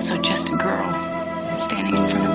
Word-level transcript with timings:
also 0.00 0.16
just 0.16 0.48
a 0.48 0.56
girl 0.56 1.58
standing 1.58 1.94
in 1.94 2.08
front 2.08 2.24
of 2.24 2.29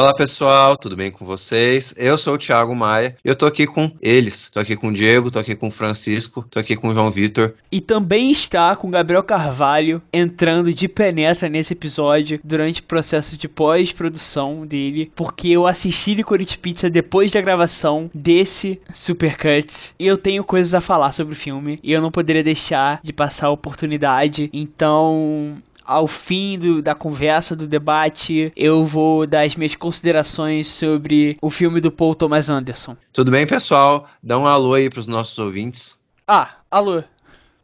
Olá 0.00 0.14
pessoal, 0.14 0.78
tudo 0.78 0.96
bem 0.96 1.10
com 1.10 1.26
vocês? 1.26 1.92
Eu 1.94 2.16
sou 2.16 2.32
o 2.32 2.38
Thiago 2.38 2.74
Maia 2.74 3.18
e 3.22 3.28
eu 3.28 3.36
tô 3.36 3.44
aqui 3.44 3.66
com 3.66 3.92
eles. 4.00 4.48
Tô 4.48 4.58
aqui 4.58 4.74
com 4.74 4.88
o 4.88 4.92
Diego, 4.94 5.30
tô 5.30 5.38
aqui 5.38 5.54
com 5.54 5.68
o 5.68 5.70
Francisco, 5.70 6.42
tô 6.48 6.58
aqui 6.58 6.74
com 6.74 6.88
o 6.88 6.94
João 6.94 7.10
Vitor. 7.10 7.52
E 7.70 7.82
também 7.82 8.30
está 8.30 8.74
com 8.74 8.88
o 8.88 8.90
Gabriel 8.90 9.22
Carvalho 9.22 10.00
entrando 10.10 10.72
de 10.72 10.88
penetra 10.88 11.50
nesse 11.50 11.74
episódio 11.74 12.40
durante 12.42 12.80
o 12.80 12.84
processo 12.84 13.36
de 13.36 13.46
pós-produção 13.46 14.66
dele, 14.66 15.12
porque 15.14 15.50
eu 15.50 15.66
assisti 15.66 16.14
Licorice 16.14 16.56
Pizza 16.56 16.88
depois 16.88 17.32
da 17.32 17.42
gravação 17.42 18.10
desse 18.14 18.80
Supercuts 18.94 19.94
e 19.98 20.06
eu 20.06 20.16
tenho 20.16 20.42
coisas 20.42 20.72
a 20.72 20.80
falar 20.80 21.12
sobre 21.12 21.34
o 21.34 21.36
filme 21.36 21.78
e 21.82 21.92
eu 21.92 22.00
não 22.00 22.10
poderia 22.10 22.42
deixar 22.42 23.00
de 23.02 23.12
passar 23.12 23.48
a 23.48 23.50
oportunidade. 23.50 24.48
Então, 24.50 25.60
ao 25.84 26.06
fim 26.06 26.58
do, 26.58 26.82
da 26.82 26.94
conversa, 26.94 27.56
do 27.56 27.66
debate, 27.66 28.52
eu 28.56 28.84
vou 28.84 29.26
dar 29.26 29.42
as 29.42 29.56
minhas 29.56 29.74
considerações 29.74 30.68
sobre 30.68 31.36
o 31.40 31.50
filme 31.50 31.80
do 31.80 31.90
Paul 31.90 32.14
Thomas 32.14 32.48
Anderson. 32.48 32.96
Tudo 33.12 33.30
bem, 33.30 33.46
pessoal? 33.46 34.08
Dá 34.22 34.38
um 34.38 34.46
alô 34.46 34.74
aí 34.74 34.88
pros 34.90 35.06
nossos 35.06 35.38
ouvintes. 35.38 35.98
Ah, 36.26 36.56
alô. 36.70 37.02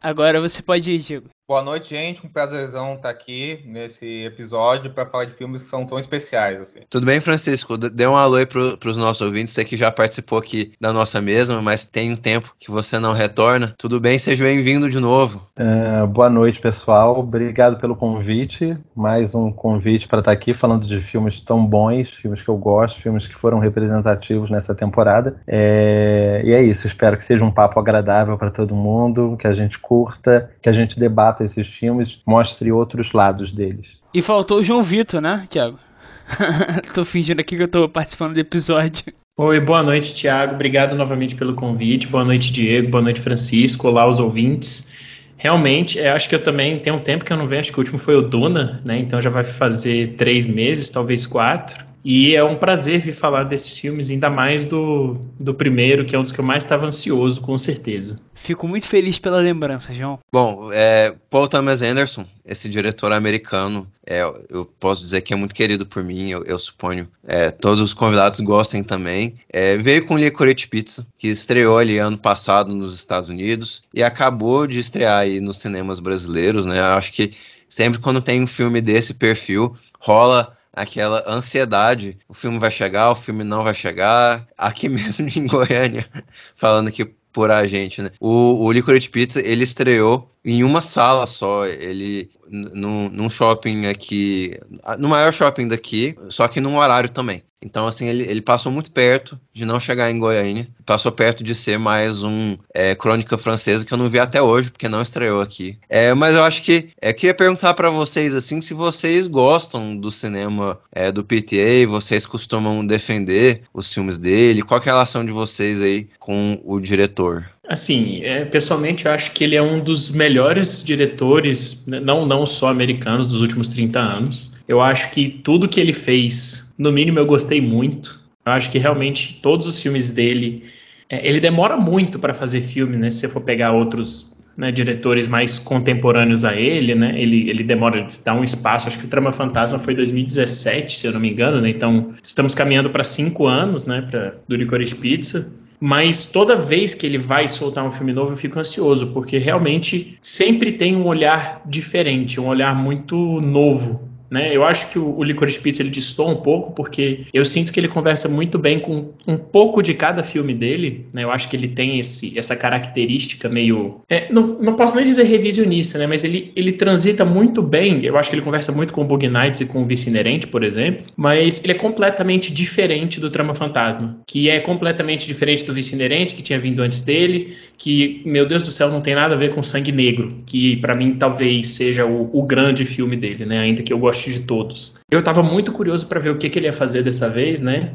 Agora 0.01 0.41
você 0.41 0.63
pode 0.63 0.91
ir, 0.91 0.99
Diego. 0.99 1.36
Boa 1.49 1.63
noite, 1.63 1.91
gente. 1.91 2.27
Um 2.27 2.29
prazerzão 2.29 2.95
estar 2.95 3.09
aqui 3.09 3.63
nesse 3.65 4.25
episódio 4.25 4.93
para 4.93 5.07
falar 5.07 5.27
de 5.27 5.35
filmes 5.35 5.63
que 5.63 5.71
são 5.71 5.87
tão 5.87 5.97
especiais. 5.97 6.61
Assim. 6.61 6.81
Tudo 6.91 7.07
bem, 7.07 7.21
Francisco? 7.21 7.79
Dê 7.79 8.05
um 8.05 8.17
alô 8.17 8.35
aí 8.35 8.45
pro, 8.45 8.77
pros 8.77 8.97
nossos 8.97 9.21
ouvintes. 9.23 9.55
Você 9.55 9.65
que 9.65 9.77
já 9.77 9.93
participou 9.93 10.39
aqui 10.39 10.73
da 10.81 10.93
nossa 10.93 11.21
mesa, 11.21 11.63
mas 11.63 11.85
tem 11.85 12.13
um 12.13 12.17
tempo 12.17 12.53
que 12.59 12.69
você 12.69 12.99
não 12.99 13.13
retorna. 13.13 13.77
Tudo 13.79 14.01
bem? 14.01 14.19
Seja 14.19 14.43
bem-vindo 14.43 14.91
de 14.91 14.99
novo. 14.99 15.41
É, 15.55 16.05
boa 16.07 16.29
noite, 16.29 16.61
pessoal. 16.61 17.21
Obrigado 17.21 17.79
pelo 17.79 17.95
convite. 17.95 18.77
Mais 18.93 19.33
um 19.33 19.53
convite 19.53 20.09
para 20.09 20.19
estar 20.19 20.33
aqui 20.33 20.53
falando 20.53 20.85
de 20.85 21.01
filmes 21.01 21.39
tão 21.39 21.65
bons, 21.65 22.11
filmes 22.11 22.43
que 22.43 22.49
eu 22.49 22.57
gosto, 22.57 23.01
filmes 23.01 23.29
que 23.29 23.37
foram 23.37 23.61
representativos 23.61 24.51
nessa 24.51 24.75
temporada. 24.75 25.37
É, 25.47 26.43
e 26.45 26.53
é 26.53 26.61
isso. 26.61 26.89
Espero 26.89 27.17
que 27.17 27.25
seja 27.25 27.45
um 27.45 27.53
papo 27.53 27.79
agradável 27.79 28.37
para 28.37 28.51
todo 28.51 28.75
mundo, 28.75 29.37
que 29.39 29.47
a 29.47 29.53
gente 29.53 29.79
curta, 29.79 30.51
que 30.61 30.69
a 30.69 30.73
gente 30.73 30.99
debata 30.99 31.36
esses 31.45 31.67
filmes, 31.67 32.21
mostre 32.27 32.71
outros 32.73 33.13
lados 33.13 33.53
deles. 33.53 34.01
E 34.13 34.23
faltou 34.23 34.59
o 34.59 34.65
João 34.65 34.83
Vitor, 34.83 35.21
né, 35.21 35.47
Thiago? 35.51 35.79
tô 36.95 37.05
fingindo 37.05 37.41
aqui 37.41 37.57
que 37.57 37.63
eu 37.63 37.69
tô 37.69 37.89
participando 37.89 38.35
do 38.35 38.41
episódio. 38.41 39.05
Oi, 39.39 39.61
boa 39.61 39.83
noite, 39.83 40.15
Thiago. 40.15 40.55
Obrigado 40.55 40.97
novamente 40.97 41.35
pelo 41.35 41.55
convite. 41.55 42.07
Boa 42.07 42.25
noite, 42.25 42.53
Diego. 42.53 42.89
Boa 42.89 43.03
noite, 43.03 43.21
Francisco. 43.21 43.87
Olá, 43.87 44.09
os 44.09 44.19
ouvintes. 44.19 44.97
Realmente, 45.37 45.99
eu 45.99 46.15
acho 46.15 46.29
que 46.29 46.35
eu 46.35 46.43
também 46.43 46.79
tem 46.79 46.93
um 46.93 46.99
tempo 46.99 47.25
que 47.25 47.33
eu 47.33 47.37
não 47.37 47.47
venho. 47.47 47.61
Acho 47.61 47.71
que 47.71 47.79
o 47.79 47.83
último 47.83 47.99
foi 47.99 48.17
o 48.17 48.23
Duna, 48.23 48.81
né? 48.85 48.99
Então 48.99 49.21
já 49.21 49.29
vai 49.29 49.45
fazer 49.45 50.15
três 50.17 50.47
meses, 50.47 50.89
talvez 50.89 51.27
quatro. 51.27 51.85
E 52.09 52.37
é 52.37 52.45
um 52.45 52.57
prazer 52.57 53.01
vir 53.01 53.15
falar 53.15 53.43
desses 53.43 53.77
filmes, 53.77 54.11
ainda 54.11 54.31
mais 54.31 54.65
do, 54.65 55.17
do 55.41 55.53
primeiro, 55.53 56.05
que 56.05 56.15
é 56.15 56.19
um 56.19 56.23
dos 56.23 56.31
que 56.31 56.39
eu 56.39 56.45
mais 56.45 56.63
estava 56.63 56.87
ansioso, 56.87 57.41
com 57.41 57.59
certeza. 57.59 58.23
Fico 58.33 58.69
muito 58.69 58.87
feliz 58.87 59.19
pela 59.19 59.39
lembrança, 59.39 59.93
João. 59.93 60.21
Bom, 60.33 60.71
é, 60.73 61.13
Paul 61.29 61.49
Thomas 61.49 61.83
Anderson, 61.83 62.25
esse 62.45 62.69
diretor 62.69 63.11
americano, 63.11 63.89
é, 64.07 64.23
eu 64.49 64.65
posso 64.79 65.03
dizer 65.03 65.23
que 65.23 65.35
é 65.35 65.37
muito 65.37 65.53
querido 65.53 65.85
por 65.85 66.05
mim, 66.05 66.31
eu, 66.31 66.45
eu 66.45 66.61
suponho. 66.61 67.09
É, 67.27 67.51
todos 67.51 67.83
os 67.83 67.93
convidados 67.93 68.39
gostem 68.39 68.85
também. 68.85 69.35
É, 69.53 69.77
veio 69.77 70.07
com 70.07 70.17
Licorice 70.17 70.69
Pizza, 70.69 71.05
que 71.19 71.27
estreou 71.27 71.77
ali 71.77 71.99
ano 71.99 72.17
passado 72.17 72.73
nos 72.73 72.95
Estados 72.95 73.29
Unidos 73.29 73.83
e 73.93 74.05
acabou 74.05 74.69
de 74.69 74.79
estrear 74.79 75.19
aí 75.19 75.41
nos 75.41 75.59
cinemas 75.59 75.99
brasileiros, 75.99 76.67
né? 76.67 76.79
Eu 76.79 76.85
acho 76.85 77.13
que 77.13 77.33
sempre 77.69 77.99
quando 77.99 78.21
tem 78.21 78.41
um 78.41 78.47
filme 78.47 78.81
desse 78.81 79.13
perfil, 79.13 79.77
rola 79.99 80.57
aquela 80.77 81.25
ansiedade. 81.27 82.19
O 82.29 82.35
filme 82.35 82.59
vai 82.59 82.71
chegar, 82.71 83.11
o 83.11 83.17
filme 83.17 83.43
não 83.43 83.65
vai 83.65 83.75
chegar. 83.75 84.47
Aqui 84.57 84.89
mesmo 84.91 85.29
em 85.29 85.47
Goiânia, 85.47 86.09
falando 86.55 86.89
aqui 86.89 87.05
por 87.33 87.51
a 87.51 87.67
gente, 87.67 88.01
né? 88.01 88.11
O, 88.21 88.65
o 88.65 88.73
Licorice 88.73 89.11
Pizza, 89.11 89.41
ele 89.41 89.65
estreou 89.65 90.31
em 90.43 90.65
uma 90.65 90.81
sala 90.81 91.27
só, 91.27 91.67
ele 91.67 92.31
num, 92.49 93.11
num 93.11 93.29
shopping 93.29 93.87
aqui, 93.87 94.59
no 94.99 95.09
maior 95.09 95.33
shopping 95.33 95.69
daqui, 95.69 96.17
só 96.31 96.49
que 96.49 96.61
num 96.61 96.79
horário 96.79 97.11
também. 97.11 97.43
Então, 97.67 97.89
assim, 97.89 98.07
ele, 98.07 98.23
ele 98.23 98.41
passou 98.41 98.71
muito 98.71 98.93
perto 98.93 99.39
de 99.53 99.67
não 99.67 99.81
chegar 99.81 100.09
em 100.09 100.21
Goiânia, 100.21 100.69
passou 100.87 101.11
perto 101.11 101.43
de 101.43 101.53
ser 101.53 101.81
mais 101.81 102.23
um 102.23 102.57
é, 102.73 102.95
Crônica 102.95 103.37
Francesa 103.37 103.85
que 103.85 103.93
eu 103.93 103.99
não 103.99 104.09
vi 104.09 104.21
até 104.21 104.41
hoje, 104.41 104.71
porque 104.71 104.89
não 104.89 105.03
estreou 105.03 105.41
aqui. 105.41 105.77
É, 105.89 106.15
mas 106.15 106.37
eu 106.37 106.45
acho 106.45 106.63
que 106.63 106.91
é, 107.03 107.13
queria 107.13 107.35
perguntar 107.35 107.75
para 107.75 107.91
vocês, 107.91 108.33
assim, 108.33 108.63
se 108.63 108.73
vocês 108.73 109.27
gostam 109.27 109.97
do 109.97 110.13
cinema 110.13 110.79
é, 110.93 111.11
do 111.11 111.25
PTA, 111.25 111.89
vocês 111.89 112.25
costumam 112.25 112.87
defender 112.87 113.63
os 113.75 113.93
filmes 113.93 114.17
dele, 114.17 114.63
qual 114.63 114.79
é 114.79 114.83
a 114.83 114.87
relação 114.87 115.25
de 115.25 115.33
vocês 115.33 115.83
aí 115.83 116.09
com 116.21 116.63
o 116.65 116.79
diretor? 116.79 117.51
Assim, 117.69 118.21
é, 118.23 118.45
pessoalmente 118.45 119.07
eu 119.07 119.13
acho 119.13 119.33
que 119.33 119.43
ele 119.43 119.57
é 119.57 119.63
um 119.63 119.83
dos 119.83 120.11
melhores 120.11 120.85
diretores, 120.85 121.85
né, 121.87 121.99
não, 121.99 122.25
não 122.25 122.47
só 122.47 122.69
americanos, 122.69 123.27
dos 123.27 123.41
últimos 123.41 123.69
30 123.69 123.99
anos. 123.99 124.61
Eu 124.69 124.81
acho 124.81 125.11
que 125.11 125.29
tudo 125.29 125.69
que 125.69 125.81
ele 125.81 125.93
fez, 125.93 126.73
no 126.79 126.93
mínimo 126.93 127.19
eu 127.19 127.27
gostei 127.27 127.61
muito. 127.61 128.21
Eu 128.45 128.53
acho 128.53 128.71
que 128.71 128.79
realmente 128.79 129.41
todos 129.43 129.67
os 129.67 129.81
filmes 129.81 130.13
dele. 130.13 130.65
É, 131.09 131.29
ele 131.29 131.41
demora 131.41 131.77
muito 131.77 132.19
para 132.19 132.33
fazer 132.33 132.61
filme, 132.61 132.97
né? 132.97 133.11
Se 133.11 133.19
você 133.19 133.29
for 133.29 133.43
pegar 133.43 133.73
outros 133.73 134.37
né, 134.57 134.71
diretores 134.73 135.27
mais 135.27 135.59
contemporâneos 135.59 136.45
a 136.45 136.55
ele, 136.55 136.95
né? 136.95 137.21
Ele, 137.21 137.51
ele 137.51 137.63
demora, 137.63 138.07
dá 138.25 138.33
um 138.33 138.43
espaço. 138.43 138.89
Acho 138.89 138.99
que 138.99 139.05
o 139.05 139.09
Trama 139.09 139.33
Fantasma 139.33 139.79
foi 139.79 139.95
2017, 139.95 140.97
se 140.97 141.07
eu 141.07 141.13
não 141.13 141.21
me 141.21 141.31
engano, 141.31 141.61
né? 141.61 141.69
Então 141.69 142.15
estamos 142.23 142.55
caminhando 142.55 142.91
para 142.91 143.05
cinco 143.05 143.47
anos, 143.47 143.85
né? 143.85 144.03
Para 144.09 144.37
do 144.49 144.57
Licorice 144.57 144.95
Pizza. 144.95 145.53
Mas 145.81 146.31
toda 146.31 146.57
vez 146.57 146.95
que 146.95 147.07
ele 147.07 147.19
vai 147.19 147.49
soltar 147.49 147.85
um 147.85 147.91
filme 147.91 148.13
novo, 148.13 148.33
eu 148.33 148.37
fico 148.37 148.59
ansioso, 148.59 149.13
porque 149.13 149.39
realmente 149.39 150.17
sempre 150.21 150.73
tem 150.73 150.97
um 150.97 151.07
olhar 151.07 151.63
diferente, 151.67 152.41
um 152.41 152.49
olhar 152.49 152.75
muito 152.75 153.17
novo. 153.41 154.16
Né? 154.31 154.55
Eu 154.55 154.65
acho 154.65 154.91
que 154.91 154.99
o, 154.99 155.17
o 155.17 155.23
Licorice 155.23 155.61
Pizza 155.61 155.83
ele 155.83 155.91
distorce 155.91 156.27
um 156.27 156.37
pouco, 156.37 156.73
porque 156.73 157.27
eu 157.33 157.45
sinto 157.45 157.73
que 157.73 157.79
ele 157.79 157.89
conversa 157.89 158.29
muito 158.29 158.59
bem 158.59 158.81
com 158.81 159.13
um 159.27 159.37
pouco 159.37 159.83
de 159.83 159.95
cada 159.95 160.23
filme 160.23 160.55
dele. 160.55 161.07
Né? 161.15 161.25
Eu 161.25 161.31
acho 161.31 161.49
que 161.49 161.57
ele 161.57 161.69
tem 161.69 161.99
esse, 161.99 162.39
essa 162.39 162.57
característica 162.57 163.49
meio. 163.49 164.01
É, 164.09 164.33
não, 164.33 164.43
não 164.43 164.75
posso 164.75 164.97
nem 164.97 165.05
dizer 165.05 165.25
revisionista, 165.25 165.99
né? 165.99 166.07
mas 166.07 166.25
ele, 166.25 166.53
ele 166.57 166.73
transita 166.73 167.25
muito 167.25 167.63
bem. 167.63 168.05
Eu 168.05 168.17
acho 168.17 168.31
que 168.31 168.37
ele 168.37 168.43
conversa 168.43 168.73
muito 168.73 168.93
com 168.93 169.03
o 169.03 169.05
Bug 169.05 169.29
Nights 169.29 169.61
e 169.61 169.67
com 169.67 169.83
o 169.83 169.87
Vice 169.87 170.09
Inerente, 170.09 170.47
por 170.47 170.65
exemplo, 170.65 171.07
mas 171.17 171.63
ele 171.63 171.73
é 171.73 171.77
completamente 171.77 172.53
diferente 172.53 173.21
do 173.21 173.31
Trama 173.31 173.55
Fantasma, 173.55 174.21
que 174.27 174.49
é 174.49 174.59
completamente 174.61 175.27
diferente 175.27 175.65
do 175.65 175.73
Vice 175.73 175.95
Inerente, 175.95 176.35
que 176.35 176.43
tinha 176.43 176.59
vindo 176.59 176.83
antes 176.83 177.03
dele, 177.03 177.57
que, 177.79 178.23
meu 178.25 178.47
Deus 178.47 178.63
do 178.63 178.71
céu, 178.71 178.91
não 178.91 179.01
tem 179.01 179.15
nada 179.15 179.35
a 179.35 179.39
ver 179.39 179.55
com 179.55 179.63
Sangue 179.63 179.93
Negro, 179.93 180.43
que 180.47 180.77
para 180.77 180.95
mim 180.95 181.17
talvez 181.19 181.69
seja 181.69 182.07
o, 182.07 182.31
o 182.33 182.43
grande 182.43 182.85
filme 182.85 183.17
dele, 183.17 183.45
né? 183.45 183.59
ainda 183.59 183.83
que 183.83 183.93
eu 183.93 183.99
goste 183.99 184.33
de 184.33 184.41
todos. 184.41 184.99
Eu 185.11 185.19
estava 185.19 185.43
muito 185.43 185.73
curioso 185.73 186.07
para 186.07 186.21
ver 186.21 186.31
o 186.31 186.39
que, 186.39 186.49
que 186.49 186.59
ele 186.59 186.67
ia 186.67 186.73
fazer 186.73 187.03
dessa 187.03 187.29
vez, 187.29 187.61
né? 187.61 187.93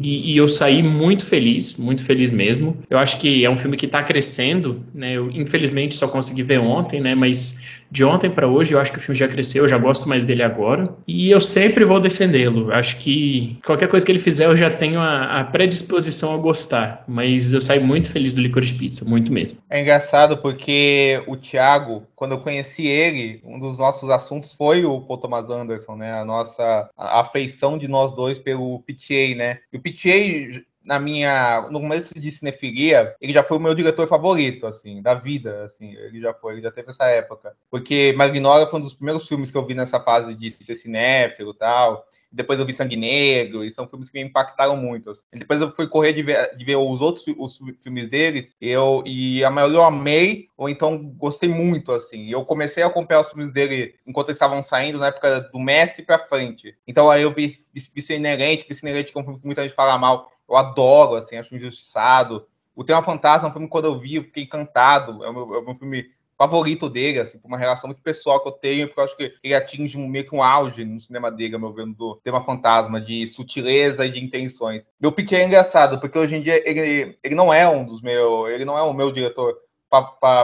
E, 0.00 0.32
e, 0.32 0.36
eu 0.36 0.48
saí 0.48 0.82
muito 0.82 1.24
feliz, 1.26 1.76
muito 1.76 2.04
feliz 2.04 2.30
mesmo. 2.30 2.78
Eu 2.88 2.98
acho 2.98 3.18
que 3.18 3.44
é 3.44 3.50
um 3.50 3.56
filme 3.56 3.76
que 3.76 3.86
está 3.86 4.02
crescendo, 4.02 4.84
né? 4.94 5.12
Eu 5.12 5.30
infelizmente 5.30 5.94
só 5.94 6.08
consegui 6.08 6.42
ver 6.42 6.58
ontem, 6.58 7.00
né? 7.00 7.14
Mas 7.14 7.62
de 7.94 8.04
ontem 8.04 8.28
para 8.28 8.48
hoje 8.48 8.74
eu 8.74 8.80
acho 8.80 8.90
que 8.90 8.98
o 8.98 9.00
filme 9.00 9.16
já 9.16 9.28
cresceu, 9.28 9.62
eu 9.62 9.68
já 9.68 9.78
gosto 9.78 10.08
mais 10.08 10.24
dele 10.24 10.42
agora. 10.42 10.92
E 11.06 11.30
eu 11.30 11.40
sempre 11.40 11.84
vou 11.84 12.00
defendê-lo. 12.00 12.72
Acho 12.72 12.96
que 12.96 13.58
qualquer 13.64 13.86
coisa 13.88 14.04
que 14.04 14.10
ele 14.10 14.18
fizer 14.18 14.46
eu 14.46 14.56
já 14.56 14.68
tenho 14.68 14.98
a, 15.00 15.40
a, 15.40 15.44
predisposição 15.44 16.34
a 16.34 16.38
gostar. 16.38 17.04
Mas 17.06 17.52
eu 17.52 17.60
saí 17.60 17.78
muito 17.78 18.10
feliz 18.10 18.34
do 18.34 18.40
Licorice 18.40 18.74
Pizza, 18.74 19.04
muito 19.04 19.32
mesmo. 19.32 19.58
É 19.70 19.80
engraçado 19.80 20.38
porque 20.38 21.22
o 21.28 21.36
Thiago, 21.36 22.02
quando 22.16 22.32
eu 22.32 22.40
conheci 22.40 22.84
ele, 22.84 23.40
um 23.44 23.60
dos 23.60 23.78
nossos 23.78 24.10
assuntos 24.10 24.52
foi 24.54 24.84
o 24.84 25.00
Paul 25.00 25.18
Thomas 25.18 25.48
Anderson, 25.48 25.94
né? 25.94 26.14
A 26.14 26.24
nossa 26.24 26.90
afeição 26.96 27.78
de 27.78 27.86
nós 27.86 28.12
dois 28.16 28.38
pelo 28.38 28.80
PTA, 28.80 29.36
né? 29.36 29.58
O 29.74 29.80
PTA 29.80 30.64
na 30.84 31.00
minha 31.00 31.66
no 31.70 31.80
começo 31.80 32.14
de 32.18 32.30
cinefilia, 32.30 33.16
ele 33.20 33.32
já 33.32 33.42
foi 33.42 33.56
o 33.56 33.60
meu 33.60 33.74
diretor 33.74 34.06
favorito 34.06 34.66
assim, 34.66 35.00
da 35.00 35.14
vida, 35.14 35.64
assim, 35.64 35.94
ele 35.94 36.20
já 36.20 36.34
foi, 36.34 36.54
ele 36.54 36.62
já 36.62 36.70
teve 36.70 36.90
essa 36.90 37.06
época. 37.06 37.56
Porque 37.70 38.12
Magnolia 38.16 38.66
foi 38.66 38.78
um 38.78 38.82
dos 38.82 38.94
primeiros 38.94 39.26
filmes 39.26 39.50
que 39.50 39.56
eu 39.56 39.66
vi 39.66 39.74
nessa 39.74 39.98
fase 39.98 40.34
de 40.34 40.50
ser 40.50 40.76
cinéfilo 40.76 41.52
e 41.52 41.58
tal. 41.58 42.06
Depois 42.34 42.58
eu 42.58 42.66
vi 42.66 42.72
Sangue 42.72 42.96
Negro, 42.96 43.64
e 43.64 43.70
são 43.70 43.86
filmes 43.86 44.10
que 44.10 44.18
me 44.18 44.28
impactaram 44.28 44.76
muito. 44.76 45.10
Assim. 45.10 45.22
Depois 45.32 45.60
eu 45.60 45.70
fui 45.72 45.86
correr 45.86 46.12
de 46.12 46.22
ver, 46.22 46.56
de 46.56 46.64
ver 46.64 46.76
os 46.76 47.00
outros 47.00 47.24
os 47.38 47.58
filmes 47.82 48.10
deles, 48.10 48.50
eu, 48.60 49.02
e 49.06 49.44
a 49.44 49.50
maioria 49.50 49.78
eu 49.78 49.84
amei, 49.84 50.48
ou 50.56 50.68
então 50.68 50.98
gostei 51.16 51.48
muito, 51.48 51.92
assim. 51.92 52.28
Eu 52.28 52.44
comecei 52.44 52.82
a 52.82 52.88
acompanhar 52.88 53.20
os 53.20 53.30
filmes 53.30 53.52
dele 53.52 53.94
enquanto 54.06 54.28
eles 54.28 54.36
estavam 54.36 54.62
saindo, 54.64 54.98
na 54.98 55.08
época 55.08 55.40
do 55.52 55.58
Mestre 55.58 56.04
pra 56.04 56.18
frente. 56.18 56.76
Então 56.86 57.08
aí 57.10 57.22
eu 57.22 57.32
vi 57.32 57.64
Vice 57.72 58.12
Inerente, 58.12 58.66
Vice 58.68 58.82
Inerente 58.82 59.12
que 59.12 59.18
é 59.18 59.20
um 59.20 59.24
filme 59.24 59.40
que 59.40 59.46
muita 59.46 59.62
gente 59.62 59.74
fala 59.74 59.96
mal, 59.96 60.30
eu 60.48 60.56
adoro, 60.56 61.16
assim, 61.16 61.36
acho 61.36 61.54
injustiçado. 61.54 62.46
O 62.76 62.82
Tema 62.82 63.02
Fantasma 63.02 63.46
é 63.46 63.50
um 63.50 63.52
filme 63.52 63.68
que 63.68 63.72
quando 63.72 63.84
eu 63.84 63.98
vi, 63.98 64.16
eu 64.16 64.24
fiquei 64.24 64.42
encantado. 64.42 65.24
É 65.24 65.32
meu, 65.32 65.70
é 65.70 65.74
filme 65.76 66.06
favorito 66.36 66.88
dele, 66.88 67.20
assim, 67.20 67.38
por 67.38 67.48
uma 67.48 67.58
relação 67.58 67.88
muito 67.88 68.02
pessoal 68.02 68.40
que 68.40 68.48
eu 68.48 68.52
tenho, 68.52 68.86
porque 68.86 69.00
eu 69.00 69.04
acho 69.04 69.16
que 69.16 69.34
ele 69.42 69.54
atinge 69.54 69.96
um, 69.96 70.06
meio 70.06 70.28
que 70.28 70.34
um 70.34 70.42
auge 70.42 70.84
no 70.84 71.00
cinema 71.00 71.30
dele, 71.30 71.58
meu 71.58 71.72
ver, 71.72 71.86
do 71.86 72.16
tema 72.24 72.44
fantasma, 72.44 73.00
de 73.00 73.26
sutileza 73.28 74.04
e 74.06 74.10
de 74.10 74.22
intenções. 74.22 74.84
Meu 75.00 75.12
pitch 75.12 75.32
é 75.32 75.44
engraçado, 75.44 76.00
porque 76.00 76.18
hoje 76.18 76.36
em 76.36 76.42
dia 76.42 76.62
ele, 76.68 77.16
ele 77.22 77.34
não 77.34 77.52
é 77.52 77.68
um 77.68 77.84
dos 77.84 78.02
meus, 78.02 78.50
ele 78.50 78.64
não 78.64 78.76
é 78.76 78.82
o 78.82 78.92
meu 78.92 79.12
diretor 79.12 79.56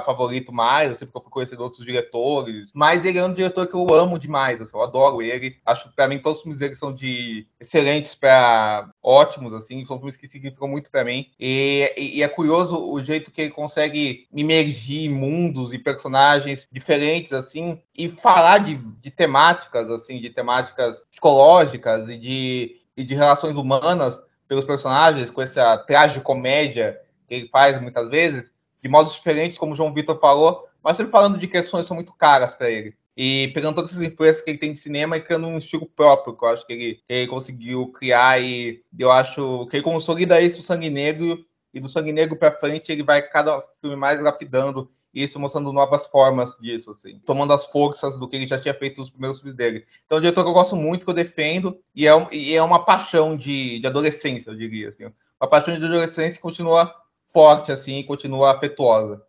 favorito 0.05 0.52
mais, 0.52 0.93
assim, 0.93 1.06
porque 1.06 1.19
eu 1.19 1.23
fui 1.23 1.31
conhecer 1.31 1.61
outros 1.61 1.85
diretores. 1.85 2.70
Mas 2.75 3.05
ele 3.05 3.19
é 3.19 3.25
um 3.25 3.32
diretor 3.32 3.67
que 3.67 3.75
eu 3.75 3.87
amo 3.93 4.19
demais, 4.19 4.61
assim, 4.61 4.70
eu 4.75 4.82
adoro 4.82 5.23
ele. 5.23 5.56
Acho 5.64 5.88
que 5.88 5.97
pra 5.97 6.08
mim 6.08 6.19
todos 6.19 6.38
os 6.38 6.43
filmes 6.43 6.58
dele 6.58 6.76
são 6.76 6.94
de 6.94 7.47
excelentes 7.61 8.14
para 8.14 8.91
ótimos, 9.02 9.52
assim, 9.55 9.85
são 9.87 9.99
filmes 9.99 10.17
que 10.17 10.29
significam 10.29 10.69
muito 10.69 10.91
para 10.91 11.05
mim. 11.05 11.26
E, 11.38 11.93
e, 11.97 12.19
e, 12.19 12.23
é 12.23 12.29
curioso 12.29 12.76
o 12.76 13.02
jeito 13.02 13.31
que 13.31 13.43
ele 13.43 13.50
consegue 13.50 14.26
imergir 14.32 15.11
mundos 15.11 15.73
e 15.73 15.79
personagens 15.79 16.67
diferentes, 16.70 17.32
assim, 17.32 17.81
e 17.96 18.08
falar 18.08 18.58
de, 18.58 18.76
de 18.76 19.11
temáticas, 19.11 19.91
assim, 19.91 20.20
de 20.20 20.31
temáticas 20.31 20.99
psicológicas 21.11 22.08
e 22.08 22.17
de, 22.17 22.76
e 22.96 23.05
de 23.05 23.14
relações 23.14 23.56
humanas 23.56 24.19
pelos 24.49 24.64
personagens, 24.64 25.31
com 25.31 25.43
essa 25.43 25.79
traje 25.79 26.20
comédia 26.20 26.99
que 27.29 27.35
ele 27.35 27.49
faz 27.49 27.81
muitas 27.81 28.11
vezes 28.11 28.50
de 28.82 28.88
modos 28.88 29.12
diferentes, 29.12 29.59
como 29.59 29.73
o 29.73 29.77
João 29.77 29.93
Vitor 29.93 30.19
falou, 30.19 30.69
mas 30.82 30.97
sempre 30.97 31.12
falando 31.12 31.38
de 31.38 31.47
questões 31.47 31.82
que 31.82 31.88
são 31.88 31.97
muito 31.97 32.12
caras 32.12 32.55
para 32.55 32.71
ele. 32.71 32.94
E 33.17 33.50
pegando 33.53 33.75
todas 33.75 33.91
essas 33.91 34.03
influências 34.03 34.43
que 34.43 34.50
ele 34.50 34.59
tem 34.59 34.73
de 34.73 34.79
cinema 34.79 35.17
e 35.17 35.21
criando 35.21 35.47
um 35.47 35.59
estilo 35.59 35.85
próprio, 35.85 36.35
que 36.35 36.44
eu 36.44 36.49
acho 36.49 36.67
que 36.67 36.73
ele, 36.73 36.94
que 36.94 37.12
ele 37.12 37.27
conseguiu 37.27 37.88
criar. 37.88 38.41
E 38.41 38.81
eu 38.99 39.11
acho 39.11 39.67
que 39.67 39.77
ele 39.77 39.85
consolida 39.85 40.41
isso 40.41 40.62
do 40.62 40.67
Sangue 40.67 40.88
Negro, 40.88 41.44
e 41.73 41.81
do 41.81 41.88
Sangue 41.88 42.12
Negro 42.12 42.37
para 42.37 42.53
frente 42.53 42.91
ele 42.91 43.03
vai 43.03 43.23
cada 43.23 43.62
filme 43.81 43.97
mais 43.97 44.21
lapidando 44.21 44.91
isso, 45.12 45.38
mostrando 45.41 45.73
novas 45.73 46.06
formas 46.06 46.56
disso, 46.61 46.93
assim, 46.93 47.19
tomando 47.27 47.53
as 47.53 47.67
forças 47.67 48.17
do 48.19 48.29
que 48.29 48.37
ele 48.37 48.47
já 48.47 48.61
tinha 48.61 48.75
feito 48.75 49.00
nos 49.00 49.11
primeiros 49.11 49.38
filmes 49.41 49.56
dele. 49.56 49.85
Então, 50.06 50.17
é 50.17 50.19
um 50.21 50.23
diretor 50.23 50.44
que 50.44 50.50
eu 50.50 50.55
gosto 50.55 50.77
muito, 50.77 51.05
que 51.05 51.11
eu 51.11 51.15
defendo, 51.15 51.77
e 51.94 52.06
é, 52.06 52.15
um, 52.15 52.29
e 52.31 52.55
é 52.55 52.62
uma 52.62 52.85
paixão 52.85 53.37
de, 53.37 53.81
de 53.81 53.87
adolescência, 53.87 54.50
eu 54.50 54.56
diria, 54.56 54.91
assim. 54.91 55.12
Uma 55.41 55.49
paixão 55.49 55.77
de 55.77 55.85
adolescência 55.85 56.35
que 56.35 56.41
continua 56.41 56.94
forte 57.32 57.73
assim 57.73 57.99
e 57.99 58.05
continua 58.05 58.53
afetuosa. 58.53 59.23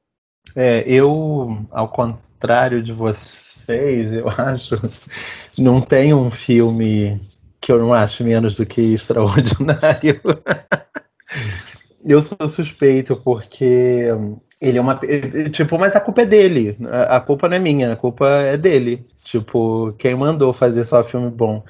É, 0.56 0.84
eu, 0.86 1.66
ao 1.72 1.88
contrário 1.88 2.82
de 2.82 2.92
vocês, 2.92 4.12
eu 4.14 4.28
acho, 4.38 4.76
não 5.58 5.82
tem 5.82 6.14
um 6.14 6.30
filme 6.30 7.20
que 7.60 7.72
eu 7.72 7.80
não 7.80 7.94
acho 7.94 8.24
menos 8.24 8.56
do 8.56 8.66
que 8.66 8.82
extraordinário. 8.82 10.20
eu 12.04 12.22
sou 12.22 12.50
suspeito 12.50 13.16
porque 13.18 14.08
ele 14.60 14.78
é 14.78 14.82
uma. 14.82 15.00
Tipo, 15.52 15.78
mas 15.78 15.96
a 15.96 16.00
culpa 16.00 16.24
é 16.24 16.26
dele. 16.26 16.76
A 17.08 17.20
culpa 17.20 17.48
não 17.48 17.56
é 17.56 17.60
minha, 17.60 17.94
a 17.94 17.96
culpa 17.96 18.28
é 18.28 18.58
dele. 18.58 19.06
Tipo, 19.24 19.94
quem 19.98 20.16
mandou 20.16 20.52
fazer 20.54 20.84
só 20.84 21.04
filme 21.04 21.30
bom. 21.30 21.64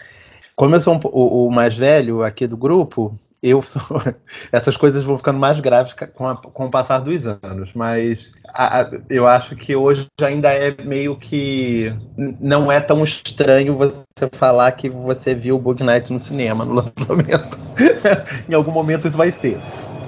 Como 0.55 0.75
eu 0.75 0.81
sou 0.81 0.95
um, 0.95 0.99
o, 1.05 1.47
o 1.47 1.51
mais 1.51 1.75
velho 1.75 2.23
aqui 2.23 2.47
do 2.47 2.57
grupo, 2.57 3.17
eu 3.41 3.61
sou... 3.61 3.81
essas 4.51 4.77
coisas 4.77 5.03
vão 5.03 5.17
ficando 5.17 5.39
mais 5.39 5.59
graves 5.59 5.93
com, 6.13 6.27
a, 6.27 6.35
com 6.35 6.65
o 6.65 6.71
passar 6.71 6.99
dos 6.99 7.25
anos, 7.27 7.71
mas 7.73 8.31
a, 8.47 8.81
a, 8.81 8.91
eu 9.09 9.27
acho 9.27 9.55
que 9.55 9.75
hoje 9.75 10.05
ainda 10.21 10.49
é 10.49 10.75
meio 10.83 11.15
que 11.15 11.93
não 12.15 12.71
é 12.71 12.79
tão 12.79 13.03
estranho 13.03 13.75
você 13.75 14.03
falar 14.33 14.71
que 14.73 14.89
você 14.89 15.33
viu 15.33 15.57
Bug 15.57 15.83
Nights 15.83 16.11
no 16.11 16.19
cinema 16.19 16.63
no 16.63 16.75
lançamento. 16.81 17.57
em 18.47 18.53
algum 18.53 18.71
momento 18.71 19.07
isso 19.07 19.17
vai 19.17 19.31
ser. 19.31 19.57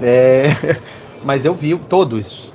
É... 0.02 0.46
mas 1.24 1.46
eu 1.46 1.56
vi 1.56 1.78
todos. 1.78 2.54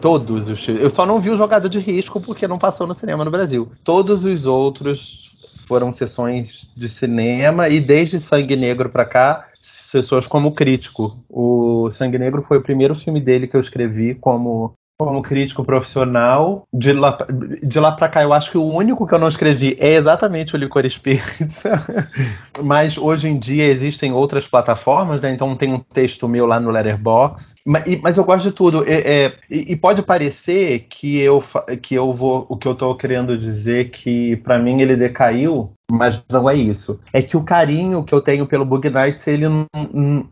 Todos 0.00 0.48
os 0.50 0.68
Eu 0.68 0.90
só 0.90 1.06
não 1.06 1.18
vi 1.18 1.30
o 1.30 1.36
Jogada 1.36 1.66
de 1.66 1.78
Risco 1.78 2.20
porque 2.20 2.46
não 2.46 2.58
passou 2.58 2.86
no 2.86 2.94
cinema 2.94 3.24
no 3.24 3.30
Brasil. 3.30 3.72
Todos 3.82 4.26
os 4.26 4.44
outros 4.44 5.32
foram 5.66 5.90
sessões 5.90 6.70
de 6.76 6.90
cinema 6.90 7.70
e 7.70 7.80
desde 7.80 8.18
Sangue 8.18 8.54
Negro 8.54 8.90
para 8.90 9.06
cá 9.06 9.46
pessoas 9.92 10.26
como 10.26 10.54
crítico. 10.54 11.24
O 11.28 11.90
Sangue 11.92 12.18
Negro 12.18 12.42
foi 12.42 12.58
o 12.58 12.62
primeiro 12.62 12.94
filme 12.94 13.20
dele 13.20 13.46
que 13.46 13.56
eu 13.56 13.60
escrevi 13.60 14.14
como 14.14 14.74
como 14.98 15.22
crítico 15.22 15.64
profissional. 15.64 16.66
De 16.72 16.92
lá, 16.92 17.18
de 17.62 17.80
lá 17.80 17.92
pra 17.92 18.08
cá, 18.08 18.22
eu 18.22 18.32
acho 18.32 18.50
que 18.50 18.58
o 18.58 18.64
único 18.64 19.06
que 19.06 19.14
eu 19.14 19.18
não 19.18 19.28
escrevi 19.28 19.76
é 19.78 19.94
exatamente 19.94 20.54
o 20.54 20.58
Licorice 20.58 21.00
Pizza. 21.00 21.74
Mas 22.62 22.96
hoje 22.96 23.28
em 23.28 23.38
dia 23.38 23.66
existem 23.66 24.12
outras 24.12 24.46
plataformas, 24.46 25.20
né? 25.20 25.32
Então 25.32 25.56
tem 25.56 25.72
um 25.72 25.80
texto 25.80 26.28
meu 26.28 26.46
lá 26.46 26.60
no 26.60 26.70
Letterboxd. 26.70 27.53
Mas, 27.66 28.18
eu 28.18 28.24
gosto 28.24 28.48
de 28.48 28.52
tudo. 28.52 28.84
É, 28.86 29.24
é, 29.24 29.36
e, 29.48 29.74
pode 29.74 30.02
parecer 30.02 30.86
que 30.90 31.18
eu, 31.18 31.42
que 31.80 31.94
eu 31.94 32.12
vou. 32.12 32.44
O 32.48 32.58
que 32.58 32.68
eu 32.68 32.74
tô 32.74 32.94
querendo 32.94 33.38
dizer 33.38 33.90
que 33.90 34.36
para 34.36 34.58
mim 34.58 34.82
ele 34.82 34.96
decaiu 34.96 35.72
mas 35.90 36.24
não 36.30 36.48
é 36.48 36.54
isso. 36.54 36.98
É 37.12 37.20
que 37.20 37.36
o 37.36 37.42
carinho 37.42 38.02
que 38.04 38.14
eu 38.14 38.20
tenho 38.20 38.46
pelo 38.46 38.64
Bug 38.64 38.88
Nights, 38.88 39.26
ele, 39.26 39.44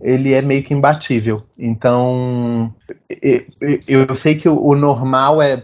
ele 0.01 0.33
é 0.33 0.41
meio 0.41 0.63
que 0.63 0.73
imbatível. 0.73 1.43
Então, 1.59 2.75
eu 3.87 4.15
sei 4.15 4.35
que 4.35 4.49
o 4.49 4.75
normal 4.75 5.43
é, 5.43 5.63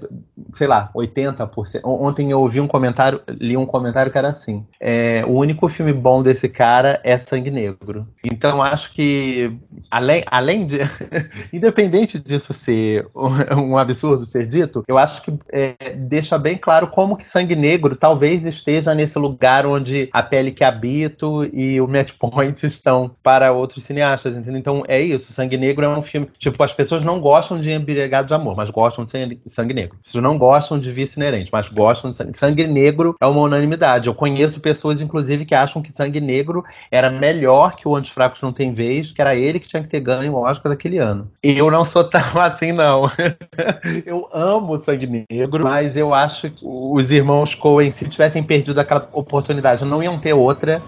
sei 0.52 0.66
lá, 0.66 0.90
80%. 0.94 1.80
Ontem 1.84 2.30
eu 2.30 2.40
ouvi 2.40 2.60
um 2.60 2.66
comentário, 2.66 3.20
li 3.28 3.56
um 3.56 3.66
comentário 3.66 4.10
que 4.10 4.18
era 4.18 4.28
assim: 4.28 4.66
é, 4.80 5.24
o 5.26 5.32
único 5.32 5.68
filme 5.68 5.92
bom 5.92 6.22
desse 6.22 6.48
cara 6.48 7.00
é 7.04 7.16
Sangue 7.18 7.50
Negro. 7.50 8.06
Então, 8.24 8.62
acho 8.62 8.92
que, 8.92 9.52
além, 9.90 10.24
além 10.26 10.66
de. 10.66 10.78
independente 11.52 12.18
disso 12.18 12.52
ser 12.52 13.06
um 13.56 13.76
absurdo 13.76 14.24
ser 14.24 14.46
dito, 14.46 14.84
eu 14.86 14.98
acho 14.98 15.22
que 15.22 15.32
é, 15.52 15.74
deixa 15.96 16.38
bem 16.38 16.56
claro 16.56 16.88
como 16.88 17.16
que 17.16 17.26
Sangue 17.26 17.56
Negro 17.56 17.96
talvez 17.96 18.44
esteja 18.44 18.94
nesse 18.94 19.18
lugar 19.18 19.66
onde 19.66 20.08
A 20.12 20.22
Pele 20.22 20.52
que 20.52 20.64
Habito 20.64 21.44
e 21.52 21.80
o 21.80 21.88
Match 21.88 22.12
Point 22.18 22.64
estão 22.66 23.10
para 23.22 23.52
outros 23.52 23.84
cineastas, 23.84 24.36
entendeu? 24.36 24.58
Então 24.58 24.82
é 24.86 25.00
isso, 25.00 25.32
Sangue 25.32 25.56
Negro 25.56 25.84
é 25.84 25.88
um 25.88 26.02
filme, 26.02 26.28
tipo, 26.38 26.62
as 26.62 26.72
pessoas 26.72 27.04
não 27.04 27.20
gostam 27.20 27.60
de 27.60 27.70
Embriagado 27.70 28.28
de 28.28 28.34
Amor, 28.34 28.56
mas 28.56 28.70
gostam 28.70 29.04
de 29.04 29.38
Sangue 29.46 29.74
Negro. 29.74 29.98
Pessoas 30.02 30.22
não 30.28 30.36
gostam 30.36 30.78
de 30.78 30.92
Vice 30.92 31.18
Inerente, 31.18 31.48
mas 31.50 31.68
gostam 31.70 32.10
de 32.10 32.16
Sangue 32.16 32.36
Sangue 32.36 32.66
Negro 32.66 33.16
é 33.20 33.26
uma 33.26 33.40
unanimidade. 33.40 34.08
Eu 34.08 34.14
conheço 34.14 34.60
pessoas, 34.60 35.00
inclusive, 35.00 35.46
que 35.46 35.54
acham 35.54 35.80
que 35.80 35.90
Sangue 35.90 36.20
Negro 36.20 36.64
era 36.90 37.10
melhor 37.10 37.76
que 37.76 37.88
o 37.88 37.96
Antes 37.96 38.10
Fracos 38.10 38.42
Não 38.42 38.52
Tem 38.52 38.72
Vez, 38.72 39.12
que 39.12 39.20
era 39.20 39.34
ele 39.34 39.58
que 39.58 39.66
tinha 39.66 39.82
que 39.82 39.88
ter 39.88 40.00
ganho 40.00 40.34
o 40.34 40.42
Oscar 40.42 40.70
daquele 40.70 40.98
ano. 40.98 41.30
Eu 41.42 41.70
não 41.70 41.84
sou 41.84 42.04
tão 42.04 42.20
assim, 42.40 42.72
não. 42.72 43.04
eu 44.04 44.28
amo 44.32 44.78
Sangue 44.82 45.26
Negro, 45.30 45.64
mas 45.64 45.96
eu 45.96 46.12
acho 46.12 46.50
que 46.50 46.60
os 46.62 47.10
irmãos 47.10 47.54
Coen, 47.54 47.92
se 47.92 48.08
tivessem 48.08 48.42
perdido 48.42 48.80
aquela 48.80 49.08
oportunidade 49.12 49.84
não 49.84 50.02
iam 50.02 50.18
ter 50.18 50.34
outra. 50.34 50.82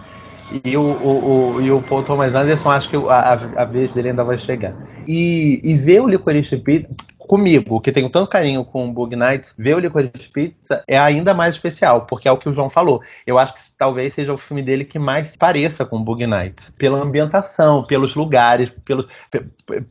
E 0.65 0.77
o, 0.77 0.83
o, 0.83 1.55
o, 1.55 1.61
e 1.61 1.71
o 1.71 1.81
Paul 1.83 2.03
Thomas 2.03 2.35
Anderson, 2.35 2.71
acho 2.71 2.91
que 2.91 2.97
a, 2.97 3.39
a 3.57 3.65
vez 3.65 3.95
dele 3.95 4.09
ainda 4.11 4.25
vai 4.25 4.37
chegar. 4.37 4.75
E, 5.07 5.61
e 5.63 5.77
ver 5.77 6.01
o 6.01 6.09
Licorice 6.09 6.57
Pizza, 6.57 6.89
comigo, 7.31 7.81
que 7.81 7.93
tenho 7.93 8.11
tanto 8.11 8.29
carinho 8.29 8.65
com 8.65 8.89
o 8.89 8.93
Bug 8.93 9.15
Nights, 9.15 9.55
ver 9.57 9.77
o 9.77 9.79
Licorice 9.79 10.29
Pizza 10.29 10.83
é 10.89 10.99
ainda 10.99 11.33
mais 11.33 11.55
especial, 11.55 12.01
porque 12.05 12.27
é 12.27 12.33
o 12.33 12.37
que 12.37 12.49
o 12.49 12.53
João 12.53 12.69
falou. 12.69 13.01
Eu 13.25 13.39
acho 13.39 13.55
que 13.55 13.61
talvez 13.79 14.15
seja 14.15 14.35
o 14.35 14.37
filme 14.37 14.65
dele 14.65 14.85
que 14.85 14.99
mais 14.99 15.37
pareça 15.37 15.85
com 15.85 15.99
o 15.99 16.03
Bug 16.03 16.27
Nights. 16.27 16.71
Pela 16.77 17.01
ambientação, 17.01 17.85
pelos 17.85 18.17
lugares, 18.17 18.73
pelo, 18.85 19.09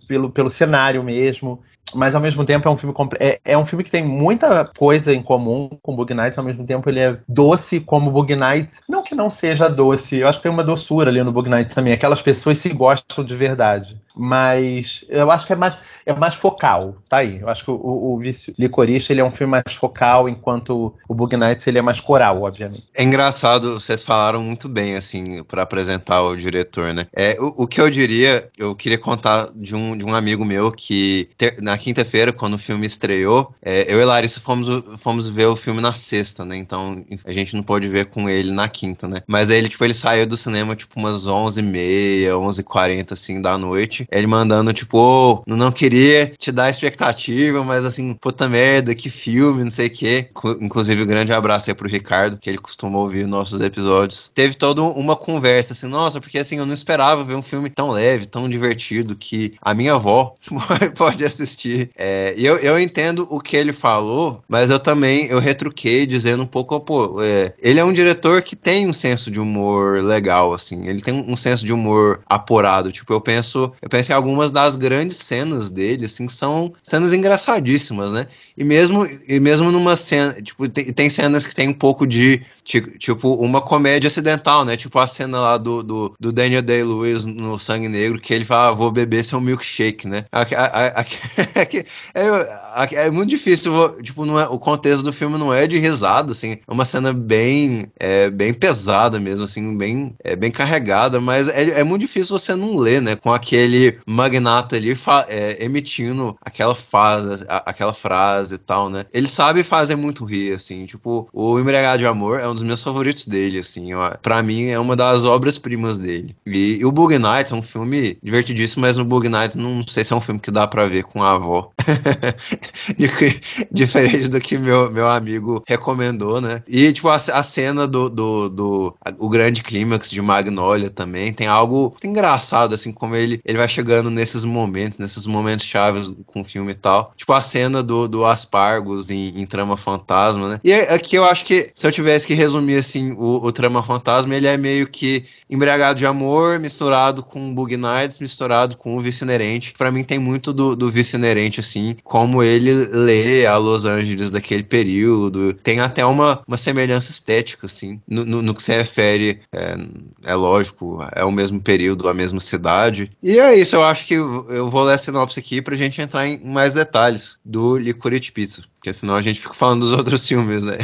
pelo, 0.05 0.29
pelo 0.31 0.49
cenário 0.49 1.01
mesmo 1.01 1.63
mas 1.93 2.15
ao 2.15 2.21
mesmo 2.21 2.45
tempo 2.45 2.67
é 2.67 2.71
um 2.71 2.77
filme 2.77 2.95
é, 3.19 3.39
é, 3.43 3.57
um 3.57 3.65
filme 3.65 3.83
que 3.83 3.91
tem 3.91 4.03
muita 4.03 4.65
coisa 4.65 5.13
em 5.13 5.21
comum 5.21 5.69
com 5.81 5.95
Bug 5.95 6.13
Nights, 6.13 6.37
ao 6.37 6.43
mesmo 6.43 6.65
tempo 6.65 6.89
ele 6.89 6.99
é 6.99 7.17
doce 7.27 7.79
como 7.79 8.11
Bug 8.11 8.35
Nights. 8.35 8.81
Não 8.87 9.03
que 9.03 9.15
não 9.15 9.29
seja 9.29 9.69
doce, 9.69 10.17
eu 10.17 10.27
acho 10.27 10.39
que 10.39 10.43
tem 10.43 10.51
uma 10.51 10.63
doçura 10.63 11.09
ali 11.09 11.23
no 11.23 11.31
Bug 11.31 11.49
Nights 11.49 11.75
também. 11.75 11.93
Aquelas 11.93 12.21
pessoas 12.21 12.57
se 12.57 12.69
gostam 12.69 13.23
de 13.23 13.35
verdade. 13.35 13.97
Mas 14.21 15.05
eu 15.07 15.31
acho 15.31 15.47
que 15.47 15.53
é 15.53 15.55
mais, 15.55 15.77
é 16.05 16.13
mais 16.13 16.35
focal, 16.35 16.97
tá 17.07 17.17
aí. 17.17 17.39
Eu 17.39 17.47
acho 17.47 17.63
que 17.63 17.71
o, 17.71 17.75
o, 17.75 18.17
o 18.17 18.21
Licorice 18.57 19.13
ele 19.13 19.21
é 19.21 19.23
um 19.23 19.31
filme 19.31 19.51
mais 19.51 19.75
focal, 19.75 20.27
enquanto 20.27 20.93
o 21.07 21.13
Bug 21.13 21.37
Nights 21.37 21.65
ele 21.65 21.79
é 21.79 21.81
mais 21.81 22.01
coral, 22.01 22.41
obviamente. 22.41 22.83
É 22.93 23.01
engraçado, 23.01 23.79
vocês 23.79 24.03
falaram 24.03 24.43
muito 24.43 24.67
bem, 24.67 24.97
assim, 24.97 25.41
para 25.43 25.63
apresentar 25.63 26.21
o 26.21 26.35
diretor, 26.35 26.93
né? 26.93 27.07
É, 27.15 27.37
o, 27.39 27.63
o, 27.63 27.67
que 27.67 27.79
eu 27.79 27.89
diria, 27.89 28.49
eu 28.57 28.75
queria 28.75 28.97
contar 28.97 29.49
de 29.55 29.73
um, 29.73 29.97
de 29.97 30.03
um 30.03 30.13
amigo 30.13 30.43
meu 30.43 30.69
que 30.69 31.29
na 31.61 31.77
quinta-feira, 31.79 32.31
quando 32.31 32.53
o 32.53 32.59
filme 32.59 32.85
estreou, 32.85 33.53
é, 33.61 33.91
eu 33.91 33.99
e 33.99 34.05
Larissa 34.05 34.39
fomos, 34.39 34.83
fomos 34.97 35.27
ver 35.27 35.45
o 35.45 35.55
filme 35.55 35.81
na 35.81 35.93
sexta, 35.93 36.45
né? 36.45 36.57
Então 36.57 37.03
a 37.25 37.33
gente 37.33 37.55
não 37.55 37.63
pôde 37.63 37.87
ver 37.87 38.05
com 38.05 38.29
ele 38.29 38.51
na 38.51 38.67
quinta, 38.69 39.07
né? 39.07 39.21
Mas 39.25 39.49
ele, 39.49 39.69
tipo, 39.69 39.83
ele 39.83 39.93
saiu 39.93 40.27
do 40.27 40.37
cinema, 40.37 40.75
tipo, 40.75 40.99
umas 40.99 41.25
11h30, 41.25 42.27
11h40, 42.29 43.11
assim, 43.13 43.41
da 43.41 43.57
noite. 43.57 44.07
Ele 44.11 44.27
mandando, 44.27 44.73
tipo, 44.73 44.97
oh, 44.97 45.43
não 45.47 45.71
queria 45.71 46.33
te 46.37 46.51
dar 46.51 46.69
expectativa, 46.69 47.63
mas 47.63 47.85
assim, 47.85 48.13
puta 48.13 48.47
merda, 48.47 48.93
que 48.93 49.09
filme, 49.09 49.63
não 49.63 49.71
sei 49.71 49.87
o 49.87 49.91
quê. 49.91 50.29
Inclusive, 50.59 51.03
um 51.03 51.07
grande 51.07 51.33
abraço 51.33 51.69
aí 51.69 51.73
pro 51.73 51.89
Ricardo, 51.89 52.37
que 52.37 52.49
ele 52.49 52.57
costuma 52.57 52.99
ouvir 52.99 53.25
nossos 53.25 53.61
episódios. 53.61 54.29
Teve 54.33 54.55
toda 54.55 54.81
uma 54.81 55.15
conversa, 55.15 55.73
assim, 55.73 55.87
nossa, 55.87 56.19
porque 56.19 56.39
assim, 56.39 56.57
eu 56.57 56.65
não 56.65 56.73
esperava 56.73 57.23
ver 57.23 57.35
um 57.35 57.41
filme 57.41 57.69
tão 57.69 57.89
leve, 57.89 58.25
tão 58.25 58.49
divertido, 58.49 59.15
que 59.15 59.53
a 59.61 59.73
minha 59.73 59.93
avó 59.93 60.35
pode 60.95 61.23
assistir. 61.23 61.58
É, 61.97 62.33
e 62.37 62.45
eu, 62.45 62.57
eu 62.57 62.79
entendo 62.79 63.27
o 63.29 63.39
que 63.39 63.57
ele 63.57 63.73
falou, 63.73 64.43
mas 64.47 64.69
eu 64.69 64.79
também, 64.79 65.25
eu 65.27 65.39
retruquei 65.39 66.05
dizendo 66.05 66.43
um 66.43 66.47
pouco, 66.47 66.79
pô, 66.79 67.21
é, 67.21 67.53
ele 67.61 67.79
é 67.79 67.83
um 67.83 67.93
diretor 67.93 68.41
que 68.41 68.55
tem 68.55 68.87
um 68.87 68.93
senso 68.93 69.29
de 69.29 69.39
humor 69.39 70.01
legal, 70.03 70.53
assim, 70.53 70.87
ele 70.87 71.01
tem 71.01 71.13
um 71.13 71.35
senso 71.35 71.65
de 71.65 71.73
humor 71.73 72.21
apurado, 72.25 72.91
tipo, 72.91 73.11
eu 73.11 73.21
penso, 73.21 73.71
eu 73.81 73.89
penso 73.89 74.11
em 74.11 74.15
algumas 74.15 74.51
das 74.51 74.75
grandes 74.75 75.17
cenas 75.17 75.69
dele, 75.69 76.05
assim, 76.05 76.29
são 76.29 76.73
cenas 76.83 77.13
engraçadíssimas, 77.13 78.11
né? 78.11 78.27
E 78.55 78.63
mesmo, 78.63 79.07
e 79.27 79.39
mesmo 79.39 79.71
numa 79.71 79.95
cena, 79.95 80.41
tipo, 80.41 80.67
tem, 80.69 80.91
tem 80.93 81.09
cenas 81.09 81.45
que 81.45 81.55
tem 81.55 81.67
um 81.67 81.73
pouco 81.73 82.05
de 82.05 82.41
Tipo, 82.69 83.33
uma 83.33 83.61
comédia 83.61 84.07
acidental, 84.07 84.63
né? 84.63 84.77
Tipo 84.77 84.99
a 84.99 85.07
cena 85.07 85.39
lá 85.39 85.57
do, 85.57 85.81
do, 85.81 86.15
do 86.19 86.31
Daniel 86.31 86.61
Day-Lewis 86.61 87.25
no 87.25 87.57
Sangue 87.57 87.89
Negro, 87.89 88.21
que 88.21 88.31
ele 88.31 88.45
fala, 88.45 88.69
ah, 88.69 88.73
vou 88.73 88.91
beber 88.91 89.25
seu 89.25 89.41
milkshake, 89.41 90.07
né? 90.07 90.25
É, 92.13 93.05
é, 93.05 93.09
muito 93.09 93.29
difícil, 93.29 94.01
tipo, 94.01 94.25
não 94.25 94.39
é, 94.39 94.47
o 94.47 94.59
contexto 94.59 95.03
do 95.03 95.13
filme 95.13 95.37
não 95.37 95.53
é 95.53 95.65
de 95.67 95.77
risada, 95.77 96.31
assim, 96.31 96.53
é 96.53 96.71
uma 96.71 96.85
cena 96.85 97.11
bem, 97.11 97.91
é, 97.99 98.29
bem 98.29 98.53
pesada 98.53 99.19
mesmo, 99.19 99.45
assim, 99.45 99.77
bem, 99.77 100.15
é, 100.23 100.35
bem 100.35 100.51
carregada, 100.51 101.19
mas 101.19 101.47
é, 101.47 101.79
é 101.79 101.83
muito 101.83 102.01
difícil 102.01 102.37
você 102.37 102.55
não 102.55 102.77
ler, 102.77 103.01
né? 103.01 103.15
Com 103.15 103.33
aquele 103.33 103.99
magnata 104.05 104.75
ali 104.75 104.95
é, 105.27 105.63
emitindo 105.63 106.37
aquela 106.41 106.75
frase, 106.75 107.45
aquela 107.47 107.93
frase 107.93 108.55
e 108.55 108.59
tal, 108.59 108.89
né? 108.89 109.05
Ele 109.13 109.27
sabe 109.27 109.63
fazer 109.63 109.95
muito 109.95 110.25
rir, 110.25 110.53
assim, 110.53 110.85
tipo, 110.85 111.29
o 111.33 111.59
Embriagado 111.59 111.99
de 111.99 112.05
Amor 112.05 112.39
é 112.39 112.47
um 112.47 112.58
dos 112.59 112.67
meus 112.67 112.83
favoritos 112.83 113.25
dele, 113.27 113.59
assim. 113.59 113.89
para 114.21 114.41
mim 114.43 114.67
é 114.67 114.79
uma 114.79 114.95
das 114.95 115.23
obras-primas 115.23 115.97
dele. 115.97 116.35
E, 116.45 116.77
e, 116.79 116.85
o 116.85 116.91
Bug 116.91 117.17
Nights 117.17 117.51
é 117.51 117.55
um 117.55 117.61
filme 117.61 118.17
divertidíssimo, 118.21 118.81
mas 118.81 118.97
no 118.97 119.05
Bug 119.05 119.27
Nights 119.27 119.55
não 119.55 119.85
sei 119.87 120.03
se 120.03 120.13
é 120.13 120.15
um 120.15 120.21
filme 120.21 120.39
que 120.39 120.51
dá 120.51 120.67
para 120.67 120.85
ver 120.85 121.03
com 121.03 121.23
a 121.23 121.31
avó. 121.31 121.71
Diferente 123.71 124.27
do 124.27 124.39
que 124.39 124.57
meu, 124.57 124.91
meu 124.91 125.09
amigo 125.09 125.63
recomendou, 125.67 126.41
né? 126.41 126.61
E, 126.67 126.91
tipo, 126.91 127.09
a, 127.09 127.15
a 127.15 127.43
cena 127.43 127.87
do, 127.87 128.09
do, 128.09 128.49
do 128.49 128.95
a, 129.03 129.13
o 129.17 129.29
grande 129.29 129.63
clímax 129.63 130.09
de 130.09 130.21
Magnolia 130.21 130.89
também 130.89 131.33
tem 131.33 131.47
algo 131.47 131.95
engraçado, 132.03 132.75
assim, 132.75 132.91
como 132.91 133.15
ele, 133.15 133.39
ele 133.45 133.57
vai 133.57 133.69
chegando 133.69 134.09
nesses 134.09 134.43
momentos, 134.43 134.97
nesses 134.99 135.25
momentos 135.25 135.65
chaves 135.65 136.11
com 136.25 136.41
o 136.41 136.45
filme 136.45 136.71
e 136.71 136.75
tal. 136.75 137.13
Tipo, 137.15 137.33
a 137.33 137.41
cena 137.41 137.81
do, 137.81 138.07
do 138.07 138.25
Aspargos 138.25 139.09
em, 139.09 139.39
em 139.39 139.45
Trama 139.45 139.77
Fantasma, 139.77 140.49
né? 140.49 140.59
E 140.63 140.73
aqui 140.73 141.15
eu 141.15 141.25
acho 141.25 141.45
que 141.45 141.71
se 141.73 141.85
eu 141.85 141.91
tivesse 141.91 142.27
que 142.27 142.33
resumir 142.39 142.77
assim 142.77 143.11
o, 143.11 143.45
o, 143.45 143.51
Trama 143.51 143.83
Fantasma, 143.83 144.35
ele 144.35 144.47
é 144.47 144.57
meio 144.57 144.87
que 144.87 145.25
embriagado 145.49 145.99
de 145.99 146.05
amor, 146.05 146.59
misturado 146.59 147.21
com 147.21 147.53
Bug 147.53 147.75
Nights, 147.75 148.19
misturado 148.19 148.77
com 148.77 148.95
o 148.95 149.01
Vice 149.01 149.23
Inerente. 149.23 149.73
Para 149.77 149.91
mim 149.91 150.03
tem 150.03 150.17
muito 150.17 150.53
do, 150.53 150.75
do 150.75 150.89
Vice 150.89 151.15
Inerente, 151.15 151.59
assim, 151.59 151.97
como 152.03 152.41
ele 152.41 152.71
lê 152.71 153.45
a 153.45 153.57
Los 153.57 153.85
Angeles 153.85 154.31
daquele 154.31 154.63
período. 154.63 155.53
Tem 155.53 155.79
até 155.79 156.05
uma, 156.05 156.41
uma 156.47 156.57
semelhança 156.57 157.11
estética, 157.11 157.65
assim, 157.65 157.99
no, 158.07 158.23
no, 158.23 158.41
no 158.41 158.55
que 158.55 158.63
se 158.63 158.71
refere, 158.71 159.41
é, 159.51 159.75
é, 160.23 160.33
lógico, 160.33 160.99
é 161.13 161.23
o 161.23 161.31
mesmo 161.31 161.59
período, 161.59 162.07
a 162.07 162.13
mesma 162.13 162.39
cidade. 162.39 163.11
E 163.21 163.39
é 163.39 163.55
isso, 163.55 163.75
eu 163.75 163.83
acho 163.83 164.05
que 164.05 164.13
eu 164.13 164.69
vou 164.69 164.83
ler 164.83 164.93
a 164.93 164.97
sinopse 164.97 165.39
aqui 165.39 165.61
pra 165.61 165.75
gente 165.75 166.01
entrar 166.01 166.27
em 166.27 166.43
mais 166.45 166.73
detalhes 166.73 167.37
do 167.43 167.77
Licorice 167.77 168.31
Pizza, 168.31 168.63
porque 168.77 168.93
senão 168.93 169.15
a 169.15 169.21
gente 169.21 169.41
fica 169.41 169.53
falando 169.53 169.81
dos 169.81 169.91
outros 169.91 170.25
filmes, 170.27 170.63
né? 170.63 170.77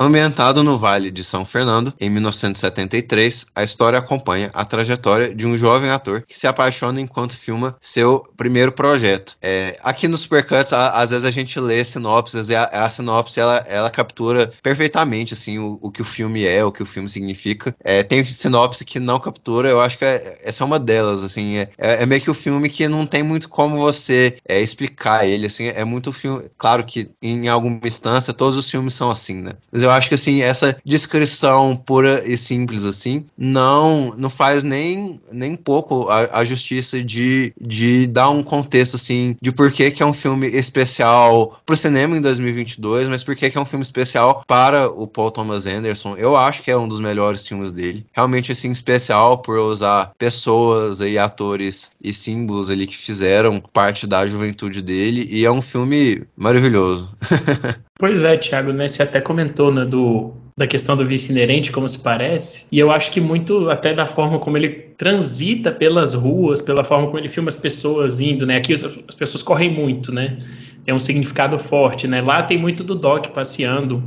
Ambientado 0.00 0.62
no 0.62 0.78
Vale 0.78 1.10
de 1.10 1.24
São 1.24 1.44
Fernando, 1.44 1.92
em 1.98 2.08
1973, 2.08 3.46
a 3.52 3.64
história 3.64 3.98
acompanha 3.98 4.48
a 4.54 4.64
trajetória 4.64 5.34
de 5.34 5.44
um 5.44 5.58
jovem 5.58 5.90
ator 5.90 6.22
que 6.22 6.38
se 6.38 6.46
apaixona 6.46 7.00
enquanto 7.00 7.36
filma 7.36 7.76
seu 7.80 8.24
primeiro 8.36 8.70
projeto. 8.70 9.36
É, 9.42 9.76
aqui 9.82 10.06
no 10.06 10.16
Supercuts, 10.16 10.72
a, 10.72 10.90
às 10.90 11.10
vezes 11.10 11.24
a 11.24 11.32
gente 11.32 11.58
lê 11.58 11.84
sinopses 11.84 12.48
e 12.48 12.54
a, 12.54 12.64
a 12.64 12.88
sinopse 12.88 13.40
ela, 13.40 13.56
ela 13.66 13.90
captura 13.90 14.52
perfeitamente 14.62 15.34
assim 15.34 15.58
o, 15.58 15.80
o, 15.82 15.90
que 15.90 16.00
o 16.00 16.04
filme 16.04 16.46
é, 16.46 16.64
o 16.64 16.70
que 16.70 16.82
o 16.82 16.86
filme 16.86 17.08
significa. 17.08 17.74
É, 17.82 18.04
tem 18.04 18.24
sinopse 18.24 18.84
que 18.84 19.00
não 19.00 19.18
captura, 19.18 19.68
eu 19.68 19.80
acho 19.80 19.98
que 19.98 20.04
é, 20.04 20.38
essa 20.44 20.62
é 20.62 20.64
uma 20.64 20.78
delas. 20.78 21.24
Assim, 21.24 21.56
é, 21.56 21.70
é, 21.76 22.02
é 22.04 22.06
meio 22.06 22.22
que 22.22 22.30
o 22.30 22.32
um 22.32 22.36
filme 22.36 22.68
que 22.68 22.86
não 22.86 23.04
tem 23.04 23.24
muito 23.24 23.48
como 23.48 23.78
você 23.78 24.36
é, 24.48 24.60
explicar 24.60 25.26
ele. 25.26 25.46
Assim, 25.46 25.66
é 25.66 25.84
muito 25.84 26.12
filme. 26.12 26.48
Claro 26.56 26.84
que 26.84 27.10
em 27.20 27.48
alguma 27.48 27.80
instância 27.82 28.32
todos 28.32 28.56
os 28.56 28.70
filmes 28.70 28.94
são 28.94 29.10
assim, 29.10 29.42
né? 29.42 29.54
Mas 29.72 29.82
eu 29.82 29.87
acho 29.90 30.08
que 30.08 30.14
assim, 30.14 30.42
essa 30.42 30.76
descrição 30.84 31.76
pura 31.76 32.22
e 32.26 32.36
simples 32.36 32.84
assim, 32.84 33.24
não 33.36 34.14
não 34.16 34.30
faz 34.30 34.62
nem, 34.62 35.20
nem 35.32 35.54
pouco 35.54 36.08
a, 36.08 36.40
a 36.40 36.44
justiça 36.44 37.02
de, 37.02 37.52
de 37.60 38.06
dar 38.06 38.30
um 38.30 38.42
contexto 38.42 38.96
assim 38.96 39.36
de 39.40 39.52
por 39.52 39.72
que, 39.72 39.90
que 39.90 40.02
é 40.02 40.06
um 40.06 40.12
filme 40.12 40.46
especial 40.48 41.60
pro 41.64 41.76
cinema 41.76 42.16
em 42.16 42.20
2022, 42.20 43.08
mas 43.08 43.22
por 43.22 43.36
que, 43.36 43.50
que 43.50 43.58
é 43.58 43.60
um 43.60 43.66
filme 43.66 43.82
especial 43.82 44.44
para 44.46 44.88
o 44.88 45.06
Paul 45.06 45.30
Thomas 45.30 45.66
Anderson. 45.66 46.16
Eu 46.16 46.36
acho 46.36 46.62
que 46.62 46.70
é 46.70 46.76
um 46.76 46.88
dos 46.88 47.00
melhores 47.00 47.46
filmes 47.46 47.72
dele. 47.72 48.06
Realmente 48.12 48.52
assim 48.52 48.70
especial 48.70 49.38
por 49.38 49.58
usar 49.58 50.12
pessoas 50.18 51.00
e 51.00 51.18
atores 51.18 51.90
e 52.02 52.12
símbolos 52.12 52.70
ali 52.70 52.86
que 52.86 52.96
fizeram 52.96 53.60
parte 53.60 54.06
da 54.06 54.26
juventude 54.26 54.82
dele 54.82 55.28
e 55.30 55.44
é 55.44 55.50
um 55.50 55.62
filme 55.62 56.22
maravilhoso. 56.36 57.08
Pois 57.98 58.22
é, 58.22 58.36
Thiago, 58.36 58.72
né? 58.72 58.86
Você 58.86 59.02
até 59.02 59.20
comentou 59.20 59.74
né, 59.74 59.84
do, 59.84 60.32
da 60.56 60.68
questão 60.68 60.96
do 60.96 61.04
vice 61.04 61.32
inerente, 61.32 61.72
como 61.72 61.88
se 61.88 61.98
parece, 61.98 62.66
e 62.70 62.78
eu 62.78 62.92
acho 62.92 63.10
que 63.10 63.20
muito 63.20 63.68
até 63.68 63.92
da 63.92 64.06
forma 64.06 64.38
como 64.38 64.56
ele 64.56 64.68
transita 64.96 65.72
pelas 65.72 66.14
ruas, 66.14 66.62
pela 66.62 66.84
forma 66.84 67.06
como 67.06 67.18
ele 67.18 67.28
filma 67.28 67.48
as 67.48 67.56
pessoas 67.56 68.20
indo, 68.20 68.46
né? 68.46 68.56
Aqui 68.58 68.74
as 68.74 69.14
pessoas 69.16 69.42
correm 69.42 69.74
muito, 69.74 70.12
né? 70.12 70.38
Tem 70.84 70.94
um 70.94 70.98
significado 71.00 71.58
forte, 71.58 72.06
né? 72.06 72.22
Lá 72.22 72.42
tem 72.44 72.56
muito 72.56 72.84
do 72.84 72.94
Doc 72.94 73.26
passeando 73.28 74.02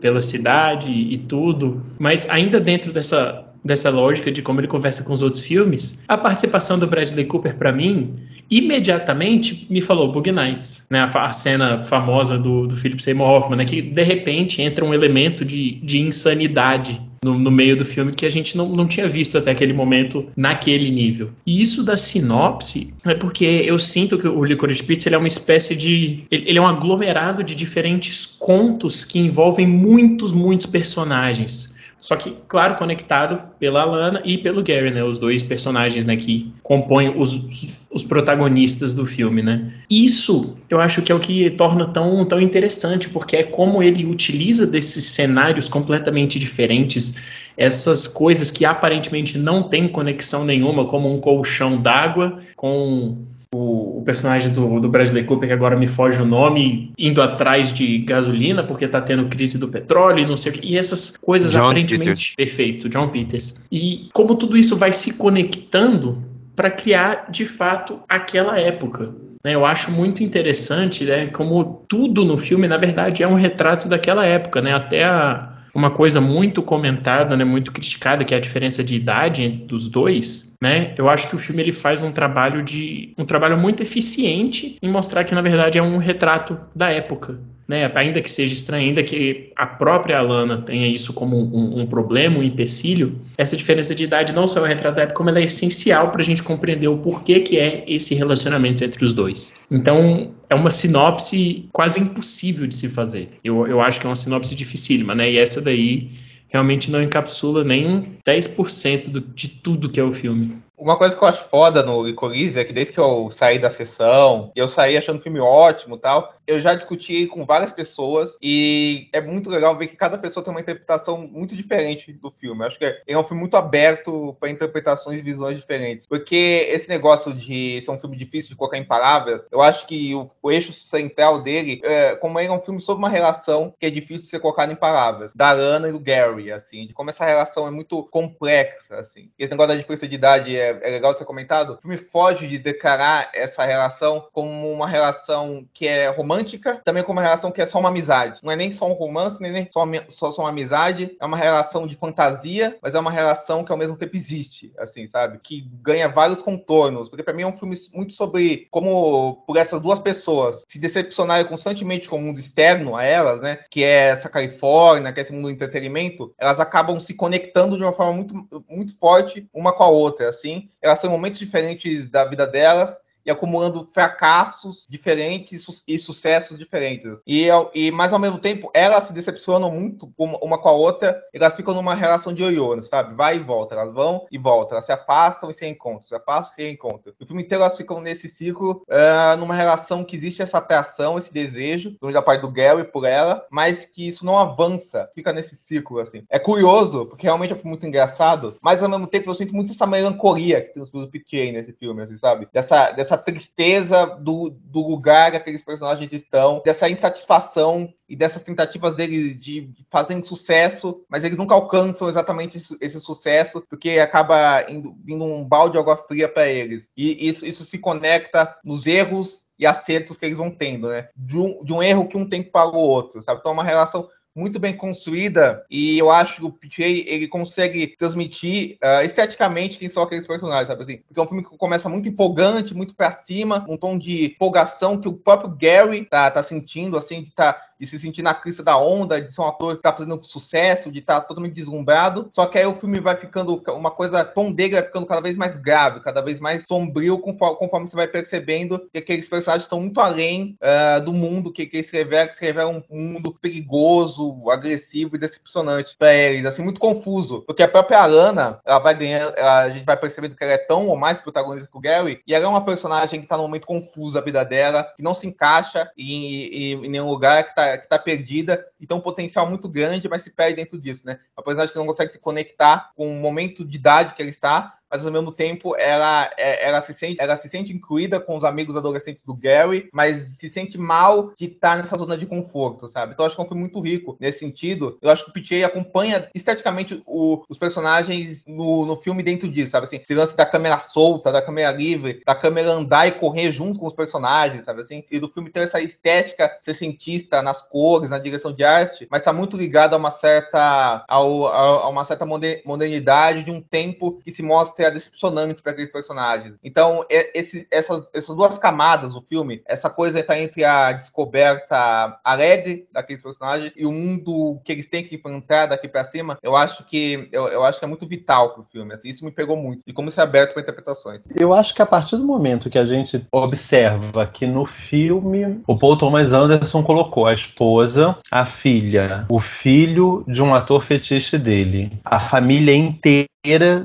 pela 0.00 0.20
cidade 0.20 0.92
e 0.92 1.18
tudo, 1.18 1.82
mas 1.98 2.30
ainda 2.30 2.60
dentro 2.60 2.92
dessa 2.92 3.44
dessa 3.64 3.90
lógica 3.90 4.30
de 4.30 4.40
como 4.40 4.60
ele 4.60 4.68
conversa 4.68 5.02
com 5.02 5.12
os 5.12 5.20
outros 5.20 5.42
filmes, 5.42 6.04
a 6.06 6.16
participação 6.16 6.78
do 6.78 6.86
Bradley 6.86 7.24
Cooper 7.26 7.56
para 7.56 7.72
mim 7.72 8.14
imediatamente 8.50 9.66
me 9.68 9.80
falou 9.80 10.10
Bug 10.10 10.30
Nights, 10.30 10.86
né? 10.90 11.00
A, 11.00 11.26
a 11.26 11.32
cena 11.32 11.84
famosa 11.84 12.38
do, 12.38 12.66
do 12.66 12.76
Philip 12.76 13.02
Seymour 13.02 13.28
Hoffman, 13.28 13.58
né? 13.58 13.64
Que 13.64 13.82
de 13.82 14.02
repente 14.02 14.62
entra 14.62 14.84
um 14.84 14.94
elemento 14.94 15.44
de, 15.44 15.72
de 15.82 15.98
insanidade 15.98 17.00
no, 17.22 17.38
no, 17.38 17.50
meio 17.50 17.76
do 17.76 17.84
filme 17.84 18.12
que 18.12 18.24
a 18.24 18.30
gente 18.30 18.56
não, 18.56 18.68
não 18.68 18.86
tinha 18.86 19.08
visto 19.08 19.36
até 19.36 19.50
aquele 19.50 19.72
momento 19.72 20.26
naquele 20.36 20.90
nível. 20.90 21.30
E 21.44 21.60
isso 21.60 21.82
da 21.82 21.96
sinopse 21.96 22.94
é 23.04 23.14
porque 23.14 23.44
eu 23.44 23.78
sinto 23.78 24.16
que 24.18 24.28
o 24.28 24.44
Licorice 24.44 24.84
Pizza 24.84 25.10
é 25.10 25.18
uma 25.18 25.26
espécie 25.26 25.74
de... 25.74 26.20
Ele 26.30 26.58
é 26.58 26.60
um 26.60 26.66
aglomerado 26.66 27.42
de 27.42 27.54
diferentes 27.54 28.24
contos 28.24 29.04
que 29.04 29.18
envolvem 29.18 29.66
muitos, 29.66 30.32
muitos 30.32 30.66
personagens 30.66 31.76
Só 32.00 32.14
que, 32.14 32.32
claro, 32.46 32.76
conectado 32.76 33.40
pela 33.58 33.82
Alana 33.82 34.22
e 34.24 34.38
pelo 34.38 34.62
Gary, 34.62 34.90
né? 34.90 35.02
Os 35.02 35.18
dois 35.18 35.42
personagens, 35.42 36.04
né, 36.04 36.16
que 36.16 36.52
compõem 36.62 37.18
os, 37.18 37.86
os 37.90 38.04
protagonistas 38.04 38.94
do 38.94 39.04
filme, 39.04 39.42
né? 39.42 39.72
Isso, 39.90 40.56
eu 40.70 40.80
acho 40.80 41.02
que 41.02 41.10
é 41.10 41.14
o 41.14 41.18
que 41.18 41.50
torna 41.50 41.86
tão, 41.88 42.24
tão 42.24 42.40
interessante, 42.40 43.08
porque 43.08 43.36
é 43.36 43.42
como 43.42 43.82
ele 43.82 44.06
utiliza 44.06 44.66
desses 44.66 45.06
cenários 45.06 45.68
completamente 45.68 46.38
diferentes, 46.38 47.20
essas 47.56 48.06
coisas 48.06 48.52
que 48.52 48.64
aparentemente 48.64 49.36
não 49.36 49.64
têm 49.64 49.88
conexão 49.88 50.44
nenhuma, 50.44 50.84
como 50.84 51.12
um 51.12 51.20
colchão 51.20 51.76
d'água 51.76 52.40
com 52.54 53.26
o, 53.54 53.98
o, 53.98 54.02
personagem 54.04 54.52
do, 54.52 54.78
do 54.80 54.88
Bradley 54.88 55.24
Cooper, 55.24 55.48
que 55.48 55.54
agora 55.54 55.76
me 55.76 55.86
foge 55.86 56.20
o 56.20 56.24
nome, 56.24 56.92
indo 56.98 57.22
atrás 57.22 57.72
de 57.72 57.98
gasolina 57.98 58.62
porque 58.62 58.86
tá 58.86 59.00
tendo 59.00 59.26
crise 59.26 59.58
do 59.58 59.68
petróleo 59.68 60.20
e 60.20 60.26
não 60.26 60.36
sei 60.36 60.52
o 60.52 60.54
que. 60.54 60.66
E 60.66 60.76
essas 60.76 61.16
coisas 61.16 61.52
John 61.52 61.64
aparentemente. 61.64 62.34
Perfeito, 62.36 62.88
John 62.88 63.08
Peters. 63.08 63.66
E 63.70 64.08
como 64.12 64.34
tudo 64.34 64.56
isso 64.56 64.76
vai 64.76 64.92
se 64.92 65.16
conectando 65.16 66.22
para 66.54 66.70
criar 66.70 67.30
de 67.30 67.44
fato 67.44 68.00
aquela 68.08 68.58
época. 68.58 69.14
né? 69.44 69.54
Eu 69.54 69.64
acho 69.64 69.90
muito 69.90 70.22
interessante, 70.22 71.04
né, 71.04 71.26
como 71.28 71.84
tudo 71.88 72.24
no 72.24 72.36
filme, 72.36 72.66
na 72.66 72.76
verdade, 72.76 73.22
é 73.22 73.28
um 73.28 73.34
retrato 73.34 73.88
daquela 73.88 74.26
época, 74.26 74.60
né? 74.60 74.74
Até 74.74 75.04
a, 75.04 75.57
uma 75.78 75.92
coisa 75.92 76.20
muito 76.20 76.60
comentada, 76.60 77.36
né, 77.36 77.44
muito 77.44 77.70
criticada, 77.70 78.24
que 78.24 78.34
é 78.34 78.36
a 78.36 78.40
diferença 78.40 78.82
de 78.82 78.96
idade 78.96 79.48
dos 79.48 79.88
dois, 79.88 80.56
né? 80.60 80.92
Eu 80.98 81.08
acho 81.08 81.28
que 81.30 81.36
o 81.36 81.38
filme 81.38 81.62
ele 81.62 81.72
faz 81.72 82.02
um 82.02 82.10
trabalho 82.10 82.64
de 82.64 83.14
um 83.16 83.24
trabalho 83.24 83.56
muito 83.56 83.80
eficiente 83.80 84.76
em 84.82 84.90
mostrar 84.90 85.22
que 85.22 85.36
na 85.36 85.40
verdade 85.40 85.78
é 85.78 85.82
um 85.82 85.98
retrato 85.98 86.58
da 86.74 86.90
época, 86.90 87.38
né? 87.68 87.90
Ainda 87.94 88.22
que 88.22 88.30
seja 88.30 88.54
estranho, 88.54 88.88
ainda 88.88 89.02
que 89.02 89.52
a 89.54 89.66
própria 89.66 90.18
Alana 90.18 90.62
tenha 90.62 90.88
isso 90.88 91.12
como 91.12 91.36
um, 91.36 91.82
um 91.82 91.86
problema, 91.86 92.38
um 92.38 92.42
empecilho, 92.42 93.20
essa 93.36 93.56
diferença 93.56 93.94
de 93.94 94.04
idade 94.04 94.32
não 94.32 94.46
só 94.46 94.60
é 94.60 94.62
um 94.62 94.66
retrato 94.66 94.96
da 94.96 95.02
época, 95.02 95.18
como 95.18 95.28
ela 95.28 95.38
é 95.38 95.44
essencial 95.44 96.10
para 96.10 96.22
a 96.22 96.24
gente 96.24 96.42
compreender 96.42 96.88
o 96.88 96.96
porquê 96.96 97.40
que 97.40 97.58
é 97.58 97.84
esse 97.86 98.14
relacionamento 98.14 98.82
entre 98.82 99.04
os 99.04 99.12
dois. 99.12 99.60
Então, 99.70 100.32
é 100.48 100.54
uma 100.54 100.70
sinopse 100.70 101.68
quase 101.70 102.00
impossível 102.00 102.66
de 102.66 102.74
se 102.74 102.88
fazer. 102.88 103.28
Eu, 103.44 103.66
eu 103.66 103.82
acho 103.82 104.00
que 104.00 104.06
é 104.06 104.08
uma 104.08 104.16
sinopse 104.16 104.54
dificílima, 104.54 105.14
né? 105.14 105.30
E 105.30 105.38
essa 105.38 105.60
daí 105.60 106.10
realmente 106.48 106.90
não 106.90 107.02
encapsula 107.02 107.62
nem 107.62 108.16
10% 108.26 109.10
do, 109.10 109.20
de 109.20 109.48
tudo 109.48 109.90
que 109.90 110.00
é 110.00 110.02
o 110.02 110.14
filme. 110.14 110.56
Uma 110.78 110.96
coisa 110.96 111.16
que 111.16 111.22
eu 111.22 111.28
acho 111.28 111.48
foda 111.48 111.82
no 111.82 112.04
Licorice 112.04 112.58
é 112.58 112.64
que 112.64 112.72
desde 112.72 112.92
que 112.92 113.00
eu 113.00 113.30
saí 113.32 113.58
da 113.58 113.70
sessão, 113.70 114.52
eu 114.54 114.68
saí 114.68 114.96
achando 114.96 115.18
o 115.18 115.22
filme 115.22 115.40
ótimo 115.40 115.96
e 115.96 115.98
tal, 115.98 116.32
eu 116.46 116.60
já 116.62 116.74
discuti 116.74 117.26
com 117.26 117.44
várias 117.44 117.72
pessoas 117.72 118.34
e 118.40 119.08
é 119.12 119.20
muito 119.20 119.50
legal 119.50 119.76
ver 119.76 119.88
que 119.88 119.96
cada 119.96 120.16
pessoa 120.16 120.42
tem 120.42 120.50
uma 120.50 120.60
interpretação 120.60 121.18
muito 121.26 121.54
diferente 121.54 122.10
do 122.12 122.30
filme. 122.30 122.62
Eu 122.62 122.66
acho 122.68 122.78
que 122.78 123.02
é 123.06 123.18
um 123.18 123.24
filme 123.24 123.40
muito 123.40 123.56
aberto 123.56 124.34
para 124.40 124.48
interpretações 124.48 125.18
e 125.18 125.22
visões 125.22 125.58
diferentes. 125.58 126.06
Porque 126.06 126.66
esse 126.70 126.88
negócio 126.88 127.34
de 127.34 127.82
ser 127.84 127.90
um 127.90 128.00
filme 128.00 128.16
difícil 128.16 128.50
de 128.50 128.56
colocar 128.56 128.78
em 128.78 128.84
palavras, 128.84 129.42
eu 129.52 129.60
acho 129.60 129.86
que 129.86 130.14
o, 130.14 130.30
o 130.42 130.50
eixo 130.50 130.72
central 130.72 131.42
dele, 131.42 131.80
é, 131.84 132.16
como 132.16 132.38
ele 132.40 132.48
é 132.48 132.52
um 132.52 132.62
filme 132.62 132.80
sobre 132.80 133.04
uma 133.04 133.10
relação 133.10 133.74
que 133.78 133.84
é 133.84 133.90
difícil 133.90 134.22
de 134.22 134.30
ser 134.30 134.40
colocada 134.40 134.72
em 134.72 134.76
palavras, 134.76 135.32
da 135.34 135.52
Lana 135.52 135.88
e 135.88 135.92
do 135.92 136.00
Gary, 136.00 136.50
assim, 136.50 136.86
de 136.86 136.94
como 136.94 137.10
essa 137.10 137.24
relação 137.24 137.66
é 137.66 137.70
muito 137.70 138.04
complexa, 138.04 138.96
assim. 138.96 139.30
Esse 139.38 139.50
negócio 139.50 139.74
da 139.74 139.76
diferença 139.76 140.08
de 140.08 140.14
idade 140.14 140.56
é 140.56 140.67
é, 140.70 140.90
legal 140.90 141.16
ser 141.16 141.24
comentado, 141.24 141.74
o 141.74 141.76
filme 141.78 141.98
foge 141.98 142.46
de 142.46 142.58
declarar 142.58 143.30
essa 143.34 143.64
relação 143.64 144.26
como 144.32 144.72
uma 144.72 144.88
relação 144.88 145.66
que 145.72 145.86
é 145.86 146.08
romântica, 146.08 146.80
também 146.84 147.02
como 147.02 147.18
uma 147.18 147.26
relação 147.26 147.50
que 147.50 147.60
é 147.60 147.66
só 147.66 147.78
uma 147.78 147.88
amizade. 147.88 148.40
Não 148.42 148.52
é 148.52 148.56
nem 148.56 148.72
só 148.72 148.88
um 148.88 148.94
romance, 148.94 149.40
nem 149.40 149.68
só, 149.70 149.86
só, 150.10 150.32
só 150.32 150.42
uma 150.42 150.50
amizade, 150.50 151.16
é 151.20 151.26
uma 151.26 151.36
relação 151.36 151.86
de 151.86 151.96
fantasia, 151.96 152.76
mas 152.82 152.94
é 152.94 152.98
uma 152.98 153.10
relação 153.10 153.64
que 153.64 153.72
ao 153.72 153.78
mesmo 153.78 153.96
tempo 153.96 154.16
existe, 154.16 154.72
assim, 154.78 155.08
sabe? 155.08 155.38
Que 155.42 155.68
ganha 155.82 156.08
vários 156.08 156.42
contornos, 156.42 157.08
porque 157.08 157.22
para 157.22 157.34
mim 157.34 157.42
é 157.42 157.46
um 157.46 157.56
filme 157.56 157.76
muito 157.92 158.12
sobre 158.12 158.66
como, 158.70 159.42
por 159.46 159.56
essas 159.56 159.80
duas 159.80 159.98
pessoas 159.98 160.62
se 160.68 160.78
decepcionarem 160.78 161.46
constantemente 161.46 162.08
com 162.08 162.16
o 162.16 162.20
mundo 162.20 162.40
externo 162.40 162.96
a 162.96 163.04
elas, 163.04 163.40
né? 163.40 163.60
Que 163.70 163.84
é 163.84 164.08
essa 164.10 164.28
Califórnia, 164.28 165.12
que 165.12 165.20
é 165.20 165.22
esse 165.22 165.32
mundo 165.32 165.44
do 165.44 165.50
entretenimento, 165.50 166.34
elas 166.38 166.60
acabam 166.60 166.98
se 167.00 167.14
conectando 167.14 167.76
de 167.76 167.82
uma 167.82 167.92
forma 167.92 168.12
muito, 168.12 168.64
muito 168.68 168.96
forte 168.98 169.46
uma 169.52 169.72
com 169.72 169.82
a 169.82 169.88
outra, 169.88 170.28
assim, 170.28 170.57
elas 170.80 171.00
têm 171.00 171.10
momentos 171.10 171.38
diferentes 171.38 172.10
da 172.10 172.24
vida 172.24 172.46
delas 172.46 172.94
e 173.28 173.30
acumulando 173.30 173.86
fracassos 173.92 174.86
diferentes 174.88 175.66
e 175.86 175.98
sucessos 175.98 176.58
diferentes. 176.58 177.18
E, 177.26 177.46
e 177.74 177.90
mas 177.90 178.10
ao 178.10 178.18
mesmo 178.18 178.38
tempo, 178.38 178.70
elas 178.72 179.06
se 179.06 179.12
decepcionam 179.12 179.70
muito 179.70 180.10
uma 180.16 180.56
com 180.56 180.68
a 180.68 180.72
outra, 180.72 181.22
elas 181.32 181.54
ficam 181.54 181.74
numa 181.74 181.94
relação 181.94 182.32
de 182.32 182.42
ioiô, 182.42 182.82
sabe? 182.84 183.14
Vai 183.14 183.36
e 183.36 183.40
volta, 183.40 183.74
elas 183.74 183.92
vão 183.92 184.26
e 184.32 184.38
voltam, 184.38 184.76
elas 184.76 184.86
se 184.86 184.92
afastam 184.92 185.50
e 185.50 185.54
se 185.54 185.66
encontram, 185.66 186.08
se 186.08 186.14
afastam 186.14 186.54
e 186.56 186.62
se 186.62 186.72
encontram. 186.72 187.12
O 187.20 187.26
filme 187.26 187.42
inteiro 187.42 187.62
elas 187.62 187.76
ficam 187.76 188.00
nesse 188.00 188.30
ciclo, 188.30 188.82
uh, 188.88 189.36
numa 189.36 189.54
relação 189.54 190.04
que 190.04 190.16
existe 190.16 190.40
essa 190.40 190.56
atração, 190.56 191.18
esse 191.18 191.32
desejo, 191.32 191.96
da 192.10 192.22
parte 192.22 192.40
do 192.40 192.50
Gary 192.50 192.84
por 192.84 193.04
ela, 193.04 193.46
mas 193.50 193.84
que 193.84 194.08
isso 194.08 194.24
não 194.24 194.38
avança, 194.38 195.10
fica 195.14 195.34
nesse 195.34 195.54
ciclo, 195.54 196.00
assim. 196.00 196.24
É 196.30 196.38
curioso, 196.38 197.04
porque 197.04 197.26
realmente 197.26 197.52
é 197.52 197.60
muito 197.62 197.86
engraçado, 197.86 198.56
mas 198.62 198.82
ao 198.82 198.88
mesmo 198.88 199.06
tempo 199.06 199.28
eu 199.28 199.34
sinto 199.34 199.54
muito 199.54 199.72
essa 199.72 199.86
melancolia 199.86 200.62
que 200.62 200.72
tem 200.72 200.82
os 200.82 200.90
PTA 200.90 201.52
nesse 201.52 201.74
filme, 201.74 202.02
assim, 202.02 202.16
sabe? 202.16 202.48
Dessa, 202.50 202.92
dessa 202.92 203.17
tristeza 203.18 204.06
do, 204.06 204.50
do 204.50 204.80
lugar 204.80 205.30
que 205.30 205.36
aqueles 205.36 205.62
personagens 205.62 206.12
estão, 206.12 206.62
dessa 206.64 206.88
insatisfação 206.88 207.92
e 208.08 208.16
dessas 208.16 208.42
tentativas 208.42 208.96
deles 208.96 209.38
de 209.38 209.70
fazerem 209.90 210.24
sucesso, 210.24 211.04
mas 211.08 211.24
eles 211.24 211.36
nunca 211.36 211.54
alcançam 211.54 212.08
exatamente 212.08 212.62
esse, 212.80 213.00
sucesso, 213.00 213.62
porque 213.68 213.90
acaba 213.98 214.70
indo, 214.70 214.94
vindo 215.04 215.24
um 215.24 215.44
balde 215.44 215.72
de 215.72 215.78
água 215.78 215.96
fria 215.96 216.28
para 216.28 216.48
eles. 216.48 216.84
E 216.96 217.28
isso, 217.28 217.44
isso 217.44 217.64
se 217.64 217.78
conecta 217.78 218.56
nos 218.64 218.86
erros 218.86 219.42
e 219.58 219.66
acertos 219.66 220.16
que 220.16 220.24
eles 220.24 220.38
vão 220.38 220.50
tendo, 220.50 220.88
né? 220.88 221.08
De 221.16 221.36
um, 221.36 221.64
de 221.64 221.72
um 221.72 221.82
erro 221.82 222.06
que 222.06 222.16
um 222.16 222.28
tem 222.28 222.42
para 222.42 222.70
o 222.70 222.76
outro, 222.76 223.20
sabe? 223.22 223.40
Então 223.40 223.50
é 223.50 223.54
uma 223.54 223.64
relação 223.64 224.08
muito 224.34 224.58
bem 224.58 224.76
construída 224.76 225.64
e 225.70 225.98
eu 225.98 226.10
acho 226.10 226.36
que 226.36 226.44
o 226.44 226.52
PJ 226.52 227.04
ele 227.08 227.26
consegue 227.26 227.96
transmitir 227.98 228.78
uh, 228.82 229.04
esteticamente 229.04 229.78
quem 229.78 229.88
são 229.88 230.02
aqueles 230.02 230.26
personagens, 230.26 230.68
sabe 230.68 230.82
assim? 230.82 230.98
Porque 230.98 231.18
é 231.18 231.22
um 231.22 231.26
filme 231.26 231.44
que 231.44 231.56
começa 231.56 231.88
muito 231.88 232.08
empolgante, 232.08 232.74
muito 232.74 232.94
para 232.94 233.12
cima, 233.26 233.66
um 233.68 233.76
tom 233.76 233.98
de 233.98 234.26
empolgação 234.26 235.00
que 235.00 235.08
o 235.08 235.12
próprio 235.12 235.56
Gary 235.60 236.04
tá, 236.04 236.30
tá 236.30 236.42
sentindo, 236.42 236.96
assim, 236.96 237.22
de 237.22 237.30
tá 237.32 237.60
de 237.78 237.86
se 237.86 237.98
sentir 237.98 238.22
na 238.22 238.34
crista 238.34 238.62
da 238.62 238.76
onda, 238.78 239.20
de 239.20 239.32
ser 239.32 239.40
um 239.40 239.46
ator 239.46 239.76
que 239.76 239.82
tá 239.82 239.92
fazendo 239.92 240.24
sucesso, 240.24 240.90
de 240.90 240.98
estar 240.98 241.20
tá 241.20 241.26
totalmente 241.26 241.54
deslumbrado. 241.54 242.30
Só 242.32 242.46
que 242.46 242.58
aí 242.58 242.66
o 242.66 242.78
filme 242.78 243.00
vai 243.00 243.16
ficando 243.16 243.62
uma 243.68 243.90
coisa, 243.90 244.22
o 244.22 244.24
tom 244.24 244.52
dele 244.52 244.80
ficando 244.82 245.06
cada 245.06 245.20
vez 245.20 245.36
mais 245.36 245.56
grave, 245.60 246.00
cada 246.00 246.20
vez 246.20 246.40
mais 246.40 246.66
sombrio, 246.66 247.18
conforme, 247.18 247.56
conforme 247.56 247.88
você 247.88 247.96
vai 247.96 248.08
percebendo 248.08 248.88
que 248.92 248.98
aqueles 248.98 249.28
personagens 249.28 249.64
estão 249.64 249.80
muito 249.80 250.00
além 250.00 250.56
uh, 250.62 251.04
do 251.04 251.12
mundo 251.12 251.52
que, 251.52 251.66
que 251.66 251.78
escreveram, 251.78 252.26
que 252.28 252.34
escreveram 252.34 252.84
um 252.90 252.98
mundo 253.12 253.36
perigoso, 253.40 254.50
agressivo 254.50 255.16
e 255.16 255.18
decepcionante 255.18 255.94
para 255.98 256.14
eles, 256.14 256.46
assim, 256.46 256.62
muito 256.62 256.80
confuso. 256.80 257.42
Porque 257.46 257.62
a 257.62 257.68
própria 257.68 258.00
Alana, 258.00 258.60
ela 258.64 258.78
vai 258.78 258.96
ganhando, 258.96 259.34
ela, 259.36 259.62
a 259.62 259.70
gente 259.70 259.84
vai 259.84 259.96
percebendo 259.96 260.34
que 260.34 260.44
ela 260.44 260.52
é 260.52 260.58
tão 260.58 260.88
ou 260.88 260.96
mais 260.96 261.18
protagonista 261.18 261.68
que 261.70 261.76
o 261.76 261.80
Gary, 261.80 262.20
e 262.26 262.34
ela 262.34 262.44
é 262.44 262.48
uma 262.48 262.64
personagem 262.64 263.20
que 263.20 263.26
tá 263.26 263.36
num 263.36 263.44
momento 263.44 263.66
confuso 263.66 264.14
da 264.14 264.20
vida 264.20 264.44
dela, 264.44 264.84
que 264.96 265.02
não 265.02 265.14
se 265.14 265.26
encaixa 265.26 265.90
em, 265.96 266.44
em, 266.44 266.86
em 266.86 266.88
nenhum 266.88 267.08
lugar, 267.08 267.44
que 267.44 267.54
tá 267.54 267.67
que 267.76 267.84
está 267.84 267.98
perdida 267.98 268.64
e 268.80 268.86
tem 268.86 268.96
um 268.96 269.00
potencial 269.00 269.48
muito 269.48 269.68
grande, 269.68 270.08
mas 270.08 270.22
se 270.22 270.30
perde 270.30 270.56
dentro 270.56 270.80
disso, 270.80 271.04
né? 271.04 271.20
A 271.36 271.42
personagem 271.42 271.72
que 271.72 271.78
não 271.78 271.86
consegue 271.86 272.12
se 272.12 272.18
conectar 272.18 272.92
com 272.96 273.10
o 273.10 273.20
momento 273.20 273.64
de 273.64 273.76
idade 273.76 274.14
que 274.14 274.22
ela 274.22 274.30
está, 274.30 274.77
mas 274.90 275.04
ao 275.04 275.12
mesmo 275.12 275.32
tempo 275.32 275.76
ela, 275.76 276.30
é, 276.36 276.66
ela, 276.66 276.82
se 276.82 276.92
sente, 276.94 277.20
ela 277.20 277.36
se 277.36 277.48
sente 277.48 277.72
incluída 277.72 278.20
com 278.20 278.36
os 278.36 278.44
amigos 278.44 278.76
adolescentes 278.76 279.24
do 279.24 279.34
Gary, 279.34 279.88
mas 279.92 280.36
se 280.38 280.48
sente 280.50 280.78
mal 280.78 281.32
de 281.36 281.46
estar 281.46 281.76
nessa 281.76 281.96
zona 281.96 282.16
de 282.16 282.26
conforto, 282.26 282.88
sabe? 282.88 283.12
Então 283.12 283.26
acho 283.26 283.34
que 283.34 283.40
é 283.40 283.44
um 283.44 283.48
filme 283.48 283.62
muito 283.62 283.80
rico 283.80 284.16
nesse 284.20 284.38
sentido. 284.38 284.98
Eu 285.02 285.10
acho 285.10 285.24
que 285.24 285.30
o 285.30 285.32
PJ 285.32 285.64
acompanha 285.64 286.28
esteticamente 286.34 287.02
o, 287.06 287.44
os 287.48 287.58
personagens 287.58 288.42
no, 288.46 288.86
no 288.86 288.96
filme 288.96 289.22
dentro 289.22 289.48
disso, 289.48 289.70
sabe? 289.70 289.86
Assim, 289.86 289.96
esse 289.96 290.14
lance 290.14 290.36
da 290.36 290.46
câmera 290.46 290.80
solta, 290.80 291.32
da 291.32 291.42
câmera 291.42 291.70
livre, 291.70 292.22
da 292.24 292.34
câmera 292.34 292.72
andar 292.72 293.06
e 293.06 293.12
correr 293.12 293.52
junto 293.52 293.78
com 293.78 293.86
os 293.86 293.94
personagens, 293.94 294.64
sabe 294.64 294.82
assim? 294.82 295.04
E 295.10 295.18
do 295.18 295.28
filme 295.28 295.50
ter 295.50 295.60
essa 295.60 295.80
estética 295.80 296.50
cientista 296.74 297.42
nas 297.42 297.60
cores, 297.68 298.10
na 298.10 298.18
direção 298.18 298.52
de 298.52 298.64
arte, 298.64 299.06
mas 299.10 299.22
tá 299.22 299.32
muito 299.32 299.56
ligado 299.56 299.94
a 299.94 299.96
uma 299.96 300.12
certa, 300.12 301.04
a, 301.08 301.14
a 301.16 301.88
uma 301.88 302.04
certa 302.04 302.24
modernidade 302.24 303.44
de 303.44 303.50
um 303.50 303.60
tempo 303.60 304.20
que 304.22 304.32
se 304.32 304.42
mostra 304.42 304.77
ser 304.78 304.92
decepcionante 304.92 305.60
para 305.60 305.72
aqueles 305.72 305.90
personagens. 305.90 306.54
Então, 306.62 307.04
é, 307.10 307.38
esse, 307.38 307.66
essas, 307.70 308.06
essas 308.14 308.36
duas 308.36 308.56
camadas 308.58 309.12
do 309.12 309.20
filme, 309.22 309.60
essa 309.66 309.90
coisa 309.90 310.20
está 310.20 310.38
entre 310.38 310.64
a 310.64 310.92
descoberta 310.92 312.18
alegre 312.22 312.86
daqueles 312.92 313.22
personagens 313.22 313.72
e 313.76 313.84
o 313.84 313.92
mundo 313.92 314.60
que 314.64 314.72
eles 314.72 314.88
têm 314.88 315.04
que 315.04 315.16
enfrentar 315.16 315.66
daqui 315.66 315.88
para 315.88 316.04
cima, 316.04 316.38
eu 316.42 316.54
acho 316.54 316.84
que 316.84 317.28
eu, 317.32 317.48
eu, 317.48 317.64
acho 317.64 317.78
que 317.78 317.84
é 317.84 317.88
muito 317.88 318.06
vital 318.06 318.54
pro 318.54 318.66
filme. 318.70 318.94
Assim, 318.94 319.08
isso 319.08 319.24
me 319.24 319.32
pegou 319.32 319.56
muito. 319.56 319.82
E 319.86 319.92
como 319.92 320.08
isso 320.08 320.20
é 320.20 320.22
aberto 320.22 320.52
para 320.52 320.62
interpretações. 320.62 321.20
Eu 321.34 321.52
acho 321.52 321.74
que 321.74 321.82
a 321.82 321.86
partir 321.86 322.16
do 322.16 322.24
momento 322.24 322.70
que 322.70 322.78
a 322.78 322.86
gente 322.86 323.26
observa 323.32 324.26
que 324.26 324.46
no 324.46 324.64
filme 324.64 325.60
o 325.66 325.76
Paul 325.76 325.96
Thomas 325.96 326.32
Anderson 326.32 326.82
colocou 326.82 327.26
a 327.26 327.34
esposa, 327.34 328.16
a 328.30 328.46
filha, 328.46 329.26
o 329.30 329.40
filho 329.40 330.24
de 330.28 330.42
um 330.42 330.54
ator 330.54 330.82
fetiche 330.82 331.36
dele, 331.36 331.92
a 332.04 332.20
família 332.20 332.74
inteira 332.74 333.28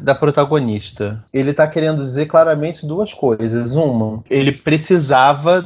da 0.02 0.16
protagonista. 0.16 1.24
Ele 1.32 1.52
está 1.52 1.68
querendo 1.68 2.04
dizer 2.04 2.26
claramente 2.26 2.86
duas 2.86 3.14
coisas. 3.14 3.76
Uma, 3.76 4.24
ele 4.30 4.52
precisava 4.52 5.64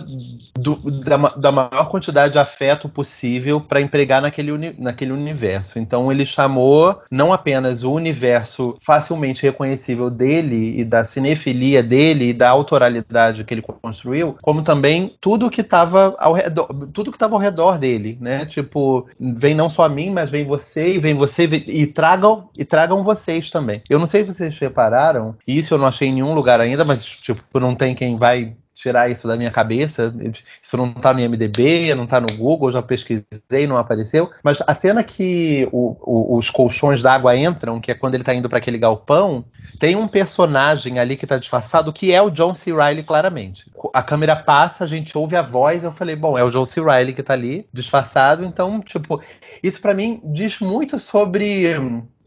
do, 0.57 0.75
da, 1.01 1.17
da, 1.29 1.51
maior 1.51 1.89
quantidade 1.89 2.33
de 2.33 2.39
afeto 2.39 2.89
possível 2.89 3.61
para 3.61 3.79
empregar 3.79 4.21
naquele, 4.21 4.51
uni, 4.51 4.75
naquele 4.77 5.11
universo. 5.11 5.79
Então 5.79 6.11
ele 6.11 6.25
chamou 6.25 7.01
não 7.09 7.31
apenas 7.31 7.83
o 7.83 7.93
universo 7.93 8.75
facilmente 8.81 9.43
reconhecível 9.43 10.09
dele 10.09 10.79
e 10.79 10.83
da 10.83 11.05
cinefilia 11.05 11.81
dele 11.81 12.29
e 12.29 12.33
da 12.33 12.49
autoralidade 12.49 13.43
que 13.43 13.53
ele 13.53 13.61
construiu, 13.61 14.35
como 14.41 14.63
também 14.63 15.15
tudo 15.21 15.49
que 15.49 15.61
estava 15.61 16.15
ao 16.19 16.33
redor, 16.33 16.67
tudo 16.93 17.11
que 17.11 17.15
estava 17.15 17.35
ao 17.35 17.41
redor 17.41 17.77
dele, 17.77 18.17
né? 18.19 18.45
Tipo, 18.45 19.07
vem 19.19 19.55
não 19.55 19.69
só 19.69 19.85
a 19.85 19.89
mim, 19.89 20.09
mas 20.09 20.29
vem 20.29 20.45
você 20.45 20.95
e 20.95 20.99
vem 20.99 21.13
você 21.13 21.43
e 21.45 21.87
tragam 21.87 22.49
e 22.57 22.65
tragam 22.65 23.03
vocês 23.03 23.49
também. 23.49 23.76
Eu 23.89 23.99
não 23.99 24.07
sei 24.07 24.23
se 24.23 24.33
vocês 24.33 24.57
repararam, 24.59 25.35
isso 25.47 25.73
eu 25.73 25.77
não 25.77 25.87
achei 25.87 26.07
em 26.07 26.13
nenhum 26.13 26.33
lugar 26.33 26.59
ainda, 26.59 26.83
mas 26.83 27.05
tipo, 27.05 27.59
não 27.59 27.75
tem 27.75 27.95
quem 27.95 28.17
vai 28.17 28.55
tirar 28.77 29.09
isso 29.09 29.27
da 29.27 29.35
minha 29.35 29.51
cabeça. 29.51 30.13
Isso 30.61 30.77
não 30.77 30.93
tá 30.93 31.13
no 31.13 31.19
IMDB, 31.19 31.93
não 31.95 32.05
tá 32.05 32.21
no 32.21 32.27
Google, 32.37 32.71
já 32.71 32.81
pesquisei, 32.81 33.67
não 33.67 33.77
apareceu. 33.77 34.29
Mas 34.43 34.61
a 34.65 34.73
cena 34.73 35.03
que 35.03 35.67
o, 35.71 35.97
o, 35.99 36.37
os 36.37 36.49
colchões 36.49 37.01
d'água 37.01 37.35
entram, 37.35 37.81
que 37.81 37.91
é 37.91 37.95
quando 37.95 38.13
ele 38.13 38.23
tá 38.23 38.33
indo 38.33 38.47
para 38.47 38.59
aquele 38.59 38.77
galpão, 38.77 39.43
tem 39.79 39.95
um 39.95 40.07
personagem 40.07 40.99
ali 40.99 41.17
que 41.17 41.27
tá 41.27 41.37
disfarçado 41.37 41.91
que 41.91 42.13
é 42.13 42.21
o 42.21 42.29
John 42.29 42.53
C. 42.53 42.71
Riley, 42.71 43.03
claramente. 43.03 43.65
A 43.93 44.03
câmera 44.03 44.35
passa, 44.35 44.83
a 44.83 44.87
gente 44.87 45.17
ouve 45.17 45.35
a 45.35 45.41
voz, 45.41 45.83
eu 45.83 45.91
falei, 45.91 46.15
bom, 46.15 46.37
é 46.37 46.43
o 46.43 46.51
John 46.51 46.65
C. 46.65 46.79
Riley 46.79 47.13
que 47.13 47.23
tá 47.23 47.33
ali, 47.33 47.67
disfarçado, 47.73 48.45
então, 48.45 48.79
tipo, 48.79 49.21
isso 49.63 49.81
para 49.81 49.93
mim 49.93 50.21
diz 50.23 50.59
muito 50.59 50.99
sobre 50.99 51.75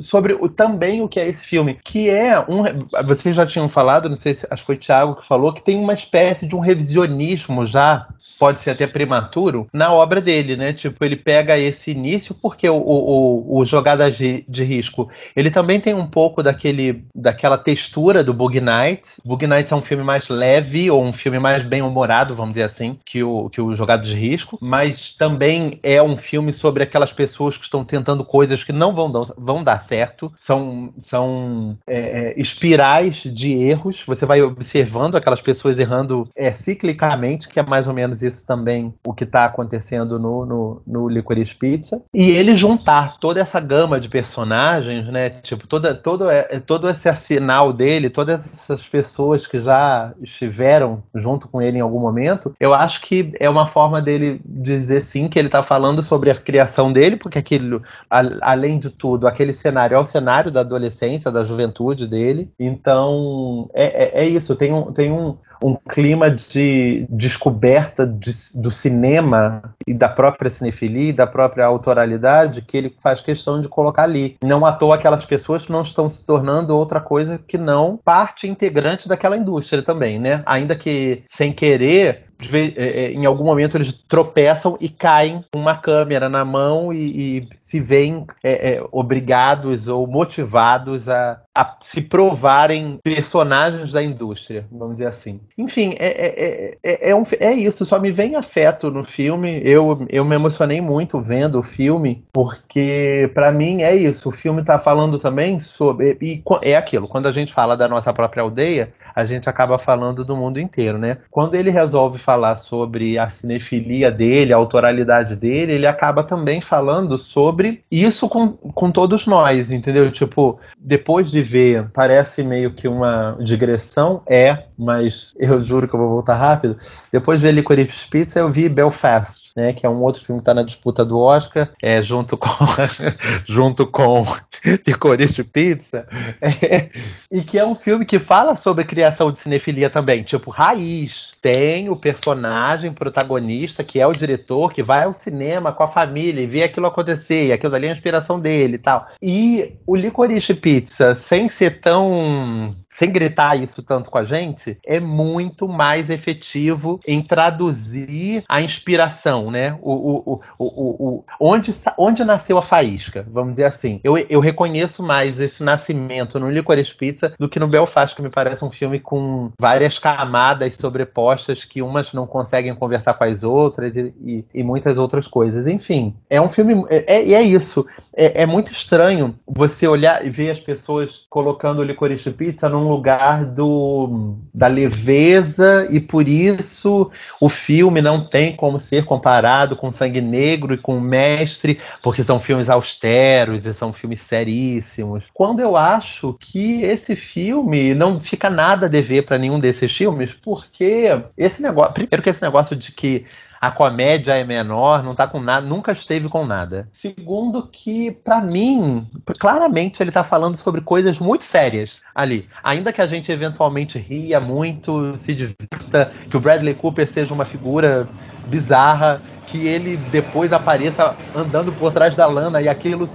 sobre 0.01 0.35
o, 0.35 0.49
também 0.49 1.03
o 1.03 1.09
que 1.09 1.21
é 1.21 1.29
esse 1.29 1.45
filme, 1.45 1.79
que 1.85 2.09
é 2.09 2.39
um. 2.41 2.65
Vocês 3.05 3.37
já 3.37 3.47
tinham 3.47 3.69
falado, 3.69 4.09
não 4.09 4.17
sei 4.17 4.35
se 4.35 4.47
acho 4.51 4.63
que 4.63 4.67
foi 4.67 4.75
o 4.77 4.79
Thiago 4.79 5.17
que 5.17 5.27
falou, 5.27 5.53
que 5.53 5.63
tem 5.63 5.79
uma 5.79 5.95
espécie 5.95 6.47
de 6.47 6.55
um 6.55 6.61
revisionismo 6.61 7.67
já 7.67 8.09
pode 8.41 8.63
ser 8.63 8.71
até 8.71 8.87
prematuro, 8.87 9.69
na 9.71 9.93
obra 9.93 10.19
dele, 10.19 10.57
né? 10.57 10.73
Tipo, 10.73 11.05
ele 11.05 11.15
pega 11.15 11.59
esse 11.59 11.91
início, 11.91 12.35
porque 12.35 12.67
o, 12.69 12.75
o, 12.75 13.59
o 13.59 13.65
Jogada 13.67 14.11
de, 14.11 14.47
de, 14.49 14.65
Risco, 14.65 15.11
ele 15.37 15.51
também 15.51 15.79
tem 15.79 15.93
um 15.93 16.07
pouco 16.07 16.43
daquele, 16.43 17.05
daquela 17.15 17.59
textura 17.59 18.25
do 18.25 18.33
Bug 18.33 18.59
Night. 18.59 19.17
Bug 19.23 19.47
Night 19.47 19.71
é 19.71 19.77
um 19.77 19.83
filme 19.83 20.03
mais 20.03 20.31
leve, 20.31 20.91
ou 20.91 21.05
um 21.05 21.13
filme 21.13 21.39
mais 21.39 21.67
bem-humorado, 21.67 22.35
vamos 22.35 22.55
dizer 22.55 22.65
assim, 22.65 22.99
que 23.05 23.23
o, 23.23 23.51
que 23.51 23.61
o 23.61 23.77
Jogada 23.77 24.03
de 24.03 24.15
Risco, 24.15 24.57
mas 24.59 25.13
também 25.13 25.79
é 25.83 26.03
um 26.03 26.17
filme 26.17 26.51
sobre 26.51 26.83
aquelas 26.83 27.13
pessoas 27.13 27.59
que 27.59 27.65
estão 27.65 27.85
tentando 27.85 28.25
coisas 28.25 28.65
que 28.65 28.73
não 28.73 28.95
vão, 28.95 29.13
vão 29.37 29.63
dar 29.63 29.83
certo, 29.91 30.33
são, 30.41 30.95
são 31.03 31.77
é, 31.85 31.99
é, 31.99 32.41
espirais 32.41 33.25
de 33.25 33.53
erros, 33.53 34.05
você 34.07 34.25
vai 34.25 34.41
observando 34.41 35.17
aquelas 35.17 35.41
pessoas 35.41 35.81
errando 35.81 36.29
é, 36.37 36.53
ciclicamente, 36.53 37.49
que 37.49 37.59
é 37.59 37.63
mais 37.65 37.89
ou 37.89 37.93
menos 37.95 38.23
isso 38.23 38.47
também 38.47 38.95
o 39.05 39.13
que 39.13 39.25
está 39.25 39.47
acontecendo 39.47 40.17
no, 40.17 40.47
no, 40.47 40.83
no 40.87 41.09
Licorice 41.09 41.57
Pizza. 41.57 42.01
E 42.15 42.31
ele 42.31 42.55
juntar 42.55 43.19
toda 43.19 43.41
essa 43.41 43.59
gama 43.59 44.01
de 44.01 44.09
personagens, 44.09 45.09
né? 45.09 45.31
Tipo, 45.43 45.67
toda, 45.67 45.93
todo, 45.93 46.31
é, 46.31 46.61
todo 46.61 46.89
esse 46.89 47.09
arsenal 47.09 47.73
dele, 47.73 48.09
todas 48.09 48.47
essas 48.47 48.89
pessoas 48.89 49.45
que 49.49 49.59
já 49.59 50.13
estiveram 50.23 51.03
junto 51.13 51.49
com 51.49 51.61
ele 51.61 51.79
em 51.79 51.83
algum 51.83 51.99
momento, 51.99 52.55
eu 52.61 52.73
acho 52.73 53.01
que 53.01 53.33
é 53.41 53.51
uma 53.51 53.67
forma 53.67 54.01
dele 54.01 54.41
dizer 54.45 55.01
sim 55.01 55.29
que 55.29 55.37
ele 55.37 55.49
está 55.49 55.65
falando 55.65 56.01
sobre 56.01 56.31
a 56.31 56.35
criação 56.37 56.93
dele, 56.93 57.17
porque 57.17 57.41
aquilo, 57.41 57.83
a, 58.09 58.23
além 58.53 58.79
de 58.79 58.91
tudo, 58.91 59.27
aquele 59.27 59.53
cenário 59.53 59.80
é 59.89 59.99
o 59.99 60.05
cenário 60.05 60.51
da 60.51 60.61
adolescência, 60.61 61.31
da 61.31 61.45
juventude 61.45 62.07
dele. 62.07 62.53
Então, 62.59 63.71
é, 63.73 64.21
é, 64.21 64.25
é 64.25 64.29
isso. 64.29 64.55
Tem 64.55 64.73
um, 64.73 64.93
tem 64.93 65.11
um, 65.11 65.37
um 65.63 65.77
clima 65.89 66.31
de 66.31 67.07
descoberta 67.09 68.07
de, 68.07 68.33
do 68.55 68.71
cinema 68.71 69.75
e 69.87 69.95
da 69.95 70.09
própria 70.09 70.51
cinefilia 70.51 71.11
e 71.11 71.13
da 71.13 71.27
própria 71.27 71.67
autoralidade 71.67 72.63
que 72.63 72.77
ele 72.77 72.95
faz 73.03 73.21
questão 73.21 73.61
de 73.61 73.69
colocar 73.69 74.05
ali. 74.05 74.37
Não 74.43 74.65
à 74.65 74.73
toa 74.73 74.95
aquelas 74.95 75.25
pessoas 75.25 75.69
não 75.69 75.83
estão 75.83 76.09
se 76.09 76.25
tornando 76.25 76.77
outra 76.77 77.01
coisa 77.01 77.39
que 77.39 77.59
não 77.59 77.99
parte 78.05 78.49
integrante 78.49 79.09
daquela 79.09 79.37
indústria 79.37 79.83
também, 79.83 80.19
né? 80.19 80.43
Ainda 80.47 80.75
que 80.75 81.23
sem 81.29 81.53
querer, 81.53 82.31
é, 82.53 82.85
é, 82.85 83.13
em 83.13 83.27
algum 83.27 83.45
momento 83.45 83.77
eles 83.77 83.93
tropeçam 84.09 84.77
e 84.81 84.89
caem 84.89 85.45
com 85.53 85.61
uma 85.61 85.77
câmera 85.77 86.29
na 86.29 86.45
mão 86.45 86.93
e, 86.93 87.39
e 87.39 87.49
se 87.67 87.79
veem 87.79 88.27
é, 88.43 88.75
é, 88.75 88.85
obrigados 88.91 89.89
ou 89.89 90.07
motivados 90.07 91.09
a, 91.09 91.41
a, 91.61 91.77
se 91.83 92.01
provarem 92.01 92.99
personagens 93.03 93.93
da 93.93 94.03
indústria, 94.03 94.67
vamos 94.73 94.97
dizer 94.97 95.09
assim. 95.09 95.41
Enfim, 95.59 95.95
é, 95.99 96.79
é, 96.83 97.11
é, 97.11 97.15
um, 97.15 97.23
é, 97.39 97.53
isso, 97.53 97.85
só 97.85 98.01
me 98.01 98.11
vem 98.11 98.35
afeto 98.35 98.91
no 98.91 99.05
filme. 99.05 99.61
Eu, 99.63 100.07
eu 100.09 100.25
me 100.25 100.35
emocionei 100.35 100.81
muito 100.81 101.21
vendo 101.21 101.59
o 101.59 101.63
filme, 101.63 102.25
porque 102.33 103.31
para 103.35 103.53
mim 103.53 103.83
é 103.83 103.95
isso. 103.95 104.31
O 104.31 104.33
filme 104.33 104.63
está 104.63 104.79
falando 104.79 105.19
também 105.19 105.59
sobre. 105.59 106.17
E 106.23 106.43
é 106.63 106.77
aquilo, 106.77 107.07
quando 107.07 107.29
a 107.29 107.33
gente 107.33 107.53
fala 107.53 107.77
da 107.77 107.87
nossa 107.87 108.13
própria 108.13 108.43
aldeia, 108.43 108.93
a 109.21 109.27
gente 109.27 109.49
acaba 109.49 109.79
falando 109.79 110.25
do 110.25 110.37
mundo 110.37 110.59
inteiro, 110.59 110.99
né? 110.99 111.19
Quando 111.31 111.55
ele 111.55 111.71
resolve 111.71 112.19
falar 112.19 112.57
sobre 112.57 113.19
a 113.19 113.29
cinefilia 113.29 114.11
dele, 114.11 114.53
a 114.53 114.57
autoralidade 114.57 115.37
dele, 115.37 115.73
ele 115.73 115.87
acaba 115.87 116.25
também 116.25 116.61
falando 116.61 117.19
sobre 117.19 117.83
isso 117.91 118.29
com, 118.29 118.49
com 118.49 118.91
todos 118.91 119.27
nós, 119.27 119.71
entendeu? 119.71 120.11
Tipo, 120.11 120.59
depois 120.79 121.31
de 121.31 121.43
ver, 121.43 121.89
parece 121.93 122.43
meio 122.43 122.73
que 122.73 122.89
uma 122.89 123.37
digressão, 123.41 124.23
é, 124.27 124.65
mas 124.79 125.35
eu 125.39 125.61
juro 125.63 125.87
que 125.87 125.95
eu 125.95 126.01
vou 126.01 126.09
voltar 126.09 126.37
rápido. 126.37 126.77
Depois 127.13 127.41
de 127.41 127.47
ver 127.47 127.53
Licorice 127.53 128.09
Pizza, 128.09 128.39
eu 128.39 128.51
vi 128.51 128.69
Belfast, 128.69 129.50
né, 129.57 129.73
que 129.73 129.85
é 129.85 129.89
um 129.89 130.03
outro 130.03 130.25
filme 130.25 130.41
que 130.41 130.43
está 130.43 130.55
na 130.55 130.63
disputa 130.63 131.05
do 131.05 131.19
Oscar, 131.19 131.71
é, 131.83 132.03
junto 132.03 132.37
com 132.37 132.49
junto 133.47 133.87
com 133.87 134.27
Licorice 134.87 135.43
Pizza, 135.45 136.07
é, 136.41 136.91
e 137.31 137.43
que 137.43 137.59
é 137.59 137.67
um 137.67 137.75
filme 137.75 138.05
que 138.05 138.19
fala 138.19 138.57
sobre 138.57 138.85
criação 138.85 139.31
de 139.31 139.39
cinefilia 139.39 139.91
também, 139.91 140.23
tipo 140.23 140.51
raiz. 140.51 141.31
Tem 141.41 141.89
o 141.89 141.97
personagem 141.97 142.93
protagonista, 142.93 143.83
que 143.83 144.01
é 144.01 144.07
o 144.07 144.13
diretor, 144.13 144.73
que 144.73 144.83
vai 144.83 145.05
ao 145.05 145.13
cinema 145.13 145.73
com 145.73 145.83
a 145.83 145.89
família 145.89 146.43
e 146.43 146.47
vê 146.47 146.63
aquilo 146.63 146.87
acontecer, 146.87 147.47
e 147.47 147.53
aquilo 147.53 147.75
ali 147.75 147.87
é 147.87 147.91
a 147.91 147.95
inspiração 147.95 148.39
dele 148.39 148.75
e 148.75 148.79
tal. 148.79 149.09
E 149.23 149.75
o 149.87 149.97
Licorice 149.97 150.55
Pizza, 150.55 151.15
sem 151.17 151.49
ser 151.49 151.81
tão 151.81 152.77
sem 152.91 153.11
gritar 153.11 153.57
isso 153.57 153.83
tanto 153.83 154.11
com 154.11 154.19
a 154.19 154.25
gente, 154.25 154.77
é 154.85 154.99
muito 154.99 155.69
mais 155.69 156.11
efetivo 156.11 157.01
em 157.07 157.23
traduzir 157.23 158.45
a 158.49 158.61
inspiração, 158.61 159.51
né? 159.51 159.79
O, 159.81 159.93
o, 159.93 160.41
o, 160.59 160.67
o, 160.69 161.25
onde, 161.41 161.75
onde 161.97 162.25
nasceu 162.25 162.59
a 162.59 162.63
faísca, 162.63 163.25
vamos 163.31 163.53
dizer 163.53 163.65
assim. 163.65 164.01
Eu, 164.03 164.19
eu 164.19 164.41
reconheço 164.41 165.03
mais 165.03 165.41
esse 165.41 165.63
nascimento 165.63 166.39
no 166.41 166.51
Licorice 166.51 166.95
Pizza 166.95 167.33
do 167.39 167.49
que 167.49 167.61
no 167.61 167.69
Belfast, 167.69 168.17
que 168.17 168.23
me 168.23 168.29
parece 168.29 168.65
um 168.65 168.71
filme 168.71 168.99
com 168.99 169.53
várias 169.59 169.99
camadas 169.99 170.77
sobrepostas 170.77 171.65
que 171.65 171.81
umas 171.81 172.13
não 172.13 172.27
conseguem 172.27 172.75
conversar 172.75 173.15
com 173.15 173.25
as 173.25 173.45
outras 173.45 173.97
e, 173.97 174.13
e, 174.21 174.45
e 174.53 174.63
muitas 174.65 174.99
outras 174.99 175.29
coisas. 175.29 175.69
Enfim, 175.69 176.15
é 176.29 176.41
um 176.41 176.49
filme. 176.49 176.85
É, 176.89 177.19
é, 177.19 177.33
é 177.35 177.43
isso. 177.43 177.87
É, 178.15 178.43
é 178.43 178.47
muito 178.47 178.73
estranho 178.73 179.35
você 179.47 179.87
olhar 179.87 180.27
e 180.27 180.31
ver 180.31 180.51
as 180.51 180.61
pessoas 180.61 181.27
colocando 181.31 181.79
o 181.79 181.85
Licorice 181.85 182.31
Pizza 182.31 182.69
num 182.81 182.89
lugar 182.89 183.45
do, 183.45 184.37
da 184.53 184.67
leveza 184.67 185.87
e 185.91 186.01
por 186.01 186.27
isso 186.27 187.11
o 187.41 187.49
filme 187.49 188.01
não 188.01 188.25
tem 188.25 188.57
como 188.57 188.81
ser 188.81 189.05
comparado 189.05 189.77
com 189.77 189.93
Sangue 189.93 190.21
Negro 190.21 190.75
e 190.75 190.79
com 190.79 190.99
Mestre, 190.99 191.79
porque 192.03 192.23
são 192.23 192.41
filmes 192.41 192.71
austeros 192.71 193.67
e 193.67 193.75
são 193.75 193.93
filmes 193.93 194.23
seríssimos. 194.23 195.29
Quando 195.33 195.61
eu 195.61 195.77
acho 195.77 196.37
que 196.41 196.83
esse 196.83 197.15
filme 197.15 197.95
não 197.95 198.21
fica 198.21 198.49
nada 198.49 198.87
a 198.87 198.89
dever 198.89 199.27
para 199.27 199.39
nenhum 199.39 199.61
desses 199.61 199.95
filmes, 199.95 200.33
porque 200.33 201.07
esse 201.37 201.63
negócio, 201.63 201.95
primeiro 201.95 202.23
que 202.23 202.31
esse 202.31 202.43
negócio 202.43 202.75
de 202.75 202.93
que 202.93 203.27
a 203.61 203.71
comédia 203.71 204.33
é 204.33 204.43
menor, 204.43 205.03
não 205.03 205.15
tá 205.15 205.27
com 205.27 205.39
nada, 205.39 205.67
nunca 205.67 205.93
esteve 205.93 206.29
com 206.29 206.47
nada. 206.47 206.89
Segundo 206.91 207.67
que, 207.67 208.11
para 208.11 208.41
mim, 208.41 209.07
claramente 209.39 210.03
ele 210.03 210.11
tá 210.11 210.25
falando 210.25 210.57
sobre 210.57 210.81
coisas 210.81 211.19
muito 211.19 211.45
sérias 211.45 212.01
ali. 212.15 212.49
Ainda 212.63 212.93
que 212.93 213.03
a 213.03 213.07
gente 213.07 213.31
eventualmente 213.31 213.99
ria 213.99 214.41
muito, 214.41 215.15
se 215.19 215.35
divirta, 215.35 216.11
que 216.31 216.37
o 216.37 216.41
Bradley 216.41 216.75
Cooper 216.75 217.07
seja 217.07 217.35
uma 217.35 217.45
figura 217.45 218.09
bizarra, 218.47 219.21
que 219.47 219.67
ele 219.67 219.99
depois 220.11 220.53
apareça 220.53 221.15
andando 221.37 221.71
por 221.73 221.93
trás 221.93 222.17
da 222.17 222.27
lana 222.27 222.63
e 222.63 222.69
aquilo 222.69 223.09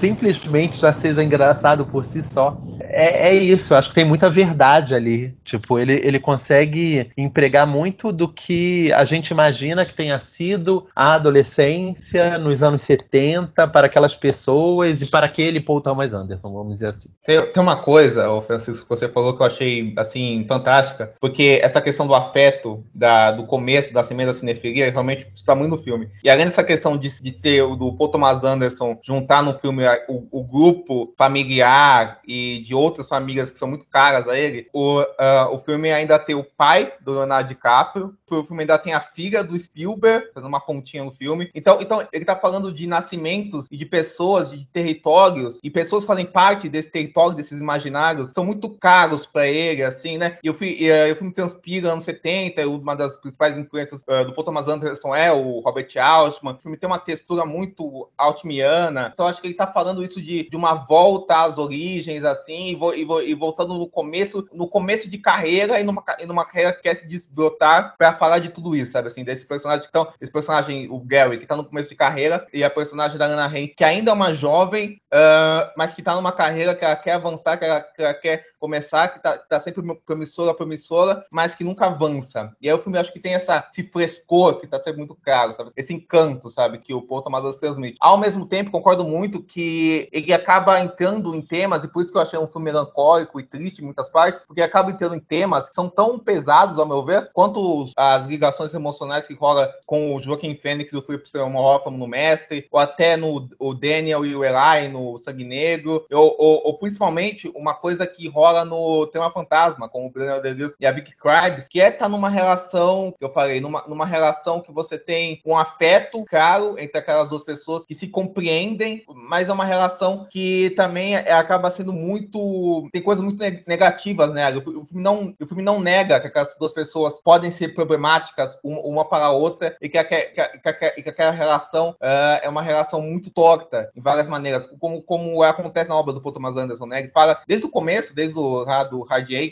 simplesmente 0.00 0.78
já 0.78 0.92
seja 0.92 1.22
engraçado 1.22 1.84
por 1.84 2.04
si 2.04 2.22
só. 2.22 2.58
É, 2.80 3.28
é, 3.28 3.34
isso, 3.34 3.74
acho 3.74 3.90
que 3.90 3.94
tem 3.94 4.04
muita 4.04 4.30
verdade 4.30 4.94
ali. 4.94 5.34
Tipo, 5.44 5.78
ele, 5.78 5.94
ele 6.02 6.18
consegue 6.18 7.10
empregar 7.16 7.66
muito 7.66 8.10
do 8.10 8.26
que 8.26 8.92
a 8.92 9.04
gente 9.04 9.28
imagina 9.28 9.84
que 9.84 9.94
tenha 9.94 10.18
sido 10.18 10.86
a 10.96 11.14
adolescência 11.14 12.38
nos 12.38 12.62
anos 12.62 12.82
70 12.82 13.68
para 13.68 13.86
aquelas 13.86 14.14
pessoas 14.14 15.02
e 15.02 15.06
para 15.06 15.26
aquele 15.26 15.60
Paul 15.60 15.80
Thomas 15.80 16.14
Anderson, 16.14 16.52
vamos 16.52 16.74
dizer 16.74 16.88
assim. 16.88 17.10
Tem, 17.24 17.40
tem 17.52 17.62
uma 17.62 17.76
coisa, 17.76 18.24
Francisco, 18.42 18.82
que 18.82 18.88
você 18.88 19.08
falou 19.08 19.36
que 19.36 19.42
eu 19.42 19.46
achei 19.46 19.92
assim 19.96 20.44
fantástica, 20.48 21.12
porque 21.20 21.60
essa 21.62 21.80
questão 21.80 22.06
do 22.06 22.14
afeto 22.14 22.82
da, 22.94 23.30
do 23.32 23.44
começo 23.44 23.92
da 23.92 24.02
semente 24.04 24.32
da 24.32 24.38
cinefilia 24.38 24.90
realmente 24.90 25.26
está 25.34 25.54
muito 25.54 25.76
no 25.76 25.82
filme. 25.82 26.08
E 26.24 26.30
além 26.30 26.46
dessa 26.46 26.64
questão 26.64 26.96
de, 26.96 27.10
de 27.20 27.32
ter 27.32 27.62
o 27.62 27.76
do 27.76 27.92
Paul 27.92 28.10
Thomas 28.10 28.42
Anderson 28.42 28.98
juntar 29.04 29.42
no 29.42 29.58
filme 29.58 29.84
o, 30.08 30.26
o 30.30 30.44
grupo 30.44 31.14
familiar 31.16 32.20
e 32.26 32.62
de 32.64 32.74
outras 32.74 33.08
famílias 33.08 33.50
que 33.50 33.58
são 33.58 33.68
muito 33.68 33.86
caras 33.86 34.28
a 34.28 34.38
ele, 34.38 34.68
o, 34.72 35.00
uh, 35.00 35.54
o 35.54 35.58
filme 35.60 35.90
ainda 35.90 36.18
tem 36.18 36.34
o 36.34 36.44
pai 36.44 36.92
do 37.00 37.12
Leonardo 37.12 37.48
DiCaprio, 37.48 38.14
o 38.34 38.44
filme 38.44 38.62
ainda 38.62 38.78
tem 38.78 38.92
a 38.92 39.00
filha 39.00 39.42
do 39.42 39.58
Spielberg, 39.58 40.32
fazendo 40.32 40.48
uma 40.48 40.60
pontinha 40.60 41.04
no 41.04 41.12
filme. 41.12 41.50
Então, 41.54 41.80
então 41.80 42.06
ele 42.12 42.24
tá 42.24 42.36
falando 42.36 42.72
de 42.72 42.86
nascimentos 42.86 43.66
e 43.70 43.76
de 43.76 43.84
pessoas, 43.84 44.50
de 44.50 44.66
territórios, 44.66 45.58
e 45.62 45.70
pessoas 45.70 46.04
fazem 46.04 46.26
parte 46.26 46.68
desse 46.68 46.90
território, 46.90 47.36
desses 47.36 47.60
imaginários, 47.60 48.30
são 48.32 48.44
muito 48.44 48.68
caros 48.70 49.26
para 49.26 49.46
ele, 49.46 49.82
assim, 49.82 50.18
né? 50.18 50.38
E 50.42 50.50
o, 50.50 50.56
e, 50.62 50.90
uh, 50.90 51.12
o 51.12 51.16
filme 51.16 51.32
transpira 51.32 51.92
anos 51.92 52.04
70, 52.04 52.66
uma 52.68 52.94
das 52.94 53.16
principais 53.16 53.56
influências 53.56 54.00
uh, 54.02 54.24
do 54.24 54.32
Paul 54.34 54.44
Thomas 54.44 54.68
Anderson 54.68 55.14
é 55.14 55.32
o 55.32 55.60
Robert 55.60 55.88
Altman. 55.98 56.54
O 56.54 56.58
filme 56.58 56.76
tem 56.76 56.88
uma 56.88 56.98
textura 56.98 57.44
muito 57.44 58.08
altmiana. 58.16 59.10
Então, 59.12 59.26
acho 59.26 59.40
que 59.40 59.46
ele 59.46 59.54
tá 59.54 59.66
falando 59.66 60.04
isso 60.04 60.20
de, 60.20 60.48
de 60.48 60.56
uma 60.56 60.74
volta 60.74 61.42
às 61.42 61.58
origens, 61.58 62.24
assim, 62.24 62.78
e, 62.94 63.02
e, 63.02 63.30
e 63.30 63.34
voltando 63.34 63.74
no 63.74 63.88
começo, 63.88 64.46
no 64.52 64.68
começo 64.68 65.08
de 65.08 65.18
carreira 65.18 65.80
e 65.80 65.84
numa, 65.84 66.02
e 66.18 66.26
numa 66.26 66.44
carreira 66.44 66.72
que 66.72 66.82
quer 66.82 66.96
se 66.96 67.06
desbrotar 67.06 67.94
para 67.96 68.14
falar 68.20 68.38
de 68.38 68.50
tudo 68.50 68.76
isso, 68.76 68.92
sabe? 68.92 69.08
Assim, 69.08 69.24
desse 69.24 69.46
personagem 69.46 69.86
que 69.86 69.90
tão, 69.90 70.12
esse 70.20 70.30
personagem, 70.30 70.86
o 70.90 71.00
Gary, 71.00 71.38
que 71.38 71.46
tá 71.46 71.56
no 71.56 71.64
começo 71.64 71.88
de 71.88 71.96
carreira, 71.96 72.46
e 72.52 72.62
a 72.62 72.68
personagem 72.68 73.16
da 73.16 73.24
Ana 73.24 73.46
Ren, 73.46 73.68
que 73.68 73.82
ainda 73.82 74.10
é 74.10 74.14
uma 74.14 74.34
jovem, 74.34 75.00
uh, 75.12 75.72
mas 75.74 75.94
que 75.94 76.02
tá 76.02 76.14
numa 76.14 76.30
carreira 76.30 76.74
que 76.74 76.84
ela 76.84 76.94
quer 76.94 77.12
avançar, 77.12 77.56
que 77.56 77.64
ela, 77.64 77.80
que 77.80 78.02
ela 78.02 78.14
quer 78.14 78.44
começar, 78.60 79.08
que 79.08 79.22
tá, 79.22 79.38
tá, 79.38 79.60
sempre 79.60 79.82
promissora, 80.06 80.54
promissora, 80.54 81.24
mas 81.30 81.54
que 81.54 81.64
nunca 81.64 81.86
avança. 81.86 82.54
E 82.60 82.68
aí 82.68 82.74
o 82.74 82.82
filme 82.82 82.98
acho 82.98 83.12
que 83.12 83.18
tem 83.18 83.34
essa, 83.34 83.66
esse 83.72 83.88
frescor 83.88 84.60
que 84.60 84.66
tá 84.66 84.78
sempre 84.78 84.98
muito 84.98 85.16
claro, 85.16 85.54
sabe? 85.56 85.72
Esse 85.76 85.94
encanto, 85.94 86.50
sabe? 86.50 86.78
Que 86.78 86.92
o 86.92 87.02
Paul 87.02 87.22
Thomas 87.22 87.56
transmite. 87.56 87.96
Ao 88.00 88.18
mesmo 88.18 88.46
tempo, 88.46 88.70
concordo 88.70 89.02
muito 89.02 89.42
que 89.42 90.08
ele 90.12 90.32
acaba 90.32 90.78
entrando 90.80 91.34
em 91.34 91.40
temas, 91.40 91.82
e 91.82 91.88
por 91.88 92.02
isso 92.02 92.12
que 92.12 92.18
eu 92.18 92.22
achei 92.22 92.38
um 92.38 92.46
filme 92.46 92.66
melancólico 92.66 93.40
e 93.40 93.44
triste 93.44 93.80
em 93.80 93.84
muitas 93.84 94.08
partes, 94.10 94.44
porque 94.46 94.60
acaba 94.60 94.90
entrando 94.90 95.14
em 95.14 95.20
temas 95.20 95.68
que 95.68 95.74
são 95.74 95.88
tão 95.88 96.18
pesados, 96.18 96.78
ao 96.78 96.86
meu 96.86 97.02
ver, 97.02 97.30
quanto 97.32 97.90
as 97.96 98.26
ligações 98.26 98.74
emocionais 98.74 99.26
que 99.26 99.34
rola 99.34 99.72
com 99.86 100.14
o 100.14 100.20
Joaquim 100.20 100.54
Fênix 100.56 100.92
o 100.92 101.02
Philip 101.02 101.28
Seymour 101.28 101.62
Hoffman 101.62 101.98
no 101.98 102.06
Mestre, 102.06 102.66
ou 102.70 102.78
até 102.78 103.16
no 103.16 103.48
o 103.58 103.74
Daniel 103.74 104.26
e 104.26 104.34
o 104.34 104.44
Eli 104.44 104.88
no 104.88 105.18
Sangue 105.18 105.44
Negro, 105.44 106.04
ou, 106.10 106.36
ou, 106.38 106.66
ou 106.66 106.78
principalmente 106.78 107.48
uma 107.54 107.74
coisa 107.74 108.06
que 108.06 108.28
rola 108.28 108.49
rola 108.50 108.64
no 108.64 109.06
Tema 109.06 109.30
Fantasma, 109.30 109.88
com 109.88 110.06
o 110.06 110.12
Daniel 110.12 110.42
day 110.42 110.56
e 110.80 110.86
a 110.86 110.92
Vicky 110.92 111.16
Kriegs, 111.16 111.68
que 111.68 111.80
é 111.80 111.88
estar 111.88 112.00
tá 112.00 112.08
numa 112.08 112.28
relação, 112.28 113.14
que 113.16 113.24
eu 113.24 113.32
falei, 113.32 113.60
numa, 113.60 113.84
numa 113.86 114.04
relação 114.04 114.60
que 114.60 114.72
você 114.72 114.98
tem 114.98 115.40
um 115.46 115.56
afeto 115.56 116.24
claro 116.28 116.78
entre 116.78 116.98
aquelas 116.98 117.28
duas 117.28 117.44
pessoas 117.44 117.84
que 117.86 117.94
se 117.94 118.08
compreendem, 118.08 119.04
mas 119.08 119.48
é 119.48 119.52
uma 119.52 119.64
relação 119.64 120.26
que 120.28 120.70
também 120.70 121.14
é, 121.14 121.32
acaba 121.32 121.70
sendo 121.70 121.92
muito. 121.92 122.88
tem 122.92 123.02
coisas 123.02 123.24
muito 123.24 123.42
negativas, 123.66 124.32
né? 124.32 124.50
O 124.56 124.62
filme 124.62 125.02
não, 125.02 125.34
o 125.40 125.46
filme 125.46 125.62
não 125.62 125.80
nega 125.80 126.20
que 126.20 126.26
aquelas 126.26 126.52
duas 126.58 126.72
pessoas 126.72 127.16
podem 127.22 127.52
ser 127.52 127.74
problemáticas 127.74 128.58
uma 128.62 129.04
para 129.04 129.26
a 129.26 129.32
outra 129.32 129.76
e 129.80 129.88
que, 129.88 129.98
a, 129.98 130.04
que, 130.04 130.14
a, 130.14 130.72
que, 130.72 131.02
que 131.02 131.08
aquela 131.08 131.30
relação 131.30 131.90
uh, 131.90 132.40
é 132.42 132.48
uma 132.48 132.62
relação 132.62 133.00
muito 133.00 133.30
torta 133.30 133.90
em 133.94 134.00
várias 134.00 134.28
maneiras, 134.28 134.68
como, 134.80 135.02
como 135.02 135.42
acontece 135.42 135.88
na 135.88 135.96
obra 135.96 136.12
do 136.12 136.20
Paul 136.20 136.32
Thomas 136.32 136.56
Anderson, 136.56 136.86
né? 136.86 137.00
Ele 137.00 137.10
fala 137.10 137.40
desde 137.46 137.66
o 137.66 137.70
começo, 137.70 138.14
desde 138.14 138.38
do, 138.40 138.64
do 139.04 139.06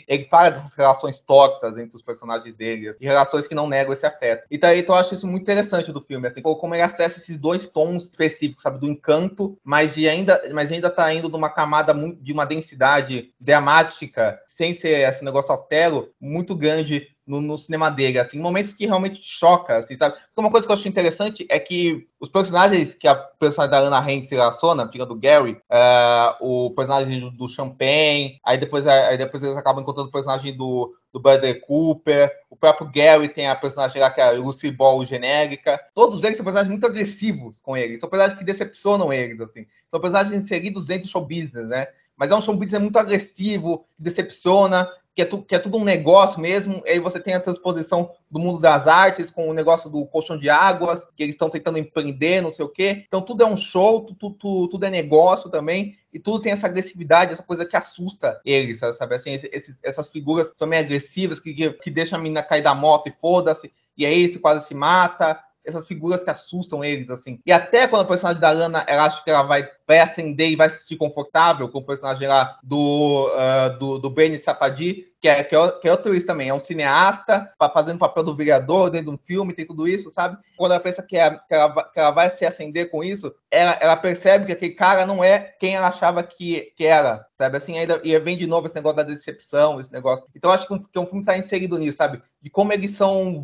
ele 0.07 0.25
fala 0.25 0.51
dessas 0.51 0.73
relações 0.73 1.19
tóxicas 1.19 1.77
entre 1.77 1.95
os 1.95 2.01
personagens 2.01 2.55
dele, 2.55 2.95
e 2.99 3.05
relações 3.05 3.47
que 3.47 3.55
não 3.55 3.67
negam 3.67 3.93
esse 3.93 4.05
afeto. 4.05 4.45
Então, 4.49 4.73
então 4.73 4.95
eu 4.95 5.01
acho 5.01 5.13
isso 5.13 5.27
muito 5.27 5.43
interessante 5.43 5.91
do 5.91 6.01
filme, 6.01 6.27
assim, 6.27 6.41
como 6.41 6.73
ele 6.73 6.81
acessa 6.81 7.19
esses 7.19 7.37
dois 7.37 7.67
tons 7.67 8.03
específicos, 8.03 8.63
sabe, 8.63 8.79
do 8.79 8.87
encanto, 8.87 9.57
mas 9.63 9.93
de 9.93 10.07
ainda, 10.07 10.41
mas 10.53 10.71
ainda 10.71 10.89
tá 10.89 11.13
indo 11.13 11.29
de 11.29 11.35
uma 11.35 11.49
camada 11.49 11.93
de 12.21 12.33
uma 12.33 12.45
densidade 12.45 13.31
dramática, 13.39 14.39
sem 14.55 14.75
ser 14.75 15.07
esse 15.07 15.23
negócio 15.23 15.51
altero, 15.51 16.09
muito 16.19 16.55
grande 16.55 17.07
no, 17.29 17.39
no, 17.39 17.57
cinema 17.59 17.91
dele, 17.91 18.17
assim, 18.17 18.39
momentos 18.39 18.73
que 18.73 18.87
realmente 18.87 19.21
choca, 19.21 19.77
assim, 19.77 19.95
sabe? 19.95 20.15
Porque 20.15 20.39
uma 20.39 20.49
coisa 20.49 20.65
que 20.65 20.71
eu 20.71 20.75
acho 20.75 20.87
interessante 20.87 21.45
é 21.47 21.59
que 21.59 22.07
os 22.19 22.27
personagens 22.27 22.95
que 22.95 23.07
a 23.07 23.13
personagem 23.13 23.71
da 23.71 23.77
Ana 23.77 23.99
Hand 23.99 24.23
se 24.23 24.29
relaciona, 24.31 24.91
fica 24.91 25.05
do 25.05 25.15
Gary, 25.15 25.51
uh, 25.51 26.35
o 26.41 26.71
personagem 26.71 27.19
do, 27.19 27.29
do 27.29 27.47
Champagne, 27.47 28.39
aí 28.43 28.57
depois, 28.57 28.87
aí 28.87 29.15
depois 29.15 29.43
eles 29.43 29.55
acabam 29.55 29.83
encontrando 29.83 30.09
o 30.09 30.11
personagem 30.11 30.57
do, 30.57 30.91
do 31.13 31.19
Bradley 31.19 31.59
Cooper, 31.61 32.31
o 32.49 32.55
próprio 32.55 32.89
Gary 32.91 33.29
tem 33.29 33.47
a 33.47 33.55
personagem 33.55 34.01
lá 34.01 34.09
que 34.09 34.19
é 34.19 34.23
a 34.23 34.31
Lucy 34.31 34.71
Ball 34.71 35.05
genérica, 35.05 35.79
todos 35.93 36.23
eles 36.23 36.35
são 36.35 36.43
personagens 36.43 36.71
muito 36.71 36.87
agressivos 36.87 37.61
com 37.61 37.77
ele, 37.77 37.99
são 37.99 38.09
personagens 38.09 38.39
que 38.39 38.45
decepcionam 38.45 39.13
eles, 39.13 39.39
assim, 39.39 39.67
são 39.87 40.01
personagens 40.01 40.43
inseridos 40.43 40.87
dentro 40.87 41.07
do 41.07 41.11
show 41.11 41.21
business, 41.21 41.67
né? 41.67 41.87
Mas 42.17 42.31
é 42.31 42.35
um 42.35 42.41
show 42.41 42.55
business 42.55 42.81
muito 42.81 42.99
agressivo, 42.99 43.85
que 43.95 44.03
decepciona, 44.03 44.89
que 45.19 45.23
é, 45.23 45.25
tu, 45.25 45.41
que 45.41 45.53
é 45.53 45.59
tudo 45.59 45.77
um 45.77 45.83
negócio 45.83 46.39
mesmo. 46.39 46.81
Aí 46.85 46.97
você 46.97 47.19
tem 47.19 47.33
a 47.33 47.41
transposição 47.41 48.09
do 48.31 48.39
mundo 48.39 48.61
das 48.61 48.87
artes 48.87 49.29
com 49.29 49.49
o 49.49 49.53
negócio 49.53 49.89
do 49.89 50.05
colchão 50.05 50.37
de 50.37 50.49
águas, 50.49 51.03
que 51.13 51.23
eles 51.23 51.35
estão 51.35 51.49
tentando 51.49 51.77
empreender, 51.77 52.39
não 52.39 52.51
sei 52.51 52.63
o 52.63 52.69
quê. 52.69 53.03
Então 53.05 53.21
tudo 53.21 53.43
é 53.43 53.45
um 53.45 53.57
show, 53.57 54.05
tudo, 54.05 54.33
tudo, 54.35 54.67
tudo 54.69 54.85
é 54.85 54.89
negócio 54.89 55.49
também. 55.49 55.97
E 56.13 56.19
tudo 56.19 56.41
tem 56.41 56.53
essa 56.53 56.67
agressividade, 56.67 57.33
essa 57.33 57.43
coisa 57.43 57.65
que 57.65 57.75
assusta 57.75 58.39
eles, 58.45 58.79
sabe? 58.79 59.15
Assim, 59.15 59.31
esses, 59.33 59.75
essas 59.83 60.09
figuras 60.09 60.49
também 60.57 60.79
agressivas 60.79 61.37
que, 61.37 61.69
que 61.73 61.91
deixam 61.91 62.17
a 62.17 62.21
menina 62.21 62.41
cair 62.41 62.63
da 62.63 62.73
moto 62.73 63.09
e 63.09 63.13
foda-se. 63.19 63.69
E 63.97 64.05
aí 64.05 64.31
se 64.31 64.39
quase 64.39 64.65
se 64.67 64.73
mata 64.73 65.37
essas 65.65 65.87
figuras 65.87 66.23
que 66.23 66.29
assustam 66.29 66.83
eles, 66.83 67.09
assim. 67.09 67.39
E 67.45 67.51
até 67.51 67.87
quando 67.87 68.03
a 68.03 68.07
personagem 68.07 68.41
da 68.41 68.51
Lana, 68.51 68.83
ela 68.87 69.05
acha 69.05 69.23
que 69.23 69.29
ela 69.29 69.43
vai, 69.43 69.67
vai 69.87 69.99
acender 69.99 70.49
e 70.49 70.55
vai 70.55 70.69
se 70.69 70.79
sentir 70.79 70.97
confortável 70.97 71.69
com 71.69 71.79
o 71.79 71.85
personagem 71.85 72.27
lá 72.27 72.57
do, 72.63 73.27
uh, 73.27 73.77
do, 73.77 73.99
do 73.99 74.09
Benny 74.09 74.37
Safadi, 74.37 75.07
que 75.21 75.27
é, 75.27 75.43
que, 75.43 75.55
é, 75.55 75.71
que 75.71 75.87
é 75.87 75.91
outro 75.91 76.15
isso 76.15 76.25
também, 76.25 76.49
é 76.49 76.53
um 76.53 76.61
cineasta, 76.61 77.51
fazendo 77.73 77.97
o 77.97 77.99
papel 77.99 78.23
do 78.23 78.35
vereador 78.35 78.89
dentro 78.89 79.11
de 79.11 79.15
um 79.15 79.17
filme, 79.17 79.53
tem 79.53 79.65
tudo 79.65 79.87
isso, 79.87 80.11
sabe? 80.11 80.37
Quando 80.55 80.71
ela 80.71 80.79
pensa 80.79 81.03
que, 81.03 81.17
é, 81.17 81.31
que, 81.31 81.53
ela, 81.53 81.83
que 81.83 81.99
ela 81.99 82.11
vai 82.11 82.29
se 82.37 82.45
acender 82.45 82.89
com 82.89 83.03
isso, 83.03 83.33
ela, 83.51 83.77
ela 83.81 83.97
percebe 83.97 84.45
que 84.45 84.53
aquele 84.53 84.73
cara 84.73 85.05
não 85.05 85.21
é 85.21 85.39
quem 85.59 85.75
ela 85.75 85.89
achava 85.89 86.23
que, 86.23 86.71
que 86.77 86.85
era, 86.85 87.25
sabe? 87.37 87.57
Assim, 87.57 87.77
ainda, 87.77 87.99
e 88.03 88.17
vem 88.19 88.37
de 88.37 88.47
novo 88.47 88.67
esse 88.67 88.75
negócio 88.75 88.97
da 88.97 89.03
decepção, 89.03 89.81
esse 89.81 89.91
negócio. 89.91 90.25
Então, 90.33 90.51
acho 90.51 90.65
que 90.65 90.73
um, 90.73 90.83
que 90.83 90.99
um 90.99 91.05
filme 91.05 91.21
está 91.21 91.37
inserido 91.37 91.77
nisso, 91.77 91.97
sabe? 91.97 92.21
De 92.41 92.49
como 92.49 92.71
eles 92.71 92.95
são 92.95 93.43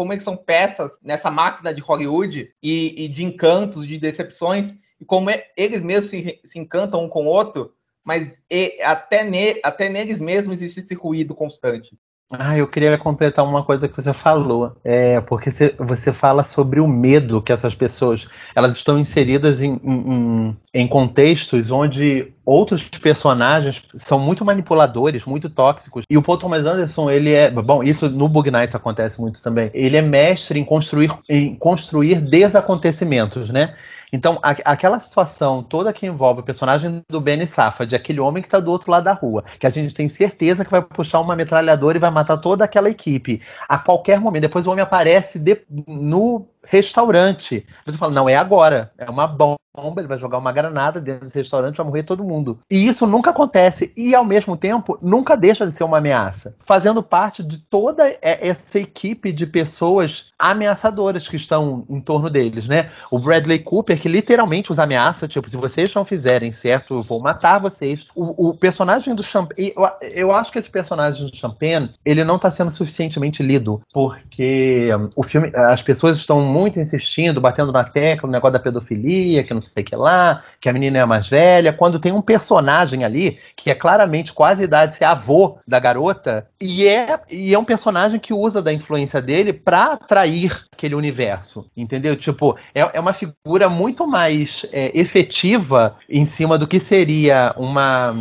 como 0.00 0.14
eles 0.14 0.24
são 0.24 0.34
peças 0.34 0.90
nessa 1.02 1.30
máquina 1.30 1.74
de 1.74 1.82
Hollywood 1.82 2.50
e, 2.62 3.04
e 3.04 3.06
de 3.06 3.22
encantos, 3.22 3.86
de 3.86 3.98
decepções, 3.98 4.72
e 4.98 5.04
como 5.04 5.28
é, 5.28 5.46
eles 5.54 5.82
mesmos 5.82 6.08
se, 6.08 6.40
se, 6.42 6.58
encantam 6.58 7.04
um 7.04 7.08
com 7.10 7.26
o 7.26 7.28
outro, 7.28 7.74
mas 8.02 8.32
e, 8.48 8.80
até, 8.80 9.22
ne, 9.22 9.60
até 9.62 9.90
neles 9.90 10.18
mesmos 10.18 10.54
existe 10.54 10.80
esse 10.80 10.94
ruído 10.94 11.34
constante. 11.34 11.98
Ah, 12.32 12.56
eu 12.56 12.68
queria 12.68 12.96
completar 12.96 13.44
uma 13.44 13.64
coisa 13.64 13.88
que 13.88 13.96
você 13.96 14.14
falou, 14.14 14.76
é 14.84 15.20
porque 15.20 15.50
você 15.80 16.12
fala 16.12 16.44
sobre 16.44 16.78
o 16.78 16.86
medo 16.86 17.42
que 17.42 17.50
essas 17.50 17.74
pessoas 17.74 18.24
elas 18.54 18.76
estão 18.76 19.00
inseridas 19.00 19.60
em, 19.60 19.80
em, 19.82 20.56
em 20.72 20.86
contextos 20.86 21.72
onde 21.72 22.32
outros 22.46 22.88
personagens 22.88 23.82
são 23.98 24.16
muito 24.16 24.44
manipuladores, 24.44 25.24
muito 25.24 25.50
tóxicos. 25.50 26.04
E 26.08 26.16
o 26.16 26.22
Paul 26.22 26.38
Thomas 26.38 26.64
Anderson, 26.66 27.10
ele 27.10 27.32
é, 27.32 27.50
bom, 27.50 27.82
isso 27.82 28.08
no 28.08 28.28
Bug 28.28 28.48
Nights 28.48 28.76
acontece 28.76 29.20
muito 29.20 29.42
também. 29.42 29.68
Ele 29.74 29.96
é 29.96 30.02
mestre 30.02 30.60
em 30.60 30.64
construir, 30.64 31.12
em 31.28 31.56
construir 31.56 32.20
desacontecimentos, 32.20 33.50
né? 33.50 33.74
Então, 34.12 34.38
a, 34.42 34.50
aquela 34.64 34.98
situação 34.98 35.62
toda 35.62 35.92
que 35.92 36.06
envolve 36.06 36.40
o 36.40 36.44
personagem 36.44 37.02
do 37.08 37.20
Benny 37.20 37.46
Safad, 37.46 37.94
aquele 37.94 38.20
homem 38.20 38.42
que 38.42 38.48
está 38.48 38.60
do 38.60 38.70
outro 38.70 38.90
lado 38.90 39.04
da 39.04 39.12
rua, 39.12 39.44
que 39.58 39.66
a 39.66 39.70
gente 39.70 39.94
tem 39.94 40.08
certeza 40.08 40.64
que 40.64 40.70
vai 40.70 40.82
puxar 40.82 41.20
uma 41.20 41.36
metralhadora 41.36 41.96
e 41.96 42.00
vai 42.00 42.10
matar 42.10 42.38
toda 42.38 42.64
aquela 42.64 42.90
equipe 42.90 43.40
a 43.68 43.78
qualquer 43.78 44.20
momento. 44.20 44.42
Depois 44.42 44.66
o 44.66 44.70
homem 44.70 44.82
aparece 44.82 45.38
de, 45.38 45.62
no 45.86 46.46
restaurante. 46.66 47.66
Você 47.84 47.98
fala, 47.98 48.12
não, 48.12 48.28
é 48.28 48.36
agora. 48.36 48.92
É 48.98 49.08
uma 49.08 49.26
bomba, 49.26 50.00
ele 50.00 50.08
vai 50.08 50.18
jogar 50.18 50.38
uma 50.38 50.52
granada 50.52 51.00
dentro 51.00 51.26
desse 51.26 51.38
restaurante, 51.38 51.76
vai 51.76 51.86
morrer 51.86 52.02
todo 52.02 52.24
mundo. 52.24 52.58
E 52.70 52.86
isso 52.86 53.06
nunca 53.06 53.30
acontece. 53.30 53.92
E, 53.96 54.14
ao 54.14 54.24
mesmo 54.24 54.56
tempo, 54.56 54.98
nunca 55.00 55.36
deixa 55.36 55.66
de 55.66 55.72
ser 55.72 55.84
uma 55.84 55.98
ameaça. 55.98 56.54
Fazendo 56.64 57.02
parte 57.02 57.42
de 57.42 57.58
toda 57.58 58.16
essa 58.20 58.78
equipe 58.78 59.32
de 59.32 59.46
pessoas 59.46 60.30
ameaçadoras 60.38 61.28
que 61.28 61.36
estão 61.36 61.84
em 61.88 62.00
torno 62.00 62.30
deles, 62.30 62.66
né? 62.66 62.90
O 63.10 63.18
Bradley 63.18 63.60
Cooper, 63.60 64.00
que 64.00 64.08
literalmente 64.08 64.72
os 64.72 64.78
ameaça, 64.78 65.28
tipo, 65.28 65.48
se 65.48 65.56
vocês 65.56 65.94
não 65.94 66.04
fizerem 66.04 66.50
certo, 66.50 66.94
eu 66.94 67.02
vou 67.02 67.20
matar 67.20 67.60
vocês. 67.60 68.06
O, 68.14 68.48
o 68.48 68.54
personagem 68.54 69.14
do 69.14 69.22
Champagne, 69.22 69.72
eu, 69.76 69.88
eu, 70.02 70.32
acho 70.32 70.50
que 70.50 70.58
esse 70.58 70.70
personagem 70.70 71.26
do 71.26 71.36
Champagne, 71.36 71.90
ele 72.04 72.24
não 72.24 72.36
está 72.36 72.50
sendo 72.50 72.70
suficientemente 72.70 73.42
lido, 73.42 73.80
porque 73.92 74.88
um, 74.94 75.10
o 75.14 75.22
filme, 75.22 75.52
as 75.54 75.82
pessoas 75.82 76.16
estão 76.16 76.40
muito 76.50 76.80
insistindo, 76.80 77.40
batendo 77.40 77.72
na 77.72 77.84
tecla, 77.84 78.26
no 78.26 78.32
negócio 78.32 78.52
da 78.52 78.58
pedofilia, 78.58 79.44
que 79.44 79.54
não 79.54 79.62
sei 79.62 79.82
o 79.82 79.86
que 79.86 79.96
lá, 79.96 80.42
que 80.60 80.68
a 80.68 80.72
menina 80.72 80.98
é 80.98 81.04
mais 81.04 81.28
velha, 81.28 81.72
quando 81.72 81.98
tem 81.98 82.12
um 82.12 82.20
personagem 82.20 83.04
ali, 83.04 83.38
que 83.56 83.70
é 83.70 83.74
claramente 83.74 84.32
quase 84.32 84.62
a 84.62 84.64
idade 84.64 84.92
de 84.92 84.98
ser 84.98 85.04
avô 85.04 85.58
da 85.66 85.78
garota, 85.78 86.46
e 86.60 86.86
é, 86.86 87.18
e 87.30 87.54
é 87.54 87.58
um 87.58 87.64
personagem 87.64 88.18
que 88.20 88.34
usa 88.34 88.60
da 88.60 88.72
influência 88.72 89.22
dele 89.22 89.52
para 89.52 89.92
atrair 89.92 90.64
aquele 90.72 90.94
universo, 90.94 91.70
entendeu? 91.76 92.16
Tipo, 92.16 92.56
é, 92.74 92.80
é 92.94 93.00
uma 93.00 93.12
figura 93.12 93.68
muito 93.68 94.06
mais 94.06 94.66
é, 94.72 94.98
efetiva 94.98 95.96
em 96.08 96.26
cima 96.26 96.58
do 96.58 96.66
que 96.66 96.80
seria 96.80 97.54
uma, 97.56 98.14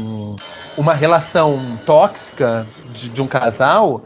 uma 0.77 0.93
relação 0.93 1.79
tóxica 1.85 2.67
de, 2.93 3.09
de 3.09 3.21
um 3.21 3.27
casal 3.27 4.01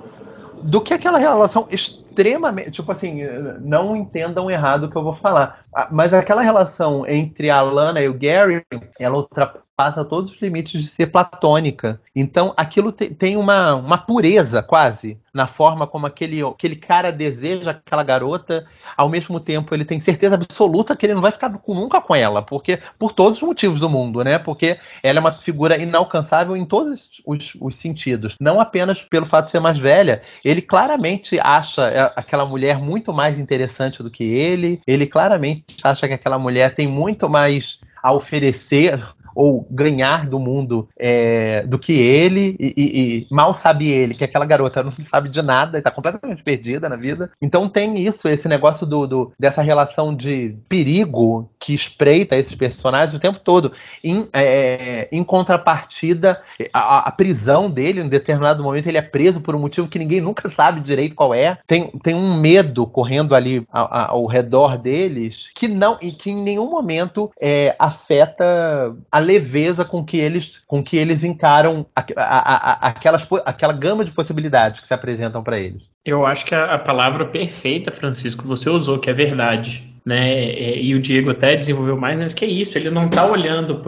do 0.64 0.80
que 0.82 0.94
aquela 0.94 1.18
relação 1.18 1.68
extremamente. 2.14 2.72
Tipo 2.72 2.92
assim, 2.92 3.22
não 3.62 3.96
entendam 3.96 4.50
errado 4.50 4.84
o 4.84 4.90
que 4.90 4.96
eu 4.96 5.04
vou 5.04 5.14
falar. 5.14 5.66
Mas 5.92 6.14
aquela 6.14 6.42
relação 6.42 7.06
entre 7.08 7.50
a 7.50 7.62
Lana 7.62 8.00
e 8.02 8.08
o 8.08 8.14
Gary, 8.14 8.64
ela 9.00 9.18
ultrapassa 9.18 9.73
todos 9.76 10.32
os 10.32 10.42
limites 10.42 10.82
de 10.82 10.88
ser 10.88 11.08
platônica. 11.08 12.00
Então 12.16 12.54
aquilo 12.56 12.92
te, 12.92 13.10
tem 13.10 13.36
uma, 13.36 13.74
uma 13.74 13.98
pureza 13.98 14.62
quase 14.62 15.18
na 15.34 15.48
forma 15.48 15.88
como 15.88 16.06
aquele, 16.06 16.44
aquele 16.44 16.76
cara 16.76 17.12
deseja 17.12 17.72
aquela 17.72 18.04
garota, 18.04 18.68
ao 18.96 19.10
mesmo 19.10 19.40
tempo 19.40 19.74
ele 19.74 19.84
tem 19.84 20.00
certeza 20.00 20.36
absoluta 20.36 20.96
que 20.96 21.08
ele 21.08 21.16
não 21.16 21.22
vai 21.22 21.32
ficar 21.32 21.52
nunca 21.68 22.00
com 22.00 22.16
ela, 22.16 22.44
porque 22.44 22.80
por 23.00 23.14
todos 23.14 23.42
os 23.42 23.44
motivos 23.44 23.80
do 23.80 23.90
mundo, 23.90 24.24
né? 24.24 24.38
Porque 24.38 24.78
ela 25.02 25.18
é 25.18 25.20
uma 25.20 25.32
figura 25.32 25.76
inalcançável 25.78 26.56
em 26.56 26.66
todos 26.66 27.10
os, 27.26 27.54
os 27.60 27.76
sentidos, 27.78 28.36
não 28.40 28.62
apenas 28.62 29.02
pelo 29.02 29.26
fato 29.26 29.46
de 29.46 29.52
ser 29.52 29.60
mais 29.60 29.80
velha. 29.80 30.22
Ele 30.46 30.62
claramente 30.62 31.40
acha 31.40 31.90
é, 31.90 32.14
aquela 32.16 32.46
mulher 32.46 32.78
muito 32.78 33.12
mais 33.12 33.40
interessante 33.40 34.04
do 34.04 34.12
que 34.12 34.24
ele. 34.24 34.82
Ele 34.86 35.08
claramente 35.08 35.78
acha 35.84 36.08
que 36.08 36.14
aquela 36.14 36.38
mulher 36.38 36.76
tem 36.76 36.88
muito 36.88 37.28
mais 37.28 37.80
a 38.04 38.12
oferecer 38.12 39.02
ou 39.36 39.68
ganhar 39.70 40.28
do 40.28 40.40
mundo 40.40 40.88
é, 40.98 41.64
do 41.66 41.80
que 41.80 41.94
ele, 41.94 42.56
e, 42.60 42.74
e, 42.76 43.18
e, 43.18 43.28
mal 43.32 43.54
sabe 43.54 43.90
ele 43.90 44.14
que 44.14 44.24
aquela 44.24 44.46
garota 44.46 44.84
não 44.84 44.92
sabe 45.04 45.30
de 45.30 45.42
nada, 45.42 45.78
está 45.78 45.92
completamente 45.92 46.44
perdida 46.44 46.90
na 46.90 46.96
vida. 46.96 47.32
Então 47.42 47.70
tem 47.70 48.06
isso, 48.06 48.28
esse 48.28 48.48
negócio 48.48 48.86
do, 48.86 49.08
do, 49.08 49.34
dessa 49.40 49.62
relação 49.62 50.16
de 50.16 50.56
perigo 50.68 51.50
que 51.60 51.74
espreita 51.74 52.36
esses 52.36 52.56
personagens 52.56 53.16
o 53.16 53.20
tempo 53.20 53.40
todo. 53.40 53.72
Em, 54.04 54.28
é, 54.34 55.08
em 55.12 55.24
contrapartida, 55.24 56.42
a, 56.74 57.08
a, 57.08 57.12
prisão 57.12 57.70
dele, 57.70 58.02
em 58.02 58.08
determinado 58.08 58.64
momento, 58.64 58.88
ele 58.88 58.98
é 58.98 59.02
preso 59.02 59.42
por 59.42 59.56
um 59.56 59.60
motivo 59.60 59.88
que 59.88 60.00
ninguém 60.00 60.22
nunca 60.22 60.50
sabe 60.50 60.82
direito 60.82 61.16
qual 61.16 61.34
é. 61.34 61.58
Tem, 61.68 61.90
tem 62.04 62.16
um 62.16 62.40
medo 62.40 62.86
correndo 62.86 63.36
ali 63.36 63.66
ao, 63.72 63.94
ao 63.94 64.26
redor 64.26 64.78
deles 64.78 65.50
que 65.56 65.68
não 65.68 65.98
e 66.02 66.12
que 66.12 66.32
em 66.32 66.36
nenhum 66.36 66.70
momento 66.70 67.32
é, 67.40 67.76
afeta 67.80 68.96
a 69.12 69.20
leveza 69.24 69.84
com 69.84 70.06
que 70.06 70.18
eles, 70.18 70.62
com 70.68 70.84
que 70.84 70.98
eles 70.98 71.24
encaram 71.24 71.86
a, 71.96 72.06
a, 72.16 72.88
a, 72.88 72.88
aquelas, 72.90 73.28
aquela 73.46 73.74
gama 73.74 74.06
de 74.06 74.12
possibilidades 74.12 74.80
que 74.80 74.88
se 74.88 74.94
apresentam 74.94 75.42
para 75.42 75.60
eles. 75.60 75.90
Eu 76.06 76.26
acho 76.26 76.46
que 76.46 76.54
a, 76.54 76.78
palavra 76.78 77.26
perfeita, 77.26 77.92
Francisco, 77.92 78.48
você 78.48 78.70
usou, 78.70 79.00
que 79.00 79.10
é 79.10 79.14
verdade. 79.14 79.92
Né? 80.06 80.34
É, 80.52 80.78
e 80.78 80.94
o 80.94 81.02
Diego 81.02 81.32
até 81.32 81.56
desenvolveu 81.56 81.98
mais, 81.98 82.20
mas 82.20 82.34
que 82.34 82.46
é 82.46 82.48
isso, 82.48 82.78
ele 82.78 82.90
não 82.90 83.06
está 83.06 83.26
olhando 83.26 83.80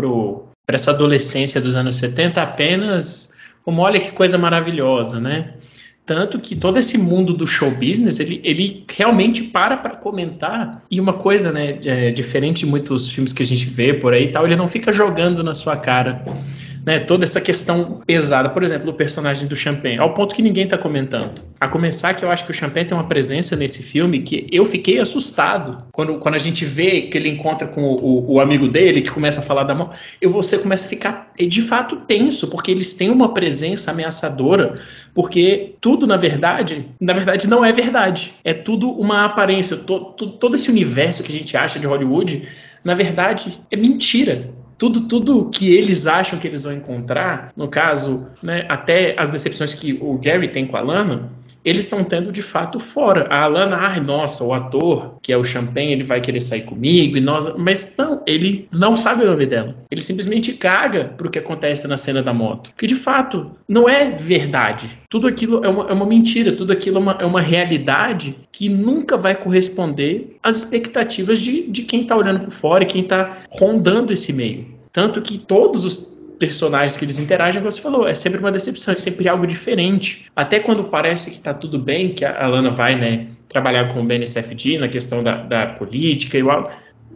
para 0.65 0.76
essa 0.76 0.91
adolescência 0.91 1.60
dos 1.62 1.76
anos 1.76 1.98
70 1.98 2.41
apenas 2.41 3.36
como 3.65 3.82
olha 3.82 4.00
que 4.00 4.12
coisa 4.12 4.38
maravilhosa, 4.38 5.19
né? 5.19 5.56
Tanto 6.06 6.39
que 6.39 6.56
todo 6.56 6.78
esse 6.78 6.98
mundo 6.98 7.34
do 7.34 7.48
show 7.48 7.72
business, 7.72 8.20
ele, 8.20 8.39
ele 8.44 8.84
realmente 8.88 9.44
para 9.44 9.76
para 9.76 9.96
comentar. 9.96 10.84
E 10.89 11.00
uma 11.00 11.13
coisa, 11.13 11.52
né, 11.52 11.80
é, 11.84 12.12
diferente 12.12 12.60
de 12.60 12.68
muitos 12.68 13.10
filmes 13.10 13.34
que 13.34 13.41
a 13.41 13.46
gente 13.46 13.65
vê 13.65 13.94
por 13.94 14.13
aí 14.13 14.26
e 14.26 14.32
tal, 14.32 14.46
ele 14.46 14.56
não 14.56 14.68
fica 14.68 14.94
jogando 14.94 15.44
na 15.44 15.56
sua 15.56 15.76
cara 15.76 16.24
né, 16.86 17.00
toda 17.00 17.24
essa 17.24 17.41
questão 17.41 18.02
pesada, 18.06 18.50
por 18.50 18.62
exemplo, 18.62 18.86
do 18.86 18.93
personagem 18.93 19.48
do 19.48 19.56
Champagne, 19.56 19.98
ao 19.98 20.13
ponto 20.13 20.36
que 20.36 20.41
ninguém 20.41 20.65
está 20.65 20.78
comentando. 20.78 21.41
A 21.60 21.67
começar 21.67 22.13
que 22.13 22.24
eu 22.24 22.30
acho 22.30 22.45
que 22.45 22.52
o 22.52 22.54
Champagne 22.54 22.88
tem 22.88 22.98
uma 22.98 23.08
presença 23.08 23.56
nesse 23.56 23.82
filme 23.82 24.21
que 24.21 24.48
eu 24.52 24.65
fiquei 24.65 25.00
assustado. 25.00 25.84
Quando, 25.91 26.19
quando 26.19 26.36
a 26.36 26.39
gente 26.39 26.63
vê 26.63 27.04
que 27.04 27.17
ele 27.17 27.30
encontra 27.30 27.67
com 27.67 27.82
o, 27.82 28.34
o 28.34 28.39
amigo 28.39 28.67
dele, 28.67 29.02
que 29.02 29.10
começa 29.10 29.39
a 29.39 29.43
falar 29.43 29.63
da 29.63 29.74
mão, 29.74 29.89
eu 30.21 30.30
você 30.30 30.60
começa 30.60 30.86
a 30.86 30.89
ficar 30.89 31.32
de 31.36 31.62
fato 31.62 31.95
tenso, 31.95 32.50
porque 32.50 32.69
eles 32.69 32.93
têm 32.93 33.10
uma 33.10 33.34
presença 33.34 33.89
ameaçadora, 33.89 34.80
porque 35.13 35.76
tudo 35.82 36.06
na 36.06 36.17
verdade, 36.17 36.86
na 37.02 37.13
verdade 37.13 37.48
não 37.48 37.65
é 37.65 37.71
verdade, 37.71 38.34
é 38.43 38.54
tudo 38.54 38.91
uma 38.91 39.26
aparência, 39.26 39.78
to, 39.78 40.13
to, 40.17 40.28
todo 40.34 40.56
esse 40.56 40.69
universo 40.69 41.24
que 41.24 41.32
a 41.32 41.38
gente 41.38 41.58
acha 41.58 41.80
de 41.80 41.88
Hollywood, 41.88 42.48
na 42.84 42.93
verdade 42.93 43.60
é 43.71 43.76
mentira 43.76 44.54
tudo, 44.78 45.02
tudo 45.08 45.50
que 45.50 45.74
eles 45.74 46.06
acham 46.06 46.38
que 46.38 46.48
eles 46.48 46.64
vão 46.64 46.74
encontrar, 46.74 47.52
no 47.56 47.68
caso, 47.68 48.28
né, 48.44 48.66
até 48.68 49.16
as 49.18 49.30
decepções 49.30 49.74
que 49.74 49.98
o 50.02 50.18
Gary 50.18 50.50
tem 50.50 50.68
com 50.68 50.76
a 50.76 50.82
Lana, 50.82 51.30
eles 51.65 51.86
estão 51.86 52.04
tendo 52.04 52.32
de 52.32 52.43
fato 52.43 52.80
fora. 52.80 53.28
A 53.30 53.41
Alana, 53.41 53.75
ai, 53.75 53.99
nossa, 53.99 54.43
o 54.43 54.54
ator, 54.54 55.15
que 55.21 55.34
é 55.34 55.38
o 55.38 55.43
Champagne, 55.43 55.93
ele 55.93 56.04
vai 56.04 56.21
querer 56.21 56.39
sair 56.39 56.62
comigo, 56.62 57.17
e 57.17 57.21
nós... 57.21 57.56
mas 57.58 57.95
não, 57.97 58.21
ele 58.28 58.69
não 58.71 58.95
sabe 58.95 59.23
o 59.23 59.25
nome 59.25 59.47
dela. 59.47 59.75
Ele 59.89 60.01
simplesmente 60.01 60.54
caga 60.54 61.06
pro 61.17 61.30
que 61.30 61.39
acontece 61.39 61.88
na 61.88 61.97
cena 61.97 62.21
da 62.21 62.34
moto. 62.34 62.71
Que 62.78 62.86
de 62.86 62.95
fato 62.95 63.51
não 63.67 63.89
é 63.89 64.12
verdade. 64.12 64.99
Tudo 65.10 65.28
aquilo 65.28 65.65
é 65.65 65.69
uma, 65.69 65.89
é 65.89 65.93
uma 65.93 66.06
mentira, 66.06 66.51
tudo 66.51 66.71
aquilo 66.71 66.97
é 66.97 66.99
uma, 66.99 67.17
é 67.21 67.25
uma, 67.25 67.41
realidade 67.41 68.36
que 68.51 68.69
nunca 68.69 69.17
vai 69.17 69.36
corresponder 69.36 70.38
às 70.43 70.58
expectativas 70.58 71.41
de, 71.41 71.63
de 71.63 71.84
quem 71.84 72.01
está 72.01 72.15
olhando 72.15 72.41
por 72.41 72.51
fora 72.51 72.84
e 72.84 72.88
quem 72.88 73.01
está 73.01 73.39
rondando 73.49 74.13
esse 74.13 74.32
meio. 74.34 74.67
Tanto 74.91 75.21
que 75.21 75.38
todos 75.38 75.84
os 75.84 76.15
personagens 76.38 76.98
que 76.98 77.06
eles 77.06 77.19
interagem, 77.19 77.62
como 77.62 77.71
você 77.71 77.82
falou, 77.82 78.08
é 78.08 78.13
sempre 78.13 78.39
uma 78.39 78.52
decepção, 78.52 78.93
é 78.93 78.98
sempre 78.98 79.28
algo 79.28 79.45
diferente. 79.48 80.26
Até 80.36 80.60
quando 80.60 80.86
parece 80.86 81.30
que 81.30 81.38
está 81.38 81.54
tudo 81.54 81.80
bem, 81.80 82.13
que 82.13 82.26
a 82.26 82.48
Lana 82.48 82.71
vai 82.71 82.95
né, 82.95 83.28
trabalhar 83.48 83.93
com 83.93 84.02
o 84.02 84.06
BNSFD 84.06 84.78
na 84.78 84.88
questão 84.88 85.24
da, 85.24 85.38
da 85.43 85.67
política 85.67 86.38
e 86.38 86.43
o 86.43 86.69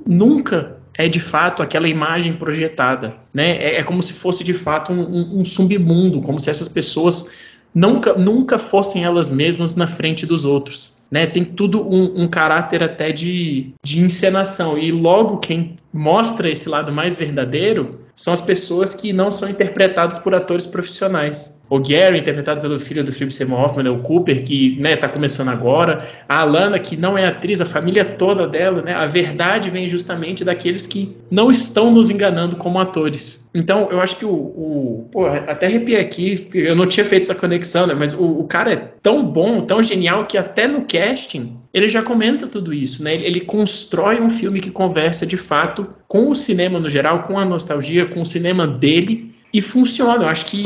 nunca 0.06 0.78
é 1.00 1.08
de 1.08 1.20
fato 1.20 1.64
aquela 1.64 1.88
imagem 1.88 2.34
projetada. 2.34 3.16
Né? 3.34 3.52
É, 3.58 3.80
é 3.80 3.84
como 3.84 4.02
se 4.02 4.14
fosse 4.14 4.44
de 4.44 4.54
fato 4.54 4.92
um, 4.92 5.02
um, 5.02 5.40
um 5.40 5.46
submundo, 5.46 6.22
como 6.22 6.40
se 6.40 6.50
essas 6.50 6.68
pessoas 6.68 7.34
nunca, 7.74 8.14
nunca 8.14 8.60
fossem 8.60 9.04
elas 9.04 9.32
mesmas 9.32 9.76
na 9.76 9.88
frente 9.88 10.26
dos 10.26 10.46
outros. 10.46 11.06
Né? 11.10 11.26
Tem 11.26 11.44
tudo 11.44 11.82
um, 11.82 12.24
um, 12.24 12.28
caráter 12.28 12.84
até 12.84 13.12
de, 13.12 13.74
de 13.84 14.02
encenação. 14.02 14.78
E 14.78 14.92
logo 14.92 15.38
quem 15.38 15.76
mostra 15.92 16.50
esse 16.50 16.68
lado 16.68 16.92
mais 16.92 17.16
verdadeiro 17.16 18.02
são 18.20 18.34
as 18.34 18.42
pessoas 18.42 18.94
que 18.94 19.14
não 19.14 19.32
são 19.32 19.48
interpretadas 19.48 20.20
por 20.20 20.36
atores 20.36 20.66
profissionais. 20.66 21.59
O 21.70 21.80
Gary, 21.80 22.20
interpretado 22.20 22.62
pelo 22.62 22.80
filho 22.80 23.04
do 23.04 23.12
Philip 23.12 23.34
Seymour 23.34 23.62
Hoffman, 23.62 23.84
né, 23.84 23.90
o 23.90 24.00
Cooper, 24.00 24.44
que 24.44 24.74
está 24.74 24.90
né, 24.90 24.96
tá 24.96 25.08
começando 25.08 25.50
agora. 25.50 26.08
A 26.28 26.40
Alana, 26.40 26.80
que 26.80 26.98
não 26.98 27.18
é 27.18 27.28
atriz, 27.28 27.62
a 27.62 27.66
família 27.66 28.04
toda 28.04 28.48
dela. 28.48 28.82
Né, 28.82 28.94
a 28.94 29.06
verdade 29.06 29.70
vem 29.70 29.88
justamente 29.88 30.44
daqueles 30.44 30.88
que 30.88 31.16
não 31.30 31.52
estão 31.52 31.92
nos 31.92 32.10
enganando 32.10 32.56
como 32.56 32.80
atores. 32.80 33.50
Então, 33.54 33.90
eu 33.92 34.02
acho 34.02 34.18
que 34.18 34.26
o. 34.26 34.34
o 34.34 35.10
pô, 35.12 35.26
até 35.26 35.68
arrepiei 35.68 36.00
aqui, 36.00 36.48
eu 36.54 36.76
não 36.76 36.88
tinha 36.88 37.06
feito 37.06 37.24
essa 37.24 37.36
conexão, 37.36 37.86
né, 37.86 37.94
mas 37.94 38.14
o, 38.14 38.40
o 38.40 38.44
cara 38.46 38.74
é 38.74 38.76
tão 39.02 39.24
bom, 39.24 39.62
tão 39.62 39.82
genial, 39.84 40.26
que 40.26 40.38
até 40.38 40.68
no 40.68 40.86
casting 40.86 41.60
ele 41.74 41.88
já 41.88 42.02
comenta 42.02 42.48
tudo 42.48 42.74
isso, 42.74 43.04
né? 43.04 43.14
Ele 43.16 43.42
constrói 43.42 44.20
um 44.20 44.30
filme 44.30 44.60
que 44.60 44.72
conversa 44.72 45.26
de 45.26 45.38
fato 45.38 45.88
com 46.08 46.30
o 46.30 46.36
cinema 46.36 46.80
no 46.80 46.90
geral, 46.90 47.24
com 47.24 47.38
a 47.38 47.46
nostalgia, 47.46 48.08
com 48.08 48.22
o 48.22 48.26
cinema 48.26 48.66
dele 48.66 49.36
e 49.54 49.62
funciona. 49.62 50.24
Eu 50.24 50.30
acho 50.30 50.48
que 50.48 50.64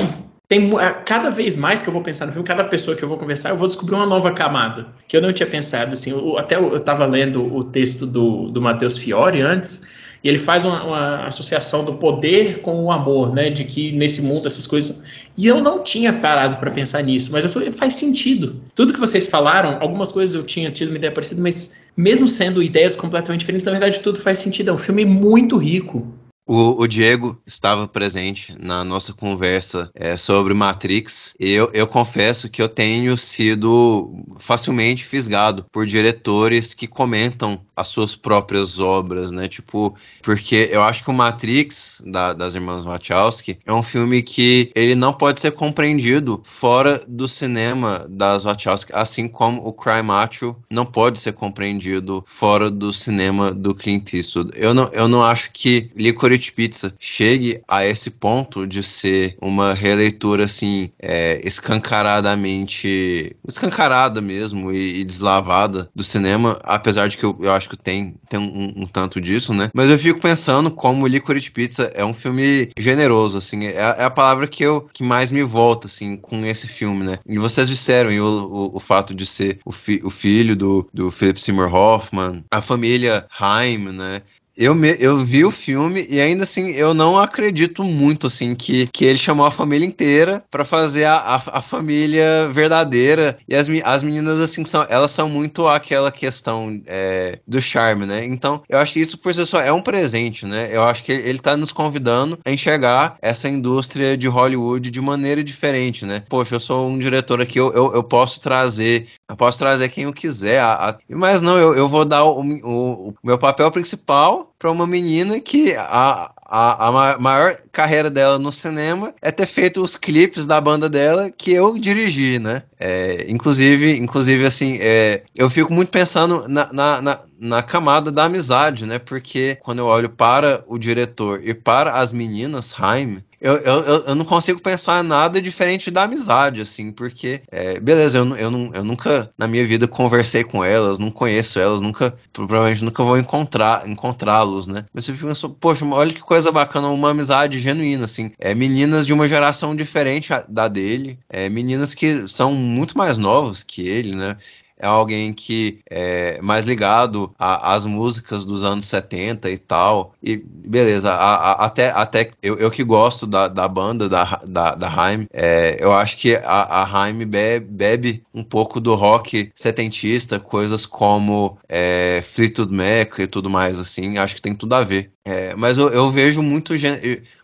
tem 0.54 0.70
cada 1.04 1.32
vez 1.32 1.56
mais 1.56 1.82
que 1.82 1.90
eu 1.90 1.94
vou 1.94 2.04
pensar 2.04 2.28
no 2.28 2.32
filme, 2.32 2.48
cada 2.48 2.64
pessoa 2.64 2.96
que 2.96 3.04
eu 3.04 3.10
vou 3.10 3.18
conversar, 3.18 3.50
eu 3.50 3.58
vou 3.58 3.66
descobrir 3.66 3.96
uma 3.96 4.06
nova 4.06 4.32
camada 4.32 4.86
que 5.08 5.18
eu 5.18 5.22
não 5.22 5.34
tinha 5.34 5.48
pensado. 5.48 5.94
Assim, 5.94 6.12
eu, 6.12 6.38
até 6.38 6.56
eu 6.56 6.76
estava 6.76 7.08
lendo 7.08 7.44
o 7.56 7.64
texto 7.64 8.06
do, 8.06 8.50
do 8.50 8.62
Matheus 8.62 8.96
Fiore 8.96 9.42
antes 9.42 9.82
E 10.24 10.30
ele 10.30 10.38
faz 10.38 10.64
uma, 10.64 10.84
uma, 10.84 11.26
associação 11.26 11.84
do 11.84 11.96
poder 11.96 12.62
com 12.62 12.84
o 12.84 12.92
amor, 12.92 13.34
né? 13.34 13.50
De 13.50 13.64
que 13.64 13.92
nesse 13.92 14.22
mundo 14.22 14.46
essas 14.46 14.68
coisas. 14.68 15.04
E 15.36 15.48
eu 15.48 15.60
não 15.60 15.84
tinha 15.84 16.14
parado 16.14 16.58
para 16.58 16.70
pensar 16.70 17.02
nisso, 17.02 17.32
mas 17.32 17.44
eu 17.44 17.50
falei, 17.50 17.72
faz 17.72 17.96
sentido. 17.96 18.62
Tudo 18.76 18.94
que 18.94 19.00
vocês 19.00 19.26
falaram, 19.26 19.80
algumas 19.82 20.12
coisas 20.12 20.36
eu 20.36 20.44
tinha 20.44 20.70
tido 20.70 20.90
uma 20.90 20.98
ideia 20.98 21.12
parecida, 21.12 21.42
mas 21.42 21.84
mesmo 21.98 22.30
sendo 22.30 22.62
ideias 22.62 22.96
completamente 22.96 23.40
diferentes, 23.40 23.66
na 23.66 23.72
verdade 23.72 24.00
tudo 24.02 24.20
faz 24.20 24.38
sentido. 24.38 24.70
É 24.70 24.74
um 24.74 24.78
filme 24.78 25.04
muito 25.04 25.58
rico. 25.58 26.08
O, 26.46 26.82
o, 26.82 26.88
Diego 26.88 27.42
estava 27.48 27.88
presente 27.88 28.54
na 28.60 28.84
nossa 28.84 29.14
conversa 29.14 29.90
é, 29.96 30.18
sobre 30.18 30.54
Matrix. 30.54 31.34
Eu, 31.40 31.70
eu 31.74 31.88
confesso 31.88 32.50
que 32.50 32.62
eu 32.62 32.68
tenho 32.68 33.18
sido 33.18 34.14
facilmente 34.40 35.06
fisgado 35.06 35.66
por 35.72 35.86
diretores 35.86 36.74
que 36.74 36.86
comentam 36.86 37.62
as 37.74 37.88
suas 37.88 38.14
próprias 38.14 38.78
obras, 38.78 39.32
né? 39.32 39.48
Tipo, 39.48 39.96
porque 40.22 40.68
eu 40.70 40.84
acho 40.84 41.02
que 41.02 41.10
o 41.10 41.14
Matrix, 41.14 42.04
da, 42.06 42.34
das 42.34 42.56
irmãs 42.56 42.84
Wachowski, 42.84 43.58
é 43.66 43.72
um 43.72 43.82
filme 43.82 44.22
que 44.22 44.70
ele 44.76 44.96
não 44.96 45.14
pode 45.14 45.40
ser 45.40 45.52
compreendido 45.52 46.42
fora 46.44 47.02
do 47.08 47.26
cinema 47.26 48.06
das 48.10 48.44
Wachowski, 48.44 48.92
assim 48.94 49.30
como 49.30 49.66
o 49.66 49.72
Cry 49.72 50.04
Macho 50.04 50.58
não 50.70 50.86
pode 50.86 51.20
ser 51.20 51.32
compreendido 51.32 52.22
fora 52.28 52.70
do 52.70 52.92
cinema 52.92 53.54
do 53.54 53.74
Clint 53.74 54.14
Eastwood. 54.14 54.52
Eu 54.56 54.74
não, 54.74 54.90
eu 54.92 55.08
não 55.08 55.24
acho 55.24 55.50
que 55.54 55.90
Licorice 55.96 56.33
Licorice 56.34 56.52
Pizza 56.52 56.94
chegue 57.00 57.62
a 57.68 57.86
esse 57.86 58.10
ponto 58.10 58.66
de 58.66 58.82
ser 58.84 59.38
uma 59.42 59.74
releitura 59.74 60.46
assim 60.46 60.92
é, 61.00 61.42
escancaradamente 61.44 63.36
escancarada 63.48 64.22
mesmo 64.22 64.72
e, 64.72 65.02
e, 65.02 65.06
deslavada 65.06 65.90
do 65.96 66.04
cinema, 66.04 66.60
apesar 66.64 67.08
de 67.08 67.18
que 67.18 67.24
eu, 67.24 67.38
eu 67.42 67.52
acho 67.52 67.70
que 67.70 67.78
tem, 67.78 68.16
tem 68.28 68.40
um, 68.40 68.84
um, 68.84 68.88
tanto 68.88 69.22
disso, 69.22 69.54
né? 69.54 69.70
Mas 69.74 69.90
eu 69.90 69.98
fico 69.98 70.20
pensando 70.20 70.72
como 70.72 71.08
Licorice 71.08 71.52
Pizza 71.52 71.92
é 71.94 72.04
um 72.04 72.14
filme 72.14 72.72
generoso, 72.78 73.38
assim, 73.38 73.66
é, 73.66 73.76
é 73.76 74.04
a 74.04 74.10
palavra 74.10 74.48
que 74.48 74.64
eu 74.64 74.88
que 74.94 75.04
mais 75.04 75.32
me 75.32 75.44
volta 75.44 75.88
assim 75.88 76.18
com 76.18 76.46
esse 76.46 76.68
filme, 76.68 77.04
né? 77.06 77.20
E 77.28 77.38
vocês 77.38 77.70
disseram 77.70 78.12
e 78.12 78.20
o, 78.20 78.26
o, 78.26 78.78
o 78.78 78.80
fato 78.80 79.14
de 79.14 79.26
ser 79.26 79.60
o, 79.66 79.72
fi, 79.72 80.02
o 80.04 80.10
filho 80.10 80.56
do, 80.56 80.90
do 80.94 81.12
Philip 81.12 81.40
Seymour 81.40 81.74
Hoffman, 81.74 82.44
a 82.50 82.62
família 82.62 83.26
Haim, 83.40 83.78
né? 83.78 84.22
Eu, 84.56 84.76
me, 84.76 84.96
eu 85.00 85.18
vi 85.18 85.44
o 85.44 85.52
filme 85.52 86.06
e 86.10 86.22
ainda 86.22 86.44
assim 86.44 86.72
eu 86.72 86.94
não 86.94 87.20
acredito 87.20 87.84
muito 87.84 88.28
assim 88.28 88.54
que, 88.54 88.88
que 88.88 89.04
ele 89.04 89.18
chamou 89.18 89.46
a 89.46 89.52
família 89.52 89.86
inteira 89.86 90.44
para 90.52 90.64
fazer 90.64 91.06
a, 91.06 91.16
a, 91.16 91.36
a, 91.36 91.62
família 91.62 92.48
verdadeira 92.52 93.38
e 93.48 93.56
as, 93.56 93.68
as 93.84 94.04
meninas 94.04 94.40
assim 94.40 94.64
são 94.64 94.86
elas 94.88 95.10
são 95.10 95.28
muito 95.28 95.68
aquela 95.68 96.12
questão 96.12 96.82
é, 96.86 97.40
do 97.48 97.60
charme, 97.60 98.06
né? 98.06 98.24
Então 98.26 98.62
eu 98.70 98.78
acho 98.78 98.94
que 98.94 99.00
isso 99.00 99.18
por 99.18 99.34
si 99.34 99.44
só 99.46 99.60
é 99.60 99.72
um 99.72 99.82
presente, 99.82 100.46
né? 100.46 100.68
Eu 100.72 100.84
acho 100.84 101.04
que 101.04 101.12
ele, 101.12 101.40
tá 101.40 101.58
nos 101.58 101.72
convidando 101.72 102.38
a 102.46 102.52
enxergar 102.52 103.18
essa 103.22 103.50
indústria 103.50 104.16
de 104.16 104.28
Hollywood 104.28 104.92
de 104.92 105.02
maneira 105.02 105.44
diferente, 105.44 106.06
né? 106.06 106.24
Poxa, 106.30 106.56
eu 106.56 106.60
sou 106.60 106.88
um 106.88 107.00
diretor 107.00 107.42
aqui, 107.42 107.60
eu, 107.60 107.74
eu, 107.74 107.94
eu 107.94 108.04
posso 108.04 108.40
trazer 108.40 109.08
eu 109.30 109.36
posso 109.36 109.58
trazer 109.58 109.90
quem 109.90 110.04
eu 110.04 110.14
quiser, 110.14 110.60
a, 110.60 110.90
a, 110.90 110.98
mas 111.10 111.42
não, 111.42 111.58
eu, 111.58 111.74
eu 111.74 111.90
vou 111.90 112.06
dar 112.06 112.24
o, 112.24 112.40
o, 112.42 113.10
o 113.10 113.14
meu 113.24 113.38
papel 113.38 113.72
principal 113.72 114.43
para 114.58 114.72
uma 114.72 114.88
menina 114.88 115.40
que 115.40 115.76
a, 115.76 116.32
a, 116.56 116.88
a, 116.88 117.18
maior 117.18 117.58
carreira 117.72 118.12
dela 118.12 118.38
no 118.38 118.52
cinema 118.52 119.16
é 119.20 119.32
ter 119.32 119.48
feito 119.48 119.82
os 119.82 119.98
clipes 119.98 120.46
da 120.46 120.62
banda 120.62 120.88
dela 120.88 121.32
que 121.32 121.52
eu 121.52 121.80
dirigi, 121.80 122.38
né? 122.38 122.62
É, 122.80 123.26
inclusive, 123.28 123.98
inclusive, 123.98 124.46
assim, 124.46 124.78
é, 124.80 125.24
eu 125.34 125.50
fico 125.50 125.74
muito 125.74 125.90
pensando 125.90 126.48
na, 126.48 126.72
na, 126.72 127.02
na, 127.02 127.20
na, 127.40 127.64
camada 127.64 128.12
da 128.12 128.26
amizade, 128.26 128.86
né? 128.86 129.00
Porque 129.00 129.58
quando 129.64 129.80
eu 129.80 129.88
olho 129.88 130.10
para 130.10 130.64
o 130.68 130.78
diretor 130.78 131.42
e 131.44 131.56
para 131.56 131.94
as 131.94 132.14
meninas, 132.14 132.76
Haim, 132.78 133.24
eu, 133.44 133.58
eu, 133.58 133.84
eu 134.06 134.16
não 134.16 134.24
consigo 134.24 134.62
pensar 134.62 135.04
nada 135.04 135.42
diferente 135.42 135.92
da 135.92 136.04
amizade, 136.04 136.62
assim, 136.62 136.94
porque, 136.94 137.42
é, 137.52 137.78
beleza, 137.78 138.18
eu, 138.18 138.36
eu, 138.38 138.50
não, 138.50 138.72
eu 138.74 138.86
nunca 138.86 139.30
na 139.38 139.50
minha 139.50 139.68
vida 139.68 139.86
conversei 139.86 140.46
com 140.46 140.64
elas, 140.64 140.98
não 140.98 141.12
conheço 141.12 141.60
elas, 141.60 141.82
nunca, 141.82 142.18
provavelmente 142.32 142.86
nunca 142.86 143.04
vou 143.04 143.18
encontrar 143.18 143.86
encontrá-los, 143.88 144.66
né? 144.66 144.86
Mas 144.94 145.10
eu 145.10 145.16
fico 145.16 145.28
pensando, 145.28 145.54
poxa, 145.56 145.86
olha 145.86 146.14
que 146.14 146.22
coisa 146.22 146.43
bacana, 146.52 146.90
uma 146.90 147.12
amizade 147.12 147.60
genuína, 147.60 148.06
assim. 148.06 148.32
É, 148.40 148.54
meninas 148.54 149.06
de 149.06 149.14
uma 149.14 149.28
geração 149.28 149.76
diferente 149.76 150.30
da 150.48 150.68
dele, 150.68 151.18
é, 151.30 151.50
meninas 151.50 151.94
que 151.94 152.28
são 152.28 152.54
muito 152.54 152.98
mais 152.98 153.18
novas 153.18 153.64
que 153.64 153.88
ele, 153.88 154.16
né? 154.16 154.38
É 154.78 154.86
alguém 154.86 155.34
que 155.34 155.80
é 155.90 156.42
mais 156.42 156.66
ligado 156.66 157.34
às 157.38 157.86
músicas 157.86 158.44
dos 158.44 158.64
anos 158.64 158.86
70 158.86 159.50
e 159.50 159.58
tal. 159.58 160.14
E 160.22 160.38
beleza, 160.38 161.12
a, 161.12 161.36
a, 161.36 161.66
até, 161.66 161.90
até 161.90 162.32
eu, 162.42 162.58
eu 162.58 162.70
que 162.70 162.84
gosto 162.84 163.26
da, 163.26 163.48
da 163.48 163.68
banda 163.68 164.10
da, 164.10 164.42
da, 164.46 164.76
da 164.76 164.88
Haim, 164.88 165.28
é, 165.32 165.78
eu 165.80 165.94
acho 165.94 166.18
que 166.18 166.36
a, 166.36 166.42
a 166.44 167.04
Haim 167.04 167.26
bebe, 167.26 167.66
bebe, 167.66 168.24
um 168.34 168.44
pouco 168.44 168.80
do 168.80 168.96
rock 168.96 169.52
setentista, 169.56 170.40
coisas 170.40 170.86
como 170.86 171.58
é, 171.70 172.22
Fleetwood 172.22 172.74
Mac 172.74 173.20
e 173.20 173.28
tudo 173.28 173.50
mais 173.50 173.80
assim, 173.80 174.18
acho 174.18 174.36
que 174.36 174.42
tem 174.42 174.56
tudo 174.56 174.74
a 174.74 174.84
ver. 174.84 175.12
É, 175.26 175.56
mas 175.56 175.78
eu, 175.78 175.90
eu 175.90 176.10
vejo 176.10 176.42
muito 176.42 176.74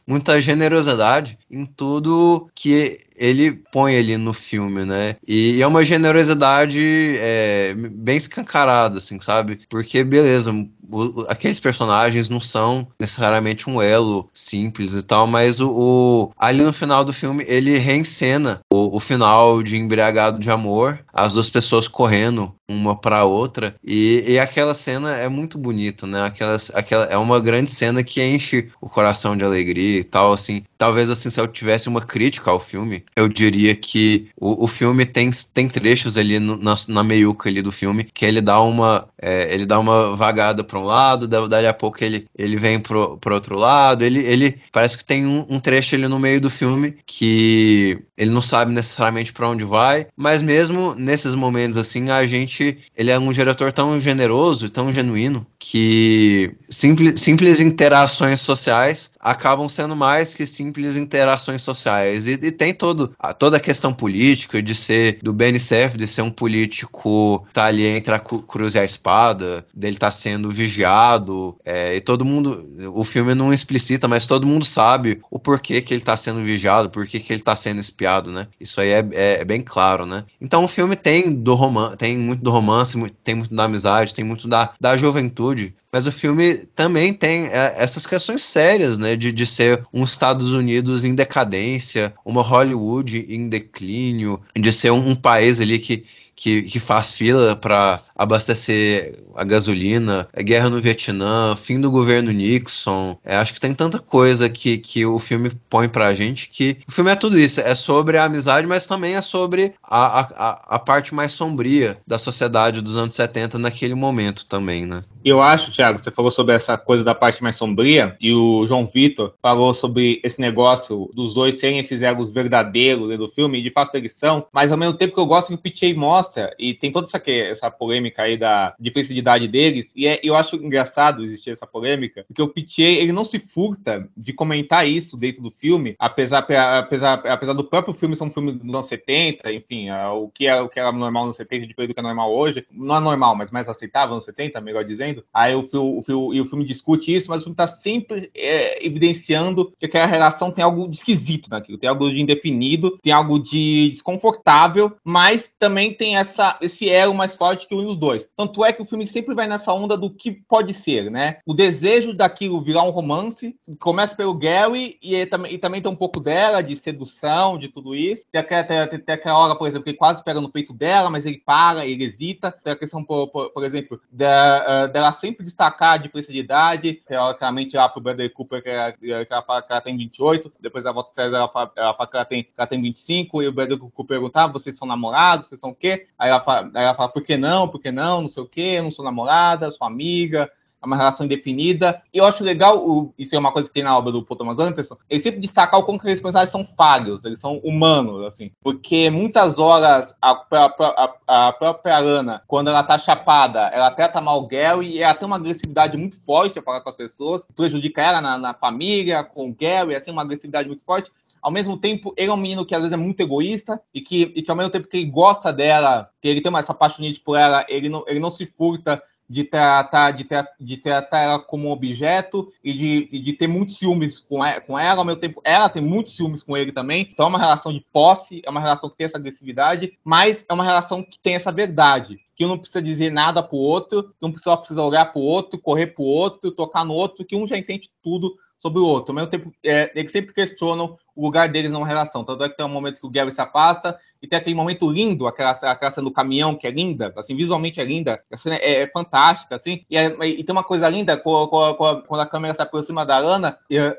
muita 0.09 0.41
generosidade 0.41 1.37
em 1.51 1.67
tudo 1.67 2.49
que 2.55 2.99
ele 3.19 3.51
põe 3.71 3.97
ali 3.97 4.17
no 4.17 4.33
filme, 4.33 4.85
né? 4.85 5.15
E, 5.27 5.61
é 5.61 5.67
uma 5.67 5.83
generosidade 5.83 7.17
é, 7.19 7.75
bem 7.75 8.17
escancarada, 8.17 8.97
assim, 8.97 9.19
sabe? 9.19 9.59
Porque, 9.69 10.03
beleza, 10.03 10.51
o, 10.91 11.25
aqueles 11.27 11.59
personagens 11.59 12.29
não 12.29 12.41
são 12.41 12.87
necessariamente 12.99 13.69
um 13.69 13.81
elo 13.81 14.29
simples 14.33 14.95
e 14.95 15.03
tal, 15.03 15.27
mas 15.27 15.59
o, 15.59 15.69
o 15.69 16.31
ali 16.37 16.63
no 16.63 16.73
final 16.73 17.03
do 17.05 17.13
filme 17.13 17.45
ele 17.47 17.77
reencena 17.77 18.61
o, 18.71 18.97
o, 18.97 18.99
final 18.99 19.61
de 19.61 19.77
Embriagado 19.77 20.39
de 20.39 20.49
Amor, 20.49 20.99
as 21.13 21.33
duas 21.33 21.49
pessoas 21.49 21.87
correndo 21.87 22.53
uma 22.67 22.95
para 22.95 23.25
outra 23.25 23.75
e, 23.83 24.23
e, 24.27 24.39
aquela 24.39 24.73
cena 24.73 25.15
é 25.15 25.27
muito 25.27 25.57
bonita, 25.57 26.05
né? 26.07 26.23
Aquela, 26.23 26.57
aquela 26.73 27.05
é 27.05 27.17
uma 27.17 27.39
grande 27.39 27.71
cena 27.71 28.03
que 28.03 28.23
enche 28.23 28.69
o 28.81 28.89
coração 28.89 29.35
de 29.35 29.43
alegria 29.43 29.99
e 29.99 30.03
tal, 30.03 30.33
assim. 30.33 30.63
Talvez 30.77 31.09
assim 31.09 31.29
se 31.29 31.39
eu 31.39 31.47
tivesse 31.47 31.89
uma 31.89 32.01
crítica 32.01 32.49
ao 32.51 32.59
filme, 32.59 33.03
eu 33.15 33.27
diria 33.27 33.75
que 33.75 34.29
o, 34.39 34.65
o 34.65 34.67
filme 34.67 35.05
tem, 35.05 35.31
tem 35.53 35.67
trechos 35.67 36.17
ali 36.17 36.39
no, 36.39 36.57
na, 36.57 36.75
na 36.87 37.03
meiuca 37.03 37.49
ali 37.49 37.61
do 37.61 37.71
filme 37.71 38.03
que 38.03 38.25
ele 38.25 38.41
dá 38.41 38.61
uma 38.61 39.07
é, 39.21 39.53
ele 39.53 39.65
dá 39.65 39.77
uma 39.79 40.15
vagada 40.15 40.63
para 40.63 40.79
um 40.79 40.83
lado, 40.83 41.27
daí 41.27 41.67
a 41.67 41.73
pouco 41.73 42.03
ele, 42.03 42.27
ele 42.37 42.55
vem 42.55 42.79
pro, 42.79 43.17
pro 43.17 43.33
outro 43.33 43.57
lado. 43.57 44.03
Ele, 44.03 44.19
ele 44.19 44.61
parece 44.71 44.97
que 44.97 45.03
tem 45.03 45.25
um, 45.25 45.45
um 45.49 45.59
trecho 45.59 45.95
ali 45.95 46.07
no 46.07 46.19
meio 46.19 46.39
do 46.39 46.49
filme 46.49 46.97
que 47.05 47.99
ele 48.17 48.31
não 48.31 48.41
sabe 48.41 48.71
necessariamente 48.71 49.33
para 49.33 49.49
onde 49.49 49.63
vai, 49.63 50.07
mas 50.15 50.41
mesmo 50.41 50.93
nesses 50.95 51.35
momentos 51.35 51.77
assim, 51.77 52.09
a 52.09 52.25
gente. 52.25 52.77
Ele 52.95 53.11
é 53.11 53.19
um 53.19 53.31
diretor 53.31 53.71
tão 53.71 53.99
generoso, 53.99 54.69
tão 54.69 54.93
genuíno, 54.93 55.45
que 55.57 56.51
simples, 56.69 57.21
simples 57.21 57.59
interações 57.59 58.41
sociais 58.41 59.11
acabam 59.19 59.67
sendo 59.67 59.95
mais 59.95 60.33
que 60.33 60.47
simples 60.47 60.95
interações 60.95 61.61
sociais. 61.61 62.27
E, 62.27 62.33
e 62.33 62.51
tem 62.51 62.73
todo, 62.73 63.13
a, 63.19 63.33
toda 63.33 63.57
a 63.57 63.59
questão 63.59 63.93
política 63.93 64.61
de 64.61 64.73
ser 64.73 65.19
do 65.21 65.33
BNCF, 65.33 65.97
de 65.97 66.07
ser 66.07 66.21
um 66.21 66.31
político 66.31 67.45
tá 67.53 67.65
ali 67.65 67.85
entre 67.85 68.13
a 68.13 68.19
cruz 68.19 68.75
e 68.75 68.79
a 68.79 68.85
espada, 68.85 69.65
dele 69.73 69.97
tá 69.97 70.11
sendo 70.11 70.49
vigiado, 70.49 71.57
é, 71.65 71.95
e 71.95 72.01
todo 72.01 72.25
mundo, 72.25 72.67
o 72.93 73.03
filme 73.03 73.35
não 73.35 73.53
explicita, 73.53 74.07
mas 74.07 74.25
todo 74.25 74.47
mundo 74.47 74.65
sabe 74.65 75.21
o 75.29 75.39
porquê 75.39 75.81
que 75.81 75.93
ele 75.93 76.01
tá 76.01 76.15
sendo 76.15 76.41
vigiado, 76.43 76.89
porquê 76.89 77.19
que 77.19 77.33
ele 77.33 77.41
tá 77.41 77.55
sendo 77.55 77.81
espiado, 77.81 78.31
né? 78.31 78.47
Isso 78.59 78.79
aí 78.79 78.89
é, 78.89 79.05
é, 79.11 79.41
é 79.41 79.45
bem 79.45 79.61
claro, 79.61 80.05
né? 80.05 80.23
Então 80.39 80.63
o 80.63 80.67
filme 80.67 80.95
tem 80.95 81.33
do 81.33 81.55
romance, 81.55 81.97
tem 81.97 82.17
muito 82.17 82.43
do 82.43 82.51
romance, 82.51 82.97
tem 83.23 83.35
muito 83.35 83.53
da 83.53 83.65
amizade, 83.65 84.13
tem 84.13 84.23
muito 84.23 84.47
da, 84.47 84.71
da 84.79 84.95
juventude, 84.95 85.75
mas 85.91 86.05
o 86.05 86.11
filme 86.11 86.57
também 86.75 87.13
tem 87.13 87.47
é, 87.47 87.75
essas 87.77 88.05
questões 88.05 88.43
sérias, 88.43 88.97
né? 88.97 89.15
De, 89.15 89.31
de 89.31 89.45
ser 89.45 89.85
um 89.93 90.03
Estados 90.03 90.53
Unidos 90.53 91.03
em 91.03 91.15
decadência, 91.15 92.13
uma 92.23 92.41
Hollywood 92.41 93.25
em 93.27 93.49
declínio, 93.49 94.41
de 94.55 94.71
ser 94.71 94.91
um, 94.91 95.09
um 95.09 95.15
país 95.15 95.59
ali 95.59 95.79
que, 95.79 96.05
que, 96.35 96.63
que 96.63 96.79
faz 96.79 97.11
fila 97.11 97.55
para 97.55 98.01
abastecer 98.19 99.19
a 99.35 99.43
gasolina, 99.43 100.27
a 100.35 100.41
guerra 100.41 100.69
no 100.69 100.79
Vietnã, 100.79 101.55
fim 101.55 101.79
do 101.79 101.89
governo 101.89 102.31
Nixon. 102.31 103.17
É, 103.23 103.35
acho 103.35 103.53
que 103.53 103.59
tem 103.59 103.73
tanta 103.73 103.99
coisa 103.99 104.49
que, 104.49 104.77
que 104.77 105.05
o 105.05 105.19
filme 105.19 105.51
põe 105.69 105.87
pra 105.87 106.13
gente 106.13 106.49
que 106.49 106.77
o 106.87 106.91
filme 106.91 107.11
é 107.11 107.15
tudo 107.15 107.39
isso. 107.39 107.61
É 107.61 107.73
sobre 107.73 108.17
a 108.17 108.25
amizade, 108.25 108.67
mas 108.67 108.85
também 108.85 109.15
é 109.15 109.21
sobre 109.21 109.73
a, 109.83 110.19
a, 110.19 110.75
a 110.75 110.79
parte 110.79 111.13
mais 111.13 111.33
sombria 111.33 111.97
da 112.05 112.19
sociedade 112.19 112.81
dos 112.81 112.97
anos 112.97 113.13
70 113.15 113.57
naquele 113.57 113.95
momento 113.95 114.45
também, 114.45 114.85
né? 114.85 115.03
Eu 115.23 115.41
acho, 115.41 115.71
Thiago, 115.71 116.01
você 116.01 116.11
falou 116.11 116.31
sobre 116.31 116.55
essa 116.55 116.77
coisa 116.77 117.03
da 117.03 117.13
parte 117.13 117.43
mais 117.43 117.57
sombria 117.57 118.15
e 118.21 118.33
o 118.33 118.65
João 118.67 118.87
Vitor 118.87 119.33
falou 119.41 119.73
sobre 119.73 120.21
esse 120.23 120.39
negócio 120.39 121.09
dos 121.13 121.33
dois 121.33 121.59
serem 121.59 121.79
esses 121.79 122.01
egos 122.01 122.31
verdadeiros 122.31 123.17
do 123.17 123.29
filme, 123.29 123.61
de 123.61 123.69
fato 123.69 123.95
eles 123.95 124.13
são, 124.13 124.45
mas 124.53 124.71
ao 124.71 124.77
mesmo 124.77 124.93
tempo 124.93 125.13
que 125.13 125.19
eu 125.19 125.25
gosto 125.25 125.49
que 125.49 125.55
o 125.55 125.57
Pichei 125.57 125.93
mostra 125.93 126.09
mostra, 126.09 126.55
e 126.57 126.73
tem 126.73 126.91
toda 126.91 127.07
essa, 127.07 127.21
essa 127.29 127.71
polêmica 127.71 128.08
aí 128.17 128.37
da 128.37 128.73
diferença 128.79 129.13
de 129.13 129.19
idade 129.19 129.47
deles, 129.47 129.91
e 129.95 130.07
é, 130.07 130.19
eu 130.23 130.35
acho 130.35 130.55
engraçado 130.55 131.23
existir 131.23 131.51
essa 131.51 131.67
polêmica, 131.67 132.23
porque 132.27 132.41
o 132.41 132.47
Pitier, 132.47 132.97
ele 132.97 133.11
não 133.11 133.25
se 133.25 133.39
furta 133.39 134.07
de 134.15 134.33
comentar 134.33 134.87
isso 134.87 135.17
dentro 135.17 135.41
do 135.41 135.51
filme, 135.51 135.95
apesar, 135.99 136.39
apesar, 136.39 137.13
apesar 137.25 137.53
do 137.53 137.63
próprio 137.63 137.93
filme 137.93 138.15
ser 138.15 138.23
um 138.23 138.31
filme 138.31 138.51
dos 138.51 138.73
anos 138.73 138.87
70, 138.87 139.51
enfim, 139.51 139.89
o 139.91 140.29
que 140.29 140.47
era, 140.47 140.63
o 140.63 140.69
que 140.69 140.79
era 140.79 140.91
normal 140.91 141.27
nos 141.27 141.35
70 141.35 141.67
diferente 141.67 141.89
do 141.89 141.93
que 141.93 141.99
é 141.99 142.03
normal 142.03 142.33
hoje, 142.33 142.65
não 142.71 142.97
é 142.97 142.99
normal, 142.99 143.35
mas 143.35 143.51
mais 143.51 143.67
aceitável 143.67 144.15
nos 144.15 144.25
70, 144.25 144.61
melhor 144.61 144.83
dizendo, 144.83 145.23
aí 145.33 145.55
o, 145.55 145.67
o, 145.73 146.03
o, 146.07 146.33
e 146.33 146.41
o 146.41 146.45
filme 146.45 146.65
discute 146.65 147.13
isso, 147.13 147.29
mas 147.29 147.41
o 147.41 147.43
filme 147.43 147.53
está 147.53 147.67
sempre 147.67 148.29
é, 148.35 148.85
evidenciando 148.85 149.73
que 149.77 149.85
aquela 149.85 150.05
relação 150.05 150.51
tem 150.51 150.63
algo 150.63 150.87
de 150.87 150.95
esquisito 150.95 151.49
naquilo, 151.49 151.77
tem 151.77 151.89
algo 151.89 152.09
de 152.09 152.21
indefinido, 152.21 152.97
tem 153.01 153.13
algo 153.13 153.39
de 153.39 153.89
desconfortável, 153.89 154.95
mas 155.03 155.49
também 155.57 155.93
tem 155.93 156.17
essa, 156.17 156.57
esse 156.61 156.89
elo 156.89 157.13
mais 157.13 157.35
forte 157.35 157.67
que 157.67 157.75
une 157.75 157.87
os 157.87 157.97
dois. 157.99 158.29
Tanto 158.35 158.63
é 158.63 158.73
que 158.73 158.81
o 158.81 158.85
filme 158.85 159.05
sempre 159.05 159.35
vai 159.35 159.47
nessa 159.47 159.73
onda 159.73 159.97
do 159.97 160.09
que 160.09 160.31
pode 160.31 160.73
ser, 160.73 161.11
né? 161.11 161.37
O 161.45 161.53
desejo 161.53 162.13
daquilo 162.13 162.61
virar 162.61 162.83
um 162.83 162.89
romance, 162.89 163.55
começa 163.79 164.15
pelo 164.15 164.33
Gary 164.33 164.97
e, 165.01 165.15
e, 165.15 165.21
e 165.21 165.57
também 165.57 165.81
tem 165.81 165.91
um 165.91 165.95
pouco 165.95 166.19
dela, 166.19 166.61
de 166.61 166.75
sedução, 166.75 167.57
de 167.57 167.67
tudo 167.67 167.95
isso. 167.95 168.23
Tem 168.31 168.41
aquela, 168.41 168.63
tem, 168.87 168.99
tem 168.99 169.15
aquela 169.15 169.37
hora, 169.37 169.55
por 169.55 169.67
exemplo, 169.67 169.83
que 169.83 169.91
ele 169.91 169.97
quase 169.97 170.23
pega 170.23 170.41
no 170.41 170.49
peito 170.49 170.73
dela, 170.73 171.09
mas 171.09 171.25
ele 171.25 171.41
para, 171.45 171.85
ele 171.85 172.03
hesita. 172.05 172.51
Tem 172.63 172.73
a 172.73 172.75
questão, 172.75 173.03
por, 173.03 173.27
por, 173.27 173.49
por 173.49 173.63
exemplo, 173.63 173.99
dela, 174.11 174.87
dela 174.87 175.11
sempre 175.11 175.45
destacar 175.45 175.93
a 175.93 175.97
diferença 175.97 176.31
de 176.31 176.39
idade, 176.39 177.01
teoricamente 177.07 177.75
lá 177.75 177.89
pro 177.89 178.01
Bradley 178.01 178.29
Cooper 178.29 178.63
que 178.63 178.69
ela, 178.69 178.91
que 178.91 179.11
ela 179.11 179.61
que 179.61 179.71
ela 179.71 179.81
tem 179.81 179.97
28, 179.97 180.51
depois 180.59 180.85
ela 180.85 180.93
volta 180.93 181.11
atrás, 181.11 181.33
ela 181.33 181.47
fala, 181.47 181.71
ela 181.75 181.93
fala 181.93 182.09
que 182.09 182.15
ela 182.15 182.25
tem, 182.25 182.43
que 182.43 182.51
ela 182.57 182.67
tem 182.67 182.81
25, 182.81 183.41
e 183.41 183.47
o 183.47 183.51
Bradley 183.51 183.77
Cooper 183.77 184.05
perguntar, 184.05 184.47
vocês 184.47 184.77
são 184.77 184.87
namorados, 184.87 185.47
vocês 185.47 185.59
são 185.59 185.71
o 185.71 185.75
quê? 185.75 186.07
Aí 186.17 186.29
ela 186.29 186.41
fala, 186.41 186.69
aí 186.73 186.83
ela 186.83 186.95
fala 186.95 187.09
por 187.09 187.23
que 187.23 187.37
não, 187.37 187.67
por 187.67 187.79
que 187.79 187.88
não, 187.91 188.21
não 188.21 188.29
sei 188.29 188.43
o 188.43 188.47
quê, 188.47 188.75
eu 188.77 188.83
não 188.83 188.91
sou 188.91 189.05
namorada, 189.05 189.71
sou 189.71 189.85
amiga, 189.85 190.49
é 190.81 190.85
uma 190.85 190.95
relação 190.95 191.25
indefinida. 191.25 192.01
E 192.13 192.17
eu 192.17 192.25
acho 192.25 192.43
legal, 192.43 193.13
isso 193.17 193.35
é 193.35 193.39
uma 193.39 193.51
coisa 193.51 193.67
que 193.67 193.73
tem 193.73 193.83
na 193.83 193.97
obra 193.97 194.11
do 194.11 194.23
Paul 194.23 194.37
Thomas 194.37 194.59
Anderson, 194.59 194.97
ele 195.09 195.21
sempre 195.21 195.39
destacar 195.39 195.79
o 195.79 195.83
como 195.83 195.97
que 195.97 196.03
aqueles 196.03 196.21
personagens 196.21 196.51
são 196.51 196.67
falhos, 196.77 197.23
eles 197.25 197.39
são 197.39 197.57
humanos, 197.57 198.25
assim. 198.25 198.51
Porque 198.61 199.09
muitas 199.09 199.59
horas 199.59 200.15
a, 200.21 200.31
a, 200.31 201.15
a, 201.27 201.47
a 201.47 201.53
própria 201.53 201.97
Ana, 201.97 202.41
quando 202.47 202.69
ela 202.69 202.83
tá 202.83 202.97
chapada, 202.97 203.67
ela 203.67 203.91
trata 203.91 204.21
mal 204.21 204.41
o 204.41 204.47
Gary 204.47 204.87
e 204.87 205.01
ela 205.01 205.13
tem 205.13 205.25
uma 205.25 205.35
agressividade 205.35 205.97
muito 205.97 206.17
forte 206.21 206.57
a 206.57 206.61
falar 206.61 206.81
com 206.81 206.89
as 206.89 206.95
pessoas, 206.95 207.43
prejudica 207.55 208.01
ela 208.01 208.21
na, 208.21 208.37
na 208.37 208.53
família, 208.53 209.23
com 209.23 209.49
o 209.49 209.53
Gary, 209.53 209.95
assim, 209.95 210.11
uma 210.11 210.21
agressividade 210.21 210.67
muito 210.67 210.83
forte. 210.85 211.11
Ao 211.41 211.51
mesmo 211.51 211.77
tempo, 211.77 212.13
ele 212.17 212.29
é 212.29 212.33
um 212.33 212.37
menino 212.37 212.65
que 212.65 212.75
às 212.75 212.81
vezes 212.81 212.93
é 212.93 212.97
muito 212.97 213.19
egoísta 213.21 213.81
e 213.93 214.01
que, 214.01 214.31
e 214.35 214.41
que 214.41 214.51
ao 214.51 214.57
mesmo 214.57 214.71
tempo 214.71 214.87
que 214.87 214.97
ele 214.97 215.09
gosta 215.09 215.51
dela, 215.51 216.09
que 216.21 216.27
ele 216.27 216.41
tem 216.41 216.55
essa 216.57 216.73
paixonite 216.73 217.19
por 217.19 217.35
ela, 217.35 217.65
ele 217.69 217.89
não, 217.89 218.03
ele 218.07 218.19
não 218.19 218.31
se 218.31 218.45
furta 218.45 219.01
de 219.29 219.43
tratar, 219.43 220.11
de, 220.11 220.23
tra 220.23 220.47
de 220.59 220.77
tratar 220.77 221.19
ela 221.19 221.39
como 221.39 221.67
um 221.67 221.71
objeto 221.71 222.51
e 222.63 222.73
de, 222.73 223.19
de 223.19 223.33
ter 223.33 223.47
muitos 223.47 223.77
ciúmes 223.77 224.19
com 224.19 224.43
ela, 224.43 224.59
com 224.59 224.79
ela, 224.79 224.99
ao 224.99 225.05
mesmo 225.05 225.21
tempo 225.21 225.39
ela 225.43 225.69
tem 225.69 225.81
muitos 225.81 226.15
ciúmes 226.15 226.41
com 226.41 226.57
ele 226.57 226.71
também. 226.71 227.07
Então 227.11 227.27
é 227.27 227.29
uma 227.29 227.37
relação 227.37 227.71
de 227.71 227.85
posse, 227.93 228.41
é 228.43 228.49
uma 228.49 228.59
relação 228.59 228.89
que 228.89 228.97
tem 228.97 229.05
essa 229.05 229.17
agressividade, 229.17 229.93
mas 230.03 230.43
é 230.49 230.53
uma 230.53 230.63
relação 230.63 231.03
que 231.03 231.19
tem 231.19 231.35
essa 231.35 231.51
verdade. 231.51 232.19
Que 232.35 232.43
um 232.43 232.47
não 232.47 232.57
precisa 232.57 232.81
dizer 232.81 233.11
nada 233.11 233.43
pro 233.43 233.57
outro, 233.57 234.15
que 234.19 234.25
um 234.25 234.35
só 234.37 234.57
precisa 234.57 234.81
olhar 234.81 235.05
pro 235.05 235.21
outro, 235.21 235.59
correr 235.59 235.87
pro 235.87 236.03
outro, 236.03 236.51
tocar 236.51 236.83
no 236.83 236.93
outro, 236.93 237.23
que 237.23 237.35
um 237.35 237.45
já 237.45 237.57
entende 237.57 237.91
tudo 238.01 238.35
sobre 238.57 238.79
o 238.79 238.85
outro. 238.85 239.11
Ao 239.11 239.15
mesmo 239.15 239.29
tempo, 239.29 239.53
é, 239.63 239.91
eles 239.93 240.11
sempre 240.11 240.33
questionam 240.33 240.97
o 241.19 241.25
lugar 241.25 241.49
deles 241.49 241.69
numa 241.69 241.85
relação. 241.85 242.23
Tanto 242.23 242.43
é 242.43 242.49
que 242.49 242.55
tem 242.55 242.65
um 242.65 242.69
momento 242.69 243.01
que 243.01 243.05
o 243.05 243.09
Gary 243.09 243.31
se 243.31 243.41
afasta 243.41 243.99
e 244.21 244.27
tem 244.27 244.37
aquele 244.37 244.55
momento 244.55 244.89
lindo, 244.89 245.27
aquela, 245.27 245.51
aquela 245.51 245.91
cena 245.91 246.05
do 246.05 246.11
caminhão 246.11 246.55
que 246.55 246.67
é 246.67 246.71
linda, 246.71 247.13
assim, 247.15 247.35
visualmente 247.35 247.79
é 247.79 247.85
linda, 247.85 248.21
a 248.31 248.37
cena 248.37 248.55
é, 248.55 248.83
é 248.83 248.87
fantástica, 248.87 249.55
assim, 249.55 249.85
e, 249.89 249.97
é, 249.97 250.07
e, 250.25 250.43
tem 250.43 250.51
uma 250.51 250.63
coisa 250.63 250.89
linda 250.89 251.15
quando 251.17 252.19
a 252.19 252.25
câmera 252.25 252.53
se 252.53 252.61
aproxima 252.61 253.05
da 253.05 253.17
Ana 253.17 253.57
e, 253.69 253.79
uh, 253.79 253.93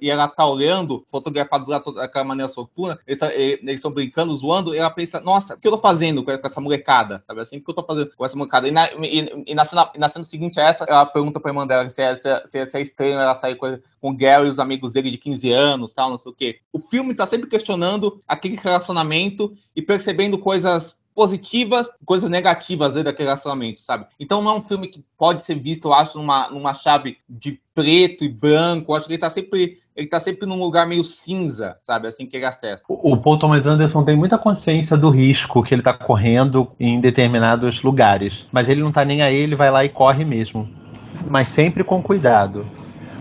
e 0.00 0.10
ela 0.10 0.28
tá 0.28 0.46
olhando, 0.46 1.04
fotografado 1.10 1.66
daquela 1.66 2.24
maneira 2.24 2.50
soturna, 2.50 2.98
eles 3.06 3.76
estão 3.76 3.90
brincando, 3.90 4.36
zoando, 4.36 4.74
e 4.74 4.78
ela 4.78 4.90
pensa, 4.90 5.20
nossa, 5.20 5.54
o 5.54 5.58
que 5.58 5.68
eu 5.68 5.72
tô 5.72 5.78
fazendo 5.78 6.24
com 6.24 6.30
essa 6.30 6.60
molecada, 6.60 7.22
sabe 7.26 7.40
assim, 7.40 7.58
o 7.58 7.62
que 7.62 7.70
eu 7.70 7.74
tô 7.74 7.82
fazendo 7.82 8.10
com 8.16 8.24
essa 8.24 8.36
molecada? 8.36 8.66
E 8.66 8.70
na, 8.70 8.90
e, 8.92 9.44
e 9.46 9.54
na, 9.54 9.66
cena, 9.66 9.90
na 9.96 10.08
cena 10.08 10.24
seguinte 10.24 10.58
a 10.58 10.64
essa, 10.64 10.84
ela 10.84 11.04
pergunta 11.04 11.38
pra 11.38 11.50
irmã 11.50 11.66
dela 11.66 11.90
se 11.90 12.00
é, 12.00 12.16
se 12.16 12.28
é, 12.58 12.66
se 12.66 12.76
é 12.78 12.80
estranho 12.80 13.20
ela 13.20 13.34
sair 13.34 13.56
com, 13.56 13.78
com 14.00 14.10
o 14.10 14.16
Gary 14.16 14.46
e 14.46 14.50
os 14.50 14.58
amigos 14.58 14.90
dele 14.90 15.10
de 15.10 15.18
15 15.18 15.52
anos, 15.52 15.92
tal, 15.92 16.10
não 16.10 16.18
sei 16.18 16.32
o 16.32 16.34
quê. 16.34 16.60
O 16.72 16.78
filme 16.78 17.14
tá 17.14 17.26
sempre 17.26 17.48
questionando 17.48 18.20
aquele 18.26 18.56
relacionamento 18.56 19.56
e 19.74 19.80
percebendo 19.80 20.38
coisas 20.38 20.94
positivas, 21.16 21.88
coisas 22.04 22.28
negativas 22.28 22.94
aí 22.94 23.02
daquele 23.02 23.30
relacionamento, 23.30 23.80
sabe? 23.80 24.04
Então 24.20 24.42
não 24.42 24.50
é 24.50 24.54
um 24.56 24.62
filme 24.62 24.88
que 24.88 25.02
pode 25.16 25.46
ser 25.46 25.58
visto, 25.58 25.88
eu 25.88 25.94
acho, 25.94 26.18
numa, 26.18 26.50
numa 26.50 26.74
chave 26.74 27.16
de 27.26 27.58
preto 27.74 28.22
e 28.22 28.28
branco. 28.28 28.92
Eu 28.92 28.96
acho 28.96 29.06
que 29.06 29.14
ele 29.14 29.20
tá 29.20 29.30
sempre 29.30 29.78
ele 29.96 30.08
tá 30.08 30.20
sempre 30.20 30.46
num 30.46 30.58
lugar 30.58 30.86
meio 30.86 31.02
cinza, 31.02 31.78
sabe? 31.86 32.06
Assim 32.06 32.26
que 32.26 32.36
ele 32.36 32.44
acessa. 32.44 32.82
O, 32.86 33.14
o 33.14 33.16
Paul 33.16 33.38
Thomas 33.38 33.66
Anderson 33.66 34.04
tem 34.04 34.14
muita 34.14 34.36
consciência 34.36 34.94
do 34.94 35.08
risco 35.08 35.62
que 35.62 35.74
ele 35.74 35.82
tá 35.82 35.94
correndo 35.94 36.70
em 36.78 37.00
determinados 37.00 37.82
lugares. 37.82 38.46
Mas 38.52 38.68
ele 38.68 38.82
não 38.82 38.92
tá 38.92 39.02
nem 39.06 39.22
aí, 39.22 39.34
ele 39.34 39.56
vai 39.56 39.70
lá 39.70 39.82
e 39.82 39.88
corre 39.88 40.22
mesmo. 40.22 40.68
Mas 41.30 41.48
sempre 41.48 41.82
com 41.82 42.02
cuidado 42.02 42.66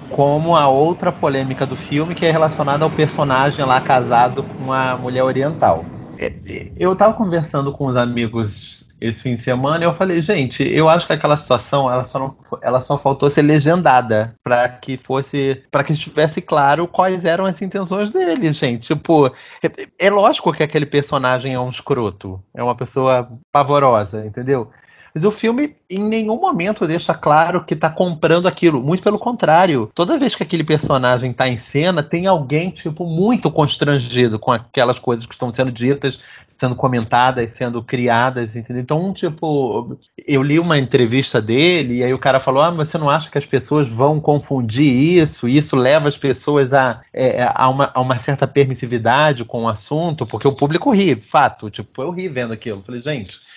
como 0.10 0.56
a 0.56 0.68
outra 0.68 1.12
polêmica 1.12 1.66
do 1.66 1.76
filme, 1.76 2.16
que 2.16 2.26
é 2.26 2.32
relacionada 2.32 2.84
ao 2.84 2.92
personagem 2.92 3.64
lá 3.66 3.80
casado 3.82 4.44
com 4.44 4.72
a 4.72 4.98
mulher 4.98 5.24
oriental. 5.24 5.86
É, 6.18 6.32
eu 6.78 6.94
estava 6.94 7.14
conversando 7.14 7.72
com 7.74 7.88
os 7.88 7.96
amigos 7.96 8.86
esse 9.00 9.22
fim 9.22 9.36
de 9.36 9.44
semana 9.44 9.84
e 9.84 9.88
eu 9.88 9.94
falei, 9.96 10.22
gente, 10.22 10.64
eu 10.64 10.88
acho 10.88 11.06
que 11.06 11.14
aquela 11.14 11.36
situação 11.36 11.92
ela 11.92 12.06
só, 12.06 12.18
não, 12.18 12.38
ela 12.62 12.80
só 12.80 12.98
faltou 12.98 13.30
ser 13.30 13.42
legendada 13.42 14.34
para 14.44 14.68
que 14.70 14.98
fosse, 14.98 15.64
para 15.70 15.84
que 15.84 15.92
estivesse 15.92 16.42
claro 16.42 16.88
quais 16.88 17.26
eram 17.26 17.46
as 17.46 17.62
intenções 17.62 18.12
dele, 18.12 18.52
gente. 18.54 18.96
Tipo, 18.96 19.28
é, 19.28 20.08
é 20.08 20.10
lógico 20.10 20.54
que 20.54 20.64
aquele 20.64 20.86
personagem 20.86 21.54
é 21.54 21.60
um 21.60 21.70
escroto, 21.70 22.42
é 22.54 22.64
uma 22.64 22.76
pessoa 22.76 23.30
pavorosa, 23.52 24.26
entendeu? 24.26 24.72
Mas 25.16 25.24
o 25.24 25.32
filme 25.32 25.78
em 25.90 26.04
nenhum 26.04 26.38
momento 26.38 26.86
deixa 26.86 27.14
claro 27.14 27.64
que 27.64 27.74
tá 27.74 27.90
comprando 27.90 28.50
aquilo. 28.50 28.84
Muito 28.84 29.02
pelo 29.02 29.18
contrário. 29.18 29.90
Toda 29.96 30.20
vez 30.20 30.36
que 30.36 30.44
aquele 30.44 30.64
personagem 30.64 31.32
tá 31.32 31.48
em 31.48 31.58
cena, 31.58 32.04
tem 32.04 32.28
alguém, 32.28 32.70
tipo, 32.70 33.06
muito 33.06 33.50
constrangido 33.50 34.38
com 34.38 34.52
aquelas 34.52 35.00
coisas 35.00 35.26
que 35.26 35.34
estão 35.34 35.54
sendo 35.54 35.72
ditas, 35.72 36.20
sendo 36.58 36.76
comentadas, 36.76 37.54
sendo 37.54 37.82
criadas, 37.82 38.58
entendeu? 38.58 38.82
Então, 38.82 39.14
tipo, 39.14 39.98
eu 40.28 40.44
li 40.44 40.60
uma 40.60 40.78
entrevista 40.78 41.42
dele 41.42 42.00
e 42.00 42.04
aí 42.04 42.14
o 42.14 42.20
cara 42.20 42.42
falou: 42.42 42.62
Ah, 42.62 42.72
você 42.72 42.98
não 42.98 43.10
acha 43.10 43.30
que 43.30 43.38
as 43.38 43.46
pessoas 43.46 43.88
vão 43.88 44.20
confundir 44.20 44.92
isso? 44.92 45.48
E 45.48 45.56
isso 45.56 45.78
leva 45.78 46.10
as 46.10 46.18
pessoas 46.18 46.74
a, 46.74 47.02
é, 47.14 47.50
a, 47.56 47.70
uma, 47.70 47.90
a 47.94 48.02
uma 48.02 48.20
certa 48.20 48.46
permissividade 48.46 49.46
com 49.46 49.64
o 49.64 49.70
assunto? 49.70 50.26
Porque 50.26 50.48
o 50.48 50.54
público 50.54 50.92
ri, 50.92 51.16
fato. 51.16 51.70
Tipo, 51.70 52.02
eu 52.02 52.12
ri 52.12 52.28
vendo 52.28 52.52
aquilo. 52.52 52.84
Falei, 52.84 53.00
gente 53.00 53.55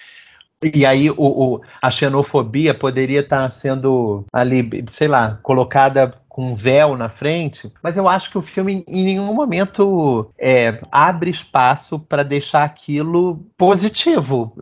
e 0.63 0.85
aí 0.85 1.11
o, 1.11 1.15
o, 1.19 1.61
a 1.81 1.91
xenofobia 1.91 2.75
poderia 2.75 3.21
estar 3.21 3.49
sendo 3.51 4.25
ali, 4.33 4.85
sei 4.93 5.07
lá, 5.07 5.39
colocada 5.43 6.15
com 6.39 6.53
um 6.53 6.55
véu 6.55 6.97
na 6.97 7.09
frente, 7.09 7.69
mas 7.83 7.97
eu 7.97 8.09
acho 8.09 8.31
que 8.31 8.39
o 8.39 8.43
filme 8.43 8.85
em 8.87 9.05
nenhum 9.05 9.35
momento 9.35 10.31
é, 10.39 10.81
abre 10.89 11.31
espaço 11.31 11.99
para 11.99 12.23
deixar 12.23 12.63
aquilo 12.63 13.45
positivo. 13.57 14.57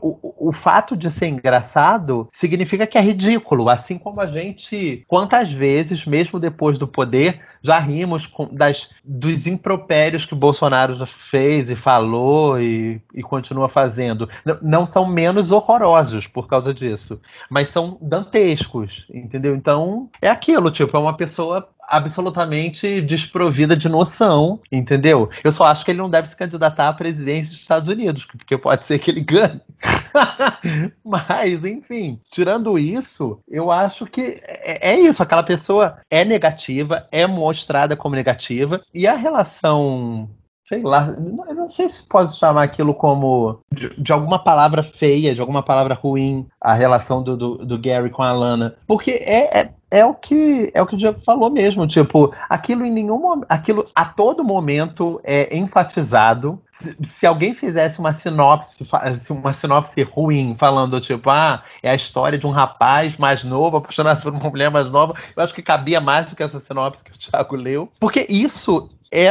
O, 0.00 0.50
o, 0.50 0.52
fato 0.52 0.96
de 0.96 1.10
ser 1.10 1.26
engraçado 1.26 2.28
significa 2.32 2.86
que 2.86 2.96
é 2.96 3.00
ridículo, 3.00 3.68
assim 3.68 3.98
como 3.98 4.20
a 4.20 4.28
gente, 4.28 5.04
quantas 5.08 5.52
vezes, 5.52 6.06
mesmo 6.06 6.38
depois 6.38 6.78
do 6.78 6.86
poder, 6.86 7.40
já 7.60 7.80
rimos 7.80 8.28
com, 8.28 8.46
das, 8.54 8.88
dos 9.04 9.48
impropérios 9.48 10.24
que 10.24 10.36
Bolsonaro 10.36 11.04
fez 11.04 11.68
e 11.68 11.74
falou 11.74 12.60
e, 12.60 13.02
e 13.12 13.22
continua 13.22 13.68
fazendo. 13.68 14.28
Não, 14.44 14.58
não 14.62 14.86
são 14.86 15.04
menos 15.04 15.50
horrorosos 15.50 16.28
por 16.28 16.46
causa 16.46 16.72
disso, 16.72 17.20
mas 17.50 17.70
são 17.70 17.98
dantescos, 18.00 19.04
entendeu? 19.12 19.56
Então 19.56 20.08
é 20.22 20.30
aquilo 20.30 20.75
tipo, 20.76 20.96
é 20.96 21.00
uma 21.00 21.16
pessoa 21.16 21.68
absolutamente 21.88 23.00
desprovida 23.00 23.76
de 23.76 23.88
noção, 23.88 24.60
entendeu? 24.70 25.30
Eu 25.44 25.52
só 25.52 25.64
acho 25.64 25.84
que 25.84 25.90
ele 25.90 25.98
não 25.98 26.10
deve 26.10 26.28
se 26.28 26.36
candidatar 26.36 26.88
à 26.88 26.92
presidência 26.92 27.52
dos 27.52 27.60
Estados 27.60 27.88
Unidos, 27.88 28.24
porque 28.24 28.58
pode 28.58 28.84
ser 28.84 28.98
que 28.98 29.10
ele 29.10 29.20
ganhe. 29.20 29.60
Mas, 31.04 31.64
enfim, 31.64 32.20
tirando 32.30 32.78
isso, 32.78 33.38
eu 33.48 33.70
acho 33.70 34.06
que 34.06 34.40
é, 34.42 34.90
é, 34.92 35.00
isso. 35.00 35.22
Aquela 35.22 35.42
pessoa 35.42 35.98
é 36.10 36.24
negativa, 36.24 37.06
é 37.12 37.26
mostrada 37.26 37.96
como 37.96 38.16
negativa, 38.16 38.80
e 38.92 39.06
a 39.06 39.14
relação 39.14 40.28
sei 40.66 40.82
lá, 40.82 41.14
eu 41.48 41.54
não 41.54 41.68
sei 41.68 41.88
se 41.88 42.02
posso 42.02 42.40
chamar 42.40 42.64
aquilo 42.64 42.92
como 42.92 43.60
de, 43.72 43.88
de, 44.02 44.12
alguma 44.12 44.42
palavra 44.42 44.82
feia, 44.82 45.32
de 45.32 45.40
alguma 45.40 45.62
palavra 45.62 45.94
ruim, 45.94 46.44
a 46.60 46.74
relação 46.74 47.22
do, 47.22 47.36
do, 47.36 47.58
do, 47.58 47.78
Gary 47.78 48.10
com 48.10 48.22
a 48.22 48.32
Lana. 48.32 48.76
Porque 48.84 49.12
é, 49.12 49.60
é, 49.60 49.74
é 49.90 50.04
o 50.04 50.14
que 50.14 50.70
é 50.74 50.82
o 50.82 50.86
que 50.86 50.94
o 50.94 50.98
Diego 50.98 51.20
falou 51.20 51.50
mesmo, 51.50 51.86
tipo, 51.86 52.34
aquilo 52.48 52.84
em 52.84 52.92
nenhum 52.92 53.42
aquilo 53.48 53.84
a 53.94 54.04
todo 54.04 54.42
momento 54.42 55.20
é 55.22 55.56
enfatizado. 55.56 56.60
Se, 56.70 56.96
se, 57.04 57.26
alguém 57.26 57.54
fizesse 57.54 57.98
uma 57.98 58.12
sinopse, 58.12 58.86
uma 59.30 59.52
sinopse 59.52 60.02
ruim, 60.02 60.54
falando 60.58 61.00
tipo, 61.00 61.30
ah, 61.30 61.62
é 61.82 61.90
a 61.90 61.94
história 61.94 62.38
de 62.38 62.46
um 62.46 62.50
rapaz 62.50 63.16
mais 63.16 63.44
novo 63.44 63.76
apaixonado 63.76 64.22
por 64.22 64.32
uma 64.32 64.50
mulher 64.50 64.70
mais 64.70 64.90
nova, 64.90 65.14
eu 65.34 65.42
acho 65.42 65.54
que 65.54 65.62
cabia 65.62 66.00
mais 66.00 66.26
do 66.26 66.36
que 66.36 66.42
essa 66.42 66.60
sinopse 66.60 67.04
que 67.04 67.12
o 67.12 67.18
Thiago 67.18 67.56
leu, 67.56 67.90
porque 67.98 68.26
isso 68.28 68.90
é, 69.10 69.26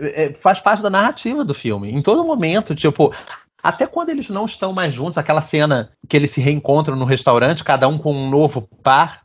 é 0.00 0.32
faz 0.34 0.60
parte 0.60 0.82
da 0.82 0.90
narrativa 0.90 1.44
do 1.44 1.52
filme. 1.52 1.90
Em 1.90 2.00
todo 2.00 2.24
momento, 2.24 2.74
tipo, 2.74 3.12
até 3.62 3.86
quando 3.86 4.10
eles 4.10 4.28
não 4.28 4.46
estão 4.46 4.72
mais 4.72 4.94
juntos, 4.94 5.18
aquela 5.18 5.42
cena 5.42 5.90
que 6.08 6.16
eles 6.16 6.30
se 6.30 6.40
reencontram 6.40 6.96
no 6.96 7.04
restaurante, 7.04 7.64
cada 7.64 7.88
um 7.88 7.98
com 7.98 8.12
um 8.12 8.30
novo 8.30 8.68
par, 8.82 9.22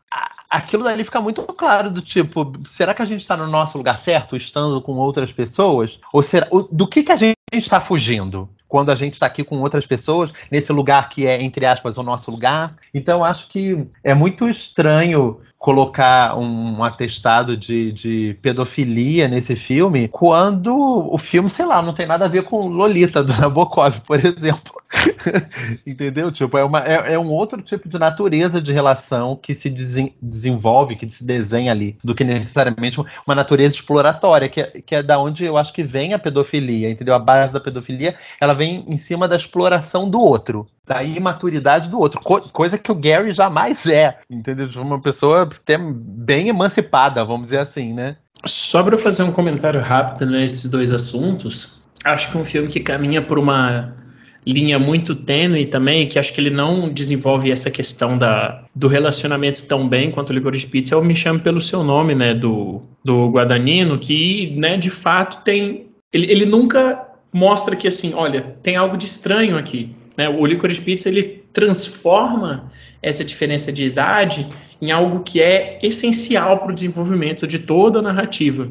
aquilo 0.54 0.84
dali 0.84 1.04
fica 1.04 1.20
muito 1.20 1.42
claro 1.44 1.90
do 1.90 2.02
tipo, 2.02 2.54
será 2.68 2.94
que 2.94 3.02
a 3.02 3.06
gente 3.06 3.22
está 3.22 3.36
no 3.36 3.48
nosso 3.48 3.76
lugar 3.76 3.98
certo, 3.98 4.38
estando 4.38 4.80
com 4.82 4.94
outras 4.94 5.32
pessoas? 5.32 6.00
Ou 6.14 6.22
será, 6.22 6.48
do 6.72 6.88
que, 6.88 7.02
que 7.02 7.12
a 7.12 7.18
gente 7.18 7.36
está 7.52 7.82
fugindo? 7.82 8.48
Quando 8.68 8.92
a 8.92 8.96
gente 8.96 9.14
está 9.14 9.26
aqui 9.26 9.44
com 9.44 9.60
outras 9.62 9.86
pessoas, 9.86 10.32
nesse 10.52 10.72
lugar 10.72 11.10
que 11.10 11.26
é, 11.26 11.42
entre 11.42 11.66
aspas, 11.66 11.98
o 11.98 12.04
nosso 12.04 12.30
lugar. 12.32 12.76
Então, 12.94 13.24
acho 13.24 13.48
que 13.48 13.86
é 14.04 14.14
muito 14.14 14.48
estranho 14.48 15.40
colocar 15.58 16.36
um 16.38 16.84
atestado 16.84 17.56
de, 17.56 17.92
de, 17.92 18.38
pedofilia 18.42 19.28
nesse 19.28 19.56
filme, 19.56 20.08
quando 20.08 20.76
o 20.76 21.18
filme, 21.18 21.50
sei 21.50 21.66
lá, 21.66 21.82
não 21.82 21.94
tem 21.94 22.06
nada 22.06 22.26
a 22.26 22.28
ver 22.28 22.44
com 22.44 22.68
Lolita 22.68 23.22
do 23.24 23.34
Nabokov, 23.34 24.00
por 24.02 24.24
exemplo. 24.24 24.83
Entendeu? 25.86 26.32
Tipo, 26.32 26.58
é, 26.58 26.64
uma, 26.64 26.80
é, 26.80 27.14
é, 27.14 27.20
um 27.20 27.32
outro 27.32 27.62
tipo 27.62 27.90
de 27.90 27.98
natureza 27.98 28.62
de 28.62 28.72
relação 28.72 29.36
que 29.36 29.54
se 29.54 29.70
desen, 29.70 30.14
desenvolve, 30.22 30.96
que 30.96 31.10
se 31.10 31.26
desenha 31.26 31.72
ali, 31.72 31.98
do 32.04 32.14
que 32.14 32.24
necessariamente 32.24 33.00
uma 33.26 33.36
natureza 33.36 33.76
exploratória, 33.76 34.50
que 34.50 34.62
é, 34.62 34.66
que 34.86 34.96
é 34.96 35.04
da 35.04 35.20
onde 35.20 35.44
eu 35.44 35.58
acho 35.58 35.74
que 35.74 35.84
vem 35.84 36.14
a 36.14 36.20
pedofilia, 36.20 36.90
entendeu? 36.90 37.14
A 37.14 37.20
base 37.20 37.54
da 37.54 37.60
pedofilia, 37.60 38.16
ela 38.40 38.54
vem 38.54 38.86
em 38.88 38.98
cima 38.98 39.28
da 39.28 39.36
exploração 39.36 40.10
do 40.10 40.20
outro, 40.20 40.68
da 40.86 41.04
imaturidade 41.04 41.90
do 41.90 42.00
outro, 42.00 42.20
co 42.22 42.42
coisa 42.50 42.78
que 42.78 42.92
o 42.92 42.96
Gary 42.96 43.32
jamais 43.32 43.86
é, 43.86 44.20
entendeu? 44.30 44.68
De 44.68 44.78
uma 44.78 45.02
pessoa 45.02 45.44
até 45.44 45.78
bem 45.78 46.50
emancipada, 46.50 47.24
vamos 47.24 47.46
dizer 47.46 47.60
assim, 47.60 47.94
né? 47.94 48.18
Só 48.46 48.84
para 48.84 48.98
fazer 48.98 49.24
um 49.24 49.32
comentário 49.32 49.82
rápido 49.82 50.30
nesses 50.30 50.70
dois 50.70 50.92
assuntos, 50.92 51.86
acho 52.04 52.30
que 52.30 52.38
um 52.38 52.44
filme 52.44 52.68
que 52.68 52.82
caminha 52.82 53.22
por 53.22 53.40
uma 53.40 54.03
linha 54.46 54.78
muito 54.78 55.16
tênue 55.16 55.66
também, 55.66 56.08
que 56.08 56.20
acho 56.20 56.34
que 56.34 56.42
ele 56.42 56.50
não 56.50 56.90
desenvolve 56.90 57.52
essa 57.52 57.72
questão 57.72 58.18
da, 58.18 58.64
do 58.76 58.88
relacionamento 58.88 59.64
tão 59.64 59.88
bem 59.88 60.12
quanto 60.12 60.32
o 60.32 60.34
Licorice 60.34 60.68
Pizza, 60.68 60.96
é 60.96 60.98
o 60.98 61.04
Me 61.04 61.16
Chame 61.16 61.40
Pelo 61.40 61.62
Seu 61.62 61.84
Nome, 61.84 62.14
né, 62.14 62.34
do, 62.34 62.82
do 63.04 63.30
Guadagnino, 63.30 63.98
que, 63.98 64.54
né, 64.58 64.78
de 64.78 64.90
fato 64.90 65.44
tem... 65.44 65.88
Ele, 66.12 66.32
ele 66.32 66.46
nunca 66.46 67.08
mostra 67.34 67.76
que, 67.76 67.88
assim, 67.88 68.14
olha, 68.14 68.42
tem 68.62 68.76
algo 68.76 68.98
de 68.98 69.06
estranho 69.06 69.58
aqui. 69.58 69.96
Né? 70.18 70.30
O 70.30 70.46
Licorice 70.46 70.82
Pizza, 70.82 71.10
ele 71.10 71.44
transforma 71.52 72.72
essa 73.02 73.24
diferença 73.24 73.72
de 73.72 73.84
idade 73.84 74.48
em 74.82 74.92
algo 74.92 75.22
que 75.22 75.42
é 75.42 75.80
essencial 75.82 76.60
para 76.60 76.72
o 76.72 76.76
desenvolvimento 76.76 77.48
de 77.48 77.60
toda 77.60 78.00
a 78.00 78.02
narrativa. 78.02 78.70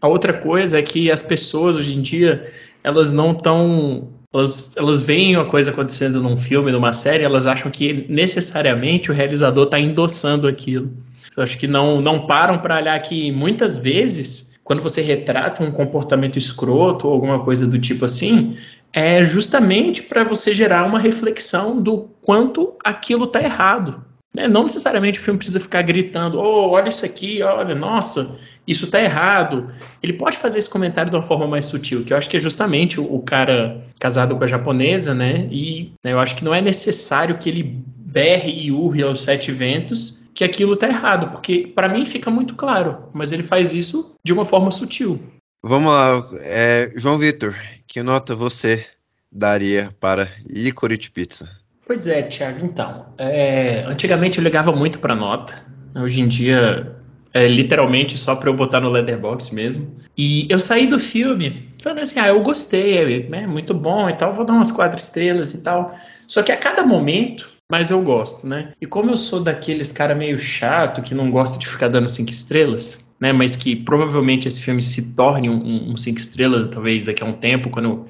A 0.00 0.08
outra 0.08 0.32
coisa 0.32 0.78
é 0.78 0.82
que 0.82 1.10
as 1.10 1.22
pessoas 1.22 1.76
hoje 1.76 1.96
em 1.96 2.02
dia 2.02 2.50
elas 2.82 3.12
não 3.12 3.32
estão 3.32 4.08
elas, 4.32 4.76
elas 4.76 5.00
veem 5.00 5.36
uma 5.36 5.46
coisa 5.46 5.70
acontecendo 5.70 6.20
num 6.20 6.36
filme, 6.36 6.70
numa 6.70 6.92
série, 6.92 7.24
elas 7.24 7.46
acham 7.46 7.70
que 7.70 8.06
necessariamente 8.08 9.10
o 9.10 9.14
realizador 9.14 9.64
está 9.64 9.78
endossando 9.78 10.46
aquilo. 10.46 10.92
Eu 11.36 11.42
acho 11.42 11.58
que 11.58 11.66
não, 11.66 12.00
não 12.00 12.26
param 12.26 12.58
para 12.58 12.76
olhar 12.76 12.98
que 13.00 13.32
muitas 13.32 13.76
vezes, 13.76 14.58
quando 14.62 14.82
você 14.82 15.00
retrata 15.00 15.64
um 15.64 15.72
comportamento 15.72 16.38
escroto 16.38 17.08
ou 17.08 17.12
alguma 17.12 17.40
coisa 17.40 17.66
do 17.66 17.78
tipo 17.78 18.04
assim, 18.04 18.56
é 18.92 19.22
justamente 19.22 20.02
para 20.02 20.24
você 20.24 20.54
gerar 20.54 20.84
uma 20.84 20.98
reflexão 20.98 21.82
do 21.82 22.08
quanto 22.20 22.74
aquilo 22.84 23.24
está 23.24 23.42
errado. 23.42 24.04
É, 24.36 24.46
não 24.46 24.62
necessariamente 24.62 25.18
o 25.18 25.22
filme 25.22 25.38
precisa 25.38 25.58
ficar 25.58 25.82
gritando, 25.82 26.38
oh, 26.38 26.70
olha 26.70 26.88
isso 26.88 27.04
aqui, 27.04 27.42
olha, 27.42 27.74
nossa, 27.74 28.38
isso 28.66 28.84
está 28.84 29.00
errado. 29.00 29.72
Ele 30.02 30.12
pode 30.12 30.36
fazer 30.36 30.58
esse 30.58 30.70
comentário 30.70 31.10
de 31.10 31.16
uma 31.16 31.22
forma 31.22 31.46
mais 31.46 31.66
sutil, 31.66 32.04
que 32.04 32.12
eu 32.12 32.16
acho 32.16 32.28
que 32.28 32.36
é 32.36 32.40
justamente 32.40 33.00
o, 33.00 33.14
o 33.14 33.22
cara 33.22 33.84
casado 33.98 34.36
com 34.36 34.44
a 34.44 34.46
japonesa, 34.46 35.14
né? 35.14 35.48
E 35.50 35.92
né, 36.04 36.12
eu 36.12 36.18
acho 36.18 36.36
que 36.36 36.44
não 36.44 36.54
é 36.54 36.60
necessário 36.60 37.38
que 37.38 37.48
ele 37.48 37.82
berre 37.96 38.50
e 38.50 38.72
urre 38.72 39.02
aos 39.02 39.22
sete 39.22 39.52
ventos 39.52 40.24
que 40.34 40.44
aquilo 40.44 40.74
está 40.74 40.88
errado, 40.88 41.30
porque 41.30 41.70
para 41.74 41.88
mim 41.88 42.04
fica 42.04 42.30
muito 42.30 42.54
claro, 42.54 43.08
mas 43.12 43.30
ele 43.32 43.42
faz 43.42 43.72
isso 43.72 44.14
de 44.24 44.32
uma 44.32 44.44
forma 44.44 44.70
sutil. 44.70 45.20
Vamos 45.62 45.92
lá, 45.92 46.30
é, 46.40 46.90
João 46.96 47.18
Vitor, 47.18 47.54
que 47.86 48.02
nota 48.02 48.34
você 48.34 48.86
daria 49.30 49.94
para 50.00 50.30
Licorice 50.48 51.10
Pizza? 51.10 51.48
Pois 51.86 52.06
é, 52.06 52.22
Thiago, 52.22 52.64
então. 52.64 53.06
É, 53.18 53.84
antigamente 53.86 54.38
eu 54.38 54.44
ligava 54.44 54.72
muito 54.72 54.98
para 54.98 55.14
nota. 55.14 55.62
Hoje 55.94 56.20
em 56.20 56.28
dia 56.28 56.96
é 57.32 57.46
literalmente 57.46 58.18
só 58.18 58.34
para 58.34 58.48
eu 58.48 58.54
botar 58.54 58.80
no 58.80 58.90
Letterbox 58.90 59.50
mesmo. 59.50 59.96
E 60.16 60.46
eu 60.50 60.58
saí 60.58 60.86
do 60.86 60.98
filme 60.98 61.68
falando 61.82 62.00
assim: 62.00 62.18
ah, 62.18 62.28
eu 62.28 62.40
gostei, 62.42 62.98
é, 62.98 63.28
é 63.32 63.46
muito 63.46 63.72
bom 63.72 64.08
e 64.08 64.16
tal, 64.16 64.32
vou 64.32 64.44
dar 64.44 64.52
umas 64.52 64.72
quatro 64.72 64.98
estrelas 64.98 65.54
e 65.54 65.62
tal. 65.62 65.94
Só 66.26 66.42
que 66.42 66.52
a 66.52 66.56
cada 66.56 66.84
momento, 66.84 67.50
mas 67.70 67.90
eu 67.90 68.02
gosto, 68.02 68.46
né? 68.46 68.72
E 68.80 68.86
como 68.86 69.10
eu 69.10 69.16
sou 69.16 69.40
daqueles 69.40 69.92
cara 69.92 70.14
meio 70.14 70.38
chato 70.38 71.02
que 71.02 71.14
não 71.14 71.30
gosta 71.30 71.58
de 71.58 71.66
ficar 71.66 71.88
dando 71.88 72.08
cinco 72.08 72.30
estrelas, 72.30 73.14
né? 73.18 73.32
Mas 73.32 73.56
que 73.56 73.76
provavelmente 73.76 74.46
esse 74.46 74.60
filme 74.60 74.80
se 74.80 75.14
torne 75.14 75.48
um, 75.48 75.92
um 75.92 75.96
cinco 75.96 76.18
estrelas, 76.18 76.66
talvez 76.66 77.04
daqui 77.04 77.22
a 77.22 77.26
um 77.26 77.32
tempo, 77.32 77.70
quando 77.70 78.06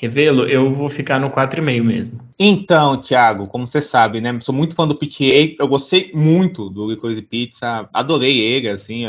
revê-lo, 0.00 0.48
eu 0.48 0.72
vou 0.72 0.88
ficar 0.88 1.20
no 1.20 1.30
4,5 1.30 1.84
mesmo. 1.84 2.18
Então, 2.38 2.98
Thiago, 3.02 3.46
como 3.48 3.66
você 3.66 3.82
sabe, 3.82 4.18
né? 4.18 4.40
Sou 4.40 4.54
muito 4.54 4.74
fã 4.74 4.88
do 4.88 4.94
PTA. 4.94 5.56
Eu 5.58 5.68
gostei 5.68 6.10
muito 6.14 6.70
do 6.70 6.90
Licorice 6.90 7.20
Pizza. 7.20 7.86
Adorei 7.92 8.38
ele, 8.38 8.70
assim. 8.70 9.02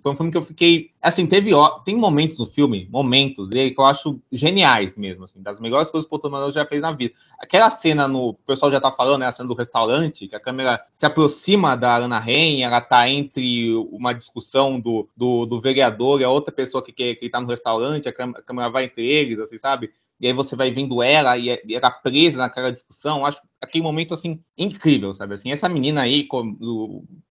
Foi 0.00 0.12
um 0.12 0.14
filme 0.14 0.30
que 0.30 0.38
eu 0.38 0.44
fiquei. 0.44 0.92
Assim, 1.02 1.26
teve. 1.26 1.50
Tem 1.84 1.96
momentos 1.96 2.38
no 2.38 2.46
filme, 2.46 2.86
momentos 2.88 3.48
dele, 3.48 3.72
que 3.72 3.80
eu 3.80 3.84
acho 3.84 4.20
geniais 4.30 4.96
mesmo, 4.96 5.24
assim. 5.24 5.42
Das 5.42 5.58
melhores 5.58 5.90
coisas 5.90 6.08
que 6.08 6.14
o 6.14 6.18
Paul 6.20 6.52
já 6.52 6.64
fez 6.64 6.80
na 6.80 6.92
vida. 6.92 7.12
Aquela 7.40 7.68
cena 7.70 8.06
no. 8.06 8.28
O 8.28 8.34
pessoal 8.34 8.70
já 8.70 8.80
tá 8.80 8.92
falando, 8.92 9.22
né? 9.22 9.26
A 9.26 9.32
cena 9.32 9.48
do 9.48 9.54
restaurante, 9.54 10.28
que 10.28 10.36
a 10.36 10.40
câmera 10.40 10.80
se 10.96 11.04
aproxima 11.04 11.76
da 11.76 11.96
Ana 11.96 12.20
Ren, 12.20 12.62
ela 12.62 12.80
tá 12.80 13.08
entre 13.10 13.74
uma 13.90 14.12
discussão 14.12 14.78
do, 14.78 15.08
do, 15.16 15.44
do 15.44 15.60
vereador 15.60 16.20
e 16.20 16.24
a 16.24 16.30
outra 16.30 16.54
pessoa 16.54 16.84
que, 16.84 16.92
que, 16.92 17.16
que 17.16 17.28
tá 17.28 17.40
no 17.40 17.48
restaurante, 17.48 18.08
a 18.08 18.12
câmera 18.12 18.70
vai 18.70 18.84
entre 18.84 19.04
eles, 19.04 19.40
assim, 19.40 19.58
sabe? 19.58 19.90
E 20.20 20.26
aí 20.26 20.32
você 20.32 20.56
vai 20.56 20.70
vendo 20.70 21.02
ela 21.02 21.36
e 21.36 21.60
era 21.70 21.90
presa 21.90 22.38
naquela 22.38 22.72
discussão, 22.72 23.26
acho 23.26 23.40
aquele 23.60 23.82
momento 23.82 24.14
assim 24.14 24.40
incrível, 24.56 25.14
sabe? 25.14 25.34
Assim, 25.34 25.50
essa 25.50 25.68
menina 25.68 26.02
aí, 26.02 26.28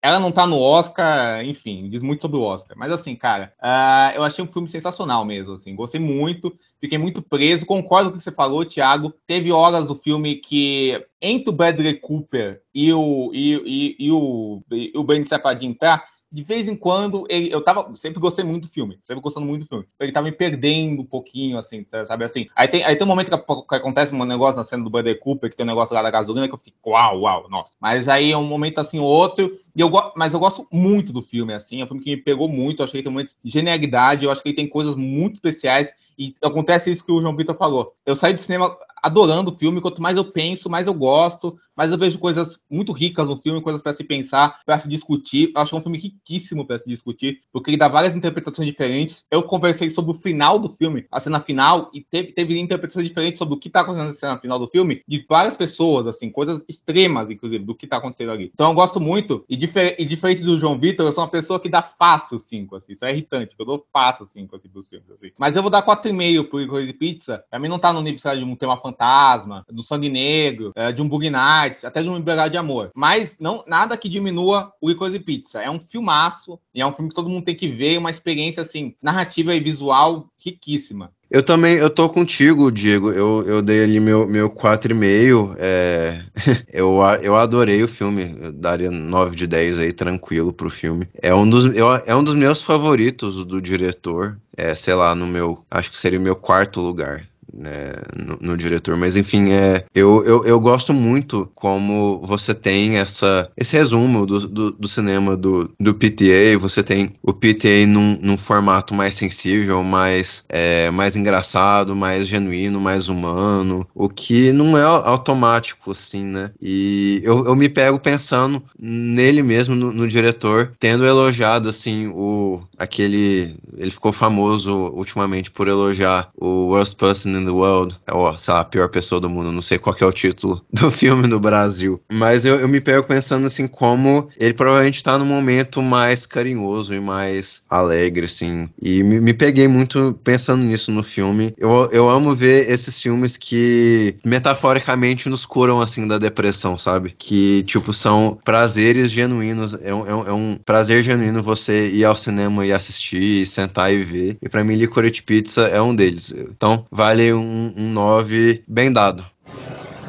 ela 0.02 0.20
não 0.20 0.32
tá 0.32 0.46
no 0.46 0.60
Oscar, 0.60 1.44
enfim, 1.46 1.90
diz 1.90 2.02
muito 2.02 2.22
sobre 2.22 2.38
o 2.38 2.42
Oscar, 2.42 2.78
mas 2.78 2.92
assim, 2.92 3.16
cara, 3.16 3.54
uh, 3.62 4.16
eu 4.16 4.24
achei 4.24 4.44
um 4.44 4.52
filme 4.52 4.68
sensacional 4.68 5.24
mesmo, 5.26 5.54
assim, 5.54 5.76
gostei 5.76 6.00
muito, 6.00 6.58
fiquei 6.80 6.98
muito 6.98 7.22
preso, 7.22 7.66
concordo 7.66 8.10
com 8.10 8.16
o 8.16 8.20
que 8.20 8.24
você 8.24 8.32
falou, 8.32 8.66
Thiago, 8.66 9.14
teve 9.26 9.52
horas 9.52 9.86
do 9.86 9.96
filme 9.96 10.36
que 10.36 11.04
entre 11.22 11.50
o 11.50 11.54
Bradley 11.54 11.96
Cooper 11.96 12.62
e 12.74 12.94
o 12.94 13.32
e, 13.34 13.54
e, 13.66 13.96
e 14.08 14.12
o, 14.12 14.64
e 14.72 14.92
o 14.96 15.04
Ben 15.04 15.26
Sapadin 15.26 15.74
tá 15.74 16.04
de 16.36 16.44
vez 16.44 16.68
em 16.68 16.76
quando, 16.76 17.26
ele, 17.30 17.50
eu 17.50 17.62
tava, 17.62 17.96
sempre 17.96 18.20
gostei 18.20 18.44
muito 18.44 18.64
do 18.68 18.70
filme, 18.70 19.00
sempre 19.06 19.22
gostando 19.22 19.46
muito 19.46 19.64
do 19.64 19.70
filme. 19.70 19.86
Ele 19.98 20.12
tava 20.12 20.26
me 20.26 20.34
perdendo 20.34 21.02
um 21.02 21.06
pouquinho, 21.06 21.58
assim, 21.58 21.82
tá, 21.86 22.06
sabe 22.06 22.26
assim. 22.26 22.50
Aí 22.54 22.68
tem, 22.68 22.84
aí 22.84 22.98
tem 22.98 23.06
um 23.06 23.08
momento 23.08 23.32
que, 23.32 23.38
que, 23.38 23.76
acontece 23.76 24.14
um 24.14 24.26
negócio 24.26 24.58
na 24.58 24.66
cena 24.66 24.84
do 24.84 24.90
Bradley 24.90 25.16
Cooper, 25.16 25.50
que 25.50 25.56
tem 25.56 25.64
um 25.64 25.70
negócio 25.70 25.96
lá 25.96 26.02
da 26.02 26.12
gasolina, 26.12 26.46
que 26.46 26.54
eu 26.54 26.60
fico, 26.60 26.90
uau, 26.90 27.22
uau, 27.22 27.50
nossa. 27.50 27.74
Mas 27.80 28.10
aí 28.10 28.34
é 28.34 28.38
um 28.38 28.44
momento 28.44 28.80
assim, 28.80 29.00
outro, 29.00 29.58
e 29.74 29.80
eu, 29.80 29.90
mas 30.18 30.34
eu 30.34 30.40
gosto 30.42 30.68
muito 30.70 31.14
do 31.14 31.22
filme, 31.22 31.54
assim, 31.54 31.80
é 31.80 31.86
um 31.86 31.88
filme 31.88 32.04
que 32.04 32.14
me 32.18 32.22
pegou 32.22 32.50
muito, 32.50 32.82
eu 32.82 32.86
achei 32.86 33.00
que 33.00 33.06
tem 33.06 33.14
muita 33.14 33.34
genialidade, 33.42 34.26
eu 34.26 34.32
acho 34.32 34.44
que 34.44 34.50
ele 34.50 34.58
tem 34.58 34.68
coisas 34.68 34.94
muito 34.94 35.36
especiais, 35.36 35.90
e 36.20 36.36
acontece 36.42 36.92
isso 36.92 37.04
que 37.06 37.14
o 37.14 37.22
João 37.22 37.36
Vitor 37.36 37.56
falou. 37.56 37.94
Eu 38.06 38.16
saí 38.16 38.34
do 38.34 38.42
cinema 38.42 38.76
adorando 39.06 39.52
o 39.52 39.56
filme, 39.56 39.80
quanto 39.80 40.02
mais 40.02 40.18
eu 40.18 40.26
penso, 40.26 40.68
mais 40.68 40.88
eu 40.88 40.94
gosto, 40.94 41.56
mas 41.76 41.92
eu 41.92 41.98
vejo 41.98 42.18
coisas 42.18 42.58
muito 42.68 42.92
ricas 42.92 43.28
no 43.28 43.40
filme, 43.40 43.62
coisas 43.62 43.80
para 43.80 43.94
se 43.94 44.04
pensar, 44.04 44.62
para 44.66 44.80
se 44.80 44.88
discutir. 44.88 45.52
Eu 45.54 45.62
acho 45.62 45.78
um 45.78 45.82
filme 45.82 46.00
riquíssimo 46.00 46.66
para 46.66 46.80
se 46.80 46.90
discutir, 46.90 47.42
porque 47.54 47.70
ele 47.70 47.78
dá 47.78 47.88
várias 47.88 48.16
interpretações 48.16 48.68
diferentes. 48.68 49.24
Eu 49.30 49.44
conversei 49.44 49.92
sobre 49.92 50.10
o 50.10 50.20
final 50.20 50.58
do 50.58 50.70
filme, 50.70 51.06
a 51.12 51.20
cena 51.20 51.40
final, 51.40 51.92
e 51.94 52.02
teve, 52.02 52.32
teve 52.32 52.60
interpretações 52.60 53.08
diferentes 53.08 53.38
sobre 53.38 53.54
o 53.54 53.60
que 53.60 53.68
está 53.68 53.82
acontecendo 53.82 54.08
na 54.08 54.14
cena 54.16 54.40
final 54.40 54.58
do 54.58 54.68
filme, 54.68 55.04
de 55.08 55.24
várias 55.30 55.56
pessoas, 55.56 56.08
assim, 56.08 56.32
coisas 56.32 56.66
extremas, 56.68 57.30
inclusive, 57.30 57.64
do 57.64 57.76
que 57.76 57.86
está 57.86 57.98
acontecendo 57.98 58.32
ali. 58.32 58.50
Então 58.56 58.70
eu 58.70 58.74
gosto 58.74 59.00
muito, 59.00 59.46
e, 59.48 59.56
difer 59.56 59.96
e 60.00 60.06
diferente 60.06 60.42
do 60.42 60.58
João 60.58 60.80
Vitor, 60.80 61.06
eu 61.06 61.14
sou 61.14 61.24
uma 61.24 61.30
pessoa 61.30 61.60
que 61.60 61.70
dá 61.70 61.84
fácil 61.84 62.40
5, 62.40 62.76
assim, 62.76 62.94
isso 62.94 63.06
é 63.06 63.12
irritante, 63.12 63.56
eu 63.60 63.66
dou 63.66 63.86
fácil 63.94 64.26
5, 64.26 64.56
assim, 64.56 64.68
pros 64.68 64.90
filmes, 64.90 65.12
assim. 65.12 65.30
Mas 65.38 65.56
eu 65.56 65.62
vou 65.62 65.70
dar 65.70 65.84
4,5 65.84 66.46
pro 66.46 66.60
Igor 66.60 66.84
de 66.84 66.94
Pizza, 66.94 67.44
pra 67.52 67.60
mim 67.60 67.68
não 67.68 67.78
tá 67.78 67.94
no 67.94 68.02
nível 68.02 68.16
de 68.16 68.44
um 68.44 68.56
tema 68.56 68.76
fantástico 68.78 68.95
Fantasma, 68.96 69.66
do 69.70 69.84
Sangue 69.84 70.10
Negro, 70.10 70.72
é, 70.76 70.92
de 70.92 71.02
um 71.02 71.08
Bug 71.08 71.30
Nights, 71.30 71.84
até 71.84 72.02
de 72.02 72.10
um 72.10 72.18
Embriagado 72.18 72.52
de 72.52 72.58
Amor. 72.58 72.92
Mas 72.96 73.36
não 73.40 73.64
nada 73.68 73.98
que 73.98 74.10
diminua 74.10 74.72
o 74.82 74.90
Licorice 74.90 75.20
Pizza. 75.20 75.62
É 75.62 75.70
um 75.70 75.80
filmaço, 75.80 76.60
e 76.74 76.82
é 76.82 76.86
um 76.86 76.94
filme 76.94 77.10
que 77.10 77.16
todo 77.16 77.30
mundo 77.30 77.46
tem 77.46 77.56
que 77.56 77.68
ver, 77.68 77.98
uma 77.98 78.10
experiência, 78.10 78.64
assim, 78.64 78.96
narrativa 79.02 79.54
e 79.54 79.60
visual 79.60 80.30
riquíssima. 80.38 81.12
Eu 81.30 81.42
também, 81.42 81.76
eu 81.76 81.90
tô 81.90 82.08
contigo, 82.08 82.72
Diego. 82.72 83.12
Eu, 83.12 83.44
eu 83.48 83.62
dei 83.62 83.84
ali 83.84 84.00
meu, 84.00 84.28
meu 84.28 84.50
4,5. 84.50 85.56
É, 85.58 86.24
eu, 86.72 87.00
eu 87.22 87.36
adorei 87.36 87.84
o 87.84 87.88
filme. 87.88 88.38
Eu 88.40 88.52
daria 88.52 88.92
9 88.92 89.36
de 89.36 89.48
10 89.48 89.80
aí, 89.80 89.92
tranquilo, 89.92 90.54
pro 90.54 90.70
filme. 90.70 91.08
É 91.22 91.34
um 91.34 91.50
dos, 91.50 91.66
eu, 91.76 91.88
é 92.06 92.16
um 92.16 92.24
dos 92.24 92.36
meus 92.36 92.62
favoritos 92.62 93.44
do 93.44 93.60
diretor. 93.60 94.38
É, 94.56 94.76
sei 94.76 94.94
lá, 94.94 95.16
no 95.16 95.26
meu. 95.26 95.66
Acho 95.70 95.92
que 95.92 95.98
seria 95.98 96.20
o 96.20 96.22
meu 96.22 96.36
quarto 96.36 96.80
lugar 96.80 97.28
né, 97.56 97.94
no, 98.16 98.38
no, 98.42 98.58
diretor. 98.58 98.98
Mas 98.98 99.16
enfim, 99.16 99.52
é, 99.52 99.86
eu, 99.94 100.24
eu, 100.26 100.46
eu 100.46 100.60
gosto 100.60 100.94
muito 100.94 101.50
como 101.56 102.22
você 102.26 102.54
tem 102.54 102.98
essa, 102.98 103.50
esse 103.56 103.76
resumo 103.76 104.26
do, 104.26 104.48
do, 104.48 104.72
do 104.72 104.88
cinema 104.88 105.38
do, 105.38 105.72
do 105.80 105.96
PTA. 105.96 106.58
Você 106.60 106.84
tem 106.84 107.16
o 107.24 107.34
PTA 107.34 107.88
num, 107.88 108.20
num 108.22 108.38
formato 108.38 108.94
mais 108.94 109.16
sensível, 109.16 109.84
mais, 109.84 110.44
é, 110.50 110.92
mais 110.92 111.16
engraçado, 111.16 111.96
mais 111.96 112.28
genuíno, 112.28 112.82
mais 112.82 113.08
humano, 113.08 113.88
o 113.94 114.10
que 114.10 114.52
não 114.52 114.78
é 114.78 114.84
automático, 114.84 115.92
assim, 115.92 116.24
né? 116.24 116.52
E 116.62 117.22
eu, 117.24 117.46
eu 117.46 117.56
me 117.56 117.70
pego 117.70 118.00
pensando 118.00 118.62
nele 118.80 119.42
mesmo, 119.42 119.76
no, 119.76 119.92
no 119.92 120.08
diretor, 120.08 120.74
tendo 120.80 121.06
elogiado, 121.06 121.70
assim, 121.70 122.08
o 122.14 122.62
aquele. 122.78 123.56
Ele 123.78 123.92
ficou 123.92 124.12
famoso 124.12 124.74
ultimamente 124.94 125.52
por 125.52 125.68
elogiar 125.68 126.30
o 126.36 126.70
Worst 126.70 126.98
Person 126.98 127.30
the 127.46 127.52
World, 127.52 127.96
ou 128.12 128.38
sei 128.38 128.54
lá, 128.54 128.62
a 128.62 128.66
pior 128.66 128.90
pessoa 128.90 129.22
do 129.22 129.30
mundo, 129.30 129.52
não 129.52 129.62
sei 129.62 129.78
qual 129.78 129.96
é 130.00 130.06
o 130.06 130.12
título 130.12 130.64
do 130.72 130.92
filme 130.92 131.28
no 131.28 131.40
Brasil. 131.40 132.02
Mas 132.12 132.46
eu, 132.46 132.60
eu 132.60 132.68
me 132.68 132.82
pego 132.82 133.06
pensando 133.06 133.48
assim, 133.48 133.68
como 133.68 134.30
ele 134.38 134.54
provavelmente 134.54 135.04
tá 135.04 135.18
num 135.18 135.26
momento 135.26 135.82
mais 135.82 136.26
carinhoso 136.26 136.94
e 136.94 137.00
mais 137.00 137.62
alegre, 137.70 138.26
assim. 138.26 138.70
E 138.82 139.04
me, 139.04 139.20
me 139.20 139.34
peguei 139.34 139.68
muito 139.68 140.18
pensando 140.24 140.64
nisso 140.64 140.92
no 140.92 141.04
filme. 141.04 141.54
Eu, 141.58 141.90
eu 141.92 142.10
amo 142.10 142.36
ver 142.36 142.70
esses 142.70 143.00
filmes 143.00 143.38
que 143.38 144.16
metaforicamente 144.26 145.30
nos 145.30 145.46
curam, 145.46 145.82
assim, 145.82 146.08
da 146.08 146.18
depressão, 146.18 146.78
sabe? 146.78 147.14
Que, 147.18 147.64
tipo, 147.64 147.94
são 147.94 148.40
prazeres 148.44 149.12
genuínos. 149.12 149.78
É 149.82 149.94
um, 149.94 150.08
é 150.08 150.34
um, 150.34 150.54
é 150.54 150.60
prazer 150.66 151.04
genuíno 151.04 151.44
você 151.44 151.90
ir 151.90 152.06
ao 152.06 152.16
cinema 152.16 152.66
e 152.66 152.72
assistir, 152.72 153.46
sentar 153.46 153.94
e 153.94 154.04
ver. 154.04 154.38
E 154.42 154.50
para 154.50 154.64
mim, 154.64 154.76
Licorice 154.76 155.22
Pizza 155.22 155.64
é 155.68 155.82
um 155.82 155.96
deles. 155.96 156.34
Então, 156.34 156.86
vale 156.92 157.34
um, 157.36 157.74
um 157.78 157.92
9 157.92 158.64
bem 158.68 158.92
dado. 158.92 159.26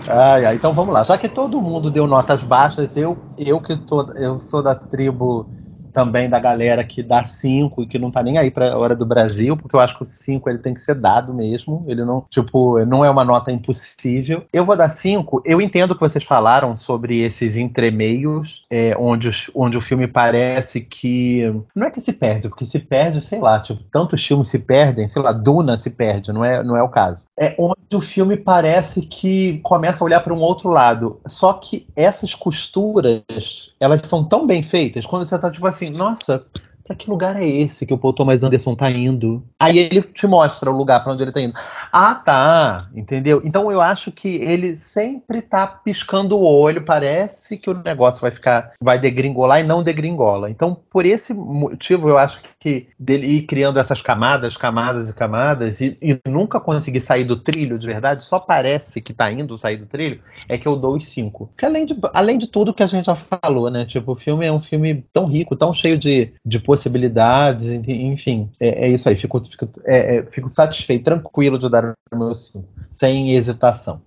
Ai, 0.08 0.54
então 0.54 0.72
vamos 0.72 0.94
lá. 0.94 1.02
Já 1.02 1.18
que 1.18 1.28
todo 1.28 1.60
mundo 1.60 1.90
deu 1.90 2.06
notas 2.06 2.42
baixas, 2.42 2.96
eu, 2.96 3.16
eu 3.36 3.60
que 3.60 3.76
tô, 3.76 4.02
eu 4.12 4.40
sou 4.40 4.62
da 4.62 4.74
tribo 4.74 5.48
também 5.96 6.28
da 6.28 6.38
galera 6.38 6.84
que 6.84 7.02
dá 7.02 7.24
5 7.24 7.82
e 7.82 7.86
que 7.86 7.98
não 7.98 8.10
tá 8.10 8.22
nem 8.22 8.36
aí 8.36 8.50
pra 8.50 8.76
hora 8.76 8.94
do 8.94 9.06
Brasil, 9.06 9.56
porque 9.56 9.74
eu 9.74 9.80
acho 9.80 9.96
que 9.96 10.02
o 10.02 10.04
5 10.04 10.50
ele 10.50 10.58
tem 10.58 10.74
que 10.74 10.82
ser 10.82 10.94
dado 10.94 11.32
mesmo. 11.32 11.86
Ele 11.88 12.04
não, 12.04 12.22
tipo, 12.28 12.84
não 12.84 13.02
é 13.02 13.08
uma 13.08 13.24
nota 13.24 13.50
impossível. 13.50 14.44
Eu 14.52 14.66
vou 14.66 14.76
dar 14.76 14.90
5. 14.90 15.40
Eu 15.42 15.58
entendo 15.58 15.94
que 15.94 16.00
vocês 16.02 16.22
falaram 16.22 16.76
sobre 16.76 17.22
esses 17.22 17.56
entremeios, 17.56 18.66
é, 18.70 18.94
onde, 18.98 19.30
os, 19.30 19.50
onde 19.54 19.78
o 19.78 19.80
filme 19.80 20.06
parece 20.06 20.82
que. 20.82 21.50
Não 21.74 21.86
é 21.86 21.90
que 21.90 22.02
se 22.02 22.12
perde, 22.12 22.50
porque 22.50 22.66
se 22.66 22.78
perde, 22.78 23.22
sei 23.22 23.40
lá, 23.40 23.58
tipo, 23.58 23.82
tantos 23.90 24.22
filmes 24.22 24.50
se 24.50 24.58
perdem, 24.58 25.08
sei 25.08 25.22
lá, 25.22 25.32
Duna 25.32 25.78
se 25.78 25.88
perde, 25.88 26.30
não 26.30 26.44
é, 26.44 26.62
não 26.62 26.76
é 26.76 26.82
o 26.82 26.90
caso. 26.90 27.24
É 27.40 27.54
onde 27.58 27.96
o 27.96 28.02
filme 28.02 28.36
parece 28.36 29.00
que 29.00 29.60
começa 29.62 30.04
a 30.04 30.06
olhar 30.06 30.20
para 30.20 30.34
um 30.34 30.40
outro 30.40 30.68
lado. 30.68 31.20
Só 31.26 31.54
que 31.54 31.86
essas 31.96 32.34
costuras, 32.34 33.22
elas 33.80 34.02
são 34.02 34.22
tão 34.22 34.46
bem 34.46 34.62
feitas, 34.62 35.06
quando 35.06 35.24
você 35.24 35.38
tá, 35.38 35.50
tipo 35.50 35.66
assim, 35.66 35.85
assim, 35.86 35.90
nossa, 35.90 36.44
para 36.86 36.94
que 36.94 37.10
lugar 37.10 37.40
é 37.40 37.46
esse 37.46 37.84
que 37.84 37.92
o 37.92 37.98
Paul 37.98 38.12
Thomas 38.12 38.42
Anderson 38.42 38.74
tá 38.74 38.90
indo? 38.90 39.44
Aí 39.58 39.78
ele 39.78 40.02
te 40.02 40.26
mostra 40.26 40.70
o 40.70 40.76
lugar 40.76 41.02
para 41.02 41.12
onde 41.12 41.22
ele 41.22 41.32
tá 41.32 41.40
indo. 41.40 41.54
Ah, 41.92 42.14
tá, 42.14 42.88
entendeu? 42.94 43.42
Então 43.44 43.70
eu 43.72 43.80
acho 43.80 44.12
que 44.12 44.36
ele 44.36 44.76
sempre 44.76 45.42
tá 45.42 45.66
piscando 45.66 46.36
o 46.36 46.44
olho, 46.44 46.84
parece 46.84 47.56
que 47.56 47.68
o 47.68 47.74
negócio 47.74 48.20
vai 48.20 48.30
ficar, 48.30 48.72
vai 48.80 49.00
degringolar 49.00 49.60
e 49.60 49.64
não 49.64 49.82
degringola. 49.82 50.48
Então, 50.48 50.76
por 50.90 51.04
esse 51.04 51.34
motivo, 51.34 52.08
eu 52.08 52.18
acho 52.18 52.40
que 52.66 52.88
dele 52.98 53.28
ir 53.28 53.42
criando 53.42 53.78
essas 53.78 54.02
camadas, 54.02 54.56
camadas 54.56 55.08
e 55.08 55.14
camadas 55.14 55.80
e, 55.80 55.96
e 56.02 56.18
nunca 56.28 56.58
conseguir 56.58 57.00
sair 57.00 57.22
do 57.22 57.36
trilho 57.36 57.78
de 57.78 57.86
verdade, 57.86 58.24
só 58.24 58.40
parece 58.40 59.00
que 59.00 59.14
tá 59.14 59.30
indo 59.30 59.56
sair 59.56 59.76
do 59.76 59.86
trilho, 59.86 60.20
é 60.48 60.58
que 60.58 60.66
eu 60.66 60.74
dou 60.74 60.96
os 60.96 61.06
cinco. 61.06 61.46
Porque 61.46 61.64
além 61.64 61.86
de, 61.86 61.96
além 62.12 62.38
de 62.38 62.48
tudo 62.48 62.74
que 62.74 62.82
a 62.82 62.88
gente 62.88 63.06
já 63.06 63.14
falou, 63.14 63.70
né? 63.70 63.86
Tipo, 63.86 64.12
o 64.12 64.16
filme 64.16 64.44
é 64.44 64.50
um 64.50 64.60
filme 64.60 65.04
tão 65.12 65.26
rico, 65.26 65.54
tão 65.54 65.72
cheio 65.72 65.96
de, 65.96 66.32
de 66.44 66.58
possibilidades, 66.58 67.68
enfim, 67.70 68.50
é, 68.58 68.86
é 68.86 68.90
isso 68.90 69.08
aí. 69.08 69.16
Fico, 69.16 69.40
fico, 69.44 69.68
é, 69.84 70.16
é, 70.16 70.22
fico 70.24 70.48
satisfeito, 70.48 71.04
tranquilo 71.04 71.60
de 71.60 71.70
dar 71.70 71.94
o 72.10 72.16
meu 72.16 72.34
sim, 72.34 72.64
sem 72.90 73.36
hesitação. 73.36 74.02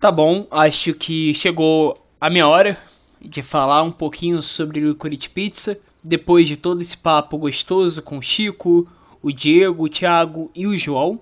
Tá 0.00 0.12
bom, 0.12 0.46
acho 0.52 0.94
que 0.94 1.34
chegou 1.34 1.98
a 2.20 2.30
minha 2.30 2.46
hora 2.46 2.78
de 3.20 3.42
falar 3.42 3.82
um 3.82 3.90
pouquinho 3.90 4.40
sobre 4.40 4.80
o 4.80 4.90
Licorice 4.90 5.28
Pizza. 5.28 5.80
Depois 6.02 6.48
de 6.48 6.56
todo 6.56 6.82
esse 6.82 6.96
papo 6.96 7.38
gostoso 7.38 8.02
com 8.02 8.18
o 8.18 8.22
Chico, 8.22 8.88
o 9.22 9.32
Diego, 9.32 9.84
o 9.84 9.88
Thiago 9.88 10.50
e 10.54 10.66
o 10.66 10.76
João. 10.76 11.20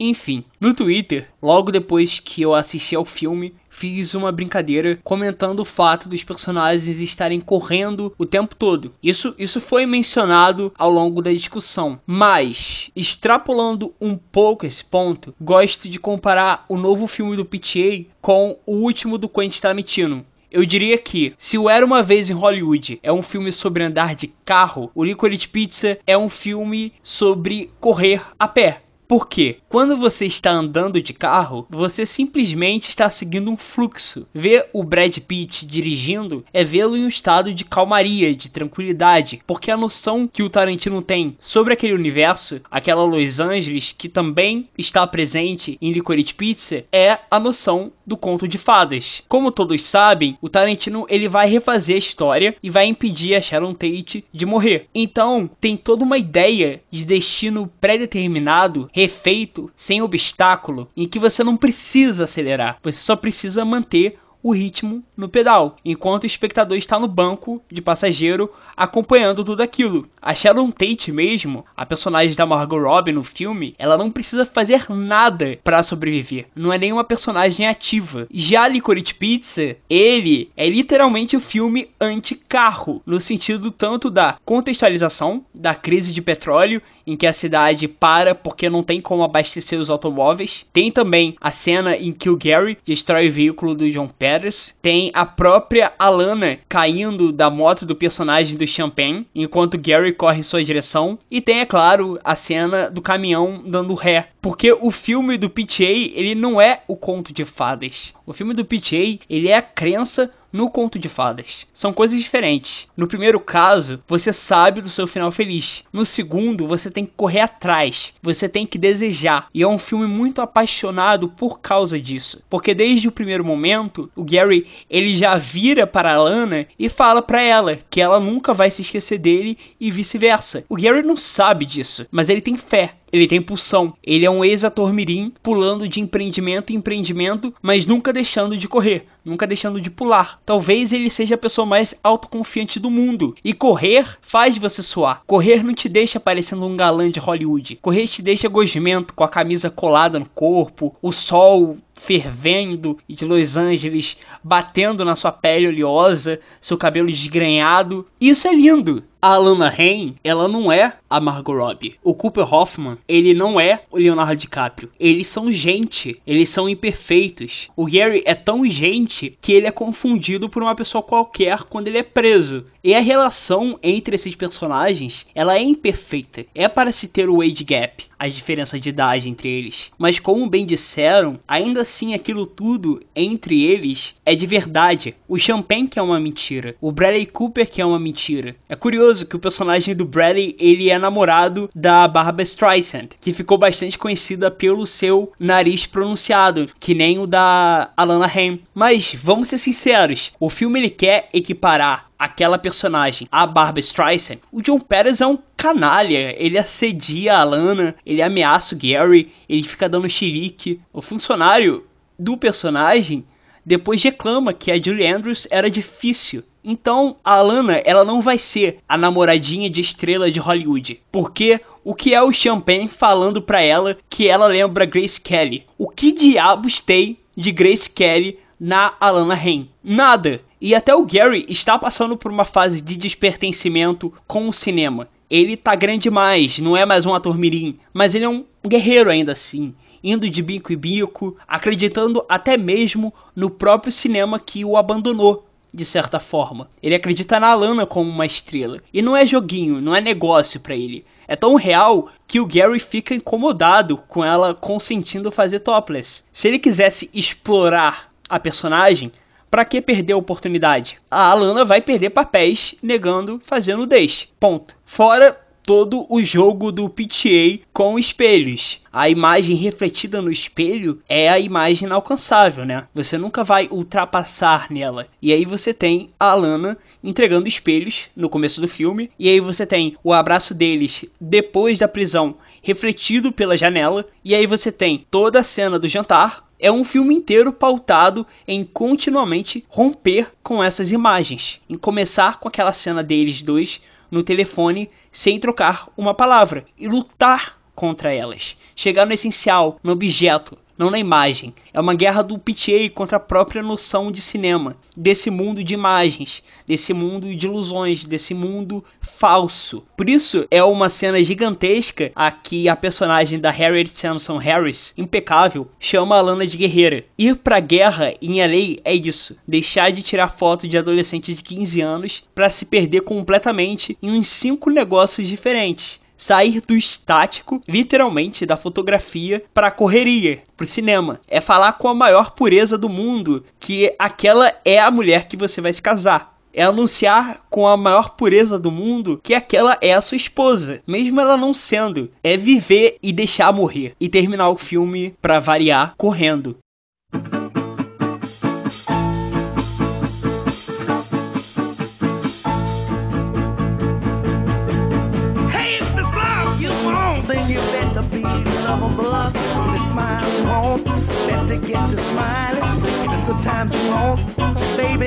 Enfim, 0.00 0.44
no 0.58 0.74
Twitter, 0.74 1.28
logo 1.40 1.70
depois 1.70 2.18
que 2.18 2.42
eu 2.42 2.54
assisti 2.54 2.96
ao 2.96 3.04
filme, 3.04 3.54
fiz 3.70 4.14
uma 4.14 4.32
brincadeira 4.32 4.98
comentando 5.04 5.60
o 5.60 5.64
fato 5.64 6.08
dos 6.08 6.24
personagens 6.24 7.00
estarem 7.00 7.40
correndo 7.40 8.12
o 8.18 8.26
tempo 8.26 8.56
todo. 8.56 8.92
Isso, 9.02 9.34
isso 9.38 9.60
foi 9.60 9.86
mencionado 9.86 10.72
ao 10.76 10.90
longo 10.90 11.22
da 11.22 11.32
discussão, 11.32 12.00
mas 12.06 12.90
extrapolando 12.96 13.94
um 14.00 14.16
pouco 14.16 14.66
esse 14.66 14.84
ponto, 14.84 15.34
gosto 15.40 15.88
de 15.88 16.00
comparar 16.00 16.64
o 16.68 16.76
novo 16.76 17.06
filme 17.06 17.36
do 17.36 17.44
PTA 17.44 18.06
com 18.20 18.58
o 18.66 18.76
último 18.76 19.16
do 19.16 19.28
Quentin 19.28 19.60
Tarantino, 19.60 20.26
eu 20.52 20.64
diria 20.66 20.98
que, 20.98 21.32
se 21.38 21.56
o 21.56 21.68
Era 21.68 21.84
Uma 21.84 22.02
Vez 22.02 22.28
em 22.28 22.34
Hollywood 22.34 23.00
é 23.02 23.12
um 23.12 23.22
filme 23.22 23.50
sobre 23.50 23.82
andar 23.82 24.14
de 24.14 24.28
carro, 24.44 24.90
o 24.94 25.02
Licorice 25.02 25.48
Pizza 25.48 25.98
é 26.06 26.16
um 26.16 26.28
filme 26.28 26.92
sobre 27.02 27.70
correr 27.80 28.22
a 28.38 28.46
pé. 28.46 28.81
Porque 29.12 29.58
quando 29.68 29.94
você 29.94 30.24
está 30.24 30.50
andando 30.50 30.98
de 31.02 31.12
carro, 31.12 31.66
você 31.68 32.06
simplesmente 32.06 32.88
está 32.88 33.10
seguindo 33.10 33.50
um 33.50 33.58
fluxo. 33.58 34.26
Ver 34.32 34.70
o 34.72 34.82
Brad 34.82 35.18
Pitt 35.18 35.66
dirigindo 35.66 36.42
é 36.50 36.64
vê-lo 36.64 36.96
em 36.96 37.04
um 37.04 37.08
estado 37.08 37.52
de 37.52 37.62
calmaria, 37.62 38.34
de 38.34 38.48
tranquilidade, 38.48 39.42
porque 39.46 39.70
a 39.70 39.76
noção 39.76 40.26
que 40.26 40.42
o 40.42 40.48
Tarantino 40.48 41.02
tem 41.02 41.36
sobre 41.38 41.74
aquele 41.74 41.92
universo, 41.92 42.62
aquela 42.70 43.04
Los 43.04 43.38
Angeles 43.38 43.92
que 43.92 44.08
também 44.08 44.70
está 44.78 45.06
presente 45.06 45.76
em 45.82 45.92
Licorice 45.92 46.32
Pizza, 46.32 46.82
é 46.90 47.18
a 47.30 47.38
noção 47.38 47.92
do 48.06 48.16
conto 48.16 48.48
de 48.48 48.56
fadas. 48.56 49.22
Como 49.28 49.52
todos 49.52 49.82
sabem, 49.82 50.38
o 50.40 50.48
Tarantino 50.48 51.04
ele 51.10 51.28
vai 51.28 51.46
refazer 51.50 51.96
a 51.96 51.98
história 51.98 52.56
e 52.62 52.70
vai 52.70 52.86
impedir 52.86 53.34
a 53.34 53.42
Sharon 53.42 53.74
Tate 53.74 54.24
de 54.32 54.46
morrer. 54.46 54.86
Então, 54.94 55.50
tem 55.60 55.76
toda 55.76 56.02
uma 56.02 56.16
ideia 56.16 56.80
de 56.90 57.04
destino 57.04 57.70
pré-determinado 57.78 58.88
refeito, 59.02 59.70
sem 59.74 60.00
obstáculo, 60.00 60.88
em 60.96 61.08
que 61.08 61.18
você 61.18 61.42
não 61.42 61.56
precisa 61.56 62.24
acelerar, 62.24 62.78
você 62.82 62.98
só 62.98 63.16
precisa 63.16 63.64
manter 63.64 64.18
o 64.42 64.52
ritmo 64.52 65.02
no 65.16 65.28
pedal, 65.28 65.76
enquanto 65.84 66.24
o 66.24 66.26
espectador 66.26 66.76
está 66.76 66.98
no 66.98 67.06
banco 67.06 67.62
de 67.70 67.80
passageiro 67.80 68.50
acompanhando 68.76 69.44
tudo 69.44 69.62
aquilo. 69.62 70.08
A 70.20 70.34
Sharon 70.34 70.70
Tate 70.70 71.12
mesmo, 71.12 71.64
a 71.76 71.86
personagem 71.86 72.34
da 72.34 72.44
Margot 72.44 72.80
Robbie 72.80 73.12
no 73.12 73.22
filme, 73.22 73.74
ela 73.78 73.96
não 73.96 74.10
precisa 74.10 74.44
fazer 74.44 74.86
nada 74.90 75.58
para 75.62 75.82
sobreviver. 75.82 76.46
Não 76.56 76.72
é 76.72 76.78
nenhuma 76.78 77.04
personagem 77.04 77.68
ativa. 77.68 78.26
Já 78.32 78.66
Licorice 78.66 79.14
Pizza, 79.14 79.76
ele 79.88 80.50
é 80.56 80.68
literalmente 80.68 81.36
o 81.36 81.40
filme 81.40 81.88
anti-carro, 82.00 83.02
no 83.06 83.20
sentido 83.20 83.70
tanto 83.70 84.10
da 84.10 84.38
contextualização 84.44 85.44
da 85.54 85.74
crise 85.74 86.12
de 86.12 86.20
petróleo 86.20 86.82
em 87.06 87.16
que 87.16 87.26
a 87.26 87.32
cidade 87.32 87.88
para 87.88 88.34
porque 88.34 88.68
não 88.68 88.82
tem 88.82 89.00
como 89.00 89.22
abastecer 89.22 89.80
os 89.80 89.90
automóveis. 89.90 90.66
Tem 90.72 90.90
também 90.90 91.36
a 91.40 91.50
cena 91.50 91.96
em 91.96 92.12
que 92.12 92.30
o 92.30 92.36
Gary 92.36 92.78
destrói 92.84 93.28
o 93.28 93.32
veículo 93.32 93.74
do 93.74 93.90
John 93.90 94.08
Pérez. 94.08 94.76
Tem 94.80 95.10
a 95.14 95.24
própria 95.24 95.92
Alana 95.98 96.58
caindo 96.68 97.32
da 97.32 97.50
moto 97.50 97.86
do 97.86 97.96
personagem 97.96 98.56
do 98.56 98.66
Champagne, 98.66 99.26
enquanto 99.34 99.78
Gary 99.78 100.12
corre 100.12 100.40
em 100.40 100.42
sua 100.42 100.64
direção. 100.64 101.18
E 101.30 101.40
tem, 101.40 101.60
é 101.60 101.66
claro, 101.66 102.18
a 102.24 102.34
cena 102.34 102.90
do 102.90 103.00
caminhão 103.00 103.62
dando 103.66 103.94
ré 103.94 104.28
Porque 104.40 104.72
o 104.72 104.90
filme 104.90 105.36
do 105.36 105.48
PTA, 105.48 105.84
ele 106.14 106.34
não 106.34 106.60
é 106.60 106.82
o 106.86 106.96
conto 106.96 107.32
de 107.32 107.44
fadas. 107.44 108.14
O 108.26 108.32
filme 108.32 108.54
do 108.54 108.64
PTA, 108.64 109.18
ele 109.28 109.48
é 109.48 109.56
a 109.56 109.62
crença 109.62 110.30
no 110.52 110.70
conto 110.70 110.98
de 110.98 111.08
fadas. 111.08 111.66
São 111.72 111.92
coisas 111.92 112.20
diferentes. 112.20 112.88
No 112.96 113.06
primeiro 113.06 113.40
caso, 113.40 114.02
você 114.06 114.32
sabe 114.32 114.80
do 114.80 114.90
seu 114.90 115.06
final 115.06 115.30
feliz. 115.32 115.84
No 115.92 116.04
segundo, 116.04 116.66
você 116.66 116.90
tem 116.90 117.06
que 117.06 117.12
correr 117.16 117.40
atrás. 117.40 118.12
Você 118.22 118.48
tem 118.48 118.66
que 118.66 118.78
desejar. 118.78 119.48
E 119.54 119.62
é 119.62 119.68
um 119.68 119.78
filme 119.78 120.06
muito 120.06 120.42
apaixonado 120.42 121.28
por 121.28 121.60
causa 121.60 122.00
disso. 122.00 122.42
Porque 122.50 122.74
desde 122.74 123.08
o 123.08 123.12
primeiro 123.12 123.44
momento, 123.44 124.10
o 124.14 124.24
Gary, 124.24 124.66
ele 124.90 125.14
já 125.14 125.36
vira 125.36 125.86
para 125.86 126.14
a 126.14 126.22
Lana 126.22 126.66
e 126.78 126.88
fala 126.88 127.22
para 127.22 127.42
ela 127.42 127.78
que 127.88 128.00
ela 128.00 128.20
nunca 128.20 128.52
vai 128.52 128.70
se 128.70 128.82
esquecer 128.82 129.18
dele 129.18 129.56
e 129.80 129.90
vice-versa. 129.90 130.64
O 130.68 130.76
Gary 130.76 131.02
não 131.02 131.16
sabe 131.16 131.64
disso, 131.64 132.06
mas 132.10 132.28
ele 132.28 132.40
tem 132.40 132.56
fé. 132.56 132.94
Ele 133.12 133.26
tem 133.26 133.42
pulsão. 133.42 133.92
Ele 134.02 134.24
é 134.24 134.30
um 134.30 134.44
ex-ator 134.44 134.92
mirim, 134.92 135.32
pulando 135.42 135.88
de 135.88 136.00
empreendimento 136.00 136.72
em 136.72 136.76
empreendimento, 136.76 137.54
mas 137.60 137.84
nunca 137.84 138.12
deixando 138.12 138.56
de 138.56 138.66
correr, 138.66 139.06
nunca 139.24 139.46
deixando 139.46 139.80
de 139.80 139.90
pular. 139.90 140.40
Talvez 140.46 140.92
ele 140.92 141.10
seja 141.10 141.34
a 141.34 141.38
pessoa 141.38 141.66
mais 141.66 141.94
autoconfiante 142.02 142.80
do 142.80 142.90
mundo. 142.90 143.34
E 143.44 143.52
correr 143.52 144.06
faz 144.22 144.56
você 144.56 144.82
suar. 144.82 145.22
Correr 145.26 145.62
não 145.62 145.74
te 145.74 145.88
deixa 145.88 146.18
parecendo 146.18 146.66
um 146.66 146.76
galã 146.76 147.10
de 147.10 147.20
Hollywood. 147.20 147.78
Correr 147.82 148.06
te 148.06 148.22
deixa 148.22 148.48
gosmento, 148.48 149.12
com 149.12 149.24
a 149.24 149.28
camisa 149.28 149.68
colada 149.68 150.18
no 150.18 150.28
corpo, 150.28 150.96
o 151.02 151.12
sol 151.12 151.76
fervendo 152.04 152.98
de 153.08 153.24
Los 153.24 153.56
Angeles 153.56 154.16
batendo 154.42 155.04
na 155.04 155.16
sua 155.16 155.32
pele 155.32 155.68
oleosa, 155.68 156.40
seu 156.60 156.76
cabelo 156.76 157.06
desgrenhado. 157.06 158.06
Isso 158.20 158.48
é 158.48 158.54
lindo. 158.54 159.04
A 159.24 159.34
Alana 159.34 159.68
Haim, 159.68 160.16
ela 160.24 160.48
não 160.48 160.72
é 160.72 160.96
a 161.08 161.20
Margot 161.20 161.52
Robbie. 161.52 161.94
O 162.02 162.12
Cooper 162.12 162.52
Hoffman, 162.52 162.98
ele 163.06 163.32
não 163.32 163.60
é 163.60 163.84
o 163.88 163.96
Leonardo 163.96 164.34
DiCaprio. 164.34 164.90
Eles 164.98 165.28
são 165.28 165.48
gente, 165.48 166.20
eles 166.26 166.48
são 166.48 166.68
imperfeitos. 166.68 167.68
O 167.76 167.86
Gary 167.86 168.24
é 168.26 168.34
tão 168.34 168.68
gente 168.68 169.38
que 169.40 169.52
ele 169.52 169.68
é 169.68 169.70
confundido 169.70 170.48
por 170.48 170.60
uma 170.60 170.74
pessoa 170.74 171.04
qualquer 171.04 171.62
quando 171.62 171.86
ele 171.86 171.98
é 171.98 172.02
preso. 172.02 172.66
E 172.82 172.96
a 172.96 173.00
relação 173.00 173.78
entre 173.80 174.16
esses 174.16 174.34
personagens, 174.34 175.24
ela 175.36 175.54
é 175.54 175.62
imperfeita. 175.62 176.44
É 176.52 176.66
para 176.66 176.90
se 176.90 177.06
ter 177.06 177.30
o 177.30 177.40
age 177.40 177.62
gap, 177.62 178.04
a 178.18 178.26
diferença 178.26 178.80
de 178.80 178.88
idade 178.88 179.28
entre 179.28 179.48
eles. 179.48 179.92
Mas 179.96 180.18
como 180.18 180.50
bem 180.50 180.66
disseram, 180.66 181.38
ainda 181.46 181.84
assim 181.92 182.14
aquilo 182.14 182.46
tudo 182.46 183.02
entre 183.14 183.62
eles 183.62 184.14
é 184.24 184.34
de 184.34 184.46
verdade. 184.46 185.14
O 185.28 185.38
Champagne 185.38 185.86
que 185.86 185.98
é 185.98 186.02
uma 186.02 186.18
mentira, 186.18 186.74
o 186.80 186.90
Bradley 186.90 187.26
Cooper 187.26 187.68
que 187.68 187.82
é 187.82 187.84
uma 187.84 188.00
mentira. 188.00 188.56
É 188.66 188.74
curioso 188.74 189.26
que 189.26 189.36
o 189.36 189.38
personagem 189.38 189.94
do 189.94 190.06
Bradley, 190.06 190.56
ele 190.58 190.88
é 190.88 190.98
namorado 190.98 191.68
da 191.74 192.08
Barbara 192.08 192.42
Streisand, 192.42 193.10
que 193.20 193.30
ficou 193.30 193.58
bastante 193.58 193.98
conhecida 193.98 194.50
pelo 194.50 194.86
seu 194.86 195.32
nariz 195.38 195.84
pronunciado, 195.84 196.66
que 196.80 196.94
nem 196.94 197.18
o 197.18 197.26
da 197.26 197.90
Alana 197.94 198.26
Haim. 198.26 198.60
Mas 198.74 199.14
vamos 199.14 199.48
ser 199.48 199.58
sinceros, 199.58 200.32
o 200.40 200.48
filme 200.48 200.80
ele 200.80 200.90
quer 200.90 201.28
equiparar 201.32 202.11
aquela 202.22 202.56
personagem, 202.56 203.26
a 203.32 203.44
Barbara 203.44 203.80
Streisand, 203.80 204.38
o 204.52 204.62
John 204.62 204.78
Pérez 204.78 205.20
é 205.20 205.26
um 205.26 205.36
canalha. 205.56 206.32
Ele 206.38 206.56
assedia 206.56 207.36
a 207.36 207.42
Lana, 207.42 207.96
ele 208.06 208.22
ameaça 208.22 208.76
o 208.76 208.78
Gary, 208.78 209.32
ele 209.48 209.64
fica 209.64 209.88
dando 209.88 210.08
xerique. 210.08 210.80
O 210.92 211.02
funcionário 211.02 211.84
do 212.16 212.36
personagem 212.36 213.24
depois 213.66 214.00
reclama 214.04 214.52
que 214.52 214.70
a 214.70 214.80
Julie 214.80 215.04
Andrews 215.04 215.48
era 215.50 215.68
difícil. 215.68 216.44
Então 216.62 217.16
a 217.24 217.42
Lana 217.42 217.82
ela 217.84 218.04
não 218.04 218.20
vai 218.20 218.38
ser 218.38 218.78
a 218.88 218.96
namoradinha 218.96 219.68
de 219.68 219.80
estrela 219.80 220.30
de 220.30 220.38
Hollywood, 220.38 221.00
porque 221.10 221.60
o 221.82 221.92
que 221.92 222.14
é 222.14 222.22
o 222.22 222.32
Champagne 222.32 222.86
falando 222.86 223.42
para 223.42 223.60
ela 223.60 223.98
que 224.08 224.28
ela 224.28 224.46
lembra 224.46 224.86
Grace 224.86 225.20
Kelly? 225.20 225.66
O 225.76 225.88
que 225.88 226.12
diabos 226.12 226.80
tem 226.80 227.18
de 227.36 227.50
Grace 227.50 227.90
Kelly 227.90 228.38
na 228.60 228.94
Alana 229.00 229.34
Haim? 229.34 229.68
Nada. 229.82 230.40
E 230.64 230.76
até 230.76 230.94
o 230.94 231.04
Gary 231.04 231.44
está 231.48 231.76
passando 231.76 232.16
por 232.16 232.30
uma 232.30 232.44
fase 232.44 232.80
de 232.80 232.94
despertencimento 232.94 234.14
com 234.28 234.48
o 234.48 234.52
cinema. 234.52 235.08
Ele 235.28 235.56
tá 235.56 235.74
grande 235.74 236.04
demais, 236.04 236.60
não 236.60 236.76
é 236.76 236.86
mais 236.86 237.04
um 237.04 237.12
ator 237.12 237.36
mirim, 237.36 237.80
mas 237.92 238.14
ele 238.14 238.26
é 238.26 238.28
um 238.28 238.44
guerreiro 238.64 239.10
ainda 239.10 239.32
assim, 239.32 239.74
indo 240.04 240.30
de 240.30 240.40
bico 240.40 240.72
em 240.72 240.76
bico, 240.76 241.36
acreditando 241.48 242.24
até 242.28 242.56
mesmo 242.56 243.12
no 243.34 243.50
próprio 243.50 243.90
cinema 243.90 244.38
que 244.38 244.64
o 244.64 244.76
abandonou 244.76 245.44
de 245.74 245.84
certa 245.84 246.20
forma. 246.20 246.70
Ele 246.80 246.94
acredita 246.94 247.40
na 247.40 247.52
Lana 247.56 247.84
como 247.84 248.08
uma 248.08 248.24
estrela. 248.24 248.78
E 248.94 249.02
não 249.02 249.16
é 249.16 249.26
joguinho, 249.26 249.80
não 249.80 249.96
é 249.96 250.00
negócio 250.00 250.60
para 250.60 250.76
ele. 250.76 251.04
É 251.26 251.34
tão 251.34 251.56
real 251.56 252.08
que 252.24 252.38
o 252.38 252.46
Gary 252.46 252.78
fica 252.78 253.16
incomodado 253.16 253.96
com 253.96 254.24
ela 254.24 254.54
consentindo 254.54 255.32
fazer 255.32 255.58
topless. 255.58 256.22
Se 256.32 256.46
ele 256.46 256.60
quisesse 256.60 257.10
explorar 257.12 258.12
a 258.28 258.38
personagem, 258.38 259.10
para 259.52 259.66
que 259.66 259.82
perder 259.82 260.14
a 260.14 260.16
oportunidade? 260.16 260.98
A 261.10 261.30
Alana 261.30 261.62
vai 261.62 261.82
perder 261.82 262.08
papéis 262.08 262.74
negando 262.82 263.38
fazer 263.44 263.76
nudez. 263.76 264.26
Ponto. 264.40 264.74
Fora 264.86 265.38
todo 265.62 266.06
o 266.08 266.22
jogo 266.22 266.72
do 266.72 266.88
PTA 266.88 267.60
com 267.70 267.98
espelhos. 267.98 268.80
A 268.90 269.10
imagem 269.10 269.54
refletida 269.54 270.22
no 270.22 270.32
espelho 270.32 271.02
é 271.06 271.28
a 271.28 271.38
imagem 271.38 271.84
inalcançável, 271.86 272.64
né? 272.64 272.88
Você 272.94 273.18
nunca 273.18 273.44
vai 273.44 273.68
ultrapassar 273.70 274.68
nela. 274.70 275.06
E 275.20 275.30
aí 275.34 275.44
você 275.44 275.74
tem 275.74 276.08
a 276.18 276.30
Alana 276.30 276.78
entregando 277.04 277.46
espelhos 277.46 278.10
no 278.16 278.30
começo 278.30 278.58
do 278.58 278.66
filme, 278.66 279.10
e 279.18 279.28
aí 279.28 279.38
você 279.38 279.66
tem 279.66 279.98
o 280.02 280.14
abraço 280.14 280.54
deles 280.54 281.04
depois 281.20 281.78
da 281.78 281.86
prisão 281.86 282.36
refletido 282.62 283.30
pela 283.30 283.56
janela, 283.56 284.06
e 284.24 284.34
aí 284.34 284.46
você 284.46 284.72
tem 284.72 285.04
toda 285.10 285.40
a 285.40 285.44
cena 285.44 285.78
do 285.78 285.88
jantar 285.88 286.48
é 286.62 286.70
um 286.70 286.84
filme 286.84 287.16
inteiro 287.16 287.52
pautado 287.52 288.24
em 288.46 288.64
continuamente 288.64 289.66
romper 289.68 290.32
com 290.44 290.62
essas 290.62 290.92
imagens, 290.92 291.60
em 291.68 291.76
começar 291.76 292.38
com 292.38 292.46
aquela 292.46 292.72
cena 292.72 293.02
deles 293.02 293.42
dois 293.42 293.82
no 294.08 294.22
telefone 294.22 294.88
sem 295.10 295.40
trocar 295.40 295.88
uma 295.96 296.14
palavra 296.14 296.64
e 296.78 296.86
lutar 296.86 297.58
contra 297.74 298.14
elas, 298.14 298.56
chegar 298.76 299.04
no 299.04 299.12
essencial, 299.12 299.80
no 299.82 299.90
objeto, 299.90 300.56
não 300.82 300.90
na 300.90 300.98
imagem. 300.98 301.54
É 301.72 301.80
uma 301.80 301.94
guerra 301.94 302.22
do 302.22 302.36
PTA 302.36 302.90
contra 302.92 303.16
a 303.16 303.20
própria 303.20 303.62
noção 303.62 304.10
de 304.10 304.20
cinema, 304.20 304.76
desse 304.96 305.30
mundo 305.30 305.62
de 305.62 305.74
imagens, 305.74 306.42
desse 306.66 306.92
mundo 306.92 307.32
de 307.32 307.46
ilusões, 307.46 308.04
desse 308.04 308.34
mundo 308.34 308.84
falso. 309.00 309.84
Por 309.96 310.10
isso 310.10 310.44
é 310.50 310.62
uma 310.62 310.88
cena 310.88 311.22
gigantesca 311.22 312.10
a 312.16 312.32
que 312.32 312.68
a 312.68 312.74
personagem 312.74 313.38
da 313.38 313.50
Harriet 313.50 313.88
Samson 313.88 314.38
Harris, 314.38 314.92
impecável, 314.98 315.68
chama 315.78 316.16
a 316.16 316.20
Lana 316.20 316.46
de 316.46 316.56
guerreira. 316.56 317.04
Ir 317.16 317.36
pra 317.36 317.60
guerra 317.60 318.12
em 318.20 318.40
LA 318.40 318.80
é 318.84 318.92
isso, 318.92 319.36
deixar 319.46 319.92
de 319.92 320.02
tirar 320.02 320.30
foto 320.30 320.66
de 320.66 320.76
adolescente 320.76 321.32
de 321.32 321.42
15 321.44 321.80
anos 321.80 322.24
para 322.34 322.50
se 322.50 322.66
perder 322.66 323.02
completamente 323.02 323.96
em 324.02 324.10
uns 324.10 324.26
cinco 324.26 324.68
negócios 324.68 325.28
diferentes 325.28 326.01
sair 326.22 326.60
do 326.60 326.74
estático, 326.74 327.60
literalmente 327.68 328.46
da 328.46 328.56
fotografia, 328.56 329.44
para 329.52 329.66
a 329.66 329.72
correria, 329.72 330.42
para 330.56 330.64
o 330.64 330.66
cinema. 330.66 331.20
É 331.26 331.40
falar 331.40 331.74
com 331.74 331.88
a 331.88 331.94
maior 331.94 332.30
pureza 332.30 332.78
do 332.78 332.88
mundo 332.88 333.44
que 333.58 333.94
aquela 333.98 334.52
é 334.64 334.78
a 334.78 334.90
mulher 334.90 335.26
que 335.26 335.36
você 335.36 335.60
vai 335.60 335.72
se 335.72 335.82
casar. 335.82 336.32
É 336.54 336.62
anunciar 336.62 337.46
com 337.48 337.66
a 337.66 337.76
maior 337.78 338.10
pureza 338.10 338.58
do 338.58 338.70
mundo 338.70 339.18
que 339.22 339.34
aquela 339.34 339.78
é 339.80 339.94
a 339.94 340.02
sua 340.02 340.16
esposa, 340.16 340.82
mesmo 340.86 341.18
ela 341.18 341.36
não 341.36 341.54
sendo. 341.54 342.10
É 342.22 342.36
viver 342.36 342.98
e 343.02 343.10
deixar 343.10 343.50
morrer. 343.52 343.94
E 343.98 344.08
terminar 344.08 344.50
o 344.50 344.58
filme, 344.58 345.14
para 345.20 345.40
variar, 345.40 345.94
correndo. 345.96 346.56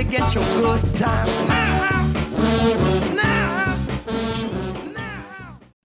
Get 0.10 0.34
your 0.34 0.46
good 0.62 0.82
times. 0.98 1.46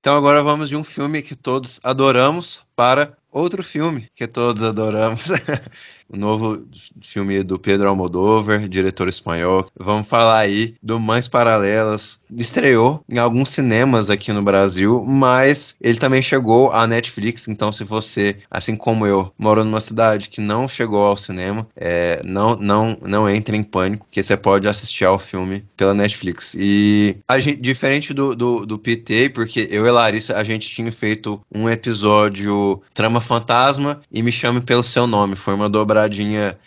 Então 0.01 0.16
agora 0.16 0.43
vamos 0.43 0.71
de 0.71 0.77
um 0.77 0.83
filme 0.83 1.21
que 1.21 1.37
todos 1.37 1.79
adoramos 1.83 2.62
para 2.75 3.18
outro 3.31 3.62
filme 3.62 4.09
que 4.14 4.27
todos 4.27 4.62
adoramos. 4.62 5.25
o 6.13 6.17
novo 6.17 6.63
filme 7.01 7.43
do 7.43 7.59
Pedro 7.59 7.89
Almodóvar, 7.89 8.69
diretor 8.69 9.09
espanhol. 9.09 9.67
Vamos 9.79 10.09
falar 10.09 10.39
aí 10.39 10.75
do 10.83 10.99
Mães 10.99 11.29
Paralelas. 11.29 12.19
Estreou 12.37 13.03
em 13.09 13.19
alguns 13.19 13.49
cinemas 13.49 14.11
aqui 14.11 14.33
no 14.33 14.43
Brasil, 14.43 15.05
mas 15.05 15.77
ele 15.81 15.99
também 15.99 16.23
chegou 16.23 16.71
à 16.73 16.87
Netflix. 16.87 17.49
Então, 17.49 17.73
se 17.73 17.85
você, 17.85 18.37
assim 18.51 18.77
como 18.77 19.07
eu, 19.07 19.33
mora 19.39 19.65
numa 19.65 19.81
cidade 19.81 20.29
que 20.29 20.41
não 20.41 20.69
chegou 20.69 21.05
ao 21.05 21.17
cinema, 21.17 21.67
é, 21.77 22.21
não, 22.25 22.57
não, 22.57 22.97
não 23.03 23.29
entre 23.29 23.57
em 23.57 23.63
pânico, 23.63 24.07
que 24.11 24.23
você 24.23 24.37
pode 24.37 24.69
assistir 24.69 25.05
ao 25.05 25.19
filme 25.19 25.65
pela 25.77 25.95
Netflix. 25.95 26.55
E 26.57 27.17
a 27.27 27.39
gente, 27.39 27.61
diferente 27.61 28.13
do, 28.13 28.35
do, 28.35 28.67
do 28.67 28.79
PT, 28.79 29.31
porque 29.31 29.69
eu 29.71 29.87
e 29.87 29.91
Larissa, 29.91 30.37
a 30.37 30.45
gente 30.45 30.69
tinha 30.69 30.91
feito 30.93 31.41
um 31.53 31.69
episódio 31.69 32.81
Trama 32.95 33.21
Fantasma 33.21 34.01
e 34.11 34.23
Me 34.23 34.33
Chame 34.33 34.61
Pelo 34.61 34.83
Seu 34.83 35.07
Nome. 35.07 35.37
Foi 35.37 35.55
uma 35.55 35.69